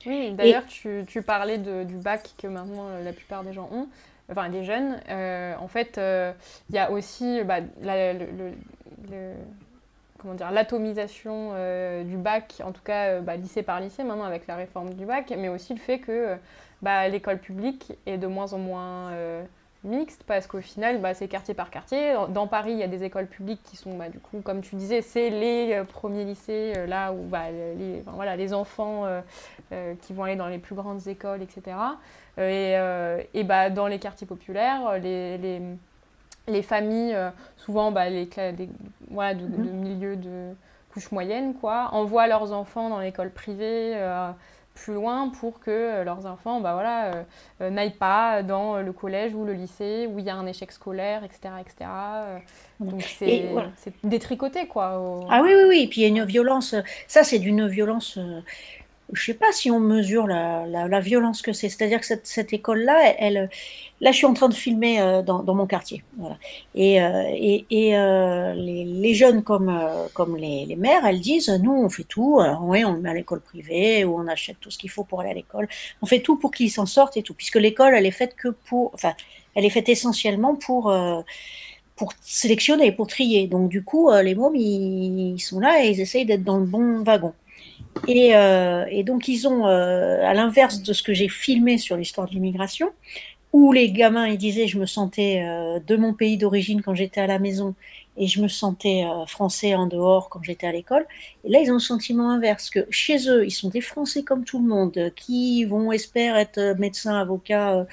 Oui, 0.06 0.32
d'ailleurs, 0.32 0.66
tu, 0.66 1.04
tu, 1.06 1.22
parlais 1.22 1.58
de, 1.58 1.84
du 1.84 1.96
bac 1.96 2.30
que 2.36 2.46
maintenant 2.46 2.88
euh, 2.88 3.04
la 3.04 3.12
plupart 3.12 3.42
des 3.42 3.52
gens 3.52 3.68
ont, 3.72 3.88
enfin 4.30 4.48
des 4.50 4.64
jeunes. 4.64 5.00
Euh, 5.08 5.54
en 5.58 5.68
fait, 5.68 5.98
euh, 5.98 6.32
il 6.68 6.76
y 6.76 6.78
a 6.78 6.90
aussi 6.90 7.42
bah, 7.44 7.60
le, 7.82 8.52
comment 10.18 10.34
dire, 10.34 10.50
l'atomisation 10.50 11.52
du 12.04 12.16
bac, 12.16 12.60
en 12.62 12.72
tout 12.72 12.82
cas 12.82 13.20
bah, 13.20 13.36
lycée 13.36 13.62
par 13.62 13.80
lycée 13.80 14.04
maintenant 14.04 14.24
avec 14.24 14.46
la 14.46 14.56
réforme 14.56 14.92
du 14.94 15.06
bac, 15.06 15.32
mais 15.36 15.48
aussi 15.48 15.74
le 15.74 15.80
fait 15.80 15.98
que 15.98 16.36
bah, 16.82 17.08
l'école 17.08 17.38
publique 17.38 17.92
est 18.06 18.18
de 18.18 18.26
moins 18.26 18.52
en 18.52 18.58
moins 18.58 19.10
mixte 19.84 20.24
parce 20.24 20.46
qu'au 20.46 20.60
final, 20.60 21.00
bah, 21.00 21.14
c'est 21.14 21.28
quartier 21.28 21.54
par 21.54 21.70
quartier. 21.70 22.14
Dans 22.30 22.46
Paris, 22.46 22.72
il 22.72 22.78
y 22.78 22.82
a 22.82 22.88
des 22.88 23.04
écoles 23.04 23.26
publiques 23.26 23.62
qui 23.62 23.76
sont, 23.76 23.96
bah, 23.96 24.08
du 24.08 24.18
coup, 24.18 24.40
comme 24.42 24.60
tu 24.60 24.76
disais, 24.76 25.02
c'est 25.02 25.30
les 25.30 25.72
euh, 25.72 25.84
premiers 25.84 26.24
lycées, 26.24 26.72
euh, 26.76 26.86
là 26.86 27.12
où 27.12 27.22
bah, 27.24 27.50
les, 27.50 28.02
voilà, 28.06 28.36
les 28.36 28.52
enfants 28.52 29.04
euh, 29.04 29.94
qui 30.02 30.12
vont 30.12 30.24
aller 30.24 30.36
dans 30.36 30.48
les 30.48 30.58
plus 30.58 30.74
grandes 30.74 31.06
écoles, 31.06 31.42
etc. 31.42 31.76
et, 32.38 32.74
et 33.34 33.44
bah, 33.44 33.70
dans 33.70 33.86
les 33.86 33.98
quartiers 33.98 34.26
populaires, 34.26 34.98
les, 34.98 35.38
les, 35.38 35.62
les 36.48 36.62
familles, 36.62 37.16
souvent 37.56 37.92
bah, 37.92 38.08
les, 38.10 38.28
voilà, 39.10 39.34
de, 39.34 39.46
de, 39.46 39.56
mhm. 39.56 39.72
milieux 39.72 40.16
de 40.16 40.52
couche 40.92 41.10
moyenne, 41.12 41.54
quoi, 41.54 41.90
envoient 41.92 42.26
leurs 42.26 42.52
enfants 42.52 42.88
dans 42.88 43.00
l'école 43.00 43.30
privée 43.30 43.94
plus 44.74 44.94
loin 44.94 45.28
pour 45.28 45.60
que 45.60 45.70
euh, 45.70 46.04
leurs 46.04 46.26
enfants 46.26 46.60
bah 46.60 46.74
voilà, 46.74 47.06
euh, 47.06 47.22
euh, 47.60 47.70
n'aillent 47.70 47.90
pas 47.90 48.42
dans 48.42 48.78
le 48.78 48.92
collège 48.92 49.34
ou 49.34 49.44
le 49.44 49.52
lycée 49.52 50.08
où 50.10 50.18
il 50.18 50.24
y 50.24 50.30
a 50.30 50.34
un 50.34 50.46
échec 50.46 50.72
scolaire, 50.72 51.22
etc. 51.24 51.54
etc. 51.60 51.90
donc 52.80 53.02
c'est 53.02 53.52
détricoté 54.02 54.66
quoi. 54.66 55.26
Ah 55.30 55.40
oui, 55.42 55.50
oui, 55.54 55.62
oui. 55.68 55.82
Et 55.82 55.86
puis 55.86 56.00
il 56.00 56.04
y 56.04 56.06
a 56.06 56.08
une 56.08 56.24
violence, 56.24 56.74
ça 57.06 57.22
c'est 57.22 57.38
d'une 57.38 57.66
violence 57.68 58.18
je 59.12 59.20
ne 59.20 59.34
sais 59.34 59.38
pas 59.38 59.52
si 59.52 59.70
on 59.70 59.80
mesure 59.80 60.26
la, 60.26 61.00
violence 61.00 61.42
que 61.42 61.52
c'est. 61.52 61.68
C'est-à-dire 61.68 62.00
que 62.00 62.06
cette, 62.06 62.52
école-là, 62.52 63.14
elle, 63.18 63.50
là, 64.00 64.12
je 64.12 64.16
suis 64.16 64.26
en 64.26 64.32
train 64.32 64.48
de 64.48 64.54
filmer 64.54 65.00
euh, 65.00 65.22
dans, 65.22 65.54
mon 65.54 65.66
quartier. 65.66 66.02
Et, 66.74 67.02
euh, 67.02 67.60
euh, 67.72 68.54
les, 68.54 69.14
jeunes 69.14 69.42
comme, 69.42 70.36
les, 70.38 70.64
les, 70.66 70.76
mères, 70.76 71.04
elles 71.04 71.20
disent, 71.20 71.50
nous, 71.62 71.72
on 71.72 71.88
fait 71.90 72.04
tout. 72.04 72.40
oui, 72.62 72.84
on 72.84 72.94
met 72.94 73.10
à 73.10 73.14
l'école 73.14 73.40
privée 73.40 74.04
ou 74.04 74.18
on 74.18 74.26
achète 74.26 74.58
tout 74.60 74.70
ce 74.70 74.78
qu'il 74.78 74.90
faut 74.90 75.04
pour 75.04 75.20
aller 75.20 75.30
à 75.30 75.34
l'école. 75.34 75.68
On 76.00 76.06
fait 76.06 76.20
tout 76.20 76.36
pour 76.36 76.50
qu'ils 76.50 76.70
s'en 76.70 76.86
sortent 76.86 77.16
et 77.16 77.22
tout. 77.22 77.34
Puisque 77.34 77.56
l'école, 77.56 77.94
elle 77.94 78.06
est 78.06 78.10
faite 78.10 78.34
que 78.34 78.48
pour, 78.48 78.90
enfin, 78.94 79.12
elle 79.54 79.64
est 79.64 79.70
faite 79.70 79.88
essentiellement 79.88 80.56
pour 80.56 80.92
pour 81.96 82.12
sélectionner, 82.22 82.90
pour 82.90 83.06
trier. 83.06 83.46
Donc 83.46 83.68
du 83.68 83.84
coup, 83.84 84.10
les 84.10 84.34
mômes, 84.34 84.56
ils 84.56 85.38
sont 85.38 85.60
là 85.60 85.84
et 85.84 85.90
ils 85.90 86.00
essayent 86.00 86.26
d'être 86.26 86.42
dans 86.42 86.58
le 86.58 86.66
bon 86.66 87.04
wagon. 87.04 87.32
Et, 88.08 88.34
euh, 88.34 88.84
et, 88.90 89.02
donc 89.02 89.28
ils 89.28 89.46
ont, 89.48 89.66
euh, 89.66 90.22
à 90.24 90.34
l'inverse 90.34 90.82
de 90.82 90.92
ce 90.92 91.02
que 91.02 91.14
j'ai 91.14 91.28
filmé 91.28 91.78
sur 91.78 91.96
l'histoire 91.96 92.28
de 92.28 92.32
l'immigration, 92.32 92.90
où 93.52 93.72
les 93.72 93.90
gamins 93.92 94.26
ils 94.26 94.38
disaient 94.38 94.66
je 94.66 94.78
me 94.78 94.86
sentais 94.86 95.42
euh, 95.46 95.78
de 95.86 95.96
mon 95.96 96.12
pays 96.12 96.36
d'origine 96.36 96.82
quand 96.82 96.94
j'étais 96.94 97.20
à 97.20 97.26
la 97.26 97.38
maison 97.38 97.74
et 98.16 98.26
je 98.26 98.40
me 98.40 98.48
sentais 98.48 99.04
français 99.26 99.74
en 99.74 99.86
dehors 99.86 100.28
quand 100.28 100.42
j'étais 100.42 100.66
à 100.66 100.72
l'école. 100.72 101.06
Et 101.44 101.48
là 101.48 101.60
ils 101.60 101.70
ont 101.70 101.74
le 101.74 101.80
sentiment 101.80 102.30
inverse 102.30 102.70
que 102.70 102.86
chez 102.90 103.28
eux 103.28 103.44
ils 103.44 103.50
sont 103.50 103.70
des 103.70 103.80
Français 103.80 104.22
comme 104.22 104.44
tout 104.44 104.60
le 104.60 104.68
monde 104.68 105.12
qui 105.16 105.64
vont 105.64 105.90
espérer 105.90 106.42
être 106.42 106.76
médecins, 106.78 107.18
avocats, 107.18 107.86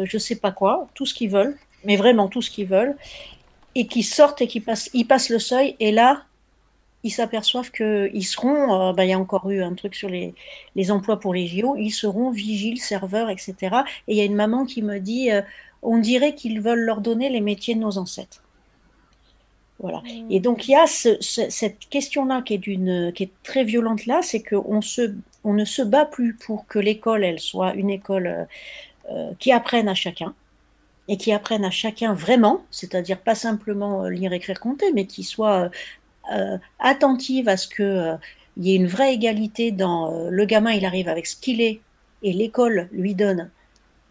je 0.00 0.18
sais 0.18 0.36
pas 0.36 0.52
quoi, 0.52 0.88
tout 0.94 1.06
ce 1.06 1.14
qu'ils 1.14 1.30
veulent, 1.30 1.56
mais 1.84 1.96
vraiment 1.96 2.28
tout 2.28 2.40
ce 2.40 2.50
qu'ils 2.50 2.66
veulent, 2.66 2.96
et 3.74 3.88
qui 3.88 4.04
sortent 4.04 4.42
et 4.42 4.46
qui 4.46 4.60
passent, 4.60 4.90
ils 4.94 5.06
passent 5.06 5.30
le 5.30 5.40
seuil 5.40 5.74
et 5.80 5.90
là 5.90 6.22
ils 7.04 7.10
s'aperçoivent 7.10 7.70
qu'ils 7.70 8.26
seront, 8.26 8.88
euh, 8.88 8.92
bah, 8.94 9.04
il 9.04 9.10
y 9.10 9.12
a 9.12 9.18
encore 9.18 9.48
eu 9.50 9.62
un 9.62 9.74
truc 9.74 9.94
sur 9.94 10.08
les, 10.08 10.34
les, 10.74 10.90
emplois 10.90 11.20
pour 11.20 11.34
les 11.34 11.46
JO, 11.46 11.76
ils 11.76 11.90
seront 11.90 12.30
vigiles, 12.30 12.80
serveurs, 12.80 13.28
etc. 13.28 13.54
Et 14.08 14.14
il 14.14 14.16
y 14.16 14.22
a 14.22 14.24
une 14.24 14.34
maman 14.34 14.64
qui 14.64 14.82
me 14.82 14.98
dit, 14.98 15.30
euh, 15.30 15.42
on 15.82 15.98
dirait 15.98 16.34
qu'ils 16.34 16.62
veulent 16.62 16.80
leur 16.80 17.02
donner 17.02 17.28
les 17.28 17.42
métiers 17.42 17.74
de 17.74 17.80
nos 17.80 17.98
ancêtres. 17.98 18.42
Voilà. 19.78 19.98
Mmh. 19.98 20.30
Et 20.30 20.40
donc 20.40 20.66
il 20.66 20.70
y 20.70 20.76
a 20.76 20.86
ce, 20.86 21.20
cette 21.20 21.80
question-là 21.90 22.40
qui 22.42 22.54
est 22.54 22.58
d'une, 22.58 23.12
qui 23.12 23.24
est 23.24 23.32
très 23.42 23.64
violente 23.64 24.06
là, 24.06 24.20
c'est 24.22 24.42
qu'on 24.42 24.80
se, 24.80 25.14
on 25.44 25.52
ne 25.52 25.66
se 25.66 25.82
bat 25.82 26.06
plus 26.06 26.34
pour 26.34 26.66
que 26.66 26.78
l'école, 26.78 27.22
elle 27.22 27.40
soit 27.40 27.74
une 27.74 27.90
école 27.90 28.46
euh, 29.10 29.32
qui 29.38 29.52
apprenne 29.52 29.88
à 29.88 29.94
chacun 29.94 30.34
et 31.08 31.18
qui 31.18 31.32
apprenne 31.32 31.66
à 31.66 31.70
chacun 31.70 32.14
vraiment, 32.14 32.64
c'est-à-dire 32.70 33.18
pas 33.18 33.34
simplement 33.34 34.08
lire, 34.08 34.32
écrire, 34.32 34.58
compter, 34.58 34.90
mais 34.94 35.04
qui 35.04 35.22
soit 35.22 35.70
attentive 36.78 37.48
à 37.48 37.56
ce 37.56 37.68
qu'il 37.68 37.84
euh, 37.84 38.16
y 38.56 38.72
ait 38.72 38.76
une 38.76 38.86
vraie 38.86 39.14
égalité 39.14 39.70
dans 39.70 40.12
euh, 40.12 40.30
le 40.30 40.44
gamin, 40.44 40.72
il 40.72 40.84
arrive 40.84 41.08
avec 41.08 41.26
ce 41.26 41.36
qu'il 41.36 41.60
est 41.60 41.80
et 42.22 42.32
l'école 42.32 42.88
lui 42.92 43.14
donne 43.14 43.50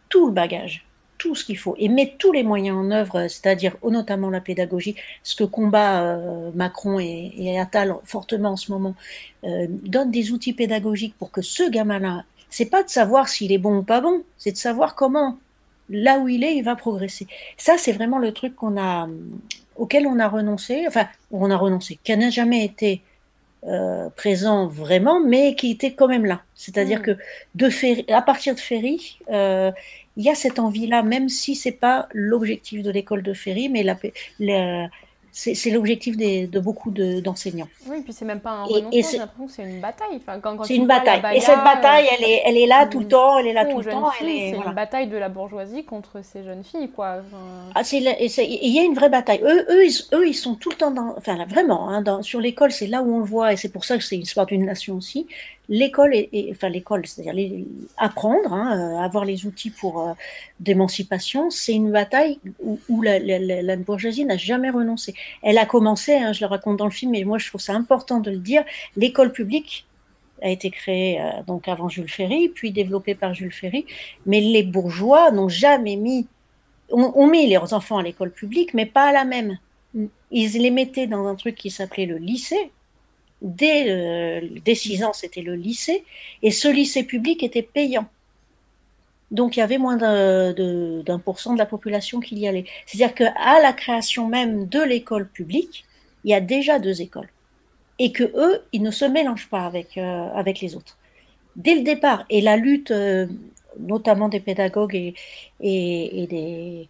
tout 0.09 0.27
le 0.27 0.31
bagage, 0.31 0.85
tout 1.17 1.35
ce 1.35 1.43
qu'il 1.43 1.57
faut 1.57 1.75
et 1.79 1.89
met 1.89 2.15
tous 2.17 2.31
les 2.31 2.43
moyens 2.43 2.77
en 2.77 2.91
œuvre, 2.91 3.27
c'est-à-dire 3.27 3.75
notamment 3.83 4.29
la 4.29 4.41
pédagogie, 4.41 4.95
ce 5.23 5.35
que 5.35 5.43
combat 5.43 6.19
Macron 6.53 6.99
et, 6.99 7.33
et, 7.35 7.59
Attal 7.59 7.95
fortement 8.03 8.51
en 8.51 8.55
ce 8.55 8.71
moment, 8.71 8.93
donne 9.41 10.11
des 10.11 10.31
outils 10.31 10.53
pédagogiques 10.53 11.15
pour 11.17 11.31
que 11.31 11.41
ce 11.41 11.67
gamin-là, 11.67 12.25
c'est 12.51 12.67
pas 12.67 12.83
de 12.83 12.89
savoir 12.89 13.29
s'il 13.29 13.51
est 13.51 13.57
bon 13.57 13.77
ou 13.77 13.81
pas 13.83 14.01
bon, 14.01 14.21
c'est 14.37 14.51
de 14.51 14.57
savoir 14.57 14.93
comment 14.93 15.37
là 15.89 16.19
où 16.19 16.27
il 16.27 16.43
est, 16.43 16.55
il 16.55 16.63
va 16.63 16.75
progresser. 16.75 17.27
Ça, 17.57 17.77
c'est 17.77 17.91
vraiment 17.91 18.19
le 18.19 18.31
truc 18.31 18.55
qu'on 18.55 18.77
a, 18.77 19.07
auquel 19.75 20.07
on 20.07 20.19
a 20.19 20.27
renoncé, 20.27 20.85
enfin, 20.87 21.07
on 21.31 21.49
a 21.51 21.57
renoncé, 21.57 21.99
qui 22.03 22.15
n'a 22.15 22.29
jamais 22.29 22.63
été 22.63 23.01
euh, 23.65 24.09
présent 24.09 24.67
vraiment, 24.67 25.21
mais 25.21 25.55
qui 25.55 25.71
était 25.71 25.93
quand 25.93 26.07
même 26.07 26.25
là. 26.25 26.41
C'est-à-dire 26.53 26.99
mm. 26.99 27.03
que 27.03 27.17
de 27.55 28.13
à 28.13 28.21
partir 28.21 28.55
de 28.55 28.59
Ferry, 28.59 29.19
euh, 29.31 29.71
il 30.17 30.25
y 30.25 30.29
a 30.29 30.35
cette 30.35 30.59
envie-là, 30.59 31.01
même 31.01 31.29
si 31.29 31.55
c'est 31.55 31.71
pas 31.71 32.07
l'objectif 32.13 32.83
de 32.83 32.91
l'école 32.91 33.23
de 33.23 33.33
Ferry, 33.33 33.69
mais 33.69 33.83
la, 33.83 33.97
la, 34.39 34.89
c'est 35.35 35.71
l'objectif 35.71 36.15
de 36.15 36.59
beaucoup 36.59 36.91
d'enseignants. 36.91 37.67
oui, 37.89 38.01
puis 38.03 38.13
c'est 38.13 38.23
même 38.23 38.39
pas 38.39 38.51
un 38.51 38.63
renoncement, 38.65 38.91
j'ai 38.91 39.17
l'impression 39.17 39.45
que 39.47 39.51
c'est 39.51 39.63
une 39.63 39.81
bataille. 39.81 40.21
Enfin, 40.27 40.63
c'est 40.63 40.75
une 40.75 40.85
bataille. 40.85 41.21
et 41.35 41.39
cette 41.39 41.63
bataille, 41.63 42.05
elle 42.17 42.23
est, 42.23 42.41
elle 42.45 42.57
est 42.57 42.67
là 42.67 42.85
tout 42.85 42.99
le 42.99 43.07
temps, 43.07 43.39
elle 43.39 43.47
est 43.47 43.53
là 43.53 43.65
tout 43.65 43.79
le 43.79 43.85
temps. 43.85 44.11
C'est 44.19 44.49
une 44.49 44.73
bataille 44.73 45.07
de 45.07 45.17
la 45.17 45.29
bourgeoisie 45.29 45.83
contre 45.85 46.23
ces 46.23 46.43
jeunes 46.43 46.63
filles, 46.63 46.89
quoi. 46.89 47.17
Ah, 47.73 47.81
il 47.91 48.73
y 48.73 48.79
a 48.79 48.83
une 48.83 48.93
vraie 48.93 49.09
bataille. 49.09 49.41
Eux, 49.43 49.65
eux, 49.69 49.85
ils, 49.85 50.01
eux, 50.13 50.27
ils 50.27 50.35
sont 50.35 50.55
tout 50.55 50.69
le 50.69 50.75
temps 50.75 50.91
dans, 50.91 51.15
enfin, 51.17 51.35
là, 51.35 51.45
vraiment, 51.45 51.89
hein, 51.89 52.03
dans, 52.03 52.21
sur 52.21 52.39
l'école, 52.39 52.71
c'est 52.71 52.87
là 52.87 53.01
où 53.01 53.15
on 53.15 53.19
le 53.19 53.25
voit, 53.25 53.53
et 53.53 53.57
c'est 53.57 53.69
pour 53.69 53.85
ça 53.85 53.97
que 53.97 54.03
c'est 54.03 54.15
une 54.15 54.21
histoire 54.21 54.45
d'une 54.45 54.65
nation 54.65 54.95
aussi 54.95 55.27
l'école, 55.69 56.13
est, 56.13 56.49
enfin 56.51 56.69
l'école, 56.69 57.05
c'est-à-dire 57.05 57.65
apprendre, 57.97 58.53
hein, 58.53 58.77
euh, 58.77 59.03
avoir 59.03 59.25
les 59.25 59.45
outils 59.45 59.69
pour 59.69 60.01
euh, 60.01 60.13
d'émancipation, 60.59 61.49
c'est 61.49 61.73
une 61.73 61.91
bataille 61.91 62.39
où, 62.89 63.01
la, 63.01 63.19
la, 63.19 63.75
bourgeoisie 63.77 64.25
n'a 64.25 64.37
jamais 64.37 64.69
renoncé. 64.69 65.13
Elle 65.41 65.57
a 65.57 65.65
commencé, 65.65 66.13
hein, 66.15 66.33
je 66.33 66.41
le 66.41 66.47
raconte 66.47 66.77
dans 66.77 66.85
le 66.85 66.91
film, 66.91 67.11
mais 67.11 67.23
moi 67.23 67.37
je 67.37 67.47
trouve 67.47 67.61
ça 67.61 67.73
important 67.73 68.19
de 68.19 68.31
le 68.31 68.37
dire, 68.37 68.63
l'école 68.97 69.31
publique 69.31 69.85
a 70.41 70.49
été 70.49 70.69
créée 70.69 71.21
euh, 71.21 71.43
donc 71.47 71.67
avant 71.67 71.87
Jules 71.87 72.09
Ferry, 72.09 72.49
puis 72.49 72.71
développée 72.71 73.15
par 73.15 73.33
Jules 73.33 73.53
Ferry, 73.53 73.85
mais 74.25 74.41
les 74.41 74.63
bourgeois 74.63 75.31
n'ont 75.31 75.49
jamais 75.49 75.95
mis, 75.95 76.27
ont, 76.91 77.13
ont 77.15 77.27
mis 77.27 77.49
leurs 77.49 77.73
enfants 77.73 77.97
à 77.97 78.03
l'école 78.03 78.31
publique, 78.31 78.73
mais 78.73 78.85
pas 78.85 79.05
à 79.05 79.11
la 79.13 79.23
même. 79.23 79.57
Ils 80.31 80.61
les 80.61 80.71
mettaient 80.71 81.07
dans 81.07 81.27
un 81.27 81.35
truc 81.35 81.55
qui 81.55 81.69
s'appelait 81.69 82.07
le 82.07 82.17
lycée, 82.17 82.71
dès, 83.43 84.41
dès 84.65 84.75
6 84.75 85.03
ans, 85.03 85.13
c'était 85.13 85.41
le 85.41 85.55
lycée, 85.55 86.03
et 86.41 86.51
ce 86.51 86.67
lycée 86.67 87.03
public 87.03 87.43
était 87.43 87.61
payant. 87.61 88.07
Donc 89.33 89.57
il 89.57 89.59
y 89.61 89.63
avait 89.63 89.79
moins 89.79 89.97
d'un 89.97 91.19
pour 91.19 91.39
cent 91.39 91.53
de 91.53 91.57
la 91.57 91.65
population 91.65 92.19
qui 92.19 92.35
y 92.35 92.47
allait. 92.47 92.65
C'est-à-dire 92.85 93.15
qu'à 93.15 93.59
la 93.61 93.73
création 93.73 94.27
même 94.27 94.67
de 94.67 94.79
l'école 94.79 95.27
publique, 95.27 95.85
il 96.23 96.31
y 96.31 96.33
a 96.35 96.39
déjà 96.39 96.79
deux 96.79 97.01
écoles. 97.01 97.29
et 97.99 98.11
que 98.11 98.23
eux, 98.23 98.63
ils 98.73 98.81
ne 98.81 98.91
se 98.91 99.05
mélangent 99.05 99.49
pas 99.49 99.65
avec, 99.65 99.97
euh, 99.97 100.43
les 100.61 100.75
autres. 100.75 100.97
Dès 101.55 101.75
le 101.75 101.81
départ, 101.83 102.25
et 102.29 102.41
la 102.41 102.57
lutte, 102.57 102.91
euh, 102.91 103.27
notamment 103.79 104.29
des 104.29 104.39
pédagogues 104.39 104.95
et, 104.95 105.13
des 105.61 106.89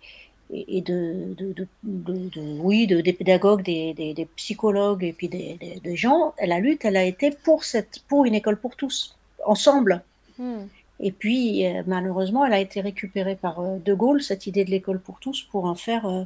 et 0.52 0.82
de, 0.82 1.36
de, 1.38 1.68
oui, 2.60 2.88
de, 2.88 3.02
des 3.02 3.14
pédagogues, 3.14 3.64
des, 3.64 3.94
des, 3.94 4.28
psychologues 4.36 5.04
et 5.04 5.14
puis 5.14 5.28
des, 5.28 5.96
gens, 5.96 6.34
la 6.44 6.60
lutte, 6.60 6.86
elle 6.86 6.98
a 6.98 7.04
été 7.04 7.32
pour, 7.32 7.64
cette, 7.64 8.00
pour 8.08 8.26
une 8.26 8.36
école 8.36 8.58
pour 8.58 8.76
tous, 8.76 9.16
ensemble. 9.46 10.04
Hmm. 10.38 10.66
Et 11.00 11.12
puis, 11.12 11.66
euh, 11.66 11.82
malheureusement, 11.88 12.46
elle 12.46 12.54
a 12.54 12.60
été 12.60 12.80
récupérée 12.80 13.36
par 13.36 13.60
euh, 13.60 13.78
De 13.84 13.94
Gaulle, 13.94 14.22
cette 14.22 14.48
idée 14.48 14.64
de 14.64 14.70
l'école 14.70 15.00
pour 15.00 15.20
tous, 15.20 15.42
pour 15.52 15.66
en 15.66 15.76
faire 15.76 16.06
euh, 16.06 16.24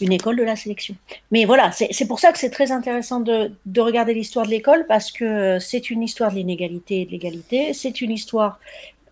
une 0.00 0.12
école 0.12 0.36
de 0.36 0.42
la 0.42 0.56
sélection. 0.56 0.96
Mais 1.30 1.44
voilà, 1.44 1.70
c'est 1.72 2.08
pour 2.08 2.18
ça 2.18 2.32
que 2.32 2.38
c'est 2.38 2.50
très 2.50 2.72
intéressant 2.72 3.20
de, 3.20 3.52
de 3.66 3.80
regarder 3.80 4.14
l'histoire 4.14 4.46
de 4.46 4.50
l'école, 4.50 4.86
parce 4.88 5.12
que 5.12 5.58
c'est 5.58 5.90
une 5.90 6.02
histoire 6.02 6.30
de 6.30 6.36
l'inégalité 6.36 7.02
et 7.02 7.06
de 7.06 7.10
l'égalité, 7.10 7.74
c'est 7.74 8.00
une 8.00 8.10
histoire 8.10 8.58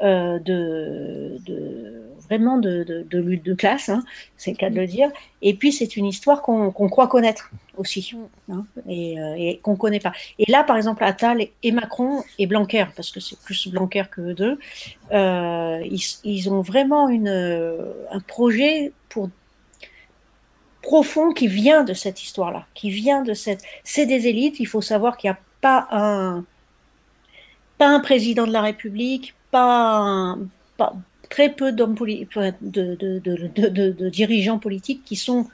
euh, 0.01 0.39
de, 0.39 1.39
de, 1.45 2.03
vraiment 2.29 2.59
de, 2.59 2.85
de, 2.85 3.19
lutte 3.19 3.45
de 3.45 3.55
classe, 3.55 3.89
hein, 3.89 4.05
c'est 4.37 4.53
le 4.53 4.57
cas 4.57 4.71
de 4.71 4.77
le 4.77 4.87
dire. 4.87 5.11
Et 5.43 5.55
puis 5.55 5.73
c'est 5.73 5.97
une 5.97 6.07
histoire 6.07 6.43
qu'on 6.43 6.71
croit 6.71 7.09
connaître 7.09 7.51
aussi, 7.77 8.15
hein, 8.49 8.65
et, 8.89 9.19
euh, 9.21 9.35
et 9.37 9.59
qu'on 9.63 9.77
connaît 9.77 10.01
pas. 10.01 10.13
Et 10.39 10.51
là, 10.51 10.63
par 10.63 10.77
exemple, 10.77 11.03
Attal 11.03 11.47
et 11.63 11.73
Macron 11.73 12.23
et 12.39 12.47
Blanquer, 12.47 12.87
parce 12.95 13.11
que 13.11 13.19
c'est 13.19 13.39
plus 13.41 13.69
Blanquer 13.69 14.05
que 14.11 14.33
deux, 14.33 14.59
euh, 15.13 15.81
ils, 15.85 16.03
ils, 16.23 16.49
ont 16.49 16.61
vraiment 16.61 17.09
une, 17.09 17.29
un 18.11 18.21
projet 18.21 18.93
pour 19.09 19.31
profond 20.83 21.33
qui 21.33 21.49
vient 21.49 21.83
de 21.83 21.93
cette 21.93 22.23
histoire-là, 22.23 22.67
qui 22.75 22.91
vient 22.91 23.23
de 23.23 23.35
cette. 23.35 23.63
C'est 23.85 24.07
des 24.07 24.29
élites. 24.29 24.61
Il 24.61 24.67
faut 24.67 24.81
savoir 24.81 25.17
qu'il 25.17 25.29
n'y 25.29 25.35
a 25.37 25.41
pas 25.61 25.89
un 25.91 26.45
pas 27.79 27.89
un 27.89 28.01
président 28.01 28.47
de 28.47 28.53
la 28.53 28.61
République, 28.61 29.35
pas, 29.51 30.37
pas 30.77 30.95
très 31.29 31.51
peu 31.51 31.73
d'hommes 31.73 31.95
de, 31.95 32.95
de, 32.95 33.19
de, 33.19 33.91
de, 33.91 34.09
dirigeants 34.09 34.59
politiques 34.59 35.03
qui 35.05 35.17
sont 35.17 35.47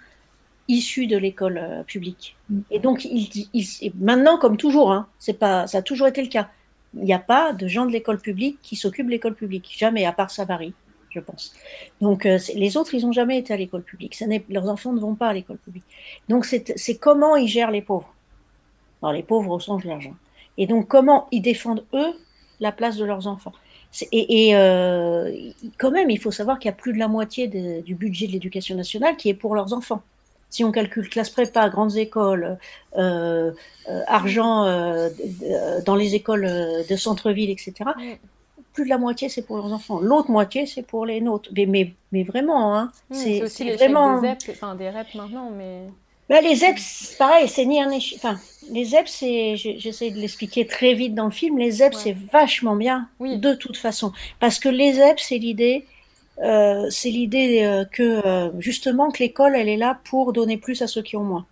issus 0.68 1.06
de 1.06 1.16
l'école 1.16 1.58
euh, 1.58 1.82
publique. 1.82 2.36
Mm. 2.48 2.60
Et 2.70 2.78
donc, 2.78 3.04
il, 3.04 3.92
maintenant, 4.00 4.38
comme 4.38 4.56
toujours, 4.56 4.92
hein, 4.92 5.08
c'est 5.18 5.38
pas, 5.38 5.66
ça 5.66 5.78
a 5.78 5.82
toujours 5.82 6.06
été 6.06 6.22
le 6.22 6.28
cas. 6.28 6.48
Il 6.94 7.04
n'y 7.04 7.12
a 7.12 7.18
pas 7.18 7.52
de 7.52 7.66
gens 7.66 7.86
de 7.86 7.92
l'école 7.92 8.20
publique 8.20 8.58
qui 8.62 8.76
s'occupent 8.76 9.06
de 9.06 9.10
l'école 9.10 9.34
publique, 9.34 9.74
jamais, 9.76 10.06
à 10.06 10.12
part 10.12 10.30
Savary, 10.30 10.72
je 11.10 11.20
pense. 11.20 11.52
Donc, 12.00 12.24
euh, 12.24 12.38
les 12.54 12.76
autres, 12.76 12.94
ils 12.94 13.04
n'ont 13.04 13.12
jamais 13.12 13.38
été 13.38 13.52
à 13.52 13.56
l'école 13.56 13.82
publique. 13.82 14.14
Ça 14.14 14.26
leurs 14.48 14.68
enfants 14.68 14.92
ne 14.92 15.00
vont 15.00 15.16
pas 15.16 15.28
à 15.28 15.32
l'école 15.32 15.58
publique. 15.58 15.84
Donc, 16.28 16.44
c'est 16.44 16.98
comment 16.98 17.36
ils 17.36 17.48
gèrent 17.48 17.72
les 17.72 17.82
pauvres. 17.82 18.14
Alors, 19.02 19.12
les 19.12 19.22
pauvres 19.22 19.50
au 19.50 19.60
sens 19.60 19.84
large. 19.84 20.06
Hein. 20.06 20.16
Et 20.56 20.66
donc, 20.66 20.86
comment 20.86 21.26
ils 21.32 21.42
défendent, 21.42 21.84
eux, 21.92 22.12
la 22.60 22.72
place 22.72 22.96
de 22.96 23.04
leurs 23.04 23.26
enfants. 23.26 23.52
Et, 24.12 24.56
euh, 24.56 25.30
quand 25.78 25.90
même, 25.90 26.10
il 26.10 26.18
faut 26.18 26.30
savoir 26.30 26.58
qu'il 26.58 26.68
y 26.68 26.72
a 26.72 26.76
plus 26.76 26.92
de 26.92 26.98
la 26.98 27.08
moitié 27.08 27.46
du 27.46 27.94
budget 27.94 28.26
de 28.26 28.32
l'éducation 28.32 28.76
nationale 28.76 29.16
qui 29.16 29.28
est 29.28 29.34
pour 29.34 29.54
leurs 29.54 29.72
enfants. 29.72 30.02
Si 30.50 30.62
on 30.62 30.70
calcule 30.70 31.08
classe 31.08 31.30
prépa, 31.30 31.68
grandes 31.68 31.96
écoles, 31.96 32.58
euh, 32.96 33.52
euh, 33.88 34.00
argent 34.06 34.64
dans 35.84 35.96
les 35.96 36.14
écoles 36.14 36.48
de 36.88 36.96
centre-ville, 36.96 37.50
etc., 37.50 37.90
plus 38.72 38.84
de 38.84 38.88
la 38.88 38.98
moitié 38.98 39.28
c'est 39.28 39.42
pour 39.42 39.56
leurs 39.56 39.72
enfants. 39.72 40.00
L'autre 40.00 40.32
moitié 40.32 40.66
c'est 40.66 40.82
pour 40.82 41.06
les 41.06 41.20
nôtres. 41.20 41.50
Mais, 41.56 41.92
mais, 42.10 42.22
vraiment, 42.24 42.76
hein, 42.76 42.90
c'est 43.12 43.42
aussi 43.42 43.70
vraiment. 43.70 44.20
Des, 44.20 44.34
enfin, 44.50 44.74
des 44.74 44.90
REP 44.90 45.14
maintenant, 45.14 45.50
mais. 45.56 45.86
Bah, 46.28 46.40
les 46.40 46.56
ZEP, 46.56 46.78
pareil, 47.18 47.48
c'est 47.48 47.66
ni 47.66 47.82
un 47.82 47.90
échec. 47.90 48.18
Enfin, 48.18 48.40
les 48.70 48.86
ZEP, 48.86 49.08
c'est, 49.08 49.56
j'essaie 49.56 50.10
de 50.10 50.18
l'expliquer 50.18 50.66
très 50.66 50.94
vite 50.94 51.14
dans 51.14 51.26
le 51.26 51.30
film, 51.30 51.58
les 51.58 51.70
ZEP, 51.70 51.94
c'est 51.94 52.16
vachement 52.32 52.76
bien, 52.76 53.08
oui. 53.20 53.38
de 53.38 53.52
toute 53.54 53.76
façon. 53.76 54.12
Parce 54.40 54.58
que 54.58 54.70
les 54.70 54.94
ZEP, 54.94 55.20
c'est 55.20 55.38
l'idée, 55.38 55.84
euh, 56.38 56.86
c'est 56.90 57.10
l'idée 57.10 57.62
euh, 57.62 57.84
que, 57.84 58.26
euh, 58.26 58.50
justement, 58.58 59.10
que 59.10 59.22
l'école, 59.22 59.54
elle 59.54 59.68
est 59.68 59.76
là 59.76 60.00
pour 60.04 60.32
donner 60.32 60.56
plus 60.56 60.80
à 60.80 60.86
ceux 60.86 61.02
qui 61.02 61.16
ont 61.16 61.24
moins. 61.24 61.46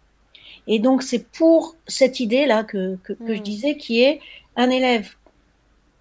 Et 0.67 0.79
donc, 0.79 1.03
c'est 1.03 1.27
pour 1.31 1.77
cette 1.87 2.21
idée-là 2.21 2.65
que, 2.65 2.97
que, 3.05 3.13
que, 3.13 3.35
je 3.35 3.41
mm. 3.41 3.43
disais, 3.43 3.77
qui 3.77 4.03
est 4.03 4.21
un 4.57 4.71
élève, 4.71 5.11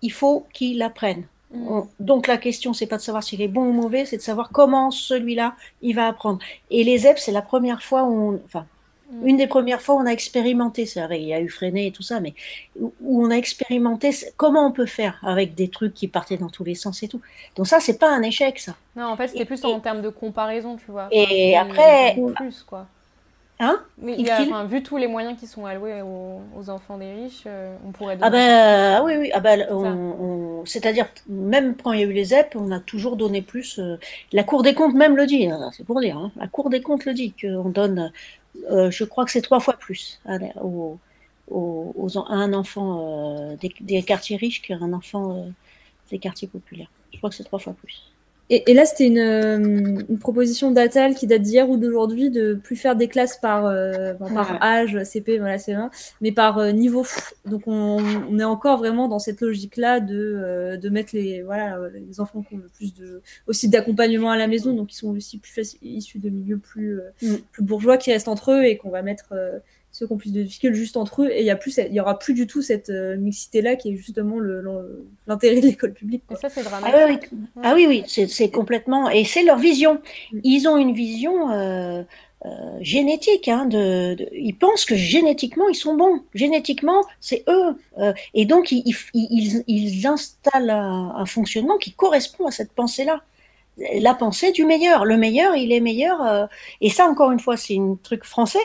il 0.02 0.12
faut 0.14 0.46
qu'il 0.54 0.82
apprenne. 0.82 1.26
Mm. 1.54 1.82
donc 2.00 2.28
la 2.28 2.38
question, 2.38 2.74
c'est 2.74 2.88
pas 2.88 2.98
de 2.98 3.02
savoir 3.02 3.24
s'il 3.24 3.42
est 3.42 3.48
bon 3.48 3.68
ou 3.68 3.74
mauvais, 3.74 4.06
c'est 4.06 4.18
de 4.18 4.22
savoir 4.22 4.50
comment 4.52 4.90
celui-là 4.92 5.56
il 5.82 5.96
va 5.96 6.08
apprendre. 6.08 6.40
Et 6.70 6.84
les 6.84 7.08
EPS, 7.08 7.24
c'est 7.26 7.32
la 7.32 7.42
première 7.42 7.84
fois 7.84 8.04
où, 8.04 8.32
on, 8.32 8.42
enfin, 8.46 8.66
mm. 9.12 9.28
une 9.28 9.38
des 9.38 9.48
premières 9.48 9.82
fois 9.82 9.96
où 9.96 10.00
on 10.00 10.06
a 10.06 10.12
expérimenté. 10.12 10.86
C'est 10.86 11.02
vrai, 11.02 11.22
il 11.22 11.28
y 11.28 11.34
a 11.34 11.42
eu 11.42 11.50
freiné 11.50 11.88
et 11.88 11.92
tout 11.92 12.04
ça, 12.04 12.20
mais 12.20 12.34
où, 12.80 12.94
on 13.02 13.32
a 13.32 13.36
expérimenté 13.36 14.12
comment 14.38 14.66
on 14.66 14.72
peut 14.72 14.86
faire 14.86 15.20
avec 15.24 15.56
des 15.56 15.68
trucs 15.68 15.94
qui 15.94 16.08
partaient 16.08 16.38
dans 16.38 16.50
tous 16.50 16.64
les 16.64 16.76
sens 16.76 17.04
et 17.04 17.08
tout. 17.08 17.22
Donc 17.56 17.68
ça, 17.68 17.80
c'est 17.80 17.98
pas 17.98 18.10
un 18.10 18.22
échec, 18.22 18.60
ça. 18.60 18.76
Non, 18.96 19.08
en 19.08 19.18
fait, 19.18 19.28
c'était 19.30 19.46
plus 19.46 19.64
en 19.66 19.80
termes 19.80 20.02
de 20.02 20.10
comparaison, 20.10 20.78
tu 20.78 20.92
vois. 20.92 21.08
Et 21.12 21.58
après, 21.58 22.18
plus 22.36 22.64
quoi. 22.64 22.88
Hein 23.64 23.80
Mais 24.00 24.16
il 24.18 24.28
a, 24.28 24.66
vu 24.66 24.82
tous 24.82 24.98
les 24.98 25.06
moyens 25.06 25.40
qui 25.40 25.46
sont 25.46 25.68
alloués 25.68 26.02
aux, 26.02 26.70
enfants 26.72 26.98
des 26.98 27.14
riches, 27.14 27.44
euh, 27.46 27.78
on 27.88 27.92
pourrait. 27.92 28.18
Ah 28.20 28.32
ben 28.32 28.96
ah 28.98 29.04
oui 29.04 29.14
oui 29.18 29.30
ah 29.34 29.40
ben, 29.40 29.68
c'est-à-dire 30.66 31.08
même 31.30 31.76
quand 31.76 31.92
il 31.92 32.00
y 32.00 32.04
a 32.04 32.08
eu 32.08 32.12
les 32.12 32.26
ZEP, 32.26 32.56
on 32.56 32.72
a 32.72 32.80
toujours 32.80 33.18
donné 33.18 33.44
plus. 33.44 33.78
Euh, 33.78 33.98
la 34.32 34.44
Cour 34.44 34.64
des 34.64 34.74
comptes 34.74 34.96
même 34.96 35.16
le 35.16 35.28
dit, 35.28 35.46
hein, 35.46 35.70
c'est 35.78 35.86
pour 35.86 36.02
dire. 36.02 36.18
Hein. 36.18 36.32
la 36.38 36.48
Cour 36.48 36.72
des 36.72 36.82
comptes 36.82 37.06
le 37.06 37.14
dit 37.14 37.36
qu'on 37.40 37.70
donne, 37.70 38.12
euh, 38.72 38.90
je 38.90 39.04
crois 39.04 39.26
que 39.26 39.32
c'est 39.32 39.44
trois 39.44 39.60
fois 39.60 39.76
plus 39.76 40.20
à, 40.26 40.40
aux, 40.64 40.98
à 41.52 42.34
un 42.34 42.54
enfant 42.54 43.56
des, 43.62 43.72
des, 43.80 44.02
quartiers 44.02 44.38
riches 44.38 44.64
qu'à 44.64 44.78
un 44.82 44.92
enfant 44.92 45.46
des 46.10 46.18
quartiers 46.18 46.48
populaires. 46.48 46.90
Je 47.12 47.20
crois 47.20 47.30
que 47.30 47.36
c'est 47.36 47.44
trois 47.44 47.60
fois 47.60 47.74
plus. 47.74 48.11
Et, 48.54 48.74
là, 48.74 48.84
c'était 48.86 49.08
une, 49.08 50.18
proposition 50.20 50.72
d'Atal 50.72 51.16
qui 51.16 51.26
date 51.26 51.42
d'hier 51.42 51.70
ou 51.70 51.78
d'aujourd'hui 51.78 52.30
de 52.30 52.54
plus 52.54 52.76
faire 52.76 52.98
des 52.98 53.08
classes 53.08 53.38
par, 53.38 53.66
euh, 53.66 54.14
par 54.14 54.62
âge, 54.62 55.02
CP, 55.06 55.40
voilà, 55.40 55.58
c'est 55.58 55.74
mais 56.20 56.34
par 56.34 56.58
euh, 56.58 56.72
niveau. 56.72 57.06
Donc, 57.46 57.64
on, 57.66 58.38
est 58.38 58.44
encore 58.44 58.78
vraiment 58.78 59.08
dans 59.08 59.20
cette 59.20 59.40
logique-là 59.40 60.02
de, 60.02 60.36
euh, 60.36 60.76
de 60.76 60.90
mettre 60.90 61.16
les, 61.16 61.44
voilà, 61.44 61.80
les 61.94 62.20
enfants 62.20 62.42
qui 62.42 62.56
ont 62.56 62.58
le 62.58 62.68
plus 62.76 62.94
de, 62.94 63.22
aussi 63.48 63.70
d'accompagnement 63.70 64.32
à 64.32 64.38
la 64.38 64.48
maison, 64.48 64.74
donc 64.74 64.90
qui 64.90 64.98
sont 64.98 65.16
aussi 65.16 65.38
plus 65.38 65.78
issus 65.82 66.20
de 66.20 66.30
milieux 66.30 66.58
plus, 66.58 67.00
mm. 67.22 67.36
plus 67.54 67.64
bourgeois 67.64 67.98
qui 67.98 68.12
restent 68.12 68.28
entre 68.28 68.52
eux 68.52 68.66
et 68.66 68.76
qu'on 68.76 68.90
va 68.90 69.02
mettre 69.02 69.34
ceux 69.92 70.08
qui 70.08 70.14
ont 70.14 70.18
plus 70.18 70.32
de 70.32 70.42
difficultés 70.42 70.78
juste 70.78 70.98
entre 70.98 71.24
eux 71.24 71.30
et 71.32 71.42
il 71.42 71.46
y 71.46 71.50
a 71.50 71.56
plus 71.56 71.78
il 71.78 71.94
y 71.94 72.00
aura 72.00 72.18
plus 72.18 72.34
du 72.34 72.48
tout 72.48 72.62
cette 72.62 72.90
euh, 72.90 73.18
mixité 73.18 73.62
là 73.62 73.76
qui 73.76 73.92
est 73.92 73.96
justement 73.98 74.38
l'intérêt 75.28 75.60
de 75.60 75.68
l'école 75.68 75.94
publique 75.94 76.24
ça 76.40 76.50
c'est 76.50 76.64
dramatique. 76.64 77.30
Ah 77.62 77.74
oui 77.76 77.86
oui, 77.88 78.04
c'est 78.08 78.50
complètement 78.50 79.10
et 79.10 79.26
c'est 79.26 79.44
leur 79.44 79.58
vision. 79.58 79.96
Mm. 80.32 80.40
ils 80.44 80.68
ont 80.68 80.78
une 80.78 80.94
vision 80.94 81.52
euh, 81.52 82.04
euh, 82.46 82.50
génétique 82.80 83.50
hein, 83.50 83.66
de, 83.66 84.16
ils 84.34 84.56
pensent 84.58 84.86
que 84.86 84.96
génétiquement 84.96 85.68
ils 85.68 85.76
sont 85.76 85.96
bons. 85.96 86.22
Génétiquement 86.34 87.04
c'est 87.20 87.44
eux 87.50 87.76
et 88.34 88.46
donc 88.46 88.72
ils, 88.72 88.96
ils, 89.14 89.64
ils 89.68 90.08
installent 90.08 90.70
un, 90.70 91.16
un, 91.18 91.26
fonctionnement 91.26 91.78
qui 91.78 91.92
correspond 91.92 92.48
à 92.48 92.52
cette 92.52 92.72
pensée 92.72 93.04
là 93.04 93.24
la 94.00 94.14
pensée 94.14 94.52
du 94.54 94.64
meilleur. 94.64 95.04
Le 95.04 95.18
meilleur 95.18 95.56
il 95.58 95.74
est 95.74 95.82
meilleur 95.82 96.48
et 96.80 96.90
ça 96.90 97.08
encore 97.08 97.32
une 97.32 97.42
fois 97.42 97.58
c'est 97.58 97.78
un 97.78 97.98
truc 98.02 98.24
français 98.24 98.60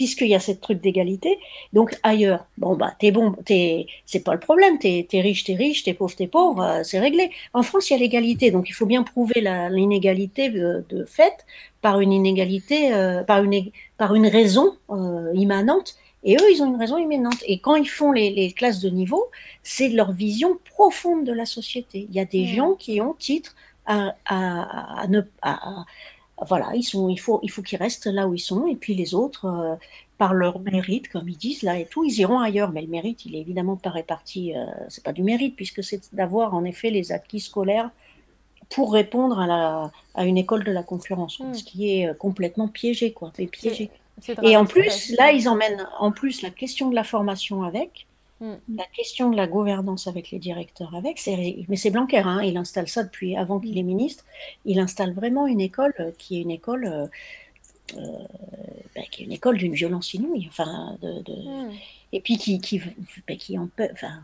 puisqu'il 0.00 0.28
y 0.28 0.34
a 0.34 0.40
cette 0.40 0.62
truc 0.62 0.80
d'égalité. 0.80 1.38
Donc 1.74 1.94
ailleurs, 2.02 2.46
bon 2.56 2.74
bah 2.74 2.94
t'es 2.98 3.10
bon, 3.10 3.34
t'es, 3.44 3.86
c'est 4.06 4.24
pas 4.24 4.32
le 4.32 4.40
problème, 4.40 4.78
t'es, 4.78 5.06
es 5.12 5.20
riche, 5.20 5.44
t'es 5.44 5.54
riche, 5.54 5.82
t'es 5.82 5.92
pauvre, 5.92 6.16
t'es 6.16 6.26
pauvre, 6.26 6.62
euh, 6.62 6.80
c'est 6.84 6.98
réglé. 6.98 7.30
En 7.52 7.62
France, 7.62 7.90
il 7.90 7.92
y 7.92 7.96
a 7.96 7.98
l'égalité, 7.98 8.50
donc 8.50 8.70
il 8.70 8.72
faut 8.72 8.86
bien 8.86 9.02
prouver 9.02 9.42
l'inégalité 9.70 10.48
de, 10.48 10.86
de, 10.88 11.04
fait 11.04 11.44
par 11.82 12.00
une 12.00 12.14
inégalité, 12.14 12.94
euh, 12.94 13.22
par 13.24 13.44
une 13.44 13.70
par 13.98 14.14
une 14.14 14.26
raison 14.26 14.74
euh, 14.88 15.30
immanente. 15.34 15.96
Et 16.24 16.36
eux, 16.36 16.50
ils 16.50 16.62
ont 16.62 16.68
une 16.72 16.80
raison 16.80 16.96
immanente. 16.96 17.42
Et 17.46 17.58
quand 17.58 17.74
ils 17.74 17.88
font 17.88 18.12
les, 18.12 18.30
les 18.30 18.52
classes 18.52 18.80
de 18.80 18.88
niveau, 18.88 19.22
c'est 19.62 19.90
leur 19.90 20.12
vision 20.12 20.58
profonde 20.64 21.24
de 21.24 21.32
la 21.34 21.44
société. 21.44 22.06
Il 22.08 22.14
y 22.14 22.20
a 22.20 22.24
des 22.24 22.44
mmh. 22.44 22.56
gens 22.56 22.72
qui 22.74 23.02
ont 23.02 23.12
titre 23.12 23.54
à, 23.84 24.14
à, 24.24 25.02
à 25.02 25.06
ne 25.08 25.20
à, 25.42 25.84
voilà, 26.46 26.70
ils 26.74 26.82
sont, 26.82 27.08
il 27.08 27.18
faut, 27.18 27.40
il 27.42 27.50
faut 27.50 27.62
qu'ils 27.62 27.78
restent 27.78 28.06
là 28.06 28.26
où 28.26 28.34
ils 28.34 28.40
sont, 28.40 28.66
et 28.66 28.76
puis 28.76 28.94
les 28.94 29.14
autres, 29.14 29.46
euh, 29.46 29.76
par 30.18 30.34
leur 30.34 30.60
mérite, 30.60 31.08
comme 31.08 31.28
ils 31.28 31.36
disent 31.36 31.62
là 31.62 31.78
et 31.78 31.86
tout, 31.86 32.04
ils 32.04 32.18
iront 32.18 32.40
ailleurs. 32.40 32.72
Mais 32.72 32.82
le 32.82 32.88
mérite, 32.88 33.24
il 33.26 33.34
est 33.34 33.40
évidemment 33.40 33.76
pas 33.76 33.90
réparti. 33.90 34.54
Euh, 34.54 34.66
c'est 34.88 35.04
pas 35.04 35.12
du 35.12 35.22
mérite, 35.22 35.56
puisque 35.56 35.82
c'est 35.82 36.14
d'avoir 36.14 36.54
en 36.54 36.64
effet 36.64 36.90
les 36.90 37.12
acquis 37.12 37.40
scolaires 37.40 37.90
pour 38.68 38.92
répondre 38.92 39.38
à, 39.38 39.46
la, 39.46 39.90
à 40.14 40.24
une 40.24 40.38
école 40.38 40.64
de 40.64 40.72
la 40.72 40.82
concurrence, 40.82 41.40
hmm. 41.40 41.54
ce 41.54 41.64
qui 41.64 41.94
est 41.94 42.08
euh, 42.08 42.14
complètement 42.14 42.68
piégé, 42.68 43.12
quoi, 43.12 43.32
piégé. 43.50 43.90
Et 44.42 44.56
en 44.56 44.66
plus, 44.66 45.14
là, 45.18 45.32
ils 45.32 45.48
emmènent 45.48 45.86
en 45.98 46.12
plus 46.12 46.42
la 46.42 46.50
question 46.50 46.90
de 46.90 46.94
la 46.94 47.04
formation 47.04 47.62
avec. 47.62 48.06
Mm. 48.40 48.54
La 48.76 48.86
question 48.86 49.30
de 49.30 49.36
la 49.36 49.46
gouvernance 49.46 50.06
avec 50.06 50.30
les 50.30 50.38
directeurs 50.38 50.94
avec, 50.94 51.20
mais 51.68 51.76
c'est 51.76 51.90
Blanquer, 51.90 52.18
hein, 52.18 52.42
il 52.42 52.56
installe 52.56 52.88
ça 52.88 53.02
depuis 53.02 53.36
avant 53.36 53.60
qu'il 53.60 53.78
est 53.78 53.82
ministre. 53.82 54.24
Il 54.64 54.78
installe 54.78 55.12
vraiment 55.12 55.46
une 55.46 55.60
école 55.60 55.94
euh, 56.00 56.10
qui 56.18 56.38
est 56.38 56.42
une 56.42 56.50
école, 56.50 56.86
euh, 56.86 57.06
euh, 57.96 58.24
ben, 58.94 59.04
qui 59.10 59.22
est 59.22 59.24
une 59.26 59.32
école 59.32 59.58
d'une 59.58 59.74
violence 59.74 60.14
inouïe. 60.14 60.46
Enfin, 60.48 60.96
de, 61.02 61.20
mm. 61.20 61.72
et 62.12 62.20
puis 62.20 62.38
qui, 62.38 62.60
qui, 62.60 62.80
bah, 63.28 63.36
qui 63.36 63.58
en 63.58 63.66
peut, 63.68 63.88
enfin, 63.92 64.22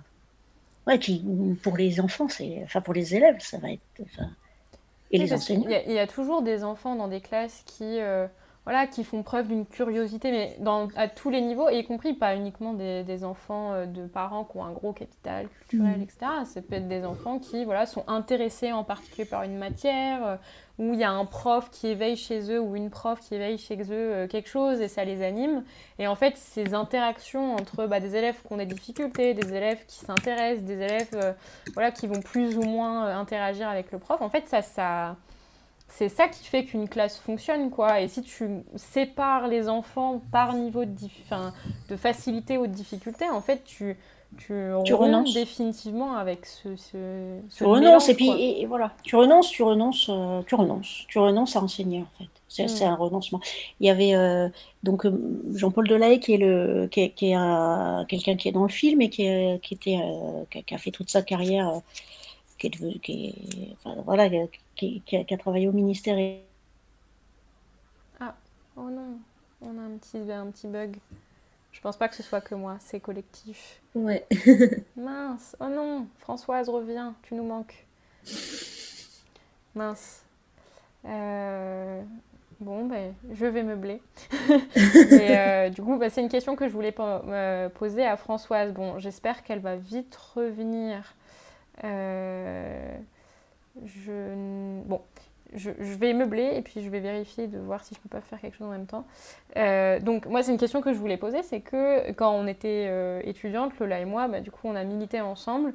ouais, 0.86 0.98
qui, 0.98 1.22
pour 1.62 1.76
les 1.76 2.01
enfants, 2.01 2.28
c'est, 2.28 2.62
enfin, 2.64 2.80
pour 2.80 2.94
les 2.94 3.14
élèves, 3.14 3.40
ça 3.40 3.59
va 3.59 3.72
être, 3.72 3.82
et 5.10 5.18
les 5.18 5.32
enseignants. 5.32 5.68
Il 5.86 5.93
y, 5.93 5.98
a 5.98 6.06
toujours 6.06 6.43
des 6.43 6.64
enfants 6.64 6.97
dans 6.97 7.09
des 7.09 7.20
classes 7.20 7.62
qui, 7.66 8.01
euh, 8.01 8.26
voilà, 8.66 8.86
qui 8.86 9.05
font 9.05 9.22
preuve 9.22 9.48
d'une 9.48 9.64
curiosité, 9.64 10.30
mais 10.30 10.56
dans, 10.59 10.88
à 10.97 11.09
tous 11.09 11.30
les 11.30 11.40
niveaux, 11.40 11.70
y 11.70 11.82
compris 11.84 12.12
pas 12.12 12.36
uniquement 12.36 12.74
des, 12.74 13.24
enfants 13.24 13.72
euh, 13.72 13.86
de 13.86 14.06
parents 14.06 14.44
qui 14.44 14.59
ont 14.59 14.64
un 14.64 14.72
gros 14.72 14.93
capital 14.93 15.48
culturel, 15.48 15.98
mmh. 15.98 16.02
etc. 16.02 16.18
Ça 16.44 16.60
peut 16.60 16.74
être 16.74 16.88
des 16.88 17.05
enfants 17.05 17.38
qui, 17.38 17.64
voilà, 17.64 17.86
sont 17.86 18.05
intéressés 18.09 18.72
en 18.72 18.84
particulier 18.84 19.24
par 19.24 19.44
une 19.44 19.56
matière, 19.56 20.26
euh, 20.26 20.36
où 20.78 20.93
il 20.93 21.01
y 21.01 21.05
a 21.05 21.10
un 21.10 21.24
prof 21.24 21.70
qui 21.70 21.86
éveille 21.88 22.16
chez 22.16 22.52
eux 22.52 22.60
ou 22.60 22.76
une 22.76 22.90
prof 22.90 23.20
qui 23.20 23.34
éveille 23.34 23.59
chez 23.59 23.80
eux 23.80 23.86
euh, 23.93 24.26
quelque 24.26 24.48
chose 24.48 24.80
et 24.80 24.88
ça 24.88 25.05
les 25.05 25.22
anime. 25.22 25.64
Et 25.98 26.06
en 26.06 26.14
fait, 26.14 26.36
ces 26.36 26.74
interactions 26.74 27.55
entre 27.55 27.86
bah, 27.86 28.01
des 28.01 28.14
élèves 28.14 28.36
qui 28.47 28.52
ont 28.52 28.59
des 28.59 28.66
difficultés, 28.66 29.32
des 29.34 29.55
élèves 29.55 29.84
qui 29.86 29.97
s'intéressent, 29.97 30.64
des 30.64 30.74
élèves 30.74 31.14
euh, 31.14 31.32
voilà, 31.74 31.90
qui 31.90 32.06
vont 32.06 32.20
plus 32.20 32.56
ou 32.59 32.62
moins 32.62 33.06
interagir 33.18 33.68
avec 33.68 33.90
le 33.90 33.98
prof, 33.98 34.20
en 34.20 34.28
fait, 34.28 34.47
ça, 34.48 34.60
ça, 34.60 35.16
c'est 35.88 36.08
ça 36.08 36.28
qui 36.28 36.44
fait 36.44 36.64
qu'une 36.64 36.88
classe 36.88 37.18
fonctionne. 37.18 37.70
quoi. 37.70 38.00
Et 38.00 38.08
si 38.08 38.22
tu 38.22 38.62
sépares 38.74 39.48
les 39.48 39.68
enfants 39.68 40.20
par 40.32 40.54
niveau 40.54 40.84
de, 40.84 40.94
de 41.88 41.96
facilité 41.96 42.58
ou 42.58 42.66
de 42.66 42.72
difficulté, 42.72 43.28
en 43.28 43.40
fait, 43.40 43.64
tu 43.64 43.96
tu, 44.36 44.94
renonces 44.94 45.34
définitivement 45.34 46.16
avec 46.16 46.46
ce, 46.46 46.76
ce, 46.76 47.38
tu 47.56 47.64
renonces 47.64 48.08
et 48.08 48.14
puis 48.14 48.28
et, 48.28 48.66
voilà 48.66 48.92
tu 49.02 49.16
renonces 49.16 49.50
tu 49.50 49.62
renonces 49.62 50.08
euh, 50.10 50.42
tu 50.46 50.54
renonces 50.54 51.04
tu 51.08 51.18
renonces 51.18 51.56
à 51.56 51.62
enseigner 51.62 52.02
en 52.02 52.18
fait 52.18 52.28
c'est 52.48 52.84
mm. 52.84 52.88
un 52.88 52.94
renoncement 52.96 53.40
il 53.80 53.86
y 53.86 53.90
avait 53.90 54.14
euh, 54.14 54.48
donc 54.82 55.06
euh, 55.06 55.42
Jean-Paul 55.54 55.88
Delahaye 55.88 56.20
qui 56.20 56.34
est 56.34 56.38
le 56.38 56.88
qui 56.90 57.00
est, 57.00 57.10
quelqu'un 58.08 58.36
qui 58.36 58.48
est 58.48 58.52
dans 58.52 58.64
le 58.64 58.68
film 58.68 59.00
et 59.00 59.08
qui, 59.08 59.26
qui 59.62 59.74
était 59.74 60.00
qui, 60.50 60.74
a 60.74 60.78
fait 60.78 60.90
toute 60.90 61.08
sa 61.08 61.22
carrière 61.22 61.80
qui 62.59 62.69
est, 62.69 62.99
qui 63.01 63.74
enfin, 63.74 64.01
voilà 64.05 64.28
qui, 64.74 65.03
qui, 65.03 65.16
a, 65.16 65.37
travaillé 65.37 65.69
au 65.69 65.73
ministère 65.73 66.19
et... 66.19 66.43
ah 68.20 68.35
oh 68.77 68.91
non 68.91 69.19
on 69.62 69.78
a 69.78 69.83
un 69.83 69.97
petit 69.99 70.19
un 70.31 70.51
petit 70.51 70.66
bug 70.66 70.97
je 71.77 71.83
pense 71.83 71.99
pas 71.99 72.09
que 72.09 72.16
ce 72.16 72.23
soit 72.23 72.41
que 72.41 72.55
moi, 72.55 72.78
c'est 72.81 73.01
collectif. 73.01 73.83
Ouais. 73.95 74.27
Mince. 74.97 75.55
Oh 75.61 75.69
non, 75.69 76.07
Françoise, 76.20 76.70
reviens, 76.70 77.15
tu 77.23 77.35
nous 77.35 77.45
manques. 77.45 77.85
Mince. 79.74 80.24
Euh, 81.05 82.03
bon, 82.61 82.87
ben, 82.87 83.12
je 83.31 83.45
vais 83.45 83.62
meubler. 83.62 84.01
Et, 84.74 85.37
euh, 85.37 85.69
du 85.69 85.83
coup, 85.83 85.99
bah, 85.99 86.09
c'est 86.09 86.23
une 86.23 86.31
question 86.31 86.57
que 86.57 86.66
je 86.66 86.73
voulais 86.73 86.95
euh, 86.99 87.69
poser 87.69 88.07
à 88.07 88.16
Françoise. 88.16 88.73
Bon, 88.73 88.99
j'espère 88.99 89.43
qu'elle 89.43 89.61
va 89.61 89.77
vite 89.77 90.16
revenir. 90.35 91.15
Je... 91.82 92.82
Bon, 94.85 95.01
je, 95.55 95.70
vais 95.70 96.12
meubler 96.12 96.53
et 96.55 96.62
puis 96.62 96.82
je 96.82 96.90
vais 96.90 97.01
vérifier 97.01 97.47
de 97.47 97.59
voir 97.59 97.85
si 97.85 97.94
je 97.94 98.01
peux 98.01 98.09
pas 98.09 98.20
faire 98.20 98.40
quelque 98.40 98.57
chose 98.57 98.66
en 98.66 98.70
même 98.70 98.86
temps. 98.86 99.07
Euh, 99.57 100.01
donc 100.01 100.27
moi 100.27 100.43
c'est 100.43 100.53
une 100.53 100.59
question 100.59 100.81
que 100.81 100.93
je 100.93 100.98
voulais 100.98 101.16
poser, 101.16 101.43
c'est 101.43 101.61
que 101.61 102.11
quand 102.12 102.31
on 102.32 102.47
était 102.47 102.86
euh, 102.89 103.20
étudiante, 103.24 103.78
Lola 103.78 104.01
et 104.01 104.05
moi, 104.05 104.28
bah, 104.28 104.40
du 104.40 104.51
coup 104.51 104.69
on 104.69 104.74
a 104.74 104.85
milité 104.85 105.20
ensemble 105.20 105.74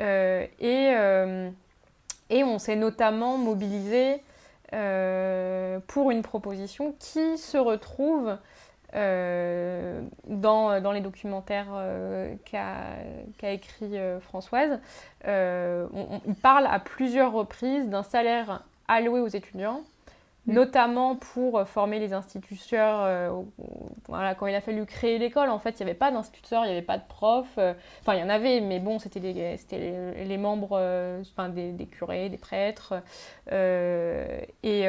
euh, 0.00 0.46
et, 0.60 0.92
et 2.30 2.44
on 2.44 2.58
s'est 2.58 2.76
notamment 2.76 3.38
mobilisé 3.38 4.22
pour 5.86 6.10
une 6.10 6.22
proposition 6.22 6.94
qui 6.98 7.36
se 7.36 7.58
retrouve 7.58 8.38
dans, 8.94 10.80
dans, 10.80 10.92
les 10.92 11.00
documentaires 11.00 11.68
qu'a 12.44 13.50
écrit 13.50 13.94
Françoise. 14.20 14.78
on, 15.26 16.20
on, 16.26 16.34
parle 16.34 16.66
à 16.66 16.78
plusieurs 16.78 17.32
reprises 17.32 17.88
d'un 17.88 18.02
salaire 18.02 18.62
alloué 18.88 19.20
aux 19.20 19.28
étudiants 19.28 19.82
Mm. 20.46 20.54
notamment 20.54 21.14
pour 21.14 21.56
euh, 21.58 21.64
former 21.64 22.00
les 22.00 22.12
instituteurs. 22.12 23.02
Euh, 23.02 23.30
voilà, 24.08 24.34
quand 24.34 24.48
il 24.48 24.54
a 24.56 24.60
fallu 24.60 24.84
créer 24.86 25.18
l'école, 25.18 25.48
en 25.48 25.60
fait, 25.60 25.78
il 25.78 25.84
n'y 25.84 25.90
avait 25.90 25.98
pas 25.98 26.10
d'instituteurs, 26.10 26.64
il 26.64 26.68
n'y 26.68 26.72
avait 26.72 26.82
pas 26.82 26.98
de 26.98 27.06
profs. 27.06 27.58
Euh, 27.58 27.74
enfin, 28.00 28.14
il 28.14 28.20
y 28.20 28.24
en 28.24 28.28
avait, 28.28 28.60
mais 28.60 28.80
bon, 28.80 28.98
c'était 28.98 29.20
les, 29.20 30.38
membres, 30.38 30.80
des, 31.50 31.86
curés, 31.86 32.28
des 32.28 32.38
prêtres, 32.38 32.94
et, 33.52 34.84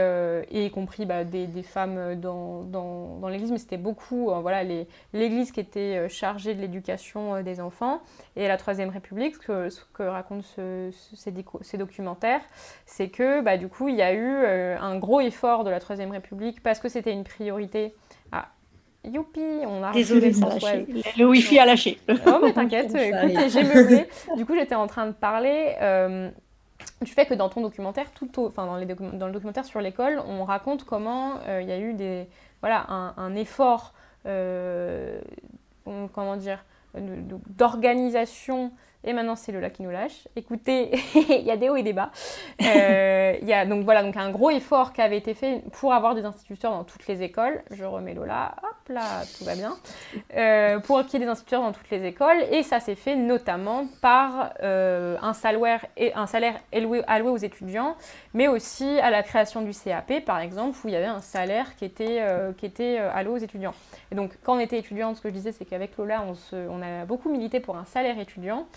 y 0.52 0.72
compris 0.72 1.06
bah, 1.06 1.24
des, 1.24 1.48
femmes 1.64 2.20
dans, 2.20 3.28
l'église, 3.30 3.52
mais 3.52 3.60
c'était 3.60 3.78
beaucoup, 3.78 4.32
voilà, 4.42 4.64
l'église 5.14 5.52
qui 5.52 5.60
était 5.60 6.10
chargée 6.10 6.56
de 6.56 6.62
l'éducation 6.62 7.44
des 7.44 7.60
enfants. 7.60 8.02
Et 8.36 8.48
la 8.48 8.58
Troisième 8.58 8.90
République, 8.90 9.36
ce 9.44 9.82
que, 9.94 10.04
racontent 10.04 10.42
ce, 10.56 10.90
ces, 11.16 11.34
ces, 11.62 11.78
documentaires, 11.78 12.42
c'est 12.86 13.10
que, 13.10 13.42
bah, 13.42 13.58
du 13.58 13.68
coup, 13.68 13.90
il 13.90 13.96
y 13.96 14.02
a 14.02 14.14
eu 14.14 14.46
un 14.46 14.98
gros 14.98 15.22
effort 15.22 15.43
de 15.44 15.70
la 15.70 15.80
Troisième 15.80 16.12
République 16.12 16.64
parce 16.64 16.80
que 16.80 16.88
c'était 16.88 17.12
une 17.12 17.26
priorité. 17.26 17.94
Ah, 18.32 18.48
youpi, 19.04 19.42
on 19.68 19.84
a 19.84 19.92
Désolé, 19.92 20.32
Le 20.32 21.26
Wi-Fi 21.26 21.60
a 21.60 21.66
lâché. 21.66 22.00
Oh, 22.10 22.40
mais 22.42 22.54
t'inquiète, 22.54 22.96
j'ai 23.50 23.64
meublé. 23.64 24.08
Du 24.38 24.46
coup, 24.46 24.56
j'étais 24.56 24.76
en 24.76 24.88
train 24.88 25.06
de 25.08 25.12
parler 25.12 25.76
euh, 25.82 26.30
du 27.02 27.12
fait 27.12 27.26
que 27.26 27.34
dans 27.34 27.50
ton 27.50 27.60
documentaire, 27.60 28.12
tout 28.12 28.30
enfin, 28.38 28.66
dans, 28.66 28.78
les 28.78 28.86
dans 28.86 29.28
le 29.28 29.34
documentaire 29.34 29.66
sur 29.66 29.82
l'école, 29.82 30.22
on 30.26 30.46
raconte 30.46 30.86
comment 30.86 31.34
euh, 31.48 31.62
il 31.62 31.68
y 31.68 31.74
a 31.74 31.80
eu 31.80 31.94
des, 31.94 32.26
voilà, 32.62 32.86
un, 32.90 33.36
effort, 33.36 33.94
euh, 34.26 35.20
comment 36.14 36.38
dire, 36.38 36.64
d'organisation 36.96 38.72
et 39.06 39.12
maintenant, 39.12 39.36
c'est 39.36 39.52
Lola 39.52 39.70
qui 39.70 39.84
nous 39.84 39.92
lâche. 39.92 40.28
Écoutez, 40.36 40.92
il 41.16 41.44
y 41.44 41.52
a 41.52 41.58
des 41.58 41.70
hauts 41.70 41.76
et 41.76 41.84
des 41.84 41.92
bas. 41.92 42.12
Euh, 42.62 43.36
y 43.42 43.52
a 43.52 43.66
donc 43.66 43.84
voilà 43.84 44.02
donc 44.02 44.16
un 44.16 44.32
gros 44.32 44.50
effort 44.50 44.94
qui 44.94 45.02
avait 45.02 45.18
été 45.18 45.34
fait 45.34 45.62
pour 45.74 45.94
avoir 45.94 46.16
des 46.16 46.24
instituteurs 46.24 46.72
dans 46.72 46.86
toutes 46.86 47.06
les 47.08 47.22
écoles. 47.22 47.62
Je 47.72 47.84
remets 47.84 48.14
Lola, 48.14 48.56
hop 48.64 48.90
là, 48.90 49.24
tout 49.38 49.44
va 49.44 49.56
bien. 49.56 49.76
Euh, 50.36 50.80
pour 50.80 51.04
qu'il 51.06 51.20
y 51.20 51.24
ait 51.24 51.26
des 51.26 51.32
instituteurs 51.32 51.62
dans 51.62 51.74
toutes 51.74 51.90
les 51.90 52.06
écoles. 52.06 52.44
Et 52.52 52.64
ça 52.64 52.80
s'est 52.80 52.96
fait 52.96 53.16
notamment 53.16 53.88
par 54.02 54.52
euh, 54.64 55.18
un 55.22 55.34
salaire, 55.34 55.86
et, 55.98 56.14
un 56.14 56.28
salaire 56.28 56.56
alloué, 56.72 57.30
aux 57.30 57.38
étudiants, 57.38 57.98
mais 58.34 58.48
aussi 58.48 59.00
à 59.00 59.10
la 59.10 59.24
création 59.24 59.62
du 59.62 59.72
CAP, 59.72 60.24
par 60.26 60.40
exemple, 60.40 60.78
où 60.84 60.88
il 60.88 60.94
y 60.94 60.98
avait 60.98 61.06
un 61.06 61.22
salaire 61.22 61.76
qui 61.76 61.86
était, 61.86 62.22
qui 62.58 62.66
était 62.66 62.98
alloué 62.98 63.34
aux 63.34 63.44
étudiants. 63.44 63.74
Et 64.12 64.16
donc, 64.16 64.38
quand 64.44 64.56
on 64.56 64.60
était 64.60 64.78
étudiant, 64.78 65.14
ce 65.16 65.22
que 65.22 65.30
je 65.30 65.34
disais, 65.34 65.52
c'est 65.52 65.66
qu'avec 65.66 65.98
Lola, 65.98 66.24
on, 66.28 66.36
se, 66.36 66.56
on 66.56 66.82
a 66.82 67.06
beaucoup 67.06 67.30
milité 67.30 67.60
pour 67.60 67.78
un 67.78 67.86
salaire 67.86 68.20
étudiant. 68.20 68.68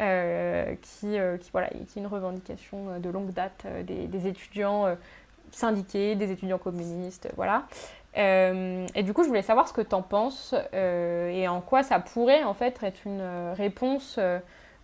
Euh, 0.00 0.74
qui, 0.80 1.18
euh, 1.18 1.36
qui, 1.36 1.50
voilà, 1.52 1.68
est 1.74 1.96
une 1.96 2.06
revendication 2.06 2.88
euh, 2.88 2.98
de 2.98 3.10
longue 3.10 3.30
date 3.32 3.66
des, 3.84 4.26
étudiants 4.26 4.96
syndiqués, 5.50 6.14
des 6.14 6.30
étudiants 6.30 6.56
communistes, 6.56 7.28
voilà. 7.36 7.64
et 8.14 9.02
du 9.02 9.12
coup, 9.12 9.22
je 9.22 9.28
voulais 9.28 9.42
savoir 9.42 9.68
ce 9.68 9.74
que 9.74 9.82
tu 9.82 9.94
en 9.94 10.00
penses 10.00 10.54
et 10.72 11.46
en 11.46 11.60
quoi 11.60 11.82
ça 11.82 11.98
pourrait 11.98 12.42
en 12.44 12.54
fait 12.54 12.82
être 12.82 13.00
une 13.04 13.22
réponse, 13.54 14.18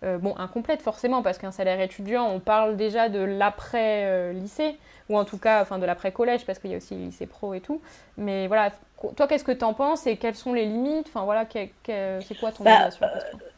bon, 0.03 0.35
incomplète 0.37 0.81
forcément, 0.83 1.23
parce 1.23 1.39
qu'un 1.39 1.51
salaire 1.51 1.79
étudiant, 1.79 2.27
on 2.27 2.39
parle 2.39 2.77
déjà 2.77 3.09
de 3.09 3.19
l'après-lycée, 3.19 4.77
ou 5.09 5.17
en 5.17 5.25
tout 5.25 5.37
cas 5.37 5.61
enfin, 5.61 5.79
de 5.79 5.85
l'après-collège, 5.85 6.45
parce 6.45 6.59
qu'il 6.59 6.71
y 6.71 6.73
a 6.75 6.77
aussi 6.77 6.95
les 6.95 7.05
lycées 7.05 7.25
pro 7.25 7.53
et 7.53 7.59
tout. 7.59 7.81
Mais 8.17 8.47
voilà, 8.47 8.71
toi, 9.15 9.27
qu'est-ce 9.27 9.43
que 9.43 9.51
tu 9.51 9.63
en 9.63 9.73
penses 9.73 10.07
et 10.07 10.17
quelles 10.17 10.35
sont 10.35 10.53
les 10.53 10.65
limites? 10.65 11.07
Enfin 11.07 11.23
voilà, 11.23 11.47
c'est 11.51 12.39
quoi 12.39 12.51
ton 12.51 12.63
bah, 12.63 12.89
euh, 13.01 13.07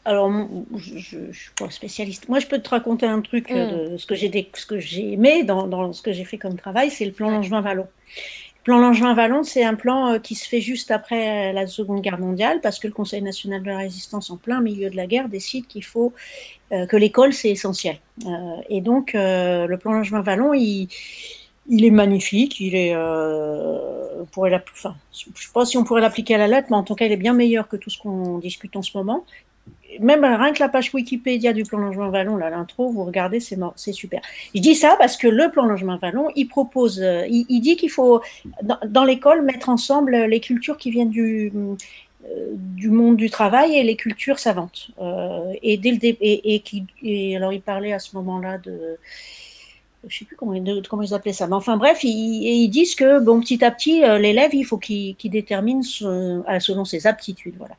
Alors, 0.05 0.31
je 0.75 1.17
ne 1.17 1.33
suis 1.33 1.51
pas 1.57 1.69
spécialiste. 1.69 2.29
Moi, 2.29 2.39
je 2.39 2.47
peux 2.47 2.59
te 2.59 2.69
raconter 2.69 3.05
un 3.05 3.21
truc 3.21 3.51
euh, 3.51 3.89
mm. 3.89 3.91
de 3.91 3.97
ce 3.97 4.05
que 4.05 4.15
j'ai 4.15 4.49
ce 4.53 4.65
que 4.65 4.79
j'ai 4.79 5.13
aimé 5.13 5.43
dans, 5.43 5.67
dans, 5.67 5.93
ce 5.93 6.01
que 6.01 6.11
j'ai 6.11 6.25
fait 6.25 6.37
comme 6.37 6.55
travail, 6.55 6.91
c'est 6.91 7.05
le 7.05 7.11
plan 7.11 7.31
Langevin-Vallon. 7.31 7.87
Le 8.59 8.63
plan 8.63 8.77
Langevin-Vallon, 8.77 9.43
c'est 9.43 9.63
un 9.63 9.73
plan 9.73 10.13
euh, 10.13 10.19
qui 10.19 10.35
se 10.35 10.47
fait 10.47 10.61
juste 10.61 10.91
après 10.91 11.51
la 11.53 11.65
Seconde 11.65 12.01
Guerre 12.01 12.19
mondiale, 12.19 12.59
parce 12.61 12.77
que 12.77 12.85
le 12.85 12.93
Conseil 12.93 13.23
national 13.23 13.63
de 13.63 13.67
la 13.67 13.77
résistance, 13.77 14.29
en 14.29 14.37
plein 14.37 14.61
milieu 14.61 14.91
de 14.91 14.95
la 14.95 15.07
guerre, 15.07 15.27
décide 15.27 15.65
qu'il 15.65 15.83
faut 15.83 16.13
que 16.69 16.95
l'école, 16.95 17.33
c'est 17.33 17.49
essentiel. 17.49 17.97
et 18.69 18.79
donc, 18.79 19.11
le 19.13 19.75
plan 19.75 19.91
Langevin-Vallon, 19.91 20.53
il 20.53 20.87
il 21.71 21.85
est 21.85 21.91
magnifique, 21.91 22.59
il 22.59 22.75
est, 22.75 22.93
euh, 22.93 24.23
enfin, 24.35 24.95
je 25.13 25.29
ne 25.29 25.35
sais 25.35 25.49
pas 25.53 25.65
si 25.65 25.77
on 25.77 25.85
pourrait 25.85 26.01
l'appliquer 26.01 26.35
à 26.35 26.37
la 26.37 26.47
lettre, 26.47 26.67
mais 26.69 26.75
en 26.75 26.83
tout 26.83 26.95
cas, 26.95 27.05
il 27.05 27.13
est 27.13 27.17
bien 27.17 27.33
meilleur 27.33 27.69
que 27.69 27.77
tout 27.77 27.89
ce 27.89 27.97
qu'on 27.97 28.39
discute 28.39 28.75
en 28.75 28.81
ce 28.81 28.95
moment. 28.97 29.23
Même 30.01 30.25
rien 30.25 30.51
que 30.51 30.59
la 30.59 30.67
page 30.67 30.93
Wikipédia 30.93 31.53
du 31.53 31.63
plan 31.63 31.79
logement 31.79 32.09
Vallon, 32.09 32.35
l'intro, 32.35 32.89
vous 32.89 33.05
regardez, 33.05 33.39
c'est 33.39 33.93
super. 33.93 34.21
Je 34.53 34.59
dis 34.59 34.75
ça 34.75 34.97
parce 34.99 35.15
que 35.15 35.29
le 35.29 35.49
plan 35.49 35.65
logement 35.65 35.95
Vallon, 35.95 36.27
il 36.35 36.49
propose, 36.49 36.99
euh, 37.01 37.25
il, 37.29 37.61
dit 37.61 37.77
qu'il 37.77 37.89
faut, 37.89 38.21
dans, 38.61 39.05
l'école, 39.05 39.41
mettre 39.41 39.69
ensemble 39.69 40.17
les 40.25 40.41
cultures 40.41 40.77
qui 40.77 40.91
viennent 40.91 41.09
du, 41.09 41.53
euh, 42.25 42.51
du 42.53 42.89
monde 42.89 43.15
du 43.15 43.29
travail 43.29 43.77
et 43.77 43.83
les 43.83 43.95
cultures 43.95 44.39
savantes. 44.39 44.91
et 45.63 45.77
dès 45.77 45.91
le 45.91 45.99
et, 46.03 46.63
et 47.01 47.35
alors, 47.37 47.53
il 47.53 47.61
parlait 47.61 47.93
à 47.93 47.99
ce 47.99 48.13
moment-là 48.17 48.57
de 48.57 48.97
je 50.07 50.17
sais 50.17 50.25
plus 50.25 50.35
comment, 50.35 50.53
ils 50.53 51.13
appelaient 51.13 51.33
ça. 51.33 51.47
Mais 51.47 51.53
enfin 51.53 51.77
bref, 51.77 52.03
ils, 52.03 52.67
disent 52.69 52.95
que 52.95 53.19
bon, 53.19 53.39
petit 53.39 53.63
à 53.63 53.71
petit, 53.71 54.03
euh, 54.03 54.17
l'élève, 54.17 54.53
il 54.53 54.63
faut 54.63 54.77
qu'il 54.77 55.15
détermine 55.23 55.83
selon 55.83 56.85
ses 56.85 57.07
aptitudes, 57.07 57.55
voilà, 57.57 57.75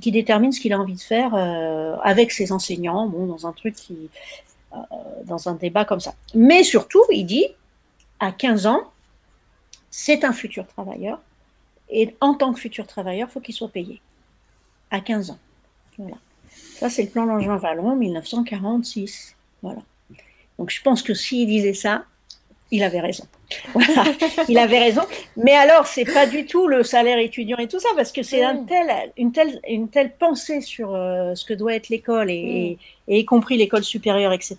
qu'il 0.00 0.12
détermine 0.12 0.52
ce 0.52 0.60
qu'il 0.60 0.72
a 0.72 0.78
envie 0.78 0.94
de 0.94 1.00
faire 1.00 1.34
euh, 1.34 1.96
avec 2.02 2.30
ses 2.30 2.52
enseignants, 2.52 3.08
bon, 3.08 3.26
dans 3.26 3.46
un 3.46 3.52
truc 3.52 3.74
qui, 3.74 4.08
euh, 4.72 4.76
dans 5.24 5.48
un 5.48 5.54
débat 5.54 5.84
comme 5.84 6.00
ça. 6.00 6.14
Mais 6.34 6.62
surtout, 6.62 7.02
il 7.10 7.24
dit, 7.24 7.46
à 8.20 8.30
15 8.30 8.66
ans, 8.66 8.84
c'est 9.90 10.24
un 10.24 10.32
futur 10.32 10.66
travailleur, 10.68 11.20
et 11.90 12.14
en 12.20 12.34
tant 12.34 12.52
que 12.52 12.60
futur 12.60 12.86
travailleur, 12.86 13.28
il 13.28 13.32
faut 13.32 13.40
qu'il 13.40 13.54
soit 13.54 13.68
payé. 13.68 14.00
À 14.90 15.00
15 15.00 15.30
ans. 15.30 15.38
Voilà. 15.98 16.16
Ça, 16.78 16.90
c'est 16.90 17.02
le 17.02 17.08
plan 17.08 17.24
Langevin-Vallon, 17.24 17.96
1946. 17.96 19.34
Voilà. 19.62 19.80
Donc 20.58 20.70
je 20.70 20.82
pense 20.82 21.02
que 21.02 21.14
s'il 21.14 21.46
disait 21.46 21.74
ça, 21.74 22.04
il 22.70 22.82
avait 22.82 23.00
raison. 23.00 23.24
Voilà, 23.74 24.04
il 24.48 24.58
avait 24.58 24.80
raison. 24.80 25.02
Mais 25.36 25.54
alors, 25.54 25.86
c'est 25.86 26.04
pas 26.04 26.26
du 26.26 26.46
tout 26.46 26.66
le 26.66 26.82
salaire 26.82 27.18
étudiant 27.18 27.58
et 27.58 27.68
tout 27.68 27.78
ça, 27.78 27.88
parce 27.94 28.10
que 28.10 28.24
c'est 28.24 28.42
un 28.42 28.64
tel, 28.64 28.88
une, 29.16 29.30
telle, 29.30 29.60
une 29.68 29.88
telle 29.88 30.12
pensée 30.16 30.60
sur 30.60 30.94
euh, 30.94 31.34
ce 31.36 31.44
que 31.44 31.54
doit 31.54 31.74
être 31.74 31.88
l'école, 31.88 32.28
et, 32.28 32.76
y 33.06 33.24
compris 33.24 33.56
l'école 33.56 33.84
supérieure, 33.84 34.32
etc. 34.32 34.56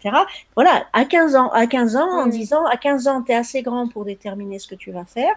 Voilà, 0.55 0.87
à 0.93 1.03
15 1.03 1.35
ans, 1.35 1.49
à 1.49 1.67
15 1.67 1.97
ans 1.97 2.21
en 2.21 2.27
disant, 2.27 2.65
à 2.65 2.77
15 2.77 3.07
ans, 3.07 3.21
tu 3.23 3.33
es 3.33 3.35
assez 3.35 3.61
grand 3.61 3.89
pour 3.89 4.05
déterminer 4.05 4.57
ce 4.59 4.67
que 4.67 4.75
tu 4.75 4.91
vas 4.91 5.03
faire. 5.03 5.35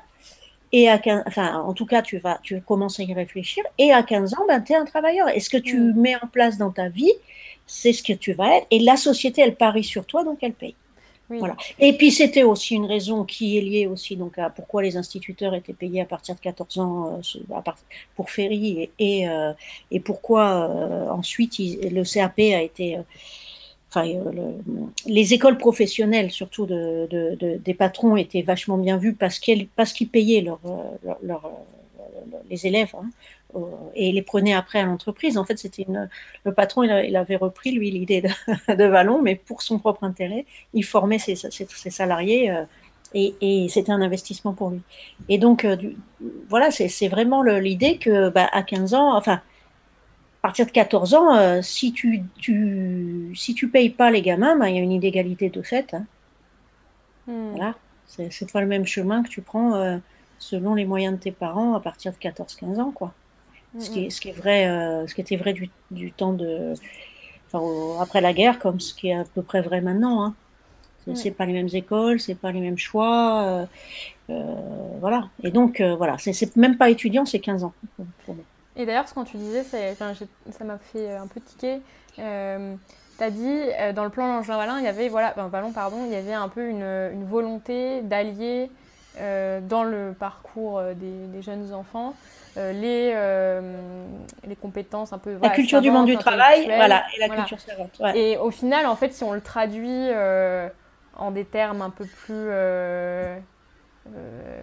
Et 0.72 0.88
à 0.88 0.98
15, 0.98 1.24
enfin, 1.26 1.58
en 1.58 1.74
tout 1.74 1.86
cas, 1.86 2.02
tu 2.02 2.18
vas, 2.18 2.38
tu 2.44 2.60
commences 2.60 3.00
à 3.00 3.02
y 3.02 3.12
réfléchir. 3.12 3.64
Et 3.78 3.92
à 3.92 4.04
15 4.04 4.34
ans, 4.34 4.44
ben, 4.46 4.60
tu 4.60 4.72
es 4.72 4.76
un 4.76 4.84
travailleur. 4.84 5.28
est 5.28 5.40
ce 5.40 5.50
que 5.50 5.56
tu 5.56 5.76
mets 5.80 6.14
en 6.14 6.28
place 6.28 6.58
dans 6.58 6.70
ta 6.70 6.88
vie, 6.88 7.12
c'est 7.70 7.92
ce 7.92 8.02
que 8.02 8.12
tu 8.12 8.32
vas 8.32 8.56
être. 8.56 8.66
Et 8.72 8.80
la 8.80 8.96
société, 8.96 9.42
elle 9.42 9.54
parie 9.54 9.84
sur 9.84 10.04
toi, 10.04 10.24
donc 10.24 10.38
elle 10.42 10.54
paye. 10.54 10.74
Voilà. 11.28 11.56
Et 11.78 11.92
puis 11.92 12.10
c'était 12.10 12.42
aussi 12.42 12.74
une 12.74 12.86
raison 12.86 13.22
qui 13.22 13.56
est 13.56 13.60
liée 13.60 13.86
aussi 13.86 14.16
donc 14.16 14.36
à 14.36 14.50
pourquoi 14.50 14.82
les 14.82 14.96
instituteurs 14.96 15.54
étaient 15.54 15.72
payés 15.72 16.00
à 16.00 16.04
partir 16.04 16.34
de 16.34 16.40
14 16.40 16.78
ans 16.78 17.20
euh, 17.20 17.54
à 17.54 17.62
pour 18.16 18.30
Ferry 18.30 18.80
et, 18.80 18.90
et, 18.98 19.28
euh, 19.28 19.52
pourquoi 20.04 20.68
euh, 20.68 21.08
ensuite 21.10 21.56
le 21.60 22.02
CAP 22.02 22.36
a 22.40 22.62
été 22.62 22.98
enfin 23.88 24.12
les 25.06 25.32
écoles 25.32 25.56
professionnelles 25.56 26.32
surtout 26.32 26.66
de, 26.66 27.38
des 27.64 27.74
patrons 27.74 28.16
étaient 28.16 28.42
vachement 28.42 28.76
bien 28.76 28.96
vues 28.96 29.14
parce 29.14 29.38
qu'ils 29.38 29.68
parce 29.68 29.92
qu'ils 29.92 30.08
payaient 30.08 30.40
leur, 30.40 30.58
leur, 31.22 31.48
les 32.50 32.66
élèves 32.66 32.92
hein, 33.00 33.08
et 33.94 34.12
les 34.12 34.22
prenait 34.22 34.54
après 34.54 34.80
à 34.80 34.84
l'entreprise. 34.84 35.38
En 35.38 35.44
fait, 35.44 35.58
c'était 35.58 35.86
le 36.44 36.52
patron, 36.52 36.82
il, 36.82 37.16
avait 37.16 37.36
repris 37.36 37.72
lui 37.72 37.90
l'idée 37.90 38.22
de, 38.22 38.28
de, 38.74 38.84
Vallon, 38.84 39.20
mais 39.22 39.34
pour 39.34 39.62
son 39.62 39.78
propre 39.78 40.04
intérêt, 40.04 40.46
il 40.74 40.84
formait 40.84 41.18
ses, 41.18 41.34
ses, 41.34 41.90
salariés 41.90 42.50
euh, 42.50 42.64
et, 43.14 43.66
c'était 43.68 43.92
un 43.92 44.00
investissement 44.00 44.52
pour 44.52 44.70
lui. 44.70 44.80
Et 45.28 45.38
donc, 45.38 45.64
euh, 45.64 45.76
voilà, 46.48 46.70
c'est 46.70 47.08
vraiment 47.08 47.42
l'idée 47.42 47.98
que 47.98 48.28
bah, 48.30 48.48
à 48.52 48.62
15 48.62 48.94
ans, 48.94 49.16
enfin, 49.16 49.34
à 49.34 50.42
partir 50.42 50.66
de 50.66 50.70
14 50.70 51.14
ans, 51.14 51.36
euh, 51.36 51.62
si 51.62 51.92
tu, 51.92 52.22
tu, 52.38 53.32
si 53.34 53.54
tu 53.54 53.68
payes 53.68 53.90
pas 53.90 54.10
les 54.10 54.22
gamins, 54.22 54.56
bah, 54.56 54.70
il 54.70 54.76
y 54.76 54.78
a 54.78 54.82
une 54.82 54.92
inégalité 54.92 55.50
de 55.50 55.62
fait. 55.62 55.94
Hein. 55.94 56.04
Hmm. 57.26 57.50
Voilà, 57.50 57.74
c'est 58.06 58.50
pas 58.50 58.60
le 58.60 58.66
même 58.66 58.86
chemin 58.86 59.22
que 59.22 59.28
tu 59.28 59.40
prends 59.40 60.00
selon 60.40 60.74
les 60.74 60.86
moyens 60.86 61.14
de 61.14 61.20
tes 61.20 61.30
parents 61.30 61.74
à 61.74 61.80
partir 61.80 62.12
de 62.12 62.16
14-15 62.16 62.80
ans, 62.80 62.90
quoi. 62.90 63.12
Ce 63.78 63.88
qui, 63.88 64.06
est, 64.06 64.10
ce 64.10 64.20
qui 64.20 64.30
est 64.30 64.32
vrai, 64.32 64.66
euh, 64.68 65.06
ce 65.06 65.14
qui 65.14 65.20
était 65.20 65.36
vrai 65.36 65.52
du, 65.52 65.70
du 65.92 66.10
temps 66.10 66.32
de, 66.32 66.74
enfin, 67.52 68.02
après 68.02 68.20
la 68.20 68.32
guerre, 68.32 68.58
comme 68.58 68.80
ce 68.80 68.94
qui 68.94 69.08
est 69.08 69.14
à 69.14 69.24
peu 69.24 69.42
près 69.42 69.60
vrai 69.60 69.80
maintenant. 69.80 70.24
Hein. 70.24 70.34
C'est 71.14 71.30
pas 71.30 71.46
les 71.46 71.52
mêmes 71.52 71.68
écoles, 71.72 72.20
c'est 72.20 72.34
pas 72.34 72.52
les 72.52 72.60
mêmes 72.60 72.78
choix, 72.78 73.42
euh, 73.42 73.66
euh, 74.30 74.54
voilà. 75.00 75.28
Et 75.42 75.50
donc 75.50 75.80
voilà, 75.80 76.16
c'est 76.18 76.56
même 76.56 76.76
pas 76.76 76.90
étudiant, 76.90 77.24
c'est 77.24 77.40
15 77.40 77.64
ans. 77.64 77.72
Et 78.76 78.86
d'ailleurs, 78.86 79.08
ce 79.08 79.14
que 79.14 79.24
tu 79.24 79.36
disais, 79.36 79.64
ça 79.64 80.64
m'a 80.64 80.78
fait 80.78 81.16
un 81.16 81.26
peu 81.26 81.40
tiquer. 81.40 81.80
tu 82.16 82.22
as 82.22 83.30
dit 83.30 83.60
dans 83.94 84.04
le 84.04 84.10
plan 84.10 84.26
Langevin 84.28 84.56
Vallon, 84.56 84.76
il 84.78 84.84
y 84.84 84.88
avait 84.88 85.08
voilà, 85.08 85.32
Vallon, 85.36 85.72
pardon, 85.72 86.04
il 86.06 86.12
y 86.12 86.16
avait 86.16 86.34
un 86.34 86.48
peu 86.48 86.68
une, 86.68 86.84
une 86.84 87.24
volonté 87.24 88.02
d'allier 88.02 88.70
dans 89.16 89.82
le 89.84 90.14
parcours 90.16 90.80
des, 90.94 91.26
des 91.28 91.42
jeunes 91.42 91.72
enfants 91.72 92.14
les, 92.56 93.12
euh, 93.14 93.60
les 94.44 94.56
compétences 94.56 95.12
un 95.12 95.18
peu. 95.18 95.38
la 95.40 95.50
culture 95.50 95.80
du 95.80 95.90
monde 95.90 96.06
du 96.06 96.16
travail, 96.16 96.64
voilà, 96.66 97.04
et 97.16 97.20
la 97.20 97.28
culture 97.28 97.60
savante. 97.60 98.00
Et 98.14 98.36
au 98.38 98.50
final, 98.50 98.86
en 98.86 98.96
fait, 98.96 99.12
si 99.12 99.24
on 99.24 99.32
le 99.32 99.40
traduit 99.40 99.88
euh, 99.88 100.68
en 101.16 101.30
des 101.30 101.44
termes 101.44 101.82
un 101.82 101.90
peu 101.90 102.04
plus. 102.04 102.50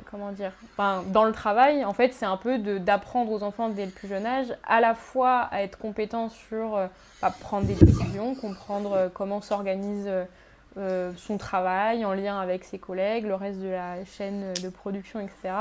comment 0.09 0.31
dire 0.31 0.51
enfin, 0.73 1.03
Dans 1.07 1.23
le 1.23 1.31
travail, 1.31 1.85
en 1.85 1.93
fait, 1.93 2.13
c'est 2.13 2.25
un 2.25 2.37
peu 2.37 2.57
d'apprendre 2.57 3.31
aux 3.31 3.43
enfants 3.43 3.69
dès 3.69 3.85
le 3.85 3.91
plus 3.91 4.07
jeune 4.07 4.25
âge 4.25 4.47
à 4.67 4.81
la 4.81 4.93
fois 4.93 5.41
à 5.51 5.61
être 5.61 5.77
compétents 5.77 6.29
sur 6.29 6.79
bah, 7.21 7.33
prendre 7.39 7.67
des 7.67 7.75
décisions, 7.75 8.35
comprendre 8.35 9.09
comment 9.13 9.41
s'organise 9.41 10.09
son 11.15 11.37
travail 11.37 12.05
en 12.05 12.13
lien 12.13 12.39
avec 12.39 12.63
ses 12.63 12.77
collègues, 12.79 13.25
le 13.25 13.35
reste 13.35 13.59
de 13.59 13.69
la 13.69 14.03
chaîne 14.05 14.53
de 14.61 14.69
production, 14.69 15.19
etc 15.21 15.53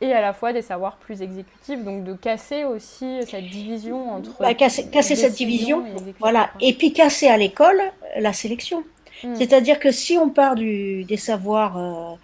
et 0.00 0.12
à 0.12 0.20
la 0.20 0.32
fois 0.32 0.52
des 0.52 0.62
savoirs 0.62 0.96
plus 0.96 1.22
exécutifs, 1.22 1.82
donc 1.82 2.04
de 2.04 2.14
casser 2.14 2.64
aussi 2.64 3.20
cette 3.26 3.48
division 3.48 4.12
entre... 4.12 4.32
Bah, 4.40 4.54
casser, 4.54 4.88
casser 4.88 5.16
cette 5.16 5.34
division, 5.34 5.84
voilà, 6.20 6.50
et 6.60 6.74
puis 6.74 6.92
casser 6.92 7.28
à 7.28 7.36
l'école 7.36 7.80
la 8.18 8.32
sélection. 8.32 8.84
Hmm. 9.24 9.34
C'est-à-dire 9.34 9.78
que 9.78 9.90
si 9.90 10.18
on 10.18 10.28
part 10.30 10.54
du, 10.54 11.04
des 11.04 11.16
savoirs... 11.16 11.78
Euh, 11.78 12.14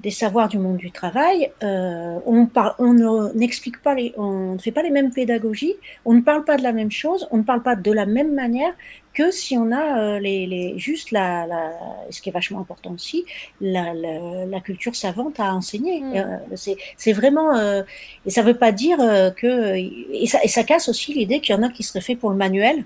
des 0.00 0.10
savoirs 0.10 0.48
du 0.48 0.58
monde 0.58 0.76
du 0.76 0.92
travail, 0.92 1.50
euh, 1.64 2.20
on, 2.24 2.48
on 2.78 3.32
n'explique 3.34 3.82
pas 3.82 3.94
les, 3.94 4.14
on 4.16 4.52
ne 4.54 4.58
fait 4.58 4.70
pas 4.70 4.82
les 4.82 4.90
mêmes 4.90 5.10
pédagogies, 5.10 5.74
on 6.04 6.14
ne 6.14 6.20
parle 6.20 6.44
pas 6.44 6.56
de 6.56 6.62
la 6.62 6.72
même 6.72 6.92
chose, 6.92 7.26
on 7.32 7.38
ne 7.38 7.42
parle 7.42 7.62
pas 7.62 7.74
de 7.74 7.90
la 7.90 8.06
même 8.06 8.32
manière 8.32 8.72
que 9.18 9.32
si 9.32 9.58
on 9.58 9.72
a 9.72 9.98
euh, 9.98 10.20
les, 10.20 10.46
les, 10.46 10.78
juste 10.78 11.10
la, 11.10 11.44
la, 11.48 11.72
ce 12.08 12.22
qui 12.22 12.28
est 12.28 12.32
vachement 12.32 12.60
important 12.60 12.92
aussi, 12.92 13.24
la, 13.60 13.92
la, 13.92 14.60
culture 14.60 14.94
savante 14.94 15.40
à 15.40 15.52
enseigner. 15.54 16.00
Mm. 16.00 16.12
Euh, 16.14 16.72
c'est 16.96 17.12
vraiment, 17.12 17.56
euh, 17.56 17.82
et 18.26 18.30
ça 18.30 18.42
veut 18.42 18.54
pas 18.56 18.70
dire 18.70 18.98
que, 19.36 19.74
et 19.74 20.26
ça, 20.26 20.38
et 20.44 20.48
ça 20.48 20.62
casse 20.62 20.88
aussi 20.88 21.14
l'idée 21.14 21.40
qu'il 21.40 21.52
y 21.52 21.58
en 21.58 21.64
a 21.64 21.68
qui 21.68 21.82
seraient 21.82 22.00
faits 22.00 22.20
pour 22.20 22.30
le 22.30 22.36
manuel. 22.36 22.84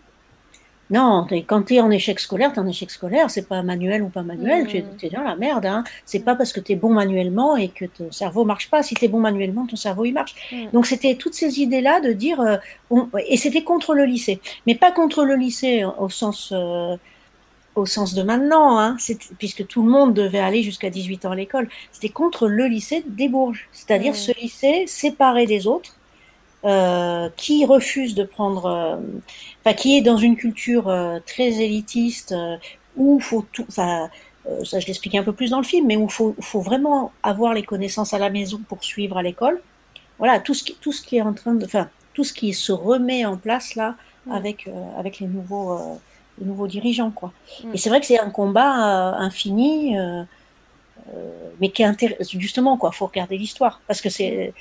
Non, 0.92 1.26
quand 1.46 1.62
tu 1.62 1.76
es 1.76 1.80
en 1.80 1.90
échec 1.90 2.20
scolaire, 2.20 2.52
tu 2.52 2.58
es 2.58 2.62
en 2.62 2.66
échec 2.66 2.90
scolaire, 2.90 3.30
c'est 3.30 3.48
pas 3.48 3.62
manuel 3.62 4.02
ou 4.02 4.10
pas 4.10 4.22
manuel, 4.22 4.66
tu 4.66 4.76
es, 4.76 5.08
dans 5.08 5.22
la 5.22 5.36
merde. 5.36 5.64
Hein. 5.64 5.84
C'est 6.04 6.20
pas 6.20 6.34
parce 6.34 6.52
que 6.52 6.60
tu 6.60 6.72
es 6.72 6.76
bon 6.76 6.90
manuellement 6.90 7.56
et 7.56 7.68
que 7.68 7.86
ton 7.86 8.12
cerveau 8.12 8.44
marche 8.44 8.68
pas. 8.68 8.82
Si 8.82 8.94
tu 8.94 9.06
es 9.06 9.08
bon 9.08 9.18
manuellement, 9.18 9.66
ton 9.66 9.76
cerveau 9.76 10.04
il 10.04 10.12
marche. 10.12 10.34
Donc 10.74 10.84
c'était 10.84 11.14
toutes 11.14 11.32
ces 11.32 11.60
idées-là 11.60 12.00
de 12.00 12.12
dire, 12.12 12.42
euh, 12.42 12.58
et 13.26 13.38
c'était 13.38 13.64
contre 13.64 13.94
le 13.94 14.04
lycée, 14.04 14.40
mais 14.66 14.74
pas 14.74 14.92
contre 14.92 15.24
le 15.24 15.34
lycée 15.34 15.82
au 15.98 16.10
sens, 16.10 16.52
euh, 16.54 16.94
au 17.74 17.86
sens 17.86 18.12
de 18.12 18.22
maintenant, 18.22 18.78
hein. 18.78 18.98
puisque 19.38 19.66
tout 19.66 19.82
le 19.82 19.90
monde 19.90 20.12
devait 20.12 20.40
aller 20.40 20.62
jusqu'à 20.62 20.90
18 20.90 21.24
ans 21.24 21.30
à 21.30 21.36
l'école. 21.36 21.70
C'était 21.90 22.10
contre 22.10 22.48
le 22.48 22.66
lycée 22.66 23.02
des 23.06 23.30
Bourges, 23.30 23.66
c'est-à-dire 23.72 24.14
ce 24.14 24.38
lycée 24.38 24.84
séparé 24.86 25.46
des 25.46 25.66
autres 25.66 25.96
euh, 26.64 27.28
qui 27.36 27.64
refuse 27.64 28.14
de 28.14 28.22
prendre, 28.22 28.66
euh, 28.66 28.96
enfin 29.64 29.74
qui 29.74 29.96
est 29.96 30.02
dans 30.02 30.16
une 30.16 30.36
culture 30.36 30.88
euh, 30.88 31.18
très 31.24 31.60
élitiste 31.60 32.34
où 32.96 33.20
faut 33.20 33.46
tout, 33.52 33.64
enfin 33.68 34.10
ça 34.64 34.80
je 34.80 34.86
l'explique 34.86 35.14
un 35.14 35.22
peu 35.22 35.32
plus 35.32 35.50
dans 35.50 35.58
le 35.58 35.64
film, 35.64 35.86
mais 35.86 35.96
où 35.96 36.08
faut 36.08 36.34
faut 36.40 36.60
vraiment 36.60 37.12
avoir 37.22 37.54
les 37.54 37.62
connaissances 37.62 38.12
à 38.12 38.18
la 38.18 38.28
maison 38.28 38.60
pour 38.68 38.82
suivre 38.82 39.16
à 39.16 39.22
l'école. 39.22 39.60
Voilà 40.18 40.40
tout 40.40 40.54
ce 40.54 40.64
qui 40.64 40.74
tout 40.80 40.92
ce 40.92 41.02
qui 41.02 41.16
est 41.16 41.22
en 41.22 41.32
train 41.32 41.54
de, 41.54 41.64
enfin 41.64 41.88
tout 42.14 42.24
ce 42.24 42.32
qui 42.32 42.52
se 42.52 42.72
remet 42.72 43.24
en 43.24 43.36
place 43.36 43.74
là 43.74 43.94
avec 44.30 44.68
avec 44.98 45.20
les 45.20 45.26
nouveaux 45.26 45.78
les 46.38 46.46
nouveaux 46.46 46.66
dirigeants 46.66 47.10
quoi. 47.10 47.32
Et 47.72 47.78
c'est 47.78 47.88
vrai 47.88 48.00
que 48.00 48.06
c'est 48.06 48.18
un 48.18 48.30
combat 48.30 49.16
infini. 49.18 49.96
mais 51.60 51.70
qui 51.70 51.82
est 51.82 52.38
justement 52.38 52.76
quoi, 52.76 52.90
faut 52.90 53.06
regarder 53.06 53.38
l'histoire 53.38 53.80
parce 53.86 54.00
que 54.00 54.10
c'est 54.10 54.52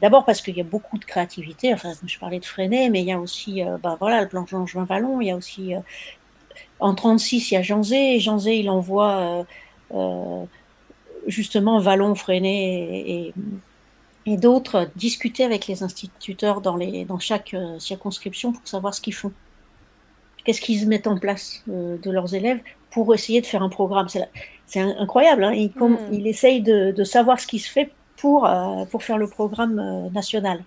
D'abord 0.00 0.24
parce 0.24 0.42
qu'il 0.42 0.56
y 0.56 0.60
a 0.60 0.64
beaucoup 0.64 0.98
de 0.98 1.04
créativité. 1.04 1.72
Enfin, 1.72 1.92
je 2.04 2.18
parlais 2.18 2.38
de 2.38 2.44
Freinet, 2.44 2.90
mais 2.90 3.00
il 3.00 3.06
y 3.06 3.12
a 3.12 3.18
aussi, 3.18 3.62
euh, 3.62 3.78
ben 3.82 3.96
voilà, 3.98 4.22
le 4.22 4.28
plan 4.28 4.46
Jean-Jean 4.46 4.84
Vallon. 4.84 5.20
Il 5.20 5.28
y 5.28 5.30
a 5.30 5.36
aussi, 5.36 5.74
euh, 5.74 5.80
en 6.78 6.94
36, 6.94 7.50
il 7.50 7.54
y 7.54 7.56
a 7.56 7.62
Jean 7.62 7.82
Zé. 7.82 8.20
Jean 8.20 8.38
Zé, 8.38 8.58
il 8.58 8.68
envoie 8.68 9.46
euh, 9.94 10.44
justement 11.26 11.80
Vallon, 11.80 12.14
Freinet 12.14 12.54
et, 12.54 13.34
et 14.26 14.36
d'autres 14.36 14.88
discuter 14.94 15.44
avec 15.44 15.66
les 15.66 15.82
instituteurs 15.82 16.60
dans, 16.60 16.76
les, 16.76 17.04
dans 17.04 17.18
chaque 17.18 17.56
circonscription 17.78 18.52
pour 18.52 18.66
savoir 18.68 18.94
ce 18.94 19.00
qu'ils 19.00 19.14
font. 19.14 19.32
Qu'est-ce 20.44 20.60
qu'ils 20.60 20.86
mettent 20.86 21.08
en 21.08 21.18
place 21.18 21.62
de 21.66 22.10
leurs 22.10 22.34
élèves 22.34 22.60
pour 22.90 23.12
essayer 23.14 23.40
de 23.40 23.46
faire 23.46 23.62
un 23.62 23.68
programme. 23.68 24.06
C'est 24.66 24.80
incroyable. 24.80 25.44
Hein 25.44 25.52
il, 25.52 25.68
mm. 25.68 25.98
il, 26.12 26.26
essaye 26.26 26.62
de, 26.62 26.92
de 26.92 27.04
savoir 27.04 27.40
ce 27.40 27.46
qui 27.46 27.58
se 27.58 27.70
fait 27.70 27.90
pour, 28.16 28.46
euh, 28.46 28.84
pour 28.86 29.02
faire 29.02 29.18
le 29.18 29.28
programme 29.28 29.78
euh, 29.78 30.10
national. 30.10 30.60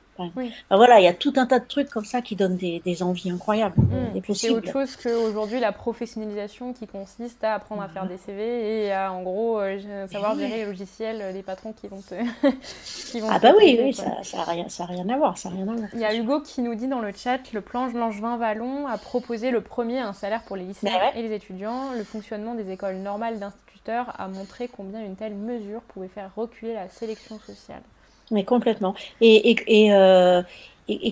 voilà, 0.69 0.99
il 0.99 1.05
y 1.05 1.07
a 1.07 1.13
tout 1.13 1.33
un 1.37 1.45
tas 1.45 1.59
de 1.59 1.65
trucs 1.65 1.89
comme 1.89 2.03
ça 2.03 2.21
qui 2.21 2.35
donnent 2.35 2.57
des, 2.57 3.03
envies 3.03 3.31
incroyables, 3.31 3.75
mmh. 3.77 4.33
C'est 4.33 4.49
autre 4.49 4.71
chose 4.71 4.97
qu'aujourd'hui 4.97 5.61
la 5.61 5.71
professionnalisation 5.71 6.73
qui 6.73 6.87
consiste 6.87 7.41
à 7.43 7.53
apprendre 7.53 7.81
à 7.81 7.87
faire 7.87 8.05
des 8.05 8.17
CV 8.17 8.85
et 8.85 8.91
à 8.91 9.13
en 9.13 9.23
gros 9.23 9.59
euh, 9.59 10.07
savoir 10.07 10.35
gérer 10.37 10.57
les 10.57 10.65
logiciels 10.65 11.33
des 11.33 11.41
patrons 11.41 11.73
qui 11.73 11.87
vont 11.87 12.01
te. 12.01 12.15
ah 13.29 13.39
bah 13.39 13.53
oui, 13.57 13.79
oui, 13.81 13.93
ça 13.93 14.37
n'a 14.37 14.43
rien, 14.43 14.67
ça 14.67 14.85
rien 14.85 15.07
à 15.07 15.17
voir, 15.17 15.37
ça 15.37 15.49
rien 15.49 15.67
à 15.69 15.73
voir. 15.73 15.89
Il 15.93 15.99
y 15.99 16.05
a 16.05 16.13
Hugo 16.13 16.41
qui 16.41 16.61
nous 16.61 16.75
dit 16.75 16.87
dans 16.87 16.99
le 16.99 17.13
chat, 17.13 17.39
le 17.53 17.61
planche 17.61 17.93
Langevin 17.93 18.37
Vallon 18.37 18.87
a 18.87 18.97
proposé 18.97 19.51
le 19.51 19.61
premier 19.61 19.99
un 19.99 20.13
salaire 20.13 20.43
pour 20.43 20.57
les 20.57 20.65
lycéens 20.65 20.91
bah 20.99 21.11
et 21.15 21.21
les 21.21 21.33
étudiants. 21.33 21.91
Le 21.97 22.03
fonctionnement 22.03 22.55
des 22.55 22.69
écoles 22.71 22.97
normales 22.97 23.39
a 23.87 24.27
montré 24.27 24.67
combien 24.67 25.03
une 25.03 25.15
telle 25.15 25.35
mesure 25.35 25.81
pouvait 25.81 26.07
faire 26.07 26.31
reculer 26.35 26.73
la 26.73 26.89
sélection 26.89 27.39
sociale. 27.39 27.81
Mais 28.31 28.43
complètement. 28.43 28.93
Et, 29.21 29.51
et, 29.51 29.85
et, 29.85 29.93
euh, 29.93 30.43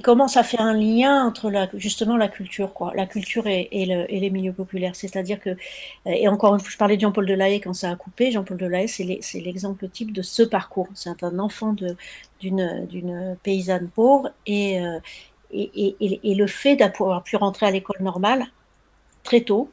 comment 0.03 0.27
ça 0.27 0.43
fait 0.43 0.59
un 0.59 0.73
lien 0.73 1.25
entre 1.25 1.51
justement 1.73 2.15
la 2.17 2.27
culture, 2.27 2.73
quoi, 2.73 2.93
la 2.95 3.05
culture 3.07 3.47
et, 3.47 3.67
le, 3.71 4.05
les 4.07 4.29
milieux 4.29 4.53
populaires? 4.53 4.95
C'est-à-dire 4.95 5.39
que, 5.39 5.49
euh, 5.49 5.55
et 6.05 6.27
encore 6.27 6.53
une 6.53 6.59
fois, 6.59 6.69
je 6.71 6.77
parlais 6.77 6.95
de 6.95 7.01
Jean-Paul 7.01 7.25
Delahaye 7.25 7.59
quand 7.59 7.73
ça 7.73 7.89
a 7.89 7.95
coupé. 7.95 8.31
Jean-Paul 8.31 8.57
Delahaye, 8.57 8.87
c'est 8.87 9.39
l'exemple 9.39 9.89
type 9.89 10.11
de 10.11 10.21
ce 10.21 10.43
parcours. 10.43 10.87
C'est 10.93 11.23
un 11.23 11.39
enfant 11.39 11.75
d'une 12.39 13.37
paysanne 13.43 13.89
pauvre 13.89 14.31
euh, 14.49 14.99
et, 15.51 15.95
et, 15.99 16.35
le 16.35 16.47
fait 16.47 16.75
d'avoir 16.75 17.23
pu 17.23 17.35
rentrer 17.35 17.65
à 17.65 17.71
l'école 17.71 18.01
normale 18.01 18.45
très 19.23 19.41
tôt, 19.41 19.69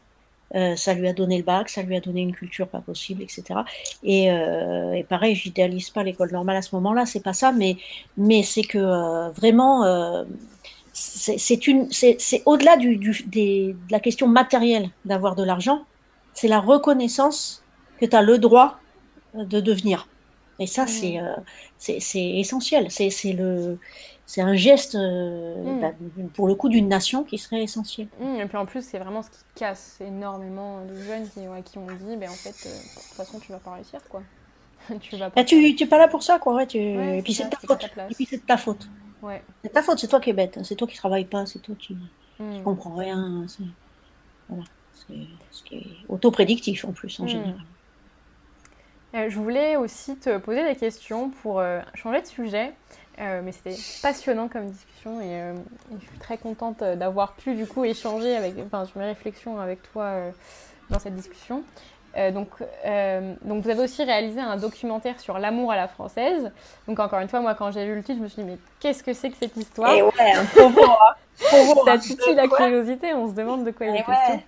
euh, 0.54 0.76
ça 0.76 0.94
lui 0.94 1.08
a 1.08 1.12
donné 1.12 1.38
le 1.38 1.44
bac, 1.44 1.68
ça 1.68 1.82
lui 1.82 1.96
a 1.96 2.00
donné 2.00 2.20
une 2.22 2.34
culture 2.34 2.68
pas 2.68 2.80
possible, 2.80 3.22
etc. 3.22 3.60
Et, 4.02 4.30
euh, 4.30 4.92
et 4.92 5.02
pareil, 5.02 5.34
j'idéalise 5.34 5.90
pas 5.90 6.02
l'école 6.02 6.30
normale 6.32 6.56
à 6.56 6.62
ce 6.62 6.74
moment-là, 6.76 7.06
c'est 7.06 7.22
pas 7.22 7.32
ça, 7.32 7.52
mais, 7.52 7.76
mais 8.16 8.42
c'est 8.42 8.62
que 8.62 8.78
euh, 8.78 9.30
vraiment, 9.30 9.84
euh, 9.84 10.24
c'est 10.92 11.66
une, 11.66 11.90
c'est 11.90 12.42
au-delà 12.46 12.76
du, 12.76 12.96
du, 12.96 13.10
de 13.26 13.74
la 13.90 13.98
question 13.98 14.28
matérielle 14.28 14.90
d'avoir 15.04 15.34
de 15.34 15.42
l'argent, 15.42 15.84
c'est 16.34 16.48
la 16.48 16.60
reconnaissance 16.60 17.64
que 18.00 18.06
tu 18.06 18.14
as 18.14 18.22
le 18.22 18.38
droit 18.38 18.78
de 19.34 19.60
devenir. 19.60 20.06
Et 20.60 20.68
ça, 20.68 20.86
c'est 20.86 21.18
c'est 21.78 21.98
essentiel. 22.14 22.86
C'est 22.92 23.32
le 23.32 23.78
c'est 24.26 24.40
un 24.40 24.54
geste, 24.54 24.94
euh, 24.94 25.76
mm. 25.76 25.80
bah, 25.80 25.92
pour 26.34 26.48
le 26.48 26.54
coup, 26.54 26.68
d'une 26.68 26.88
nation 26.88 27.24
qui 27.24 27.36
serait 27.38 27.62
essentiel. 27.62 28.08
Mm, 28.20 28.40
et 28.40 28.46
puis 28.46 28.56
en 28.56 28.64
plus, 28.64 28.82
c'est 28.82 28.98
vraiment 28.98 29.22
ce 29.22 29.30
qui 29.30 29.44
casse 29.54 29.98
énormément 30.00 30.84
de 30.84 30.94
jeunes 30.94 31.28
qui, 31.28 31.40
qui 31.64 31.78
ont 31.78 31.86
dit, 31.86 32.16
ben, 32.16 32.30
en 32.30 32.34
fait, 32.34 32.66
euh, 32.66 32.70
de 32.70 32.94
toute 32.94 33.16
façon, 33.16 33.38
tu 33.38 33.52
vas 33.52 33.58
pas 33.58 33.72
réussir, 33.72 34.00
quoi. 34.08 34.22
tu 35.00 35.16
vas 35.16 35.30
pas. 35.30 35.42
Bah, 35.42 35.44
tu 35.44 35.56
n'es 35.56 35.86
pas 35.86 35.98
là 35.98 36.08
pour 36.08 36.22
ça, 36.22 36.38
quoi. 36.38 36.54
Ouais, 36.54 36.66
tu... 36.66 36.78
et 36.78 37.20
puis 37.22 37.34
c'est 37.34 37.50
ta, 37.50 37.58
faute. 37.58 37.84
Et 38.10 38.14
puis 38.14 38.26
c'est 38.28 38.46
ta 38.46 38.56
faute. 38.56 38.88
Ouais. 39.22 39.42
C'est 39.62 39.72
ta 39.72 39.82
faute, 39.82 39.98
c'est 39.98 40.08
toi 40.08 40.20
qui 40.20 40.30
es 40.30 40.34
bête, 40.34 40.58
c'est 40.62 40.74
toi 40.74 40.86
qui 40.86 40.96
travailles 40.96 41.24
pas, 41.24 41.44
c'est 41.46 41.60
toi 41.60 41.74
qui, 41.78 41.96
mm. 42.38 42.62
comprends 42.62 42.94
rien. 42.94 43.46
Voilà. 44.48 44.64
C'est 44.94 45.14
ce 45.50 45.62
qui 45.64 45.76
est 45.76 45.86
autoprédictif 46.08 46.84
en 46.86 46.92
plus, 46.92 47.20
en 47.20 47.26
général. 47.26 47.56
Euh, 49.14 49.28
je 49.28 49.38
voulais 49.38 49.76
aussi 49.76 50.16
te 50.16 50.38
poser 50.38 50.64
des 50.64 50.76
questions 50.76 51.30
pour 51.30 51.62
changer 51.94 52.22
de 52.22 52.26
sujet. 52.26 52.72
Euh, 53.20 53.42
mais 53.44 53.52
c'était 53.52 53.76
passionnant 54.02 54.48
comme 54.48 54.66
discussion 54.66 55.20
euh, 55.22 55.54
et, 55.54 55.96
je 56.00 56.04
suis 56.04 56.18
très 56.18 56.36
contente 56.36 56.82
d'avoir 56.82 57.34
pu 57.34 57.54
du 57.54 57.64
coup 57.66 57.84
échanger 57.84 58.34
avec, 58.34 58.54
enfin, 58.66 58.84
sur 58.86 58.98
mes 58.98 59.06
réflexions 59.06 59.60
avec 59.60 59.80
toi 59.92 60.04
euh, 60.04 60.30
dans 60.90 60.98
cette 60.98 61.14
discussion. 61.14 61.62
donc, 62.32 62.48
donc 63.42 63.62
vous 63.62 63.70
avez 63.70 63.82
aussi 63.82 64.02
réalisé 64.02 64.40
un 64.40 64.56
documentaire 64.56 65.20
sur 65.20 65.38
l'amour 65.38 65.70
à 65.70 65.76
la 65.76 65.86
française. 65.86 66.50
Donc 66.88 66.98
encore 66.98 67.20
une 67.20 67.28
fois, 67.28 67.40
moi 67.40 67.54
quand 67.54 67.70
j'ai 67.70 67.84
lu 67.84 67.94
le 67.94 68.02
titre, 68.02 68.18
je 68.18 68.24
me 68.24 68.28
suis 68.28 68.42
dit 68.42 68.50
mais 68.50 68.58
qu'est-ce 68.80 69.04
que 69.04 69.12
c'est 69.12 69.30
que 69.30 69.36
cette 69.36 69.56
histoire? 69.56 69.92
Et 69.92 70.02
ouais, 70.02 70.10
un 70.34 70.68
voir, 70.68 71.16
Ça 71.84 71.98
titille 71.98 72.34
la 72.34 72.48
curiosité, 72.48 73.14
on 73.14 73.28
se 73.28 73.34
demande 73.34 73.64
de 73.64 73.70
quoi 73.70 73.86
il 73.86 73.94
est 73.94 74.04
question. 74.04 74.42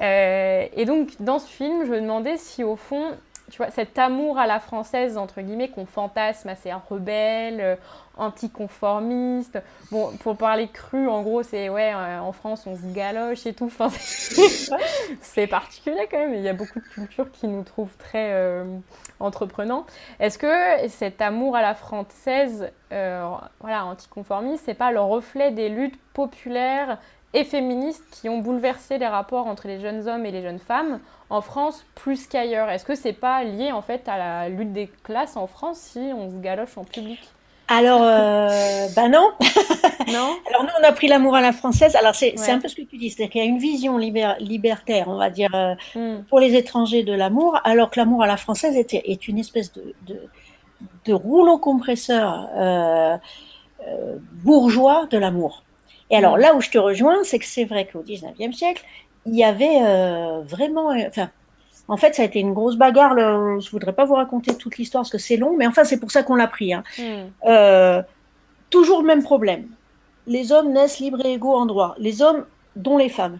et 0.00 0.84
donc 0.86 1.10
dans 1.20 1.38
ce 1.38 1.46
film, 1.46 1.84
je 1.84 1.90
me 1.90 2.00
demandais 2.00 2.38
si 2.38 2.64
au 2.64 2.76
fond 2.76 3.12
tu 3.50 3.58
vois, 3.58 3.70
cet 3.70 3.98
amour 3.98 4.38
à 4.38 4.46
la 4.46 4.60
française, 4.60 5.16
entre 5.16 5.40
guillemets, 5.40 5.68
qu'on 5.68 5.86
fantasme 5.86 6.48
assez 6.48 6.72
rebelle, 6.72 7.60
euh, 7.60 7.76
anticonformiste. 8.16 9.58
Bon, 9.90 10.10
pour 10.18 10.36
parler 10.36 10.68
cru, 10.68 11.08
en 11.08 11.22
gros, 11.22 11.42
c'est 11.42 11.68
ouais, 11.68 11.92
euh, 11.94 12.18
en 12.18 12.32
France, 12.32 12.66
on 12.66 12.76
se 12.76 12.92
galoche 12.92 13.46
et 13.46 13.54
tout. 13.54 13.66
Enfin, 13.66 13.88
c'est 15.20 15.46
particulier 15.46 16.06
quand 16.10 16.18
même. 16.18 16.34
Il 16.34 16.42
y 16.42 16.48
a 16.48 16.52
beaucoup 16.52 16.80
de 16.80 16.86
cultures 16.86 17.30
qui 17.30 17.46
nous 17.46 17.62
trouvent 17.62 17.96
très 17.98 18.32
euh, 18.32 18.64
entreprenants. 19.20 19.86
Est-ce 20.20 20.38
que 20.38 20.88
cet 20.88 21.22
amour 21.22 21.56
à 21.56 21.62
la 21.62 21.74
française, 21.74 22.70
voilà, 22.90 23.84
anticonformiste, 23.84 24.64
c'est 24.66 24.74
pas 24.74 24.92
le 24.92 25.00
reflet 25.00 25.52
des 25.52 25.68
luttes 25.68 26.00
populaires 26.12 26.98
et 27.34 27.44
féministes 27.44 28.04
qui 28.10 28.28
ont 28.28 28.38
bouleversé 28.38 28.98
les 28.98 29.06
rapports 29.06 29.46
entre 29.46 29.68
les 29.68 29.80
jeunes 29.80 30.08
hommes 30.08 30.24
et 30.24 30.30
les 30.30 30.42
jeunes 30.42 30.58
femmes 30.58 31.00
en 31.30 31.40
France 31.40 31.84
plus 31.94 32.26
qu'ailleurs 32.26 32.70
Est-ce 32.70 32.84
que 32.84 32.94
c'est 32.94 33.12
pas 33.12 33.44
lié 33.44 33.72
en 33.72 33.82
fait 33.82 34.08
à 34.08 34.16
la 34.16 34.48
lutte 34.48 34.72
des 34.72 34.90
classes 35.04 35.36
en 35.36 35.46
France 35.46 35.78
si 35.78 35.98
on 35.98 36.30
se 36.30 36.36
galoche 36.36 36.78
en 36.78 36.84
public 36.84 37.18
alors, 37.70 38.00
euh, 38.02 38.88
bah 38.96 39.08
non. 39.08 39.30
non. 40.08 40.36
Alors 40.48 40.62
nous, 40.62 40.70
on 40.80 40.84
a 40.84 40.92
pris 40.92 41.06
l'amour 41.06 41.36
à 41.36 41.42
la 41.42 41.52
française. 41.52 41.94
Alors 41.96 42.14
c'est 42.14 42.34
un 42.48 42.58
peu 42.58 42.68
ce 42.68 42.74
que 42.74 42.82
tu 42.82 42.96
dis, 42.96 43.10
c'est-à-dire 43.10 43.30
qu'il 43.30 43.42
y 43.42 43.44
a 43.44 43.48
une 43.48 43.58
vision 43.58 43.98
libertaire, 43.98 45.08
on 45.08 45.18
va 45.18 45.30
dire, 45.30 45.54
euh, 45.54 45.74
hmm. 45.94 46.24
pour 46.28 46.40
les 46.40 46.54
étrangers 46.54 47.02
de 47.02 47.12
l'amour, 47.12 47.60
alors 47.64 47.90
que 47.90 48.00
l'amour 48.00 48.22
à 48.22 48.26
la 48.26 48.38
française 48.38 48.74
est, 48.76 48.94
est 48.94 49.28
une 49.28 49.38
espèce 49.38 49.72
de, 49.72 49.94
de, 51.04 51.12
rouleau 51.12 51.58
compresseur 51.58 52.48
euh, 52.56 53.16
euh, 53.86 54.16
bourgeois 54.44 55.06
de 55.10 55.18
l'amour. 55.18 55.62
Et 56.10 56.16
alors 56.16 56.36
hmm. 56.36 56.40
là 56.40 56.54
où 56.54 56.60
je 56.60 56.70
te 56.70 56.78
rejoins, 56.78 57.22
c'est 57.24 57.38
que 57.38 57.44
c'est 57.44 57.64
vrai 57.64 57.86
qu'au 57.86 58.02
19e 58.02 58.52
siècle, 58.52 58.84
il 59.26 59.36
y 59.36 59.44
avait 59.44 59.80
euh, 59.82 60.40
vraiment, 60.42 60.90
euh, 60.92 61.04
enfin, 61.08 61.30
en 61.88 61.96
fait, 61.96 62.14
ça 62.14 62.22
a 62.22 62.24
été 62.24 62.40
une 62.40 62.54
grosse 62.54 62.76
bagarre. 62.76 63.16
Je 63.16 63.60
je 63.64 63.70
voudrais 63.70 63.92
pas 63.92 64.04
vous 64.04 64.14
raconter 64.14 64.54
toute 64.54 64.78
l'histoire 64.78 65.02
parce 65.02 65.10
que 65.10 65.18
c'est 65.18 65.36
long, 65.36 65.56
mais 65.56 65.66
enfin, 65.66 65.84
c'est 65.84 65.98
pour 65.98 66.10
ça 66.10 66.22
qu'on 66.22 66.36
l'a 66.36 66.46
pris. 66.48 66.72
Hein. 66.72 66.82
Hmm. 66.98 67.30
Euh, 67.46 68.02
toujours 68.70 69.00
le 69.00 69.06
même 69.06 69.22
problème. 69.22 69.66
Les 70.26 70.52
hommes 70.52 70.72
naissent 70.72 70.98
libres 70.98 71.24
et 71.24 71.34
égaux 71.34 71.54
en 71.54 71.66
droit. 71.66 71.94
Les 71.98 72.22
hommes, 72.22 72.44
dont 72.76 72.98
les 72.98 73.08
femmes. 73.08 73.38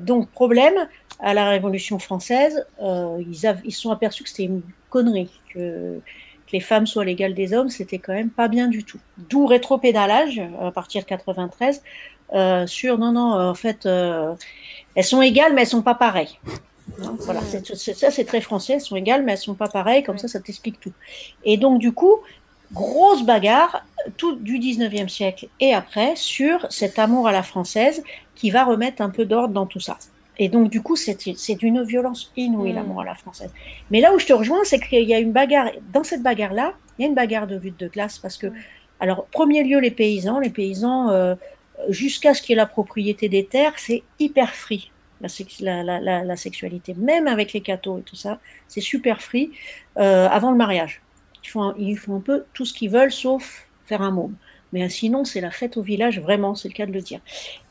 donc, 0.00 0.30
problème, 0.30 0.88
à 1.20 1.34
la 1.34 1.50
Révolution 1.50 1.98
française, 1.98 2.66
ils, 2.80 3.58
ils 3.64 3.72
se 3.72 3.80
sont 3.80 3.90
aperçus 3.90 4.22
que 4.22 4.30
c'était 4.30 4.44
une 4.44 4.62
connerie, 4.88 5.30
que, 5.52 6.00
que, 6.46 6.52
les 6.52 6.60
femmes 6.60 6.86
soient 6.86 7.04
l'égale 7.04 7.34
des 7.34 7.52
hommes, 7.52 7.68
c'était 7.68 7.98
quand 7.98 8.12
même 8.12 8.30
pas 8.30 8.48
bien 8.48 8.68
du 8.68 8.84
tout. 8.84 8.98
D'où 9.18 9.46
rétropédalage, 9.46 10.40
à 10.60 10.70
partir 10.70 11.02
de 11.02 11.06
93, 11.06 11.82
euh, 12.34 12.66
sur 12.66 12.98
non, 12.98 13.12
non, 13.12 13.48
en 13.48 13.54
fait, 13.54 13.86
euh, 13.86 14.34
elles 14.94 15.04
sont 15.04 15.22
égales, 15.22 15.54
mais 15.54 15.62
elles 15.62 15.68
sont 15.68 15.82
pas 15.82 15.94
pareilles. 15.94 16.38
Voilà, 16.98 17.40
ça 17.42 18.10
c'est 18.10 18.24
très 18.24 18.40
français, 18.40 18.74
elles 18.74 18.80
sont 18.80 18.96
égales, 18.96 19.24
mais 19.24 19.32
elles 19.32 19.38
sont 19.38 19.54
pas 19.54 19.68
pareilles, 19.68 20.02
comme 20.02 20.18
ça, 20.18 20.28
ça 20.28 20.40
t'explique 20.40 20.78
tout. 20.80 20.92
Et 21.44 21.56
donc, 21.56 21.80
du 21.80 21.92
coup, 21.92 22.20
grosse 22.72 23.24
bagarre, 23.24 23.84
tout 24.16 24.36
du 24.36 24.58
19e 24.58 25.08
siècle 25.08 25.48
et 25.60 25.74
après, 25.74 26.14
sur 26.16 26.66
cet 26.70 26.98
amour 26.98 27.28
à 27.28 27.32
la 27.32 27.42
française 27.42 28.02
qui 28.34 28.50
va 28.50 28.64
remettre 28.64 29.02
un 29.02 29.10
peu 29.10 29.24
d'ordre 29.24 29.54
dans 29.54 29.66
tout 29.66 29.80
ça. 29.80 29.98
Et 30.38 30.48
donc, 30.48 30.70
du 30.70 30.82
coup, 30.82 30.96
c'est 30.96 31.54
d'une 31.54 31.82
violence 31.82 32.32
inouïe, 32.36 32.72
mm. 32.72 32.76
l'amour 32.76 33.00
à 33.00 33.04
la 33.04 33.14
française. 33.14 33.52
Mais 33.90 34.00
là 34.00 34.14
où 34.14 34.18
je 34.18 34.26
te 34.26 34.32
rejoins, 34.32 34.64
c'est 34.64 34.78
qu'il 34.80 35.08
y 35.08 35.14
a 35.14 35.18
une 35.18 35.32
bagarre, 35.32 35.70
dans 35.92 36.04
cette 36.04 36.22
bagarre-là, 36.22 36.74
il 36.98 37.02
y 37.02 37.04
a 37.04 37.08
une 37.08 37.14
bagarre 37.14 37.46
de 37.46 37.56
lutte 37.56 37.78
de 37.78 37.88
classe 37.88 38.18
parce 38.18 38.36
que, 38.36 38.48
alors, 39.00 39.26
premier 39.26 39.62
lieu, 39.62 39.78
les 39.78 39.90
paysans, 39.90 40.38
les 40.38 40.50
paysans, 40.50 41.10
euh, 41.10 41.34
jusqu'à 41.88 42.34
ce 42.34 42.42
qu'il 42.42 42.50
y 42.50 42.52
ait 42.54 42.56
la 42.56 42.66
propriété 42.66 43.28
des 43.28 43.44
terres, 43.44 43.74
c'est 43.76 44.02
hyper 44.18 44.54
free. 44.54 44.90
La, 45.60 45.82
la, 45.82 46.24
la, 46.24 46.36
sexualité, 46.36 46.92
même 46.92 47.26
avec 47.26 47.54
les 47.54 47.62
cathos 47.62 48.00
et 48.00 48.02
tout 48.02 48.16
ça, 48.16 48.38
c'est 48.68 48.82
super 48.82 49.22
free 49.22 49.50
euh, 49.96 50.28
avant 50.28 50.50
le 50.50 50.58
mariage. 50.58 51.00
Ils 51.42 51.48
font, 51.48 51.74
ils 51.78 51.96
font 51.96 52.16
un 52.16 52.20
peu 52.20 52.44
tout 52.52 52.66
ce 52.66 52.74
qu'ils 52.74 52.90
veulent, 52.90 53.10
sauf 53.10 53.66
faire 53.86 54.02
un 54.02 54.10
môme. 54.10 54.34
Mais 54.74 54.86
sinon, 54.90 55.24
c'est 55.24 55.40
la 55.40 55.50
fête 55.50 55.78
au 55.78 55.82
village, 55.82 56.20
vraiment, 56.20 56.54
c'est 56.54 56.68
le 56.68 56.74
cas 56.74 56.84
de 56.84 56.92
le 56.92 57.00
dire. 57.00 57.20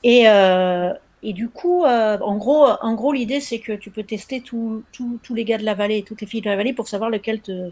Et, 0.01 0.27
euh, 0.27 0.91
et 1.25 1.33
du 1.33 1.49
coup, 1.49 1.83
euh, 1.83 2.19
en 2.19 2.37
gros, 2.37 2.67
en 2.81 2.93
gros 2.93 3.11
l'idée, 3.11 3.39
c'est 3.39 3.57
que 3.57 3.73
tu 3.73 3.89
peux 3.89 4.03
tester 4.03 4.41
tous 4.41 4.83
les 5.31 5.43
gars 5.43 5.57
de 5.57 5.63
la 5.63 5.73
vallée 5.73 6.03
toutes 6.03 6.21
les 6.21 6.27
filles 6.27 6.41
de 6.41 6.49
la 6.49 6.55
vallée 6.55 6.71
pour 6.71 6.87
savoir 6.87 7.09
lequel 7.09 7.41
te, 7.41 7.71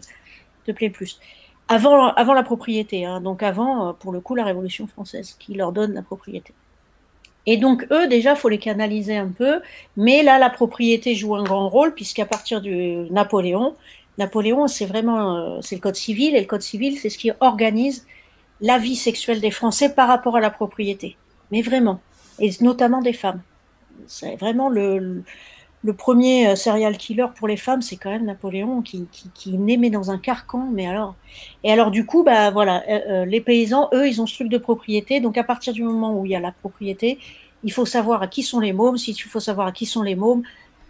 te 0.66 0.72
plaît 0.72 0.88
le 0.88 0.92
plus. 0.92 1.20
Avant, 1.68 2.08
avant 2.14 2.34
la 2.34 2.42
propriété, 2.42 3.04
hein, 3.04 3.20
donc 3.20 3.44
avant, 3.44 3.90
euh, 3.90 3.92
pour 3.92 4.12
le 4.12 4.20
coup, 4.20 4.34
la 4.34 4.44
Révolution 4.44 4.88
française, 4.88 5.36
qui 5.38 5.54
leur 5.54 5.70
donne 5.70 5.94
la 5.94 6.02
propriété. 6.02 6.52
Et 7.46 7.56
donc, 7.56 7.86
eux, 7.92 8.08
déjà, 8.08 8.34
faut 8.34 8.48
les 8.48 8.58
canaliser 8.58 9.16
un 9.16 9.28
peu, 9.28 9.60
mais 9.96 10.24
là, 10.24 10.38
la 10.38 10.50
propriété 10.50 11.14
joue 11.14 11.36
un 11.36 11.44
grand 11.44 11.68
rôle, 11.68 11.94
puisqu'à 11.94 12.26
partir 12.26 12.60
du 12.60 13.08
Napoléon, 13.12 13.76
Napoléon, 14.18 14.66
c'est 14.66 14.86
vraiment, 14.86 15.36
euh, 15.36 15.58
c'est 15.62 15.76
le 15.76 15.80
code 15.80 15.94
civil, 15.94 16.34
et 16.34 16.40
le 16.40 16.46
code 16.46 16.62
civil, 16.62 16.98
c'est 16.98 17.08
ce 17.08 17.18
qui 17.18 17.30
organise 17.38 18.04
la 18.60 18.78
vie 18.78 18.96
sexuelle 18.96 19.40
des 19.40 19.52
Français 19.52 19.94
par 19.94 20.08
rapport 20.08 20.36
à 20.36 20.40
la 20.40 20.50
propriété. 20.50 21.16
Mais 21.52 21.62
vraiment, 21.62 22.00
et 22.38 22.50
notamment 22.60 23.00
des 23.00 23.12
femmes. 23.12 23.42
C'est 24.06 24.36
vraiment 24.36 24.68
le, 24.68 25.22
le 25.84 25.92
premier 25.92 26.48
euh, 26.48 26.56
serial 26.56 26.96
killer 26.96 27.26
pour 27.36 27.46
les 27.46 27.58
femmes, 27.58 27.82
c'est 27.82 27.96
quand 27.96 28.10
même 28.10 28.24
Napoléon 28.24 28.80
qui, 28.80 29.06
qui, 29.34 29.52
naît 29.58 29.90
dans 29.90 30.10
un 30.10 30.18
carcan. 30.18 30.66
Mais 30.72 30.86
alors, 30.86 31.14
et 31.62 31.70
alors 31.70 31.90
du 31.90 32.06
coup, 32.06 32.24
bah 32.24 32.50
voilà, 32.50 32.82
euh, 32.88 33.00
euh, 33.08 33.24
les 33.26 33.42
paysans, 33.42 33.90
eux, 33.92 34.08
ils 34.08 34.22
ont 34.22 34.26
ce 34.26 34.34
truc 34.34 34.48
de 34.48 34.56
propriété. 34.56 35.20
Donc 35.20 35.36
à 35.36 35.44
partir 35.44 35.74
du 35.74 35.82
moment 35.82 36.18
où 36.18 36.24
il 36.24 36.32
y 36.32 36.36
a 36.36 36.40
la 36.40 36.52
propriété, 36.52 37.18
il 37.62 37.70
faut 37.70 37.84
savoir 37.84 38.22
à 38.22 38.28
qui 38.28 38.42
sont 38.42 38.60
les 38.60 38.72
mômes. 38.72 38.96
Si 38.96 39.12
il 39.12 39.20
faut 39.20 39.40
savoir 39.40 39.66
à 39.66 39.72
qui 39.72 39.84
sont 39.84 40.02
les 40.02 40.16
mômes, 40.16 40.42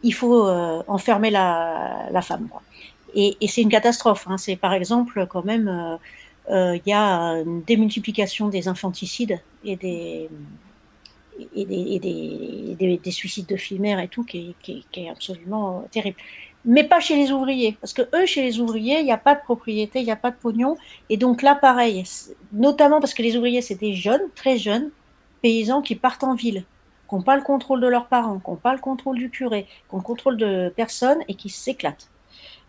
il 0.05 0.15
faut 0.15 0.49
enfermer 0.87 1.31
la, 1.31 2.09
la 2.11 2.23
femme. 2.23 2.49
Quoi. 2.49 2.63
Et, 3.15 3.37
et 3.41 3.49
c'est 3.49 3.63
une 3.63 3.71
catastrophe. 3.71 4.27
Hein. 4.29 4.39
C'est 4.39 4.57
par 4.57 4.75
exemple 4.75 5.27
quand 5.29 5.45
même, 5.45 5.99
il 6.51 6.83
y 6.87 6.93
a 6.93 7.43
une 7.45 7.63
démultiplication 7.63 8.49
des 8.49 8.69
infanticides 8.69 9.41
et 9.65 9.77
des 9.77 10.29
et, 11.55 11.65
des, 11.65 12.99
des, 13.03 13.11
suicides 13.11 13.47
de 13.47 13.57
filles 13.57 13.81
et 13.87 14.09
tout, 14.09 14.25
qui 14.25 14.55
est, 14.95 15.09
absolument 15.09 15.85
terrible. 15.91 16.17
Mais 16.65 16.85
pas 16.85 17.01
chez 17.01 17.17
les 17.17 17.31
ouvriers, 17.31 17.77
parce 17.81 17.93
que 17.93 18.03
eux, 18.15 18.25
chez 18.27 18.43
les 18.43 18.59
ouvriers, 18.59 19.01
il 19.01 19.05
n'y 19.05 19.13
a 19.13 19.19
pas 19.19 19.35
de 19.35 19.41
propriété, 19.41 20.01
il 20.01 20.05
n'y 20.05 20.11
a 20.11 20.17
pas 20.17 20.31
de 20.31 20.37
pognon. 20.37 20.77
Et 21.11 21.17
donc 21.17 21.43
là, 21.43 21.55
pareil, 21.55 22.05
notamment 22.53 23.01
parce 23.01 23.13
que 23.13 23.23
les 23.23 23.37
ouvriers, 23.37 23.61
c'est 23.61 23.75
des 23.75 23.95
jeunes, 23.95 24.23
très 24.35 24.57
jeunes, 24.57 24.91
paysans 25.43 25.83
qui 25.83 25.95
partent 25.95 26.25
en 26.25 26.35
ville, 26.35 26.65
qui 27.09 27.15
n'ont 27.15 27.23
pas 27.23 27.37
le 27.37 27.43
contrôle 27.43 27.81
de 27.81 27.87
leurs 27.87 28.07
parents, 28.07 28.39
qui 28.39 28.51
n'ont 28.51 28.57
pas 28.57 28.73
le 28.73 28.81
contrôle 28.81 29.19
du 29.19 29.29
curé, 29.29 29.65
qui 29.65 29.95
ont 29.95 29.99
le 29.99 30.03
contrôle 30.03 30.39
de 30.39 30.73
personne 30.75 31.19
et 31.29 31.35
qui 31.35 31.51
s'éclatent. 31.51 32.09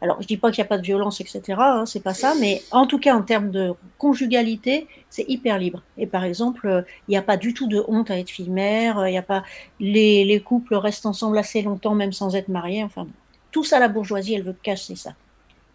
Alors, 0.06 0.22
je 0.22 0.27
dis 0.27 0.38
pas 0.38 0.52
qu'il 0.52 0.61
n'y 0.61 0.68
a 0.68 0.69
pas 0.69 0.77
de 0.77 0.84
violence, 0.84 1.19
etc. 1.19 1.41
Hein, 1.57 1.86
c'est 1.88 2.03
pas 2.03 2.14
ça, 2.14 2.36
mais 2.40 2.61
en 2.69 2.86
tout 2.86 2.99
cas, 2.99 3.15
en 3.15 3.23
termes 3.23 3.49
de 3.49 3.73
conjugalité, 3.98 4.88
c'est 5.10 5.26
hyper 5.27 5.57
libre. 5.57 5.82
Et 5.98 6.06
par 6.06 6.23
exemple, 6.23 6.86
il 7.07 7.11
n'y 7.11 7.18
a 7.18 7.23
pas 7.23 7.38
du 7.38 7.56
tout 7.56 7.68
de 7.68 7.84
honte 7.88 8.11
à 8.11 8.19
être 8.19 8.30
fille-mère. 8.30 9.07
Il 9.07 9.15
y 9.15 9.18
a 9.18 9.23
pas 9.23 9.44
les, 9.80 10.23
les, 10.23 10.40
couples 10.40 10.76
restent 10.76 11.07
ensemble 11.07 11.40
assez 11.40 11.64
longtemps, 11.64 11.95
même 11.95 12.14
sans 12.14 12.36
être 12.36 12.49
mariés. 12.49 12.84
Enfin, 12.84 13.07
tout 13.49 13.64
ça, 13.64 13.80
la 13.80 13.88
bourgeoisie, 13.88 14.36
elle 14.36 14.44
veut 14.44 14.56
casser 14.61 14.95
ça. 14.95 15.15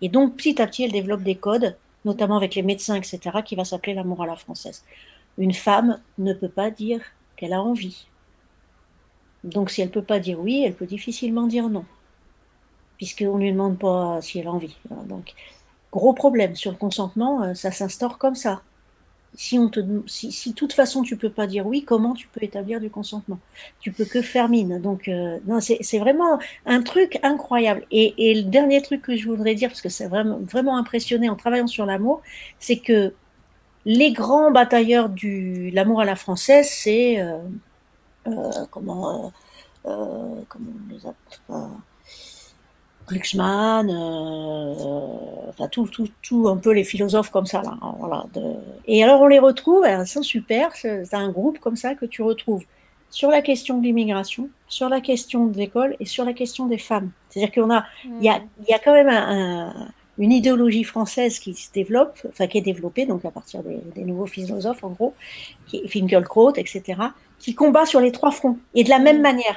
Et 0.01 0.09
donc, 0.09 0.37
petit 0.37 0.63
à 0.63 0.69
petit, 0.69 0.85
elle 0.85 0.93
développe 0.93 1.25
des 1.25 1.35
codes, 1.35 1.77
notamment 2.05 2.37
avec 2.37 2.55
les 2.55 2.63
médecins, 2.63 2.95
etc., 2.95 3.19
qui 3.45 3.57
va 3.57 3.65
s'appeler 3.65 3.95
l'amour 3.95 4.23
à 4.23 4.27
la 4.27 4.37
française. 4.37 4.85
Une 5.39 5.55
femme 5.55 5.99
ne 6.19 6.35
peut 6.35 6.49
pas 6.49 6.71
dire 6.71 7.01
qu'elle 7.35 7.53
a 7.53 7.61
envie. 7.61 8.07
Donc, 9.43 9.71
si 9.71 9.83
elle 9.83 9.91
peut 9.91 10.03
pas 10.03 10.21
dire 10.21 10.39
oui, 10.39 10.63
elle 10.65 10.75
peut 10.75 10.87
difficilement 10.87 11.49
dire 11.49 11.69
non 11.69 11.85
puisqu'on 13.01 13.39
ne 13.39 13.45
lui 13.45 13.53
demande 13.53 13.79
pas 13.79 14.21
si 14.21 14.41
elle 14.41 14.47
a 14.47 14.53
envie. 14.53 14.77
Donc, 15.07 15.33
gros 15.91 16.13
problème 16.13 16.55
sur 16.55 16.71
le 16.71 16.77
consentement, 16.77 17.43
euh, 17.43 17.55
ça 17.55 17.71
s'instaure 17.71 18.19
comme 18.19 18.35
ça. 18.35 18.61
Si, 19.33 19.59
on 19.59 19.71
te, 19.71 19.81
si, 20.07 20.51
de 20.51 20.55
toute 20.55 20.75
façon 20.75 21.03
tu 21.03 21.17
peux 21.17 21.31
pas 21.31 21.47
dire 21.47 21.67
oui, 21.67 21.83
comment 21.83 22.13
tu 22.13 22.29
peux 22.29 22.45
établir 22.45 22.79
du 22.79 22.91
consentement? 22.91 23.39
Tu 23.81 23.91
peux 23.91 24.05
que 24.05 24.21
faire 24.21 24.51
mine. 24.51 24.83
Donc, 24.83 25.09
euh, 25.09 25.39
c'est 25.61 25.99
vraiment 25.99 26.39
un 26.67 26.83
truc 26.83 27.19
incroyable. 27.23 27.87
Et, 27.91 28.35
le 28.35 28.43
dernier 28.43 28.83
truc 28.83 29.01
que 29.01 29.17
je 29.17 29.27
voudrais 29.27 29.55
dire, 29.55 29.71
parce 29.71 29.81
que 29.81 29.89
c'est 29.89 30.09
vraiment, 30.09 30.39
vraiment 30.41 30.77
impressionné 30.77 31.31
en 31.31 31.37
travaillant 31.37 31.69
sur 31.69 31.87
l'amour, 31.87 32.21
c'est 32.59 32.81
que 32.81 33.15
les 33.87 34.13
grands 34.13 34.51
batailleurs 34.51 35.09
de 35.09 35.75
l'amour 35.75 36.03
à 36.03 36.05
la 36.05 36.17
française, 36.17 36.69
c'est 36.71 37.19
euh, 37.19 37.39
comment, 38.71 39.33
comment 39.85 40.71
on 40.87 40.93
les 40.93 41.07
appelle 41.07 41.71
Glucksmann, 43.11 43.91
euh, 43.91 44.75
enfin 45.49 45.67
tout, 45.69 45.87
tout, 45.87 46.09
tout, 46.23 46.49
un 46.49 46.57
peu 46.57 46.71
les 46.71 46.85
philosophes 46.85 47.31
comme 47.31 47.47
ça. 47.47 47.63
Là, 47.63 47.77
hein, 47.83 48.25
Et 48.87 49.03
alors 49.03 49.21
on 49.21 49.27
les 49.27 49.41
retrouve, 49.41 49.85
c'est 50.07 50.23
super, 50.23 50.75
c'est 50.75 51.13
un 51.13 51.31
groupe 51.31 51.59
comme 51.59 51.77
ça 51.77 51.95
que 51.95 52.07
tu 52.07 52.23
retrouves 52.23 52.65
sur 53.11 53.31
la 53.31 53.43
question 53.43 53.79
de 53.79 53.85
l'immigration, 53.85 54.49
sur 54.69 54.89
la 54.89 55.01
question 55.01 55.47
de 55.47 55.57
l'école 55.57 55.97
et 55.99 56.05
sur 56.05 56.25
la 56.25 56.33
question 56.33 56.67
des 56.67 56.79
femmes. 56.79 57.11
C'est-à-dire 57.29 57.53
qu'on 57.53 57.75
a, 57.75 57.85
il 58.05 58.25
y 58.25 58.29
a, 58.29 58.41
y 58.69 58.73
a 58.73 58.79
quand 58.79 58.93
même 58.93 59.11
une 60.19 60.31
idéologie 60.31 60.85
française 60.85 61.41
qui 61.41 61.55
se 61.55 61.73
développe, 61.73 62.21
enfin 62.29 62.47
qui 62.47 62.59
est 62.59 62.63
développée 62.63 63.07
donc 63.07 63.25
à 63.25 63.33
partir 63.33 63.63
des, 63.63 64.05
nouveaux 64.05 64.27
philosophes 64.27 64.85
en 64.85 64.91
gros, 64.91 65.15
qui 65.67 65.87
Finkelkraut, 65.89 66.53
etc., 66.55 67.01
qui 67.41 67.55
combat 67.55 67.87
sur 67.87 68.01
les 68.01 68.13
trois 68.13 68.31
fronts 68.31 68.59
et 68.75 68.85
de 68.85 68.91
la 68.91 69.01
même 69.01 69.21
manière. 69.21 69.57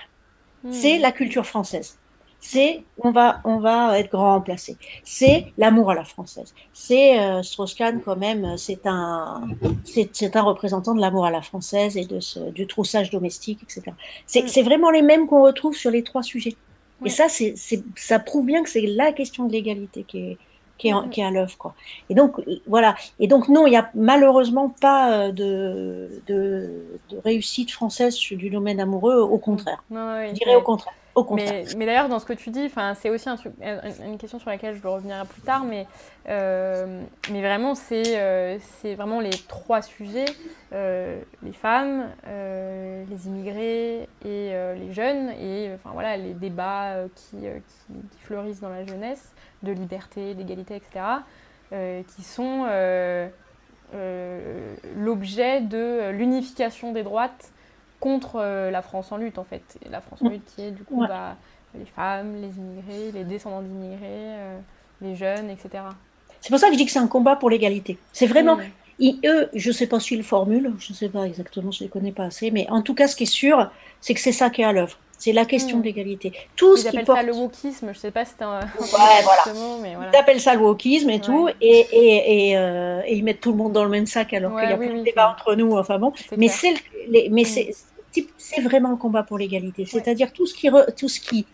C'est 0.71 0.97
la 0.97 1.11
culture 1.11 1.45
française 1.45 1.97
c'est 2.45 2.83
on 2.97 3.11
va 3.11 3.39
on 3.45 3.59
va 3.59 3.97
être 3.97 4.11
grand 4.11 4.33
remplacé. 4.33 4.75
C'est 5.05 5.53
l'amour 5.57 5.91
à 5.91 5.95
la 5.95 6.03
française. 6.03 6.53
C'est 6.73 7.17
euh, 7.17 7.41
Strauss-Kahn 7.41 8.01
quand 8.03 8.17
même. 8.17 8.57
C'est 8.57 8.85
un 8.85 9.47
c'est 9.85 10.35
un 10.35 10.41
représentant 10.41 10.93
de 10.93 10.99
l'amour 10.99 11.25
à 11.25 11.31
la 11.31 11.41
française 11.41 11.95
et 11.95 12.03
de 12.03 12.19
ce, 12.19 12.39
du 12.51 12.67
troussage 12.67 13.09
domestique, 13.11 13.61
etc. 13.63 13.83
Mm. 13.91 14.47
C'est 14.47 14.61
vraiment 14.61 14.91
les 14.91 15.01
mêmes 15.01 15.25
qu'on 15.25 15.43
retrouve 15.43 15.73
sur 15.73 15.89
les 15.89 16.03
trois 16.03 16.21
sujets. 16.21 16.57
Et 17.05 17.09
ça 17.09 17.29
c'est 17.29 17.55
ça 17.95 18.19
prouve 18.19 18.45
bien 18.45 18.61
que 18.61 18.69
c'est 18.69 18.81
la 18.81 19.13
question 19.13 19.45
de 19.45 19.53
l'égalité 19.53 20.03
qui 20.03 20.31
est 20.31 20.37
qui 20.77 20.89
est, 20.89 21.09
qui 21.11 21.21
est 21.21 21.25
à 21.25 21.31
l'œuvre 21.31 21.57
quoi. 21.57 21.75
Et 22.09 22.13
donc 22.13 22.41
voilà. 22.67 22.95
Et 23.19 23.27
donc 23.27 23.47
non, 23.47 23.67
il 23.67 23.71
y 23.71 23.77
a 23.77 23.89
malheureusement 23.95 24.67
pas 24.67 25.13
euh, 25.13 25.31
de, 25.31 26.21
de, 26.27 26.99
de 27.09 27.17
réussite 27.23 27.71
française 27.71 28.19
du 28.19 28.49
domaine 28.49 28.81
amoureux. 28.81 29.21
Au 29.21 29.37
contraire. 29.37 29.81
je 29.89 30.33
dirais 30.33 30.55
au 30.55 30.61
contraire. 30.61 30.93
Mais, 31.31 31.65
mais 31.77 31.85
d'ailleurs, 31.85 32.09
dans 32.09 32.19
ce 32.19 32.25
que 32.25 32.33
tu 32.33 32.49
dis, 32.49 32.71
c'est 32.95 33.09
aussi 33.09 33.29
un 33.29 33.35
truc, 33.35 33.53
une 34.03 34.17
question 34.17 34.39
sur 34.39 34.49
laquelle 34.49 34.75
je 34.75 34.81
vais 34.81 34.89
revenir 34.89 35.25
plus 35.27 35.41
tard, 35.41 35.63
mais, 35.63 35.85
euh, 36.27 37.03
mais 37.31 37.41
vraiment, 37.41 37.75
c'est 37.75 38.17
euh, 38.17 38.57
vraiment 38.95 39.19
les 39.19 39.29
trois 39.47 39.81
sujets 39.81 40.25
euh, 40.73 41.21
les 41.43 41.53
femmes, 41.53 42.09
les 42.25 43.27
immigrés 43.27 44.09
et 44.25 44.53
les 44.75 44.91
jeunes, 44.91 45.29
et 45.39 45.71
voilà, 45.85 46.17
les 46.17 46.33
débats 46.33 46.95
qui, 47.15 47.37
qui, 47.37 48.19
fleurissent 48.21 48.61
dans 48.61 48.69
la 48.69 48.85
jeunesse 48.85 49.33
de 49.61 49.71
liberté, 49.71 50.33
d'égalité, 50.33 50.75
etc., 50.75 51.05
qui 52.15 52.23
sont 52.23 52.65
l'objet 54.95 55.61
de 55.61 56.09
l'unification 56.09 56.91
des 56.91 57.03
droites 57.03 57.52
contre 58.03 58.35
euh, 58.35 58.69
la 58.69 58.81
France 58.81 59.13
en 59.13 59.17
lutte, 59.17 59.37
en 59.37 59.45
fait. 59.45 59.63
la 59.89 60.01
France 60.01 60.21
en 60.21 60.27
lutte 60.27 60.43
qui 60.53 60.63
est, 60.63 60.71
du 60.71 60.83
coup, 60.83 61.05
bah, 61.07 61.37
les 61.73 61.85
femmes, 61.85 62.35
les 62.41 62.49
immigrés, 62.49 63.11
les 63.13 63.23
descendants 63.23 63.61
d'immigrés, 63.61 63.97
euh, 64.03 64.57
les 65.01 65.15
jeunes, 65.15 65.49
etc. 65.49 65.85
C'est 66.41 66.49
pour 66.49 66.59
ça 66.59 66.67
que 66.67 66.73
je 66.73 66.77
dis 66.77 66.85
que 66.85 66.91
c'est 66.91 66.99
un 66.99 67.07
combat 67.07 67.37
pour 67.37 67.49
l'égalité. 67.49 67.97
C'est 68.11 68.27
vraiment... 68.27 68.57
eux, 68.99 69.49
je 69.53 69.69
ne 69.69 69.73
sais 69.73 69.87
pas 69.87 70.01
si 70.01 70.15
ils 70.15 70.23
formulent, 70.23 70.73
je 70.79 70.91
ne 70.91 70.97
sais 70.97 71.07
pas 71.07 71.23
exactement, 71.23 71.71
je 71.71 71.81
ne 71.81 71.87
les 71.87 71.89
connais 71.89 72.11
pas 72.11 72.25
assez, 72.25 72.51
mais 72.51 72.67
en 72.69 72.81
tout 72.81 72.93
cas, 72.93 73.07
ce 73.07 73.15
qui 73.15 73.23
est 73.23 73.25
sûr, 73.25 73.71
c'est 74.01 74.13
que 74.13 74.19
c'est 74.19 74.33
ça 74.33 74.49
qui 74.49 74.61
est 74.63 74.65
à 74.65 74.73
l'œuvre. 74.73 74.97
C'est 75.17 75.31
la 75.31 75.45
question 75.45 75.79
de 75.79 75.85
l'égalité. 75.85 76.33
Tout 76.57 76.75
ils 76.75 76.85
appellent 76.85 77.05
ça 77.05 77.23
le 77.23 77.31
wokisme, 77.31 77.85
je 77.85 77.91
ne 77.91 77.93
sais 77.93 78.11
pas 78.11 78.25
si 78.25 78.33
c'est 78.37 78.43
un, 78.43 78.59
ouais, 78.79 78.87
voilà. 79.23 79.79
mais 79.81 79.95
voilà. 79.95 80.11
Ils 80.13 80.17
appellent 80.17 80.41
ça 80.41 80.53
le 80.53 80.59
wokisme 80.59 81.09
et 81.09 81.21
tout, 81.21 81.47
et, 81.61 81.87
et, 81.93 82.49
et, 82.49 82.57
euh, 82.57 82.99
et, 83.05 83.15
ils 83.15 83.23
mettent 83.23 83.39
tout 83.39 83.51
le 83.51 83.57
monde 83.57 83.71
dans 83.71 83.85
le 83.85 83.89
même 83.89 84.05
sac 84.05 84.33
alors 84.33 84.59
qu'il 84.59 84.69
y 84.69 84.73
a 84.73 84.75
oui, 84.75 84.89
de 84.89 85.03
débat 85.03 85.31
entre 85.31 85.55
nous, 85.55 85.77
enfin 85.77 85.97
bon. 85.97 86.11
Mais 86.35 86.49
c'est 86.49 86.73
mais 87.09 87.29
mm. 87.29 87.45
c'est 87.45 87.71
vraiment 88.61 88.89
le 88.89 88.97
combat 88.97 89.23
pour 89.23 89.37
l'égalité. 89.37 89.85
C'est-à-dire 89.85 90.31
tout 90.33 90.45
ce 90.45 90.53
qui, 90.53 90.69
tout 90.97 91.09
ce 91.09 91.19
qui, 91.19 91.45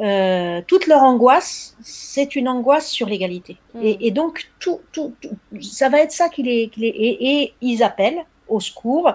euh, 0.00 0.60
toute 0.66 0.86
leur 0.86 1.02
angoisse, 1.02 1.76
c'est 1.82 2.36
une 2.36 2.48
angoisse 2.48 2.88
sur 2.88 3.08
l'égalité. 3.08 3.56
Mm. 3.74 3.80
Et, 4.00 4.10
donc 4.10 4.50
tout, 4.60 4.80
tout, 4.92 5.12
ça 5.60 5.88
va 5.88 6.00
être 6.00 6.12
ça 6.12 6.28
qu'il 6.28 6.48
est, 6.48 6.70
et, 6.78 7.52
ils 7.60 7.82
appellent 7.82 8.24
au 8.48 8.60
secours 8.60 9.12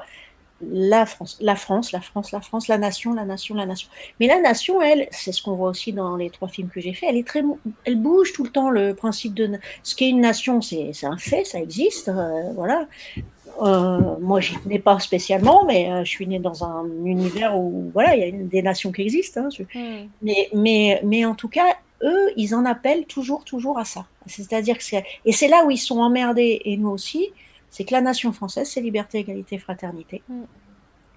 la 0.72 1.06
France, 1.06 1.38
la 1.42 1.56
France, 1.56 1.92
la 1.92 2.00
France, 2.00 2.32
la 2.32 2.40
France, 2.40 2.68
la 2.68 2.78
nation, 2.78 3.14
la 3.14 3.26
nation, 3.26 3.56
la 3.56 3.66
nation. 3.66 3.90
Mais 4.20 4.28
la 4.28 4.40
nation, 4.40 4.82
elle, 4.82 5.08
c'est 5.12 5.32
ce 5.32 5.42
qu'on 5.42 5.56
voit 5.56 5.70
aussi 5.70 5.92
dans 5.92 6.16
les 6.16 6.30
trois 6.30 6.48
films 6.48 6.70
que 6.70 6.80
j'ai 6.80 6.94
fait, 6.94 7.06
elle 7.08 7.18
est 7.18 7.28
très, 7.28 7.44
elle 7.86 7.98
bouge 7.98 8.32
tout 8.34 8.44
le 8.44 8.50
temps 8.50 8.70
le 8.70 8.94
principe 8.94 9.34
de 9.34 9.60
ce 9.84 9.96
qu'est 9.96 10.10
une 10.10 10.22
nation, 10.22 10.62
c'est 10.62 10.94
un 11.04 11.18
fait, 11.18 11.44
ça 11.44 11.60
existe, 11.60 12.08
euh, 12.08 12.54
voilà. 12.56 12.88
Euh, 13.62 14.18
moi, 14.20 14.40
j'y 14.40 14.58
tenais 14.58 14.80
pas 14.80 15.00
spécialement, 15.00 15.66
mais 15.66 15.92
euh, 15.92 16.04
je 16.04 16.10
suis 16.10 16.28
née 16.28 16.40
dans 16.40 16.64
un 16.64 16.86
univers 17.06 17.58
où, 17.58 17.92
voilà, 17.94 18.16
il 18.16 18.20
y 18.20 18.24
a 18.24 18.28
une, 18.28 18.48
des 18.48 18.62
nations 18.62 18.92
qui 18.92 19.04
existent. 19.04 19.42
Hein, 19.42 19.50
hmm. 19.76 20.08
mais, 20.22 20.50
mais, 20.54 21.02
mais 21.04 21.26
en 21.26 21.36
tout 21.36 21.50
cas, 21.50 21.76
eux, 22.02 22.32
ils 22.36 22.56
en 22.56 22.66
appellent 22.66 23.06
toujours, 23.06 23.44
toujours 23.44 23.78
à 23.78 23.86
ça. 23.86 24.06
C'est-à-dire 24.26 24.78
que 24.78 24.84
c'est, 24.84 25.04
et 25.26 25.32
c'est 25.32 25.48
là 25.48 25.66
où 25.66 25.72
ils 25.72 25.78
sont 25.78 26.00
emmerdés, 26.00 26.62
et 26.66 26.78
nous 26.78 26.90
aussi, 26.90 27.30
c'est 27.70 27.84
que 27.84 27.94
la 27.94 28.02
nation 28.02 28.32
française, 28.32 28.70
c'est 28.70 28.82
liberté, 28.82 29.20
égalité, 29.20 29.58
fraternité. 29.58 30.22
Hmm. 30.28 30.44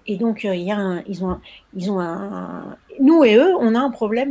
Et 0.05 0.15
donc, 0.15 0.45
euh, 0.45 0.55
il 0.55 0.63
y 0.63 0.71
a 0.71 1.01
ils 1.07 1.25
ont, 1.25 1.39
ils 1.75 1.91
ont 1.91 1.99
un, 1.99 2.77
nous 2.99 3.25
et 3.25 3.35
eux, 3.35 3.53
on 3.59 3.75
a 3.75 3.79
un 3.79 3.89
problème 3.89 4.29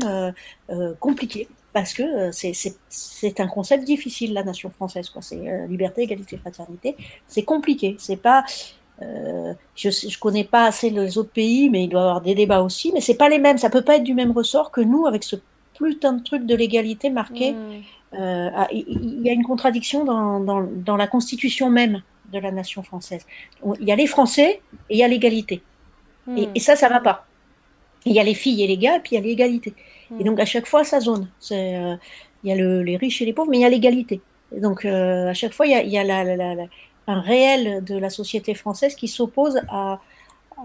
compliqué 1.00 1.48
parce 1.76 1.92
que 1.92 2.02
euh, 2.02 2.30
c'est 2.88 3.38
un 3.38 3.48
concept 3.48 3.84
difficile, 3.84 4.32
la 4.32 4.42
nation 4.42 4.70
française. 4.70 5.12
C'est 5.20 5.36
euh, 5.36 5.66
liberté, 5.66 6.04
égalité, 6.04 6.38
fraternité. 6.38 6.96
C'est 7.26 7.42
compliqué. 7.42 7.96
C'est 7.98 8.16
pas. 8.16 8.46
Euh, 9.02 9.52
je 9.74 9.88
ne 9.88 10.18
connais 10.18 10.44
pas 10.44 10.64
assez 10.64 10.88
les 10.88 11.18
autres 11.18 11.32
pays, 11.32 11.68
mais 11.68 11.84
il 11.84 11.88
doit 11.90 12.00
y 12.00 12.04
avoir 12.04 12.22
des 12.22 12.34
débats 12.34 12.62
aussi. 12.62 12.92
Mais 12.94 13.02
c'est 13.02 13.18
pas 13.18 13.28
les 13.28 13.38
mêmes. 13.38 13.58
Ça 13.58 13.68
peut 13.68 13.82
pas 13.82 13.96
être 13.96 14.04
du 14.04 14.14
même 14.14 14.30
ressort 14.30 14.70
que 14.70 14.80
nous 14.80 15.06
avec 15.06 15.22
ce 15.22 15.36
putain 15.76 16.14
de 16.14 16.22
truc 16.22 16.46
de 16.46 16.54
l'égalité 16.54 17.10
marqué. 17.10 17.52
Mmh. 17.52 17.82
Il 18.72 19.20
y 19.22 19.28
a 19.28 19.34
une 19.34 19.44
contradiction 19.44 20.06
dans, 20.06 20.40
dans, 20.40 20.62
dans, 20.62 20.96
la 20.96 21.06
constitution 21.06 21.68
même 21.68 22.00
de 22.32 22.38
la 22.38 22.52
nation 22.52 22.82
française. 22.82 23.26
Il 23.80 23.86
y 23.86 23.92
a 23.92 23.96
les 23.96 24.06
Français 24.06 24.62
et 24.88 24.94
il 24.94 24.96
y 24.96 25.02
a 25.02 25.08
l'égalité. 25.08 25.60
Et, 26.28 26.46
mmh. 26.46 26.50
et, 26.54 26.60
ça, 26.60 26.74
ça 26.74 26.88
va 26.88 27.00
pas. 27.00 27.26
Il 28.06 28.14
y 28.14 28.18
a 28.18 28.24
les 28.24 28.32
filles 28.32 28.62
et 28.62 28.66
les 28.66 28.78
gars, 28.78 28.96
et 28.96 29.00
puis 29.00 29.10
il 29.12 29.14
y 29.16 29.18
a 29.18 29.26
l'égalité. 29.26 29.74
Et 30.18 30.24
donc, 30.24 30.38
à 30.40 30.44
chaque 30.44 30.66
fois, 30.66 30.84
ça 30.84 31.00
zone. 31.00 31.28
Il 31.50 31.98
y 32.44 32.52
a 32.52 32.56
le, 32.56 32.82
les 32.82 32.96
riches 32.96 33.22
et 33.22 33.24
les 33.24 33.32
pauvres, 33.32 33.50
mais 33.50 33.58
il 33.58 33.62
y 33.62 33.64
a 33.64 33.68
l'égalité. 33.68 34.20
Donc, 34.52 34.84
à 34.84 35.34
chaque 35.34 35.52
fois, 35.52 35.66
il 35.66 35.72
y 35.72 35.74
a, 35.74 35.82
y 35.82 35.98
a 35.98 36.04
la, 36.04 36.22
la, 36.24 36.54
la, 36.54 36.64
un 37.06 37.20
réel 37.20 37.84
de 37.84 37.96
la 37.96 38.10
société 38.10 38.54
française 38.54 38.94
qui 38.94 39.08
s'oppose 39.08 39.60
à, 39.68 40.00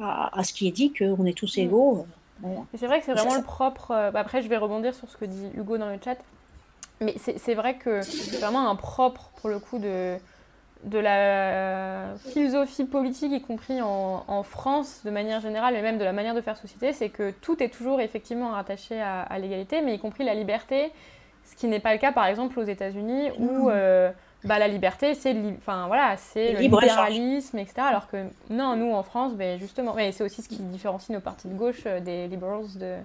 à, 0.02 0.44
ce 0.44 0.54
qui 0.54 0.68
est 0.68 0.72
dit 0.72 0.94
qu'on 0.94 1.26
est 1.26 1.38
tous 1.38 1.58
égaux. 1.58 2.06
C'est 2.76 2.88
vrai 2.88 3.00
que 3.00 3.06
c'est 3.06 3.14
vraiment 3.14 3.36
le 3.36 3.44
propre. 3.44 3.92
Après, 4.14 4.42
je 4.42 4.48
vais 4.48 4.58
rebondir 4.58 4.96
sur 4.96 5.10
ce 5.10 5.18
que 5.18 5.26
dit 5.26 5.48
Hugo 5.56 5.78
dans 5.78 5.90
le 5.90 5.98
chat. 6.04 6.18
Mais 7.00 7.16
c'est 7.18 7.56
vrai 7.56 7.76
que 7.76 8.02
c'est 8.04 8.38
vraiment 8.38 8.70
un 8.70 8.76
propre, 8.76 9.32
pour 9.38 9.50
le 9.50 9.58
coup, 9.60 9.80
de, 9.80 10.18
de 10.84 11.00
la 11.00 12.16
philosophie 12.34 12.86
politique, 12.86 13.32
y 13.32 13.42
compris 13.42 13.82
en, 13.82 14.44
France 14.44 15.02
de 15.06 15.12
manière 15.12 15.40
générale, 15.40 15.76
et 15.76 15.82
même 15.82 15.98
de 15.98 16.04
la 16.04 16.14
manière 16.14 16.34
de 16.34 16.42
faire 16.42 16.58
société, 16.58 16.94
c'est 16.94 17.10
que 17.10 17.32
tout 17.32 17.62
est 17.62 17.70
toujours 17.70 18.02
effectivement 18.02 18.52
rattaché 18.52 19.00
à, 19.00 19.38
l'égalité, 19.40 19.82
mais 19.82 19.96
y 19.96 20.00
compris 20.00 20.24
la 20.24 20.34
liberté, 20.34 20.92
ce 21.46 21.56
qui 21.56 21.68
n'est 21.68 21.80
pas 21.80 21.94
le 21.94 22.00
cas 22.00 22.12
par 22.12 22.26
exemple 22.26 22.60
aux 22.60 22.64
États-Unis 22.64 23.30
où 23.38 23.70
euh, 23.70 24.12
bah, 24.44 24.60
la 24.60 24.68
liberté 24.68 25.16
c'est 25.16 25.36
enfin, 25.58 25.88
voilà, 25.88 26.16
le 26.36 26.60
libéralisme, 26.60 27.58
etc. 27.58 27.82
Alors 27.82 28.08
que 28.08 28.26
non, 28.50 28.76
nous 28.76 28.92
en 28.94 29.04
France, 29.04 29.34
ben, 29.34 29.60
justement, 29.60 29.94
mais 29.96 30.12
c'est 30.12 30.24
aussi 30.24 30.42
ce 30.42 30.50
qui 30.50 30.58
différencie 30.58 31.10
nos 31.10 31.22
partis 31.22 31.48
de 31.48 31.54
gauche 31.54 31.84
euh, 31.86 32.00
des 32.00 32.28
liberals 32.28 32.66
de, 32.76 32.96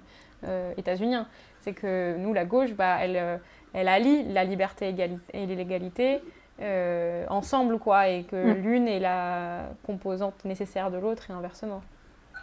euh, 0.44 0.72
états-uniens. 0.76 1.26
C'est 1.60 1.72
que 1.72 2.16
nous, 2.18 2.32
la 2.32 2.44
gauche, 2.44 2.72
bah, 2.72 2.98
elle 3.00 3.40
elle 3.76 3.88
allie 3.88 4.24
la 4.32 4.44
liberté 4.44 4.94
et 5.34 5.46
l'égalité 5.46 6.22
euh, 6.60 7.24
ensemble, 7.28 7.78
quoi, 7.78 8.08
et 8.08 8.24
que 8.24 8.36
mm. 8.36 8.62
l'une 8.62 8.88
est 8.88 9.00
la 9.00 9.68
composante 9.84 10.44
nécessaire 10.44 10.90
de 10.90 10.98
l'autre 10.98 11.30
et 11.30 11.32
inversement. 11.32 11.82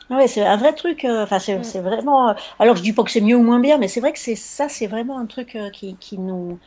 Oui, 0.09 0.27
c'est 0.27 0.45
un 0.45 0.57
vrai 0.57 0.73
truc. 0.73 1.05
Euh, 1.05 1.23
enfin, 1.23 1.37
mm. 1.37 1.63
c'est 1.63 1.79
vraiment. 1.79 2.29
Euh, 2.29 2.33
alors, 2.59 2.75
je 2.75 2.81
dis 2.81 2.93
pas 2.93 3.03
que 3.03 3.11
c'est 3.11 3.21
mieux 3.21 3.35
ou 3.35 3.43
moins 3.43 3.59
bien, 3.59 3.77
mais 3.77 3.87
c'est 3.87 3.99
vrai 3.99 4.13
que 4.13 4.19
c'est 4.19 4.35
ça, 4.35 4.69
c'est 4.69 4.87
vraiment 4.87 5.17
un 5.17 5.25
truc 5.25 5.57
qui, 5.73 5.95
qui, 5.99 6.17
nous. 6.17 6.59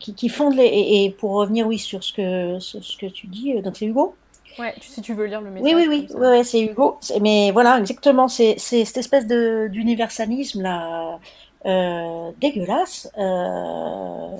qui, 0.00 0.14
qui, 0.14 0.28
fonde 0.28 0.54
les. 0.54 0.66
Et, 0.66 1.10
pour 1.18 1.32
revenir, 1.32 1.66
oui, 1.66 1.78
sur 1.78 2.02
ce 2.02 2.12
que, 2.12 2.58
ce 2.58 2.96
que 2.96 3.06
tu 3.06 3.26
dis, 3.26 3.60
donc 3.62 3.76
c'est 3.76 3.86
Hugo 3.86 4.14
Ouais, 4.58 4.74
si 4.80 5.00
tu 5.02 5.14
veux 5.14 5.26
lire 5.26 5.40
le 5.40 5.50
message. 5.50 5.72
Oui, 5.72 5.86
oui, 5.88 6.08
oui, 6.10 6.16
ouais, 6.16 6.42
c'est 6.42 6.60
Hugo. 6.60 6.98
Mais 7.20 7.52
voilà, 7.52 7.78
exactement, 7.78 8.26
c'est 8.26 8.58
cette 8.58 8.96
espèce 8.96 9.26
d'universalisme 9.26 10.62
là, 10.62 11.20
euh, 11.66 12.30
dégueulasse 12.40 13.10
euh, 13.18 14.36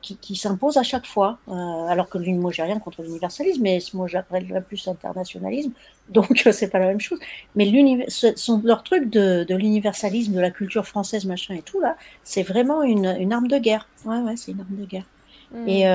qui, 0.00 0.16
qui 0.16 0.36
s'impose 0.36 0.76
à 0.76 0.82
chaque 0.82 1.06
fois. 1.06 1.38
alors 1.48 2.08
que 2.08 2.18
moi, 2.18 2.52
j'ai 2.52 2.62
rien 2.62 2.78
contre 2.78 3.02
l'universalisme, 3.02 3.62
mais 3.62 3.78
moi, 3.94 4.06
j'appellerais 4.06 4.62
plus 4.62 4.86
internationalisme, 4.88 5.72
donc 6.08 6.48
c'est 6.52 6.70
pas 6.70 6.78
la 6.78 6.86
même 6.86 7.00
chose. 7.00 7.18
Mais 7.54 7.66
son, 8.08 8.60
leur 8.64 8.82
truc 8.82 9.10
de, 9.10 9.44
de 9.48 9.54
l'universalisme, 9.54 10.32
de 10.32 10.40
la 10.40 10.50
culture 10.50 10.86
française, 10.86 11.24
machin 11.24 11.54
et 11.54 11.62
tout, 11.62 11.80
là, 11.80 11.96
c'est 12.22 12.42
vraiment 12.42 12.82
une, 12.82 13.16
une, 13.18 13.32
arme 13.32 13.48
de 13.48 13.58
guerre. 13.58 13.88
Ouais, 14.04 14.18
ouais, 14.18 14.36
c'est 14.36 14.52
une 14.52 14.60
arme 14.60 14.76
de 14.76 14.84
guerre. 14.84 15.06
Mm. 15.52 15.68
Et, 15.68 15.86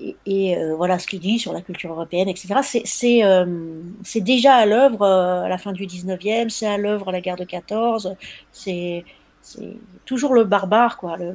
et, 0.00 0.16
et 0.26 0.56
voilà 0.74 0.98
ce 0.98 1.06
qu'il 1.06 1.20
dit 1.20 1.38
sur 1.38 1.52
la 1.52 1.60
culture 1.60 1.90
européenne, 1.90 2.28
etc. 2.28 2.82
C'est 2.84 3.24
euh, 3.24 3.46
déjà 4.16 4.54
à 4.54 4.66
l'œuvre 4.66 5.06
à 5.06 5.48
la 5.48 5.58
fin 5.58 5.72
du 5.72 5.86
19e, 5.86 6.48
c'est 6.48 6.66
à 6.66 6.78
l'œuvre 6.78 7.08
à 7.08 7.12
la 7.12 7.20
guerre 7.20 7.36
de 7.36 7.44
14, 7.44 8.14
c'est 8.52 9.04
c'est 9.42 9.76
toujours 10.04 10.34
le 10.34 10.44
barbare, 10.44 10.96
quoi. 10.96 11.16
Le, 11.16 11.32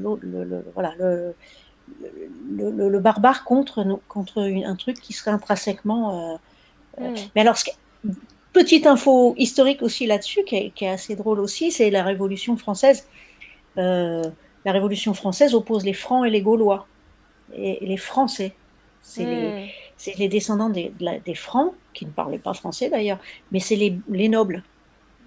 voilà, 0.73 0.93
le, 0.97 1.33
le, 2.49 2.99
barbare 2.99 3.43
contre, 3.43 3.85
contre 4.07 4.41
un 4.41 4.75
truc 4.75 4.99
qui 4.99 5.13
serait 5.13 5.31
intrinsèquement. 5.31 6.33
Euh, 6.33 6.35
euh, 7.01 7.11
mm. 7.11 7.15
Mais 7.35 7.41
alors, 7.41 7.57
petite 8.53 8.87
info 8.87 9.35
historique 9.37 9.81
aussi 9.81 10.05
là-dessus, 10.05 10.43
qui, 10.43 10.55
est 10.55 10.87
assez 10.87 11.15
drôle 11.15 11.39
aussi, 11.39 11.71
c'est 11.71 11.89
la 11.89 12.03
Révolution 12.03 12.57
française. 12.57 13.07
Euh, 13.77 14.23
la 14.63 14.71
Révolution 14.71 15.13
française 15.13 15.53
oppose 15.53 15.83
les 15.83 15.93
Francs 15.93 16.25
et 16.25 16.29
les 16.29 16.41
Gaulois. 16.41 16.87
Et, 17.55 17.85
les 17.85 17.97
Français. 17.97 18.53
C'est 19.01 19.25
les, 19.25 19.65
mm. 19.65 20.17
les, 20.17 20.27
descendants 20.27 20.69
des, 20.69 20.91
des, 20.99 21.35
Francs, 21.35 21.73
qui 21.93 22.05
ne 22.05 22.11
parlaient 22.11 22.39
pas 22.39 22.53
français 22.53 22.89
d'ailleurs, 22.89 23.19
mais 23.51 23.59
c'est 23.59 23.75
les, 23.75 23.97
les 24.09 24.29
nobles. 24.29 24.63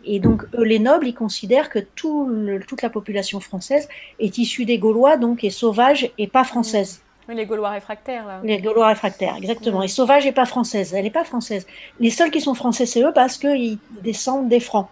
Et 0.05 0.21
donc, 0.21 0.45
eux, 0.55 0.65
les 0.65 0.79
nobles, 0.79 1.07
ils 1.09 1.15
considèrent 1.15 1.71
que 1.71 1.79
tout 1.79 2.31
toute 2.67 2.83
la 2.83 2.91
population 2.91 3.41
française 3.41 3.89
est 4.19 4.39
issue 4.39 4.65
des 4.65 4.79
Gaulois, 4.79 5.17
donc 5.17 5.45
est 5.45 5.51
sauvage 5.51 6.11
et 6.19 6.27
pas 6.27 6.45
française. 6.45 7.03
Oui, 7.29 7.35
les 7.35 7.45
Gaulois 7.45 7.71
réfractaires, 7.71 8.27
là. 8.27 8.41
Les 8.43 8.59
Gaulois 8.59 8.87
réfractaires, 8.89 9.37
exactement. 9.37 9.83
Et 9.83 9.89
sauvage 9.89 10.25
et 10.27 10.33
pas 10.33 10.47
française. 10.47 10.95
Elle 10.95 11.05
n'est 11.05 11.11
pas 11.11 11.25
française. 11.25 11.67
Les 12.01 12.11
seuls 12.11 12.31
qui 12.31 12.41
sont 12.41 12.55
français, 12.55 12.87
c'est 12.87 13.03
eux 13.03 13.13
parce 13.15 13.37
qu'ils 13.37 13.79
descendent 14.03 14.49
des 14.49 14.61
Francs, 14.61 14.89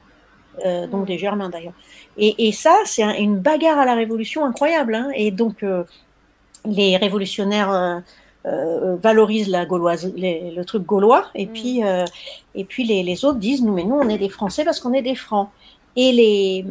euh, 0.67 0.87
donc 0.87 1.07
des 1.07 1.17
Germains 1.17 1.49
d'ailleurs. 1.49 1.73
Et, 2.19 2.49
et, 2.49 2.53
ça, 2.53 2.75
c'est 2.85 3.03
une 3.21 3.39
bagarre 3.39 3.79
à 3.79 3.87
la 3.87 3.95
Révolution 3.95 4.45
incroyable. 4.45 4.95
Hein. 4.95 5.11
Et 5.15 5.31
donc, 5.31 5.63
euh, 5.63 5.85
les 6.67 6.97
révolutionnaires 6.97 8.03
euh, 8.47 8.95
valorise 8.97 9.49
la 9.49 9.67
gauloise, 9.67 10.13
le 10.17 10.63
truc 10.63 10.85
gaulois, 10.85 11.27
et 11.35 11.47
mm. 11.47 11.53
puis, 11.53 11.83
euh, 11.83 12.05
et 12.55 12.65
puis 12.65 12.85
les, 12.85 13.03
les, 13.03 13.25
autres 13.25 13.39
disent 13.39 13.63
nous, 13.63 13.73
mais 13.73 13.83
nous, 13.83 13.97
on 13.97 14.09
est 14.09 14.19
des 14.19 14.29
Français 14.29 14.65
parce 14.65 14.79
qu'on 14.79 14.93
est 14.93 15.03
des 15.03 15.17
Francs. 15.17 15.49
Et 15.97 16.13
les, 16.13 16.65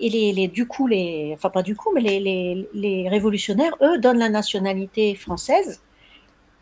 et 0.00 0.08
les, 0.08 0.32
les, 0.32 0.48
du 0.48 0.66
coup, 0.66 0.86
les, 0.86 1.32
enfin 1.34 1.50
pas 1.50 1.62
du 1.62 1.76
coup, 1.76 1.90
mais 1.92 2.00
les, 2.00 3.08
révolutionnaires, 3.10 3.76
eux, 3.82 3.98
donnent 3.98 4.20
la 4.20 4.30
nationalité 4.30 5.14
française 5.16 5.82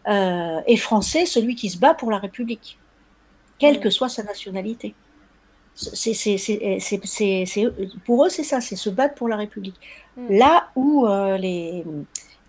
euh, 0.08 0.60
et 0.66 0.76
français 0.76 1.26
celui 1.26 1.54
qui 1.54 1.70
se 1.70 1.78
bat 1.78 1.94
pour 1.94 2.10
la 2.10 2.18
République, 2.18 2.76
quelle 3.60 3.76
mm. 3.76 3.80
que 3.80 3.90
soit 3.90 4.08
sa 4.08 4.24
nationalité. 4.24 4.94
C'est, 5.76 6.14
c'est, 6.14 7.72
pour 8.04 8.24
eux, 8.24 8.30
c'est 8.30 8.42
ça, 8.42 8.60
c'est 8.60 8.76
se 8.76 8.90
battre 8.90 9.14
pour 9.14 9.28
la 9.28 9.36
République. 9.36 9.78
Mm. 10.16 10.38
Là 10.38 10.70
où 10.74 11.06
les, 11.38 11.84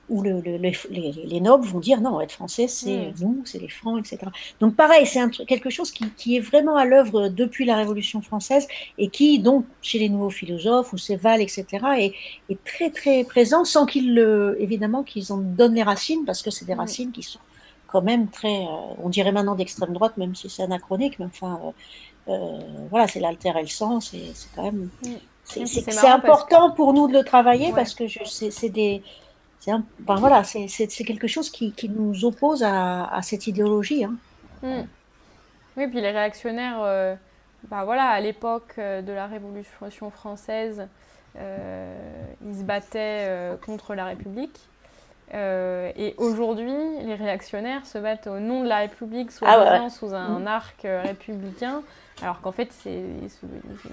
où 0.10 0.22
le, 0.22 0.42
les, 0.42 1.42
nobles 1.42 1.66
vont 1.66 1.80
dire 1.80 2.00
non, 2.00 2.22
être 2.22 2.32
français, 2.32 2.68
c'est 2.68 3.10
hmm. 3.10 3.14
nous, 3.22 3.42
c'est 3.46 3.60
les 3.60 3.68
francs, 3.70 4.00
etc. 4.00 4.32
Donc 4.60 4.76
pareil, 4.76 5.06
c'est 5.06 5.22
quelque 5.46 5.70
chose 5.70 5.92
qui, 5.92 6.10
qui, 6.16 6.38
est 6.38 6.40
vraiment 6.40 6.78
à 6.78 6.86
l'œuvre 6.86 7.28
depuis 7.28 7.66
la 7.66 7.76
Révolution 7.76 8.22
française 8.22 8.68
et 8.98 9.10
qui, 9.10 9.40
donc, 9.40 9.66
chez 9.82 10.00
les 10.00 10.10
nouveaux 10.10 10.30
philosophes 10.30 10.94
ou 10.94 10.98
Séval, 10.98 11.42
etc., 11.42 11.66
est, 11.98 12.14
est, 12.50 12.64
très 12.64 12.90
très 12.90 13.24
présent 13.26 13.66
sans 13.66 13.86
qu'ils 13.86 14.14
le, 14.14 14.56
évidemment, 14.60 15.04
qu'ils 15.04 15.34
en 15.34 15.38
donnent 15.38 15.76
les 15.76 15.84
racines 15.84 16.24
parce 16.26 16.42
que 16.42 16.52
c'est 16.52 16.66
des 16.66 16.76
hmm. 16.76 16.80
racines 16.80 17.12
qui 17.12 17.24
sont 17.24 17.40
quand 17.88 18.02
même 18.02 18.28
très, 18.30 18.64
euh, 18.64 18.94
on 19.04 19.10
dirait 19.10 19.32
maintenant 19.32 19.56
d'extrême 19.56 19.94
droite, 19.94 20.18
même 20.18 20.36
si 20.36 20.50
c'est 20.50 20.64
anachronique, 20.64 21.20
mais 21.20 21.26
enfin, 21.26 21.60
euh, 21.64 22.34
euh, 22.34 22.60
voilà, 22.90 23.08
c'est 23.08 23.20
l'alter 23.20 23.54
et 23.58 23.62
le 23.62 23.68
sens, 23.68 24.12
c'est 24.12 24.50
quand 24.56 24.64
même, 24.64 24.90
hmm. 25.04 25.66
c'est 25.66 26.08
important 26.08 26.72
pour 26.72 26.94
nous 26.94 27.08
de 27.08 27.14
le 27.14 27.24
travailler 27.24 27.72
parce 27.74 27.96
que 27.96 28.04
c'est 28.26 28.70
des 28.70 29.02
ben 30.00 30.16
voilà, 30.16 30.44
c'est 30.44 30.88
quelque 31.04 31.28
chose 31.28 31.50
qui, 31.50 31.74
qui, 31.74 31.90
nous 31.90 32.26
oppose 32.26 32.64
à, 32.64 33.06
à 33.06 33.22
cette 33.22 33.48
idéologie. 33.48 34.06
Hein. 34.06 34.16
Hmm. 34.62 34.84
Oui, 35.78 35.88
puis 35.88 36.02
les 36.02 36.12
réactionnaires, 36.12 36.80
euh, 36.82 37.16
ben 37.70 37.84
voilà, 37.84 38.06
à 38.06 38.20
l'époque 38.20 38.74
euh, 38.80 39.02
de 39.02 39.12
la 39.12 39.28
Révolution 39.28 40.10
française, 40.10 40.88
euh, 41.38 41.96
ils 42.46 42.56
se 42.56 42.64
battaient 42.64 43.30
contre 43.64 43.94
la 43.94 44.06
République. 44.06 44.60
et 45.34 46.16
aujourd'hui, 46.18 46.74
les 47.04 47.16
réactionnaires 47.16 47.86
se 47.86 48.00
battent 48.00 48.28
au 48.28 48.40
nom 48.40 48.64
de 48.64 48.70
la 48.70 48.78
République, 48.78 49.30
ah 49.44 49.90
sous 49.90 50.16
un 50.16 50.40
hmm. 50.40 50.48
arc 50.48 50.82
républicain. 50.84 51.84
Alors 52.22 52.42
qu'en 52.42 52.52
fait, 52.52 52.72
c'est, 52.72 53.04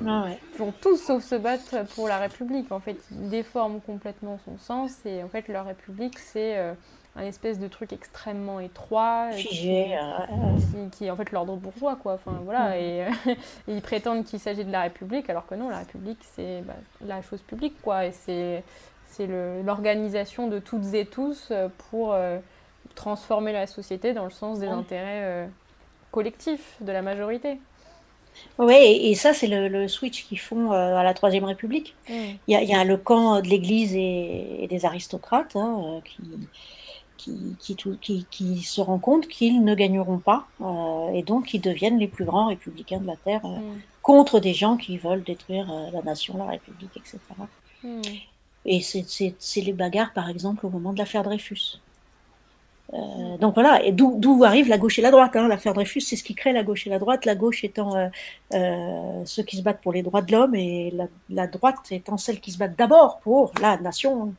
ah 0.07 0.27
ils 0.31 0.57
font 0.57 0.73
tous 0.81 0.97
sauf 0.97 1.23
se 1.23 1.35
battre 1.35 1.85
pour 1.95 2.09
la 2.09 2.19
République. 2.19 2.73
En 2.73 2.81
fait, 2.81 2.97
ils 3.11 3.29
déforment 3.29 3.81
complètement 3.81 4.39
son 4.45 4.57
sens 4.57 4.93
et 5.05 5.23
en 5.23 5.29
fait, 5.29 5.49
leur 5.49 5.67
République, 5.67 6.19
c'est 6.19 6.57
euh, 6.57 6.73
un 7.17 7.23
espèce 7.23 7.59
de 7.59 7.69
truc 7.69 7.93
extrêmement 7.93 8.61
étroit, 8.61 9.31
Figé, 9.33 9.99
qui, 10.73 10.91
qui, 10.91 11.05
est 11.05 11.11
en 11.11 11.17
fait 11.17 11.33
l'ordre 11.33 11.57
bourgeois, 11.57 11.97
quoi. 11.97 12.15
Enfin 12.15 12.41
voilà, 12.45 12.79
et, 12.79 13.07
ils 13.69 13.83
prétendent 13.83 14.25
qu'il 14.25 14.41
s'agit 14.41 14.65
de 14.65 14.73
la 14.73 14.83
République, 14.83 15.29
alors 15.29 15.47
que 15.47 15.55
non, 15.55 15.69
la 15.69 15.81
République, 15.81 16.21
c'est 16.35 16.63
bah, 16.63 16.77
la 17.05 17.21
chose 17.21 17.43
publique, 17.43 17.81
quoi. 17.83 18.07
Et 18.07 18.13
c'est 18.13 18.65
c'est 19.07 19.29
l'organisation 19.63 20.49
de 20.49 20.59
toutes 20.59 20.93
et 20.95 21.07
tous 21.07 21.49
euh, 21.51 21.69
pour 21.91 22.15
euh, 22.15 22.39
transformer 22.97 23.53
la 23.53 23.69
société 23.69 24.13
dans 24.13 24.25
le 24.25 24.31
sens 24.31 24.59
des 24.59 24.67
intérêts 24.67 25.49
collectifs 26.11 26.77
de 26.81 26.91
la 26.91 27.03
majorité. 27.03 27.61
Oui, 28.59 28.75
et, 28.75 29.15
ça, 29.15 29.35
c'est 29.35 29.47
le, 29.47 29.89
switch 29.89 30.27
qu'ils 30.27 30.39
font 30.39 30.73
euh, 30.73 30.97
à 30.97 31.03
la 31.03 31.15
Troisième 31.15 31.45
République. 31.45 31.95
Mm. 32.09 32.13
Il 32.47 32.69
y, 32.69 32.75
a, 32.75 32.85
le 32.85 32.97
camp 32.97 33.41
de 33.41 33.49
l'Église 33.49 33.95
et, 33.95 34.67
des 34.69 34.85
aristocrates 34.85 35.57
hein, 35.57 35.83
euh, 35.83 36.01
qui, 37.17 37.57
qui, 37.59 38.27
qui, 38.31 38.63
se 38.63 38.81
rendent 38.81 39.01
compte 39.01 39.27
qu'ils 39.29 39.65
ne 39.65 39.75
gagneront 39.75 40.19
pas 40.19 40.47
euh, 40.61 41.11
et 41.13 41.23
donc 41.23 41.55
ils 41.55 41.61
deviennent 41.61 41.99
les 41.99 42.09
plus 42.09 42.25
grands 42.25 42.49
républicains 42.49 43.01
de 43.01 43.07
la 43.07 43.17
Terre 43.17 43.45
mm. 43.47 43.81
contre 44.03 44.41
des 44.41 44.55
gens 44.55 44.77
qui 44.77 44.99
veulent 44.99 45.25
détruire 45.25 45.67
la 45.93 46.03
nation, 46.03 46.37
la 46.39 46.47
République, 46.47 46.97
etc. 46.97 47.19
Et 48.65 48.79
mm. 48.79 49.35
c'est 49.39 49.61
les 49.61 49.73
bagarres, 49.73 50.13
par 50.13 50.29
exemple, 50.29 50.65
au 50.67 50.71
moment 50.71 50.93
de 50.93 50.99
l'affaire 50.99 51.25
Dreyfus. 51.25 51.81
Euh, 52.95 53.37
donc 53.39 53.55
voilà, 53.55 53.83
et 53.85 53.93
d'où 53.93 54.45
arrive 54.45 54.69
la 54.69 54.79
gauche 54.79 54.99
et 54.99 55.03
la 55.03 55.11
droite. 55.11 55.35
Hein. 55.35 55.49
L'affaire 55.49 55.75
Dreyfus, 55.75 56.01
c'est 56.01 56.17
ce 56.17 56.23
qui 56.23 56.35
crée 56.35 56.53
la 56.53 56.63
gauche 56.63 56.87
et 56.87 56.91
la 56.91 56.99
droite. 56.99 57.25
La 57.25 57.35
gauche 57.35 57.65
étant 57.65 57.97
euh, 57.97 58.09
euh, 58.53 59.23
ceux 59.25 59.43
qui 59.43 59.57
se 59.57 59.63
battent 59.63 59.81
pour 59.81 59.93
les 59.93 60.03
droits 60.03 60.23
de 60.23 60.31
l'homme 60.31 60.55
et 60.55 60.95
la, 61.29 61.47
droite 61.47 61.91
étant 61.91 62.17
celles 62.17 62.41
qui 62.41 62.53
se 62.53 62.59
battent 62.59 62.79
d'abord 62.79 63.19
pour 63.19 63.53
la 63.61 63.77
nation. 63.79 64.33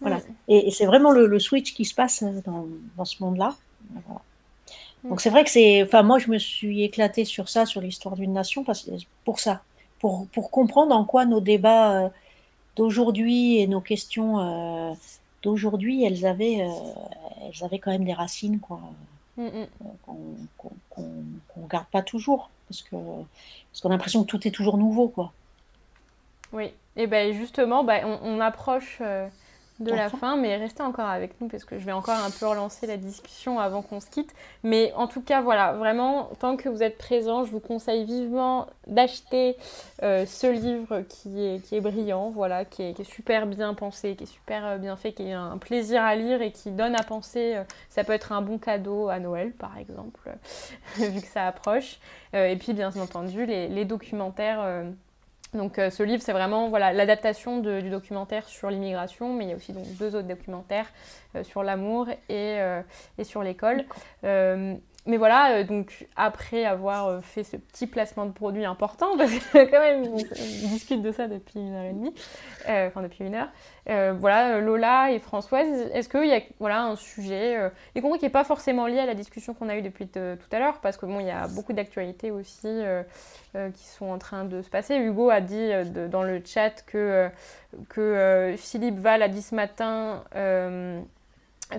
Voilà. 0.00 0.20
Et, 0.46 0.70
c'est 0.70 0.86
vraiment 0.86 1.10
le, 1.10 1.38
switch 1.38 1.74
qui 1.74 1.84
se 1.84 1.94
passe 1.94 2.22
dans, 2.44 3.04
ce 3.04 3.22
monde-là. 3.22 3.56
Donc 5.04 5.20
c'est 5.20 5.30
vrai 5.30 5.42
que 5.42 5.50
c'est. 5.50 5.82
Enfin, 5.82 6.02
moi, 6.02 6.18
je 6.18 6.30
me 6.30 6.38
suis 6.38 6.84
éclatée 6.84 7.24
sur 7.24 7.48
ça, 7.48 7.66
sur 7.66 7.80
l'histoire 7.80 8.14
d'une 8.14 8.32
nation, 8.32 8.62
parce, 8.62 8.88
pour 9.24 9.40
ça. 9.40 9.62
Pour, 9.98 10.26
pour 10.28 10.50
comprendre 10.50 10.94
en 10.94 11.04
quoi 11.04 11.24
nos 11.24 11.40
débats 11.40 12.12
d'aujourd'hui 12.76 13.56
et 13.56 13.66
nos 13.66 13.80
questions 13.80 14.94
d'aujourd'hui, 15.42 16.04
elles 16.04 16.26
avaient, 16.26 16.62
euh, 16.62 16.70
elles 17.42 17.64
avaient 17.64 17.78
quand 17.78 17.90
même 17.90 18.04
des 18.04 18.12
racines 18.12 18.60
mm, 19.36 19.42
mm. 19.42 19.66
qu'on 20.88 21.02
ne 21.02 21.68
garde 21.68 21.86
pas 21.86 22.02
toujours, 22.02 22.50
parce 22.68 22.82
que 22.82 22.96
parce 22.96 23.80
qu'on 23.80 23.90
a 23.90 23.92
l'impression 23.92 24.22
que 24.22 24.28
tout 24.28 24.46
est 24.46 24.50
toujours 24.50 24.78
nouveau. 24.78 25.08
quoi. 25.08 25.32
Oui, 26.52 26.72
et 26.96 27.06
ben 27.06 27.32
justement, 27.34 27.84
ben, 27.84 28.18
on, 28.22 28.40
approche 28.40 28.98
euh, 29.00 29.26
de 29.78 29.92
la 29.92 30.08
fin, 30.08 30.36
mais 30.36 30.56
restez 30.56 30.82
encore 30.82 31.08
avec 31.08 31.38
nous 31.40 31.48
parce 31.48 31.64
que 31.64 31.78
je 31.78 31.84
vais 31.84 31.92
encore 31.92 32.16
un 32.16 32.30
peu 32.30 32.46
relancer 32.46 32.86
la 32.86 32.96
discussion 32.96 33.60
avant 33.60 33.82
qu'on 33.82 34.00
se 34.00 34.08
quitte. 34.08 34.34
Mais 34.62 34.92
en 34.96 35.06
tout 35.06 35.20
cas, 35.20 35.42
voilà, 35.42 35.72
vraiment, 35.74 36.30
tant 36.38 36.56
que 36.56 36.68
vous 36.68 36.82
êtes 36.82 36.96
présent, 36.96 37.44
je 37.44 37.50
vous 37.50 37.60
conseille 37.60 38.04
vivement 38.04 38.68
d'acheter 38.86 39.56
euh, 40.02 40.24
ce 40.24 40.46
livre 40.46 41.02
qui 41.08 41.44
est, 41.44 41.60
qui 41.60 41.76
est 41.76 41.80
brillant, 41.80 42.30
voilà, 42.30 42.64
qui 42.64 42.82
est, 42.82 43.04
super 43.04 43.46
bien 43.46 43.74
pensé, 43.74 44.16
qui 44.16 44.24
est 44.24 44.26
super 44.26 44.64
euh, 44.66 44.78
bien 44.78 44.96
fait, 44.96 45.12
qui 45.12 45.24
est 45.24 45.32
un 45.32 45.58
plaisir 45.58 46.02
à 46.02 46.16
lire 46.16 46.40
et 46.40 46.52
qui 46.52 46.70
donne 46.70 46.94
à 46.94 47.02
penser. 47.02 47.56
Euh, 47.56 47.64
ça 47.90 48.02
peut 48.02 48.12
être 48.12 48.32
un 48.32 48.40
bon 48.42 48.58
cadeau 48.58 49.08
à 49.08 49.18
Noël, 49.18 49.52
par 49.52 49.76
exemple, 49.76 50.30
vu 50.96 51.20
que 51.20 51.28
ça 51.28 51.46
approche. 51.46 51.98
et 52.32 52.56
puis, 52.56 52.72
bien 52.72 52.90
entendu, 52.96 53.44
les, 53.44 53.68
les 53.68 53.84
documentaires 53.84 54.84
donc 55.54 55.78
euh, 55.78 55.90
ce 55.90 56.02
livre, 56.02 56.22
c'est 56.22 56.32
vraiment 56.32 56.68
voilà, 56.68 56.92
l'adaptation 56.92 57.58
du 57.60 57.90
documentaire 57.90 58.48
sur 58.48 58.70
l'immigration, 58.70 59.32
mais 59.32 59.44
il 59.44 59.50
y 59.50 59.52
a 59.52 59.56
aussi 59.56 59.72
donc, 59.72 59.86
deux 59.98 60.14
autres 60.14 60.28
documentaires 60.28 60.86
euh, 61.34 61.44
sur 61.44 61.62
l'amour 61.62 62.08
et, 62.08 62.16
euh, 62.60 62.82
et, 63.18 63.24
sur 63.24 63.42
l'école 63.42 63.84
mais 65.06 65.18
voilà, 65.18 65.52
euh, 65.52 65.64
donc 65.64 66.08
après 66.16 66.64
avoir 66.64 67.06
euh, 67.06 67.20
fait 67.20 67.44
ce 67.44 67.56
petit 67.56 67.86
placement 67.86 68.26
de 68.26 68.32
produit 68.32 68.64
important, 68.64 69.16
parce 69.16 69.30
que 69.30 69.64
quand 69.70 69.80
même 69.80 70.04
on, 70.12 70.16
discute 70.16 71.00
de 71.00 71.12
ça 71.12 71.28
depuis 71.28 71.60
une 71.60 71.74
heure 71.74 71.84
et 71.84 71.92
demie, 71.92 72.14
euh, 72.68 72.88
enfin 72.88 73.02
depuis 73.02 73.24
une 73.24 73.34
heure, 73.36 73.48
voilà, 74.18 74.60
Lola 74.60 75.12
et 75.12 75.20
Françoise, 75.20 75.68
est-ce 75.92 76.08
qu'il 76.08 76.26
y 76.26 76.34
a 76.34 76.40
voilà, 76.58 76.82
un 76.82 76.96
sujet, 76.96 77.70
y 77.94 78.00
compris 78.00 78.18
qui 78.18 78.24
n'est 78.24 78.30
pas 78.30 78.42
forcément 78.42 78.88
lié 78.88 78.98
à 78.98 79.06
la 79.06 79.14
discussion 79.14 79.54
qu'on 79.54 79.68
a 79.68 79.76
eue 79.76 79.82
depuis 79.82 80.08
tout 80.08 80.18
à 80.18 80.58
l'heure, 80.58 80.80
parce 80.80 80.96
que 80.96 81.06
bon, 81.06 81.20
il 81.20 81.26
y 81.26 81.30
a 81.30 81.46
beaucoup 81.46 81.72
d'actualités 81.72 82.32
aussi 82.32 82.82
qui 83.74 83.86
sont 83.86 84.06
en 84.06 84.18
train 84.18 84.44
de 84.44 84.60
se 84.60 84.68
passer. 84.68 84.96
Hugo 84.96 85.30
a 85.30 85.40
dit 85.40 85.70
dans 86.10 86.24
le 86.24 86.42
chat 86.44 86.84
que, 86.84 87.28
que 87.88 88.54
Philippe 88.58 88.98
Val 88.98 89.22
a 89.22 89.28
dit 89.28 89.42
ce 89.42 89.54
matin 89.54 90.24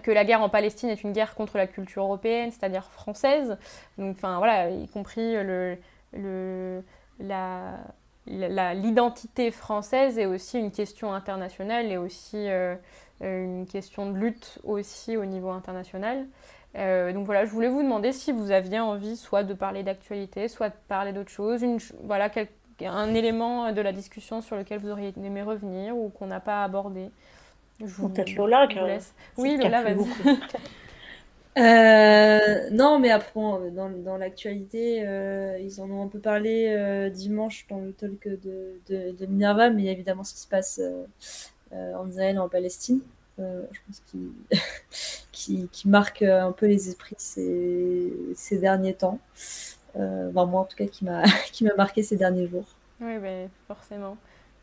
que 0.03 0.11
la 0.11 0.25
guerre 0.25 0.41
en 0.41 0.49
Palestine 0.49 0.89
est 0.89 1.03
une 1.03 1.13
guerre 1.13 1.35
contre 1.35 1.57
la 1.57 1.67
culture 1.67 2.03
européenne, 2.03 2.51
c'est-à-dire 2.51 2.85
française, 2.91 3.57
donc 3.97 4.15
enfin 4.17 4.37
voilà, 4.37 4.69
y 4.69 4.87
compris 4.87 5.35
le, 5.35 5.77
la, 7.19 7.79
l'identité 8.27 9.51
française 9.51 10.17
est 10.17 10.25
aussi 10.25 10.59
une 10.59 10.71
question 10.71 11.13
internationale 11.13 11.91
et 11.91 11.97
aussi 11.97 12.49
euh, 12.49 12.75
une 13.21 13.65
question 13.65 14.11
de 14.11 14.17
lutte 14.17 14.59
aussi 14.63 15.17
au 15.17 15.25
niveau 15.25 15.49
international. 15.49 16.27
Euh, 16.75 17.13
donc 17.13 17.25
voilà, 17.25 17.45
je 17.45 17.51
voulais 17.51 17.69
vous 17.69 17.81
demander 17.81 18.11
si 18.11 18.31
vous 18.31 18.51
aviez 18.51 18.79
envie 18.79 19.15
soit 19.15 19.43
de 19.43 19.53
parler 19.53 19.83
d'actualité, 19.83 20.47
soit 20.47 20.69
de 20.69 20.75
parler 20.87 21.13
d'autre 21.13 21.31
chose, 21.31 21.63
une, 21.63 21.79
voilà, 22.03 22.29
un 22.81 23.13
élément 23.13 23.71
de 23.71 23.81
la 23.81 23.91
discussion 23.91 24.41
sur 24.41 24.55
lequel 24.55 24.79
vous 24.79 24.89
auriez 24.89 25.13
aimé 25.17 25.41
revenir 25.41 25.97
ou 25.97 26.09
qu'on 26.09 26.27
n'a 26.27 26.39
pas 26.39 26.63
abordé. 26.63 27.09
Peut-être 27.79 28.35
Lola 28.35 28.67
qui 28.67 28.75
laisse. 28.75 29.13
Oui, 29.37 29.57
Lola, 29.57 29.83
vas-y. 29.83 30.37
Euh, 31.57 32.69
non, 32.71 32.99
mais 32.99 33.09
après, 33.09 33.39
dans, 33.71 33.89
dans 33.89 34.17
l'actualité, 34.17 35.01
euh, 35.07 35.57
ils 35.59 35.81
en 35.81 35.89
ont 35.89 36.03
un 36.03 36.07
peu 36.07 36.19
parlé 36.19 36.67
euh, 36.69 37.09
dimanche 37.09 37.65
dans 37.67 37.79
le 37.79 37.93
talk 37.93 38.27
de, 38.27 38.79
de, 38.87 39.11
de, 39.17 39.25
Minerva, 39.25 39.71
mais 39.71 39.85
évidemment 39.85 40.23
ce 40.23 40.33
qui 40.35 40.41
se 40.41 40.47
passe 40.47 40.79
en 41.71 42.07
Israël 42.07 42.35
et 42.35 42.39
en 42.39 42.47
Palestine, 42.47 43.01
je 43.39 43.79
pense 43.87 44.01
qui, 45.31 45.67
qui, 45.71 45.87
marque 45.87 46.21
un 46.21 46.51
peu 46.51 46.67
les 46.67 46.89
esprits 46.89 47.15
ces, 47.17 48.13
ces 48.35 48.59
derniers 48.59 48.93
temps. 48.93 49.19
moi, 49.95 50.43
en 50.43 50.65
tout 50.65 50.77
cas, 50.77 50.85
qui 51.51 51.63
m'a 51.63 51.75
marqué 51.75 52.03
ces 52.03 52.17
derniers 52.17 52.47
jours. 52.47 52.67
Oui, 53.01 53.17
ben, 53.17 53.49
forcément 53.67 54.15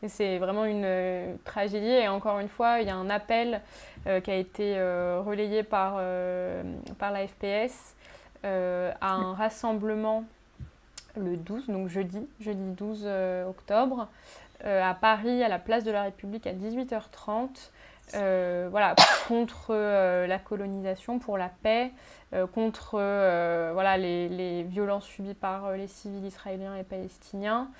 c'est 0.09 0.37
vraiment 0.37 0.65
une 0.65 0.83
euh, 0.85 1.35
tragédie. 1.43 1.87
Et 1.87 2.07
encore 2.07 2.39
une 2.39 2.49
fois, 2.49 2.81
il 2.81 2.87
y 2.87 2.89
a 2.89 2.95
un 2.95 3.09
appel 3.09 3.61
euh, 4.07 4.19
qui 4.19 4.31
a 4.31 4.35
été 4.35 4.77
euh, 4.77 5.21
relayé 5.25 5.63
par, 5.63 6.01
par 6.99 7.11
la 7.11 7.27
FPS 7.27 7.95
à 8.43 9.13
un 9.13 9.33
rassemblement 9.33 10.23
le 11.17 11.35
12, 11.35 11.67
donc 11.67 11.87
jeudi, 11.87 12.27
jeudi 12.39 12.71
12 12.73 13.07
octobre, 13.47 14.07
à 14.63 14.93
Paris, 14.93 15.43
à 15.43 15.49
la 15.49 15.57
place 15.57 15.83
de 15.83 15.89
la 15.89 16.03
République, 16.03 16.45
à 16.45 16.53
18h30. 16.53 17.71
voilà, 18.69 18.93
contre 19.27 19.73
la 20.27 20.37
colonisation, 20.37 21.17
pour 21.17 21.39
la 21.39 21.49
paix, 21.49 21.91
contre 22.53 22.91
voilà, 23.73 23.97
les, 23.97 24.29
les, 24.29 24.61
violences 24.61 25.05
subies 25.05 25.33
par 25.33 25.71
les 25.71 25.87
civils 25.87 26.25
israéliens 26.25 26.75
et 26.75 26.83
palestiniens, 26.83 27.71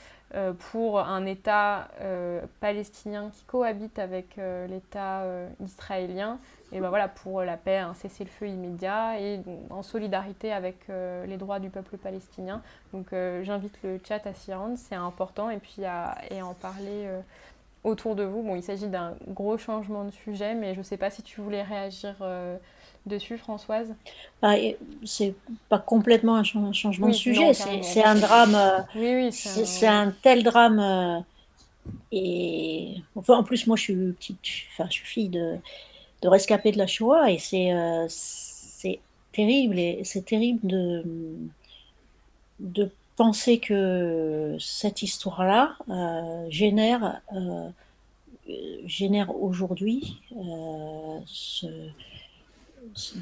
pour 0.72 1.00
un 1.00 1.26
État 1.26 1.88
euh, 2.02 2.42
palestinien 2.60 3.30
qui 3.32 3.44
cohabite 3.46 4.00
avec 4.00 4.38
euh, 4.38 4.68
l'État 4.68 5.24
israélien, 5.64 6.40
et 6.72 6.80
ben 6.80 6.90
voilà, 6.90 7.08
pour 7.08 7.42
la 7.42 7.58
paix, 7.58 7.78
un 7.78 7.94
cessez-le-feu 7.94 8.48
immédiat 8.48 9.20
et 9.20 9.40
en 9.70 9.84
solidarité 9.84 10.52
avec 10.52 10.88
les 10.90 11.38
droits 11.38 11.60
du 11.60 11.70
peuple 11.70 11.98
palestinien. 11.98 12.62
Donc 12.92 13.14
j'invite 13.44 13.78
le 13.84 14.00
chat 14.04 14.26
à 14.26 14.34
s'y 14.34 14.54
rendre, 14.54 14.76
c'est 14.76 14.96
important, 14.96 15.50
et 15.50 15.60
puis 15.60 15.86
à, 15.86 16.16
en 16.44 16.54
parler 16.54 17.08
autour 17.84 18.16
de 18.16 18.24
vous. 18.24 18.42
Bon, 18.42 18.56
il 18.56 18.64
s'agit 18.64 18.88
d'un 18.88 19.14
gros 19.28 19.58
changement 19.58 20.04
de 20.04 20.12
sujet, 20.12 20.56
mais 20.56 20.74
je 20.74 20.80
ne 20.80 20.84
sais 20.84 20.98
pas 20.98 21.12
si 21.12 21.22
tu 21.22 21.40
voulais 21.40 21.64
réagir 21.64 22.16
dessus, 23.06 23.38
Françoise? 23.38 23.94
Bah, 24.42 24.56
C'est 25.04 25.36
pas 25.70 25.80
complètement 25.80 26.36
un, 26.36 26.44
changement 26.44 27.08
de 27.08 27.14
sujet, 27.14 27.54
c'est 27.54 28.04
un 28.04 28.16
drame. 28.16 28.56
Euh, 28.56 28.80
oui, 28.96 29.16
oui, 29.16 29.32
c'est 29.32 29.88
un... 29.88 30.14
tel 30.22 30.44
drame. 30.44 30.80
Euh, 30.80 31.20
et 32.12 32.96
enfin, 33.16 33.38
en 33.38 33.44
plus, 33.44 33.68
moi, 33.68 33.76
je 33.78 33.84
suis 33.84 33.96
petite, 34.14 34.40
enfin, 34.74 34.88
je 34.90 34.94
suis 34.94 35.06
fille 35.06 35.30
de, 35.30 35.58
de 36.22 36.28
rescapé 36.28 36.72
de 36.72 36.78
la 36.78 36.88
Shoah 36.88 37.32
et 37.32 37.38
c'est 37.38 37.74
euh, 37.74 38.06
c'est 38.10 39.00
terrible 39.32 39.78
et 39.78 40.02
c'est 40.04 40.26
terrible 40.26 40.66
de 40.68 41.04
de 42.60 42.90
penser 43.18 43.60
que 43.60 44.58
cette 44.60 45.04
histoire-là 45.04 45.78
génère 46.50 47.22
génère 48.86 49.36
aujourd'hui 49.42 50.22
ce 51.26 51.68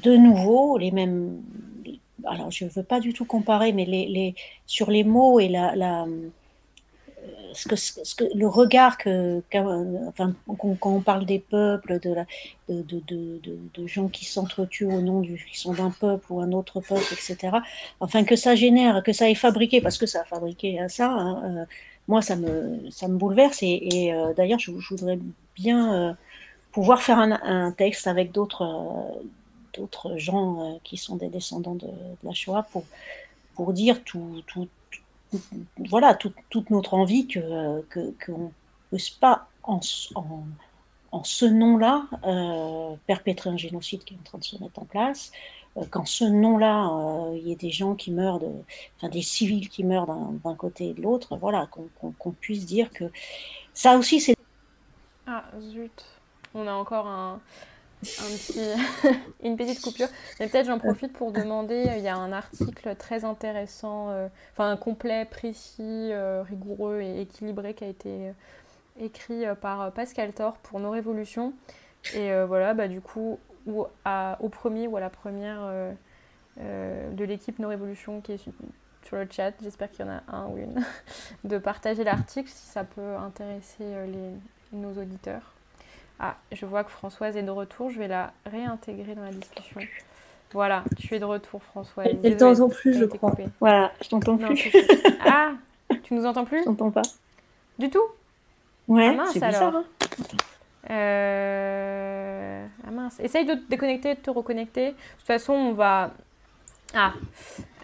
de 0.02 0.16
nouveau 0.16 0.78
les 0.78 0.90
mêmes. 0.90 1.42
Alors, 2.26 2.50
je 2.50 2.64
ne 2.64 2.70
veux 2.70 2.82
pas 2.82 3.00
du 3.00 3.12
tout 3.12 3.24
comparer, 3.24 3.72
mais 3.72 4.34
sur 4.66 4.90
les 4.90 5.04
mots 5.04 5.40
et 5.40 5.48
la, 5.48 6.06
que, 7.64 8.36
le 8.36 8.46
regard 8.46 8.98
que, 8.98 9.42
quand, 9.50 10.78
on 10.82 11.00
parle 11.00 11.24
des 11.24 11.38
peuples, 11.38 12.00
de, 12.00 13.86
gens 13.86 14.08
qui 14.08 14.24
s'entretuent 14.24 14.86
au 14.86 15.00
nom 15.00 15.20
du, 15.20 15.44
d'un 15.76 15.90
peuple 15.90 16.24
ou 16.30 16.40
un 16.40 16.52
autre 16.52 16.80
peuple, 16.80 17.12
etc. 17.12 17.58
Enfin, 18.00 18.24
que 18.24 18.36
ça 18.36 18.54
génère, 18.54 19.02
que 19.02 19.12
ça 19.12 19.30
ait 19.30 19.34
fabriqué, 19.34 19.80
parce 19.80 19.98
que 19.98 20.06
ça 20.06 20.22
a 20.22 20.24
fabriqué 20.24 20.78
ça. 20.88 21.10
Hein, 21.10 21.42
euh, 21.44 21.64
moi, 22.08 22.22
ça 22.22 22.36
me, 22.36 22.90
ça 22.90 23.08
me 23.08 23.16
bouleverse. 23.16 23.58
Et, 23.62 24.12
euh, 24.12 24.34
d'ailleurs, 24.34 24.58
je, 24.58 24.70
voudrais 24.70 25.18
bien 25.54 25.94
euh, 25.94 26.12
pouvoir 26.72 27.02
faire 27.02 27.18
un 27.18 27.72
texte 27.72 28.06
avec 28.06 28.32
d'autres 28.32 29.16
d'autres 29.76 30.16
gens 30.16 30.60
euh, 30.60 30.78
qui 30.84 30.96
sont 30.96 31.16
des 31.16 31.28
descendants 31.28 31.74
de, 31.74 31.88
la 32.22 32.32
Shoah 32.32 32.66
pour, 32.72 32.84
pour 33.54 33.72
dire 33.72 34.02
tout, 34.04 34.42
tout, 34.46 34.68
voilà, 35.78 36.14
toute 36.14 36.70
notre 36.70 36.94
envie 36.94 37.26
qu'on 37.26 37.82
ne 37.92 38.48
puisse 38.90 39.10
pas 39.10 39.48
en, 39.62 39.80
en, 41.10 41.24
ce 41.24 41.44
nom-là 41.44 42.06
euh, 42.24 42.94
perpétrer 43.06 43.50
un 43.50 43.56
génocide 43.56 44.04
qui 44.04 44.14
est 44.14 44.18
en 44.18 44.22
train 44.22 44.38
de 44.38 44.44
se 44.44 44.62
mettre 44.62 44.80
en 44.80 44.84
place, 44.84 45.32
euh, 45.76 45.84
qu'en 45.90 46.04
ce 46.04 46.24
nom-là, 46.24 47.32
il 47.34 47.48
y 47.48 47.52
ait 47.52 47.56
des 47.56 47.70
gens 47.70 47.94
qui 47.94 48.12
meurent, 48.12 48.38
de, 48.38 48.50
enfin 48.96 49.08
des 49.08 49.22
civils 49.22 49.68
qui 49.68 49.82
meurent 49.82 50.06
d'un 50.06 50.54
côté 50.54 50.90
et 50.90 50.94
de 50.94 51.02
l'autre, 51.02 51.36
voilà, 51.36 51.68
qu'on 51.68 52.30
puisse 52.32 52.66
dire 52.66 52.90
que 52.90 53.04
ça 53.72 53.96
aussi 53.96 54.20
c'est... 54.20 54.36
Ah 55.26 55.44
zut, 55.58 56.04
on 56.54 56.68
a 56.68 56.72
encore 56.74 57.06
un, 57.06 57.40
une 59.42 59.56
petite 59.56 59.80
coupure. 59.80 60.08
Mais 60.38 60.48
peut-être 60.48 60.66
j'en 60.66 60.78
profite 60.78 61.12
pour 61.12 61.32
demander, 61.32 61.84
il 61.96 62.02
y 62.02 62.08
a 62.08 62.16
un 62.16 62.32
article 62.32 62.94
très 62.96 63.24
intéressant, 63.24 64.10
enfin 64.52 64.76
complet, 64.76 65.24
précis, 65.24 66.12
rigoureux 66.42 67.00
et 67.00 67.20
équilibré 67.22 67.74
qui 67.74 67.84
a 67.84 67.88
été 67.88 68.32
écrit 69.00 69.44
par 69.60 69.92
Pascal 69.92 70.32
Thor 70.32 70.54
pour 70.58 70.80
Nos 70.80 70.90
Révolutions. 70.90 71.52
Et 72.14 72.30
voilà, 72.46 72.74
bah, 72.74 72.88
du 72.88 73.00
coup, 73.00 73.38
ou 73.66 73.86
au 74.40 74.48
premier 74.48 74.86
ou 74.86 74.96
à 74.96 75.00
la 75.00 75.10
première 75.10 75.94
de 76.58 77.24
l'équipe 77.24 77.58
Nos 77.58 77.68
Révolutions 77.68 78.20
qui 78.20 78.32
est 78.32 78.38
sur 79.04 79.16
le 79.16 79.28
chat, 79.30 79.52
j'espère 79.62 79.90
qu'il 79.90 80.04
y 80.04 80.08
en 80.08 80.12
a 80.12 80.22
un 80.28 80.46
ou 80.46 80.58
une, 80.58 80.84
de 81.44 81.58
partager 81.58 82.04
l'article 82.04 82.48
si 82.48 82.66
ça 82.66 82.84
peut 82.84 83.16
intéresser 83.16 83.82
euh, 83.82 84.06
les, 84.06 84.78
nos 84.78 84.92
auditeurs. 85.00 85.53
Ah, 86.20 86.36
je 86.52 86.64
vois 86.64 86.84
que 86.84 86.90
Françoise 86.90 87.36
est 87.36 87.42
de 87.42 87.50
retour, 87.50 87.90
je 87.90 87.98
vais 87.98 88.08
la 88.08 88.32
réintégrer 88.46 89.14
dans 89.14 89.24
la 89.24 89.30
discussion. 89.30 89.80
Voilà, 90.52 90.84
tu 90.96 91.14
es 91.14 91.18
de 91.18 91.24
retour 91.24 91.62
Françoise. 91.64 92.06
Elle 92.22 92.32
ne 92.32 92.38
t'entend 92.38 92.68
plus, 92.68 92.96
je 92.96 93.04
crois. 93.06 93.34
Voilà, 93.58 93.92
je 94.00 94.08
t'entends 94.08 94.36
plus. 94.36 94.72
ah, 95.26 95.52
tu 96.04 96.14
nous 96.14 96.24
entends 96.24 96.44
plus 96.44 96.58
Je 96.60 96.64
t'entends 96.64 96.92
pas. 96.92 97.02
Du 97.78 97.90
tout 97.90 98.04
Ouais, 98.86 99.16
ah, 99.18 99.24
c'est 99.32 99.44
bizarre. 99.44 99.74
Hein. 99.74 99.84
Euh... 100.90 102.66
Ah 102.86 102.90
mince, 102.90 103.18
essaye 103.18 103.46
de 103.46 103.54
te 103.54 103.68
déconnecter, 103.68 104.14
de 104.14 104.20
te 104.20 104.30
reconnecter. 104.30 104.90
De 104.90 104.92
toute 104.92 105.26
façon, 105.26 105.54
on 105.54 105.72
va... 105.72 106.12
Ah, 106.94 107.14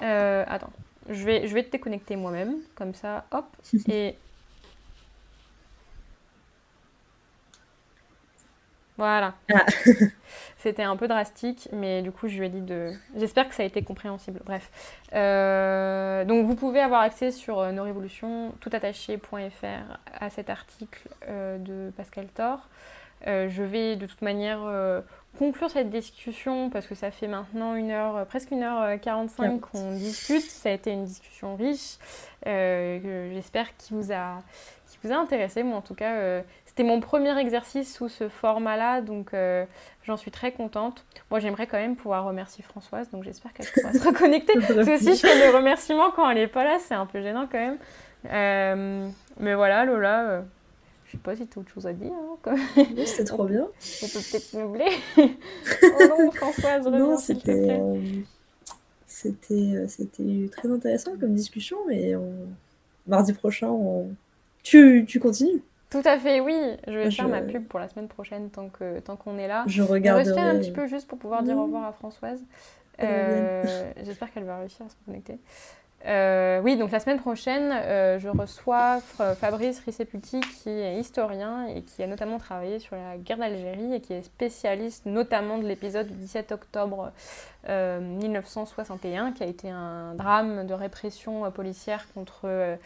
euh... 0.03 0.45
attends. 0.47 0.71
Je 1.09 1.25
vais, 1.25 1.49
je 1.49 1.55
vais 1.55 1.65
te 1.65 1.73
déconnecter 1.73 2.15
moi-même, 2.15 2.57
comme 2.77 2.95
ça, 2.95 3.25
hop, 3.33 3.47
et... 3.89 4.15
Voilà. 9.01 9.33
Ah. 9.51 9.65
C'était 10.59 10.83
un 10.83 10.95
peu 10.95 11.09
drastique, 11.09 11.71
mais 11.73 12.03
du 12.03 12.13
coup, 12.13 12.29
je 12.29 12.39
lui 12.39 12.45
ai 12.45 12.49
dit 12.51 12.61
de... 12.61 12.93
J'espère 13.17 13.49
que 13.49 13.55
ça 13.55 13.63
a 13.63 13.67
été 13.67 13.83
compréhensible. 13.83 14.43
Bref. 14.45 14.71
Euh, 15.15 16.23
donc, 16.27 16.45
vous 16.45 16.55
pouvez 16.55 16.81
avoir 16.81 17.01
accès 17.01 17.31
sur 17.31 17.61
euh, 17.61 17.73
nos 17.73 17.83
révolutions, 17.83 18.53
toutattaché.fr, 18.61 19.99
à 20.21 20.29
cet 20.29 20.51
article 20.51 21.09
euh, 21.27 21.57
de 21.57 21.91
Pascal 21.97 22.27
Thor. 22.27 22.69
je 23.25 23.63
vais 23.63 23.97
de 23.97 24.05
toute 24.05 24.21
manière 24.21 24.61
conclure 25.39 25.71
cette 25.71 25.89
discussion 25.89 26.69
parce 26.69 26.87
que 26.87 26.95
ça 26.95 27.11
fait 27.11 27.27
maintenant 27.27 27.75
une 27.77 27.91
heure, 27.91 28.27
presque 28.27 28.51
une 28.51 28.63
heure 28.63 29.01
45 29.01 29.45
euh, 29.45 29.59
qu'on 29.61 29.93
discute. 29.93 30.43
Ça 30.43 30.69
a 30.69 30.73
été 30.73 30.91
une 30.91 31.05
discussion 31.05 31.57
riche. 31.57 31.97
J'espère 32.45 33.75
qu'il 33.79 33.97
vous 33.97 34.13
a 34.13 34.43
qui 34.91 34.99
vous 35.03 35.13
a 35.13 35.17
intéressé. 35.17 35.63
Moi, 35.63 35.77
en 35.77 35.83
tout 35.83 35.95
cas, 35.95 36.15
euh, 36.15 36.43
c'était 36.81 36.89
mon 36.89 37.01
premier 37.01 37.39
exercice 37.39 37.95
sous 37.95 38.09
ce 38.09 38.29
format-là, 38.29 39.03
donc 39.03 39.33
j'en 40.05 40.17
suis 40.17 40.31
très 40.31 40.53
contente. 40.53 41.05
Moi, 41.31 41.39
j'aimerais 41.39 41.67
quand 41.67 41.77
même 41.77 41.97
pouvoir 41.97 42.25
remercier 42.25 42.65
Françoise, 42.65 43.11
donc 43.11 43.25
j'espère 43.25 43.53
qu'elle 43.53 43.67
pourra 43.67 43.93
se 43.93 44.03
reconnecter. 44.07 44.55
parce 44.55 44.87
que 44.87 44.99
si 44.99 45.15
je 45.15 45.27
fais 45.27 45.39
des 45.39 45.49
remerciements 45.55 46.11
quand 46.11 46.31
elle 46.31 46.39
n'est 46.39 46.47
pas 46.47 46.65
là, 46.65 46.79
c'est 46.81 46.95
un 46.95 47.07
peu 47.07 47.21
gênant 47.21 47.47
quand 47.51 47.77
même. 48.25 49.13
mais 49.39 49.55
voilà, 49.55 49.85
Lola 49.85 50.45
je 51.11 51.17
sais 51.17 51.23
pas 51.23 51.35
si 51.35 51.45
tu 51.45 51.59
as 51.59 51.63
autre 51.63 51.73
chose 51.73 51.89
à 51.89 51.93
dire. 51.93 52.13
Hein, 52.47 52.55
c'était 53.05 53.25
trop 53.25 53.45
bien. 53.45 53.67
On 54.03 54.07
peut 54.07 54.21
peut-être 54.31 54.55
meubler. 54.55 54.91
oh 55.83 56.23
non, 56.23 56.31
Françoise, 56.31 56.87
Non, 56.87 57.17
c'était. 57.19 57.67
Euh, 57.69 58.01
c'était, 59.07 59.55
euh, 59.55 59.89
c'était 59.89 60.49
très 60.53 60.71
intéressant 60.71 61.17
comme 61.19 61.35
discussion 61.35 61.79
et 61.91 62.15
mardi 63.09 63.33
prochain, 63.33 63.73
tu, 64.63 65.05
tu 65.09 65.19
continues? 65.19 65.63
Tout 65.91 66.03
à 66.05 66.19
fait, 66.19 66.41
oui. 66.41 66.57
Je 66.87 66.99
vais 66.99 67.11
faire 67.11 67.29
ma 67.29 67.43
pub 67.43 67.67
pour 67.67 67.81
la 67.81 67.89
semaine 67.89 68.09
prochaine 68.09 68.51
tant, 68.51 68.69
que, 68.69 69.01
tant 69.01 69.17
qu'on 69.17 69.39
est 69.39 69.49
là. 69.49 69.65
Je 69.67 69.83
regarde. 69.83 70.25
Je 70.25 70.33
un 70.33 70.59
petit 70.59 70.71
peu 70.73 70.87
juste 70.87 71.09
pour 71.09 71.19
pouvoir 71.19 71.43
dire 71.43 71.57
au 71.57 71.65
revoir 71.65 71.85
à 71.85 71.93
Françoise. 71.93 72.43
Euh, 73.03 73.93
j'espère 74.03 74.33
qu'elle 74.33 74.45
va 74.45 74.59
réussir 74.59 74.87
à 74.87 74.89
se 74.89 74.95
connecter. 75.05 75.39
Euh, 76.07 76.61
oui, 76.63 76.77
donc 76.77 76.93
la 76.93 77.01
semaine 77.01 77.19
prochaine, 77.19 77.73
euh, 77.73 78.19
je 78.19 78.29
reçois 78.29 79.01
Fabrice 79.01 79.81
Risseputi, 79.81 80.41
qui 80.41 80.71
est 80.71 80.99
historien 80.99 81.67
et 81.67 81.83
qui 81.83 82.03
a 82.03 82.07
notamment 82.07 82.39
travaillé 82.39 82.79
sur 82.79 82.97
la 82.97 83.19
guerre 83.19 83.37
d'Algérie 83.37 83.95
et 83.95 84.01
qui 84.01 84.15
est 84.15 84.23
spécialiste 84.23 85.05
notamment 85.05 85.59
de 85.59 85.67
l'épisode 85.67 86.07
du 86.07 86.15
17 86.15 86.53
octobre 86.53 87.13
1961, 87.69 89.29
euh, 89.29 89.31
qui 89.33 89.43
a 89.43 89.47
été 89.47 89.69
un 89.69 90.15
drame 90.15 90.67
de 90.67 90.73
répression 90.73 91.51
policière 91.51 92.07
contre, 92.15 92.79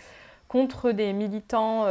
contre 0.49 0.91
des 0.91 1.13
militants 1.13 1.87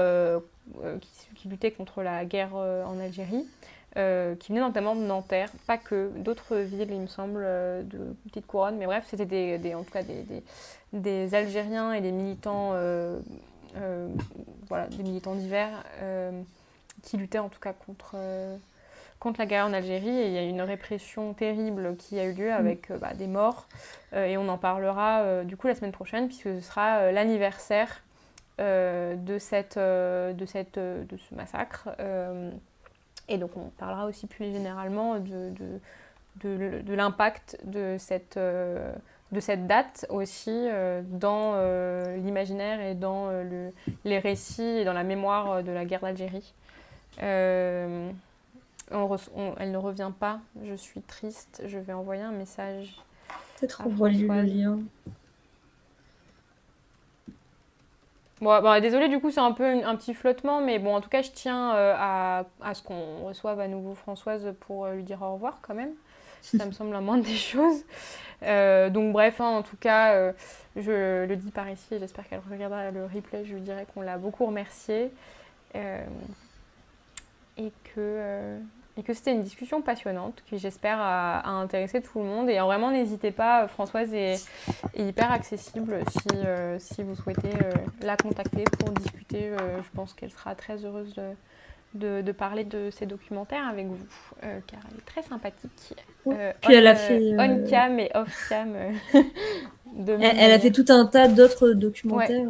qui, 1.02 1.35
qui, 1.35 1.48
luttaient 1.48 1.72
contre 1.72 2.03
la 2.03 2.26
guerre 2.26 2.56
en 2.56 2.99
Algérie. 2.99 3.45
qui 3.94 4.49
venaient 4.49 4.61
notamment 4.61 4.95
de 4.95 5.02
Nanterre, 5.02 5.49
pas 5.68 5.77
que, 5.77 6.11
d'autres 6.18 6.57
villes, 6.57 6.91
il 6.91 7.02
me 7.02 7.07
semble, 7.07 7.41
de 7.41 8.15
Petite 8.27 8.48
Couronne, 8.48 8.77
mais 8.77 8.85
bref, 8.85 9.06
c'était 9.07 9.57
des, 9.57 9.76
en 9.76 9.84
tout 9.84 9.91
cas 9.91 10.03
des, 10.94 11.35
Algériens 11.35 11.94
et 11.94 12.02
des 12.02 12.11
militants, 12.11 12.72
euh, 12.73 13.19
euh, 13.77 14.07
voilà, 14.69 14.88
des 14.88 15.03
militants 15.03 15.35
divers 15.35 15.84
euh, 16.02 16.31
qui 17.02 17.18
luttaient 17.18 17.40
en 17.40 17.49
tout 17.49 17.60
cas 17.60 17.73
contre, 17.73 18.15
contre 19.19 19.40
la 19.40 19.45
guerre 19.45 19.65
en 19.65 19.73
Algérie. 19.73 20.10
Et 20.10 20.27
il 20.27 20.34
y 20.34 20.38
a 20.38 20.44
une 20.44 20.61
répression 20.61 21.34
terrible 21.34 21.95
qui 21.98 22.19
a 22.19 22.26
eu 22.26 22.34
lieu 22.34 22.53
avec 22.53 22.91
bah, 22.94 23.14
des 23.14 23.27
morts. 23.27 23.68
et 24.15 24.38
on 24.38 24.48
en 24.48 24.57
parlera 24.57 25.44
du 25.44 25.57
coup 25.57 25.68
la 25.68 25.76
semaine 25.76 25.91
prochaine 25.91 26.27
puisque 26.27 26.44
ce 26.44 26.61
sera 26.61 27.11
l'anniversaire 27.11 28.02
de, 28.59 29.38
cette, 29.39 29.77
de, 29.77 30.45
cette, 30.45 30.77
de 30.77 31.17
ce 31.17 31.35
massacre. 31.35 31.89
et 33.27 33.38
donc 33.38 33.55
on 33.57 33.69
parlera 33.77 34.05
aussi 34.05 34.27
plus 34.27 34.51
généralement 34.51 35.19
de, 35.19 35.51
de, 36.43 36.81
de 36.81 36.93
l'impact 36.93 37.57
de 37.65 37.95
cette 37.97 38.38
de 39.34 39.39
cette 39.39 39.67
date 39.67 40.05
aussi 40.09 40.51
euh, 40.51 41.01
dans 41.05 41.53
euh, 41.55 42.15
l'imaginaire 42.17 42.80
et 42.80 42.95
dans 42.95 43.27
euh, 43.27 43.43
le, 43.43 43.93
les 44.05 44.19
récits 44.19 44.61
et 44.61 44.85
dans 44.85 44.93
la 44.93 45.03
mémoire 45.03 45.63
de 45.63 45.71
la 45.71 45.84
guerre 45.84 46.01
d'Algérie. 46.01 46.53
elle 47.17 48.13
ne 48.91 49.77
revient 49.77 50.11
pas, 50.17 50.39
je 50.63 50.75
suis 50.75 51.01
triste, 51.01 51.63
je 51.65 51.80
vais 51.80 51.93
envoyer 51.93 52.21
un 52.21 52.31
message. 52.31 53.01
Peut-être 53.59 53.81
envoie 53.85 54.09
le 54.09 54.41
lien. 54.43 54.80
Bon, 58.44 58.61
bon, 58.61 58.82
désolé, 58.82 59.07
du 59.07 59.20
coup, 59.20 59.32
c'est 59.32 59.40
un 59.40 59.53
peu 59.53 59.64
un, 59.64 59.95
petit 59.95 60.14
flottement, 60.14 60.61
mais 60.61 60.78
bon, 60.78 60.95
en 60.95 61.02
tout 61.02 61.10
cas, 61.10 61.22
je 61.22 61.32
tiens 61.32 61.72
à, 61.72 62.45
à, 62.61 62.74
ce 62.74 62.84
qu'on 62.84 63.26
reçoive 63.26 63.60
à 63.60 63.68
nouveau 63.68 63.95
Françoise 63.95 64.53
pour 64.60 64.88
lui 64.88 65.03
dire 65.03 65.22
au 65.22 65.34
revoir 65.34 65.60
quand 65.61 65.74
même. 65.74 65.94
Ça 66.44 66.65
me 66.65 66.72
semble 66.72 66.91
la 66.91 67.02
moindre 67.02 67.24
des 67.24 67.36
choses. 67.36 67.84
Euh, 68.44 68.90
donc 68.90 69.14
bref, 69.14 69.40
hein, 69.40 69.45
en 69.45 69.64
tout 69.64 69.78
cas, 69.78 70.14
euh, 70.14 70.34
je 70.76 71.26
le 71.26 71.36
dis 71.36 71.52
par 71.52 71.70
ici, 71.70 71.95
j'espère 71.99 72.28
qu'elle 72.28 72.41
regardera 72.52 72.91
le 72.91 73.06
replay, 73.06 73.45
je 73.45 73.53
lui 73.53 73.61
dirai 73.61 73.86
qu'on 73.94 74.02
l'a 74.02 74.18
beaucoup 74.18 74.45
remerciée 74.45 75.11
euh, 75.76 76.03
et 77.57 77.72
que, 77.95 78.57
et 78.98 79.03
que 79.03 79.14
c'était 79.14 79.32
une 79.32 79.41
discussion 79.41 79.82
passionnante 79.82 80.44
qui 80.45 80.60
j'espère 80.60 80.98
a, 80.99 81.48
intéressé 81.48 82.02
tout 82.02 82.20
le 82.20 82.26
monde. 82.26 82.49
Et 82.49 82.60
vraiment, 82.60 82.91
n'hésitez 82.91 83.32
pas, 83.32 83.68
Françoise 83.68 84.14
est, 84.14 84.45
hyper 84.95 85.32
accessible 85.32 85.99
si, 86.10 86.38
si 86.80 87.03
vous 87.03 87.15
souhaitez 87.15 87.53
la 88.02 88.18
contacter 88.18 88.64
pour 88.80 88.91
discuter. 88.91 89.52
je 89.57 89.90
pense 89.95 90.14
qu'elle 90.14 90.32
sera 90.32 90.53
très 90.56 90.86
heureuse 90.86 91.14
de 91.15 91.34
de, 91.94 92.32
parler 92.32 92.64
de 92.64 92.90
ces 92.91 93.06
documentaires 93.06 93.68
avec 93.68 93.88
vous, 93.88 93.98
euh, 94.44 94.60
car 94.68 94.80
elle 94.90 94.98
est 94.98 95.06
très 95.06 95.22
sympathique. 95.22 95.95
Euh, 96.28 96.52
Puis 96.61 96.74
elle 96.74 96.88
a 96.88 96.95
fait. 96.95 97.36
On 97.38 97.65
cam 97.68 97.99
et 97.99 98.10
off 98.15 98.48
cam. 98.49 98.74
Euh, 98.76 98.91
elle, 100.22 100.52
a 100.52 100.60
fait 100.60 100.72
tout 100.72 100.86
un 100.90 101.06
tas 101.06 101.28
d'autres 101.28 101.72
documentaires 101.72 102.48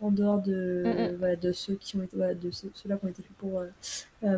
en 0.00 0.10
dehors 0.10 0.40
de, 0.40 0.84
mm, 0.84 1.26
mm. 1.26 1.36
de 1.36 1.52
ceux 1.52 1.74
qui 1.74 1.96
ont 1.96 2.02
été, 2.02 2.16
de 2.16 2.50
ceux, 2.50 2.70
là 2.86 2.96
qui 2.96 3.04
ont 3.04 3.08
été 3.08 3.22
faits 3.22 3.36
pour, 3.38 3.62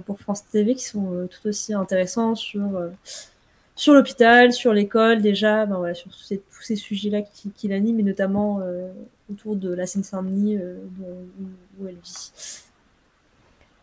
pour 0.04 0.20
France 0.20 0.46
TV, 0.46 0.74
qui 0.74 0.84
sont 0.84 1.28
tout 1.30 1.48
aussi 1.48 1.74
intéressants 1.74 2.34
sur 2.34 2.90
sur 3.76 3.94
l'hôpital, 3.94 4.52
sur 4.52 4.74
l'école 4.74 5.22
déjà, 5.22 5.64
ben 5.64 5.78
voilà, 5.78 5.94
sur 5.94 6.10
tous 6.10 6.22
ces, 6.22 6.38
tous 6.38 6.62
ces 6.62 6.76
sujets-là 6.76 7.22
qui, 7.22 7.50
qui 7.50 7.68
l'animent, 7.68 8.00
et 8.00 8.02
notamment 8.02 8.60
autour 9.30 9.56
de 9.56 9.72
la 9.72 9.86
Seine-Saint-Denis 9.86 10.58
où, 10.58 11.88
elle 11.88 11.96
vit. 11.96 12.62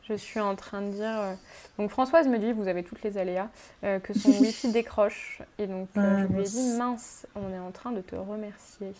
Je 0.09 0.13
suis 0.13 0.39
en 0.39 0.55
train 0.55 0.81
de 0.81 0.91
dire. 0.91 1.19
Euh, 1.19 1.33
donc 1.77 1.89
Françoise 1.89 2.27
me 2.27 2.37
dit, 2.37 2.53
vous 2.53 2.67
avez 2.67 2.83
toutes 2.83 3.03
les 3.03 3.17
aléas, 3.17 3.49
euh, 3.83 3.99
que 3.99 4.17
son 4.17 4.29
wifi 4.39 4.71
décroche. 4.71 5.41
Et 5.57 5.67
donc 5.67 5.89
euh, 5.97 6.01
ah, 6.01 6.27
je 6.29 6.33
lui 6.33 6.41
ai 6.41 6.45
dit, 6.45 6.77
mince, 6.77 7.27
on 7.35 7.53
est 7.53 7.59
en 7.59 7.71
train 7.71 7.91
de 7.91 8.01
te 8.01 8.15
remercier. 8.15 8.93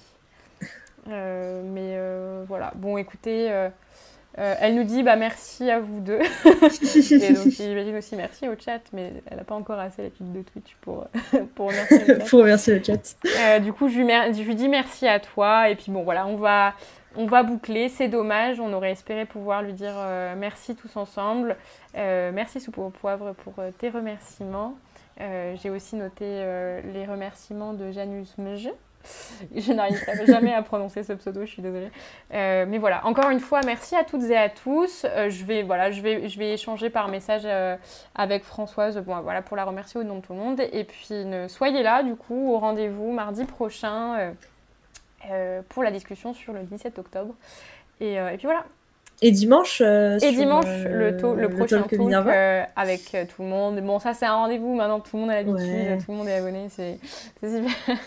Mais 1.06 2.00
voilà. 2.48 2.72
Bon, 2.76 2.98
écoutez, 2.98 3.70
elle 4.36 4.76
nous 4.76 4.84
dit, 4.84 5.04
bah 5.04 5.16
merci 5.16 5.70
à 5.70 5.80
vous 5.80 6.00
deux. 6.00 6.20
et 6.46 7.34
donc 7.34 7.48
j'imagine 7.50 7.96
aussi 7.98 8.16
merci 8.16 8.48
au 8.48 8.54
chat, 8.58 8.82
mais 8.94 9.14
elle 9.30 9.38
n'a 9.38 9.44
pas 9.44 9.56
encore 9.56 9.80
assez 9.80 10.04
l'étude 10.04 10.32
de 10.32 10.42
Twitch 10.42 10.76
pour, 10.82 11.08
pour 11.56 11.68
remercier 11.68 12.00
le 12.06 12.20
chat. 12.20 12.26
pour 12.30 12.40
remercier 12.40 12.76
le 12.76 12.84
chat. 12.84 13.60
du 13.60 13.74
coup, 13.74 13.88
je 13.90 13.98
lui, 13.98 14.08
je 14.08 14.44
lui 14.44 14.56
dis 14.56 14.70
merci 14.70 15.08
à 15.08 15.20
toi. 15.20 15.70
Et 15.70 15.76
puis 15.76 15.92
bon, 15.92 16.04
voilà, 16.04 16.28
on 16.28 16.36
va 16.36 16.74
on 17.20 17.26
va 17.26 17.42
boucler, 17.42 17.90
c'est 17.90 18.10
dommage, 18.10 18.60
on 18.60 18.72
aurait 18.74 18.92
espéré 18.92 19.26
pouvoir 19.26 19.64
lui 19.64 19.74
dire 19.74 19.96
merci 20.38 20.76
tous 20.76 20.98
ensemble. 20.98 21.56
merci 21.96 22.60
Soupe 22.60 22.78
au 22.78 22.90
poivre 22.90 23.34
pour 23.44 23.56
tes 23.80 23.90
remerciements. 23.90 24.76
J'ai 25.20 25.72
aussi 25.72 25.96
noté 25.96 26.26
les 26.94 27.06
remerciements 27.08 27.74
de 27.74 27.92
Janus 27.92 28.38
Mej. 28.38 28.72
Je 29.56 29.74
n'arriverai 29.74 30.26
jamais 30.26 30.54
à 30.54 30.62
prononcer 30.62 31.04
ce 31.04 31.14
pseudo, 31.14 31.42
je 31.42 31.52
suis 31.52 31.62
désolée. 31.62 31.92
Euh, 32.34 32.66
mais 32.68 32.78
voilà, 32.78 33.06
encore 33.06 33.30
une 33.30 33.40
fois, 33.40 33.62
merci 33.66 33.96
à 33.96 34.04
toutes 34.04 34.24
et 34.24 34.38
à 34.38 34.50
tous. 34.50 35.06
Euh, 35.06 35.30
je, 35.30 35.46
vais, 35.46 35.64
voilà, 35.64 35.92
je, 35.92 36.02
vais, 36.02 36.28
je 36.28 36.40
vais 36.40 36.54
échanger 36.54 36.90
par 36.90 37.08
message 37.08 37.44
euh, 37.46 37.76
avec 38.16 38.44
Françoise 38.44 38.98
bon, 38.98 39.20
voilà, 39.22 39.42
pour 39.42 39.58
la 39.58 39.66
remercier 39.66 40.00
au 40.00 40.04
nom 40.04 40.18
de 40.18 40.22
tout 40.22 40.34
le 40.34 40.40
monde. 40.40 40.62
Et 40.72 40.84
puis, 40.84 41.26
soyez 41.48 41.84
là, 41.84 42.04
du 42.04 42.16
coup, 42.16 42.54
au 42.54 42.60
rendez-vous 42.60 43.12
mardi 43.12 43.46
prochain 43.46 44.34
pour 45.70 45.84
la 45.84 45.92
discussion 45.92 46.34
sur 46.34 46.54
le 46.54 46.64
17 46.64 47.00
octobre. 47.00 47.34
Et 48.00 48.18
puis 48.38 48.46
voilà, 48.46 48.66
et 49.22 49.32
dimanche, 49.32 49.82
euh, 49.82 50.20
et 50.20 50.32
dimanche 50.32 50.66
le, 50.66 51.12
le, 51.12 51.50
prochain 51.50 51.82
talk, 51.82 51.94
euh, 51.94 52.64
avec 52.76 53.16
euh, 53.16 53.26
tout 53.26 53.42
le 53.42 53.48
monde. 53.48 53.80
Bon, 53.82 54.00
ça 54.00 54.14
c'est 54.14 54.26
un 54.26 54.36
rendez-vous 54.36 54.76
maintenant, 54.76 55.00
tout 55.00 55.16
le 55.16 55.22
monde 55.22 55.32
a 55.32 55.42
l'habitude, 55.42 56.06
tout 56.06 56.12
le 56.12 56.18
monde 56.18 56.28
est 56.28 56.36
abonné, 56.36 56.68
c'est 56.70 57.00
super. 57.42 57.72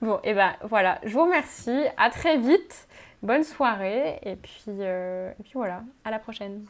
bon, 0.00 0.20
et 0.22 0.32
ben 0.32 0.52
voilà, 0.62 1.00
je 1.04 1.12
vous 1.12 1.24
remercie, 1.24 1.84
à 1.96 2.10
très 2.10 2.38
vite, 2.38 2.86
bonne 3.22 3.42
soirée, 3.42 4.20
et 4.22 4.36
puis, 4.36 4.64
et 4.68 5.42
puis 5.42 5.52
voilà, 5.54 5.82
à 6.04 6.10
la 6.10 6.20
prochaine. 6.20 6.64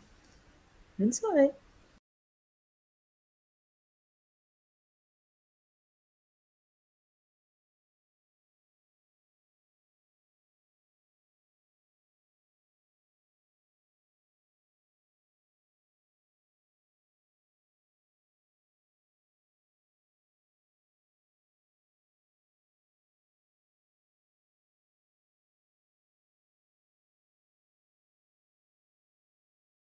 Bonne 0.98 1.12
soirée. 1.12 1.50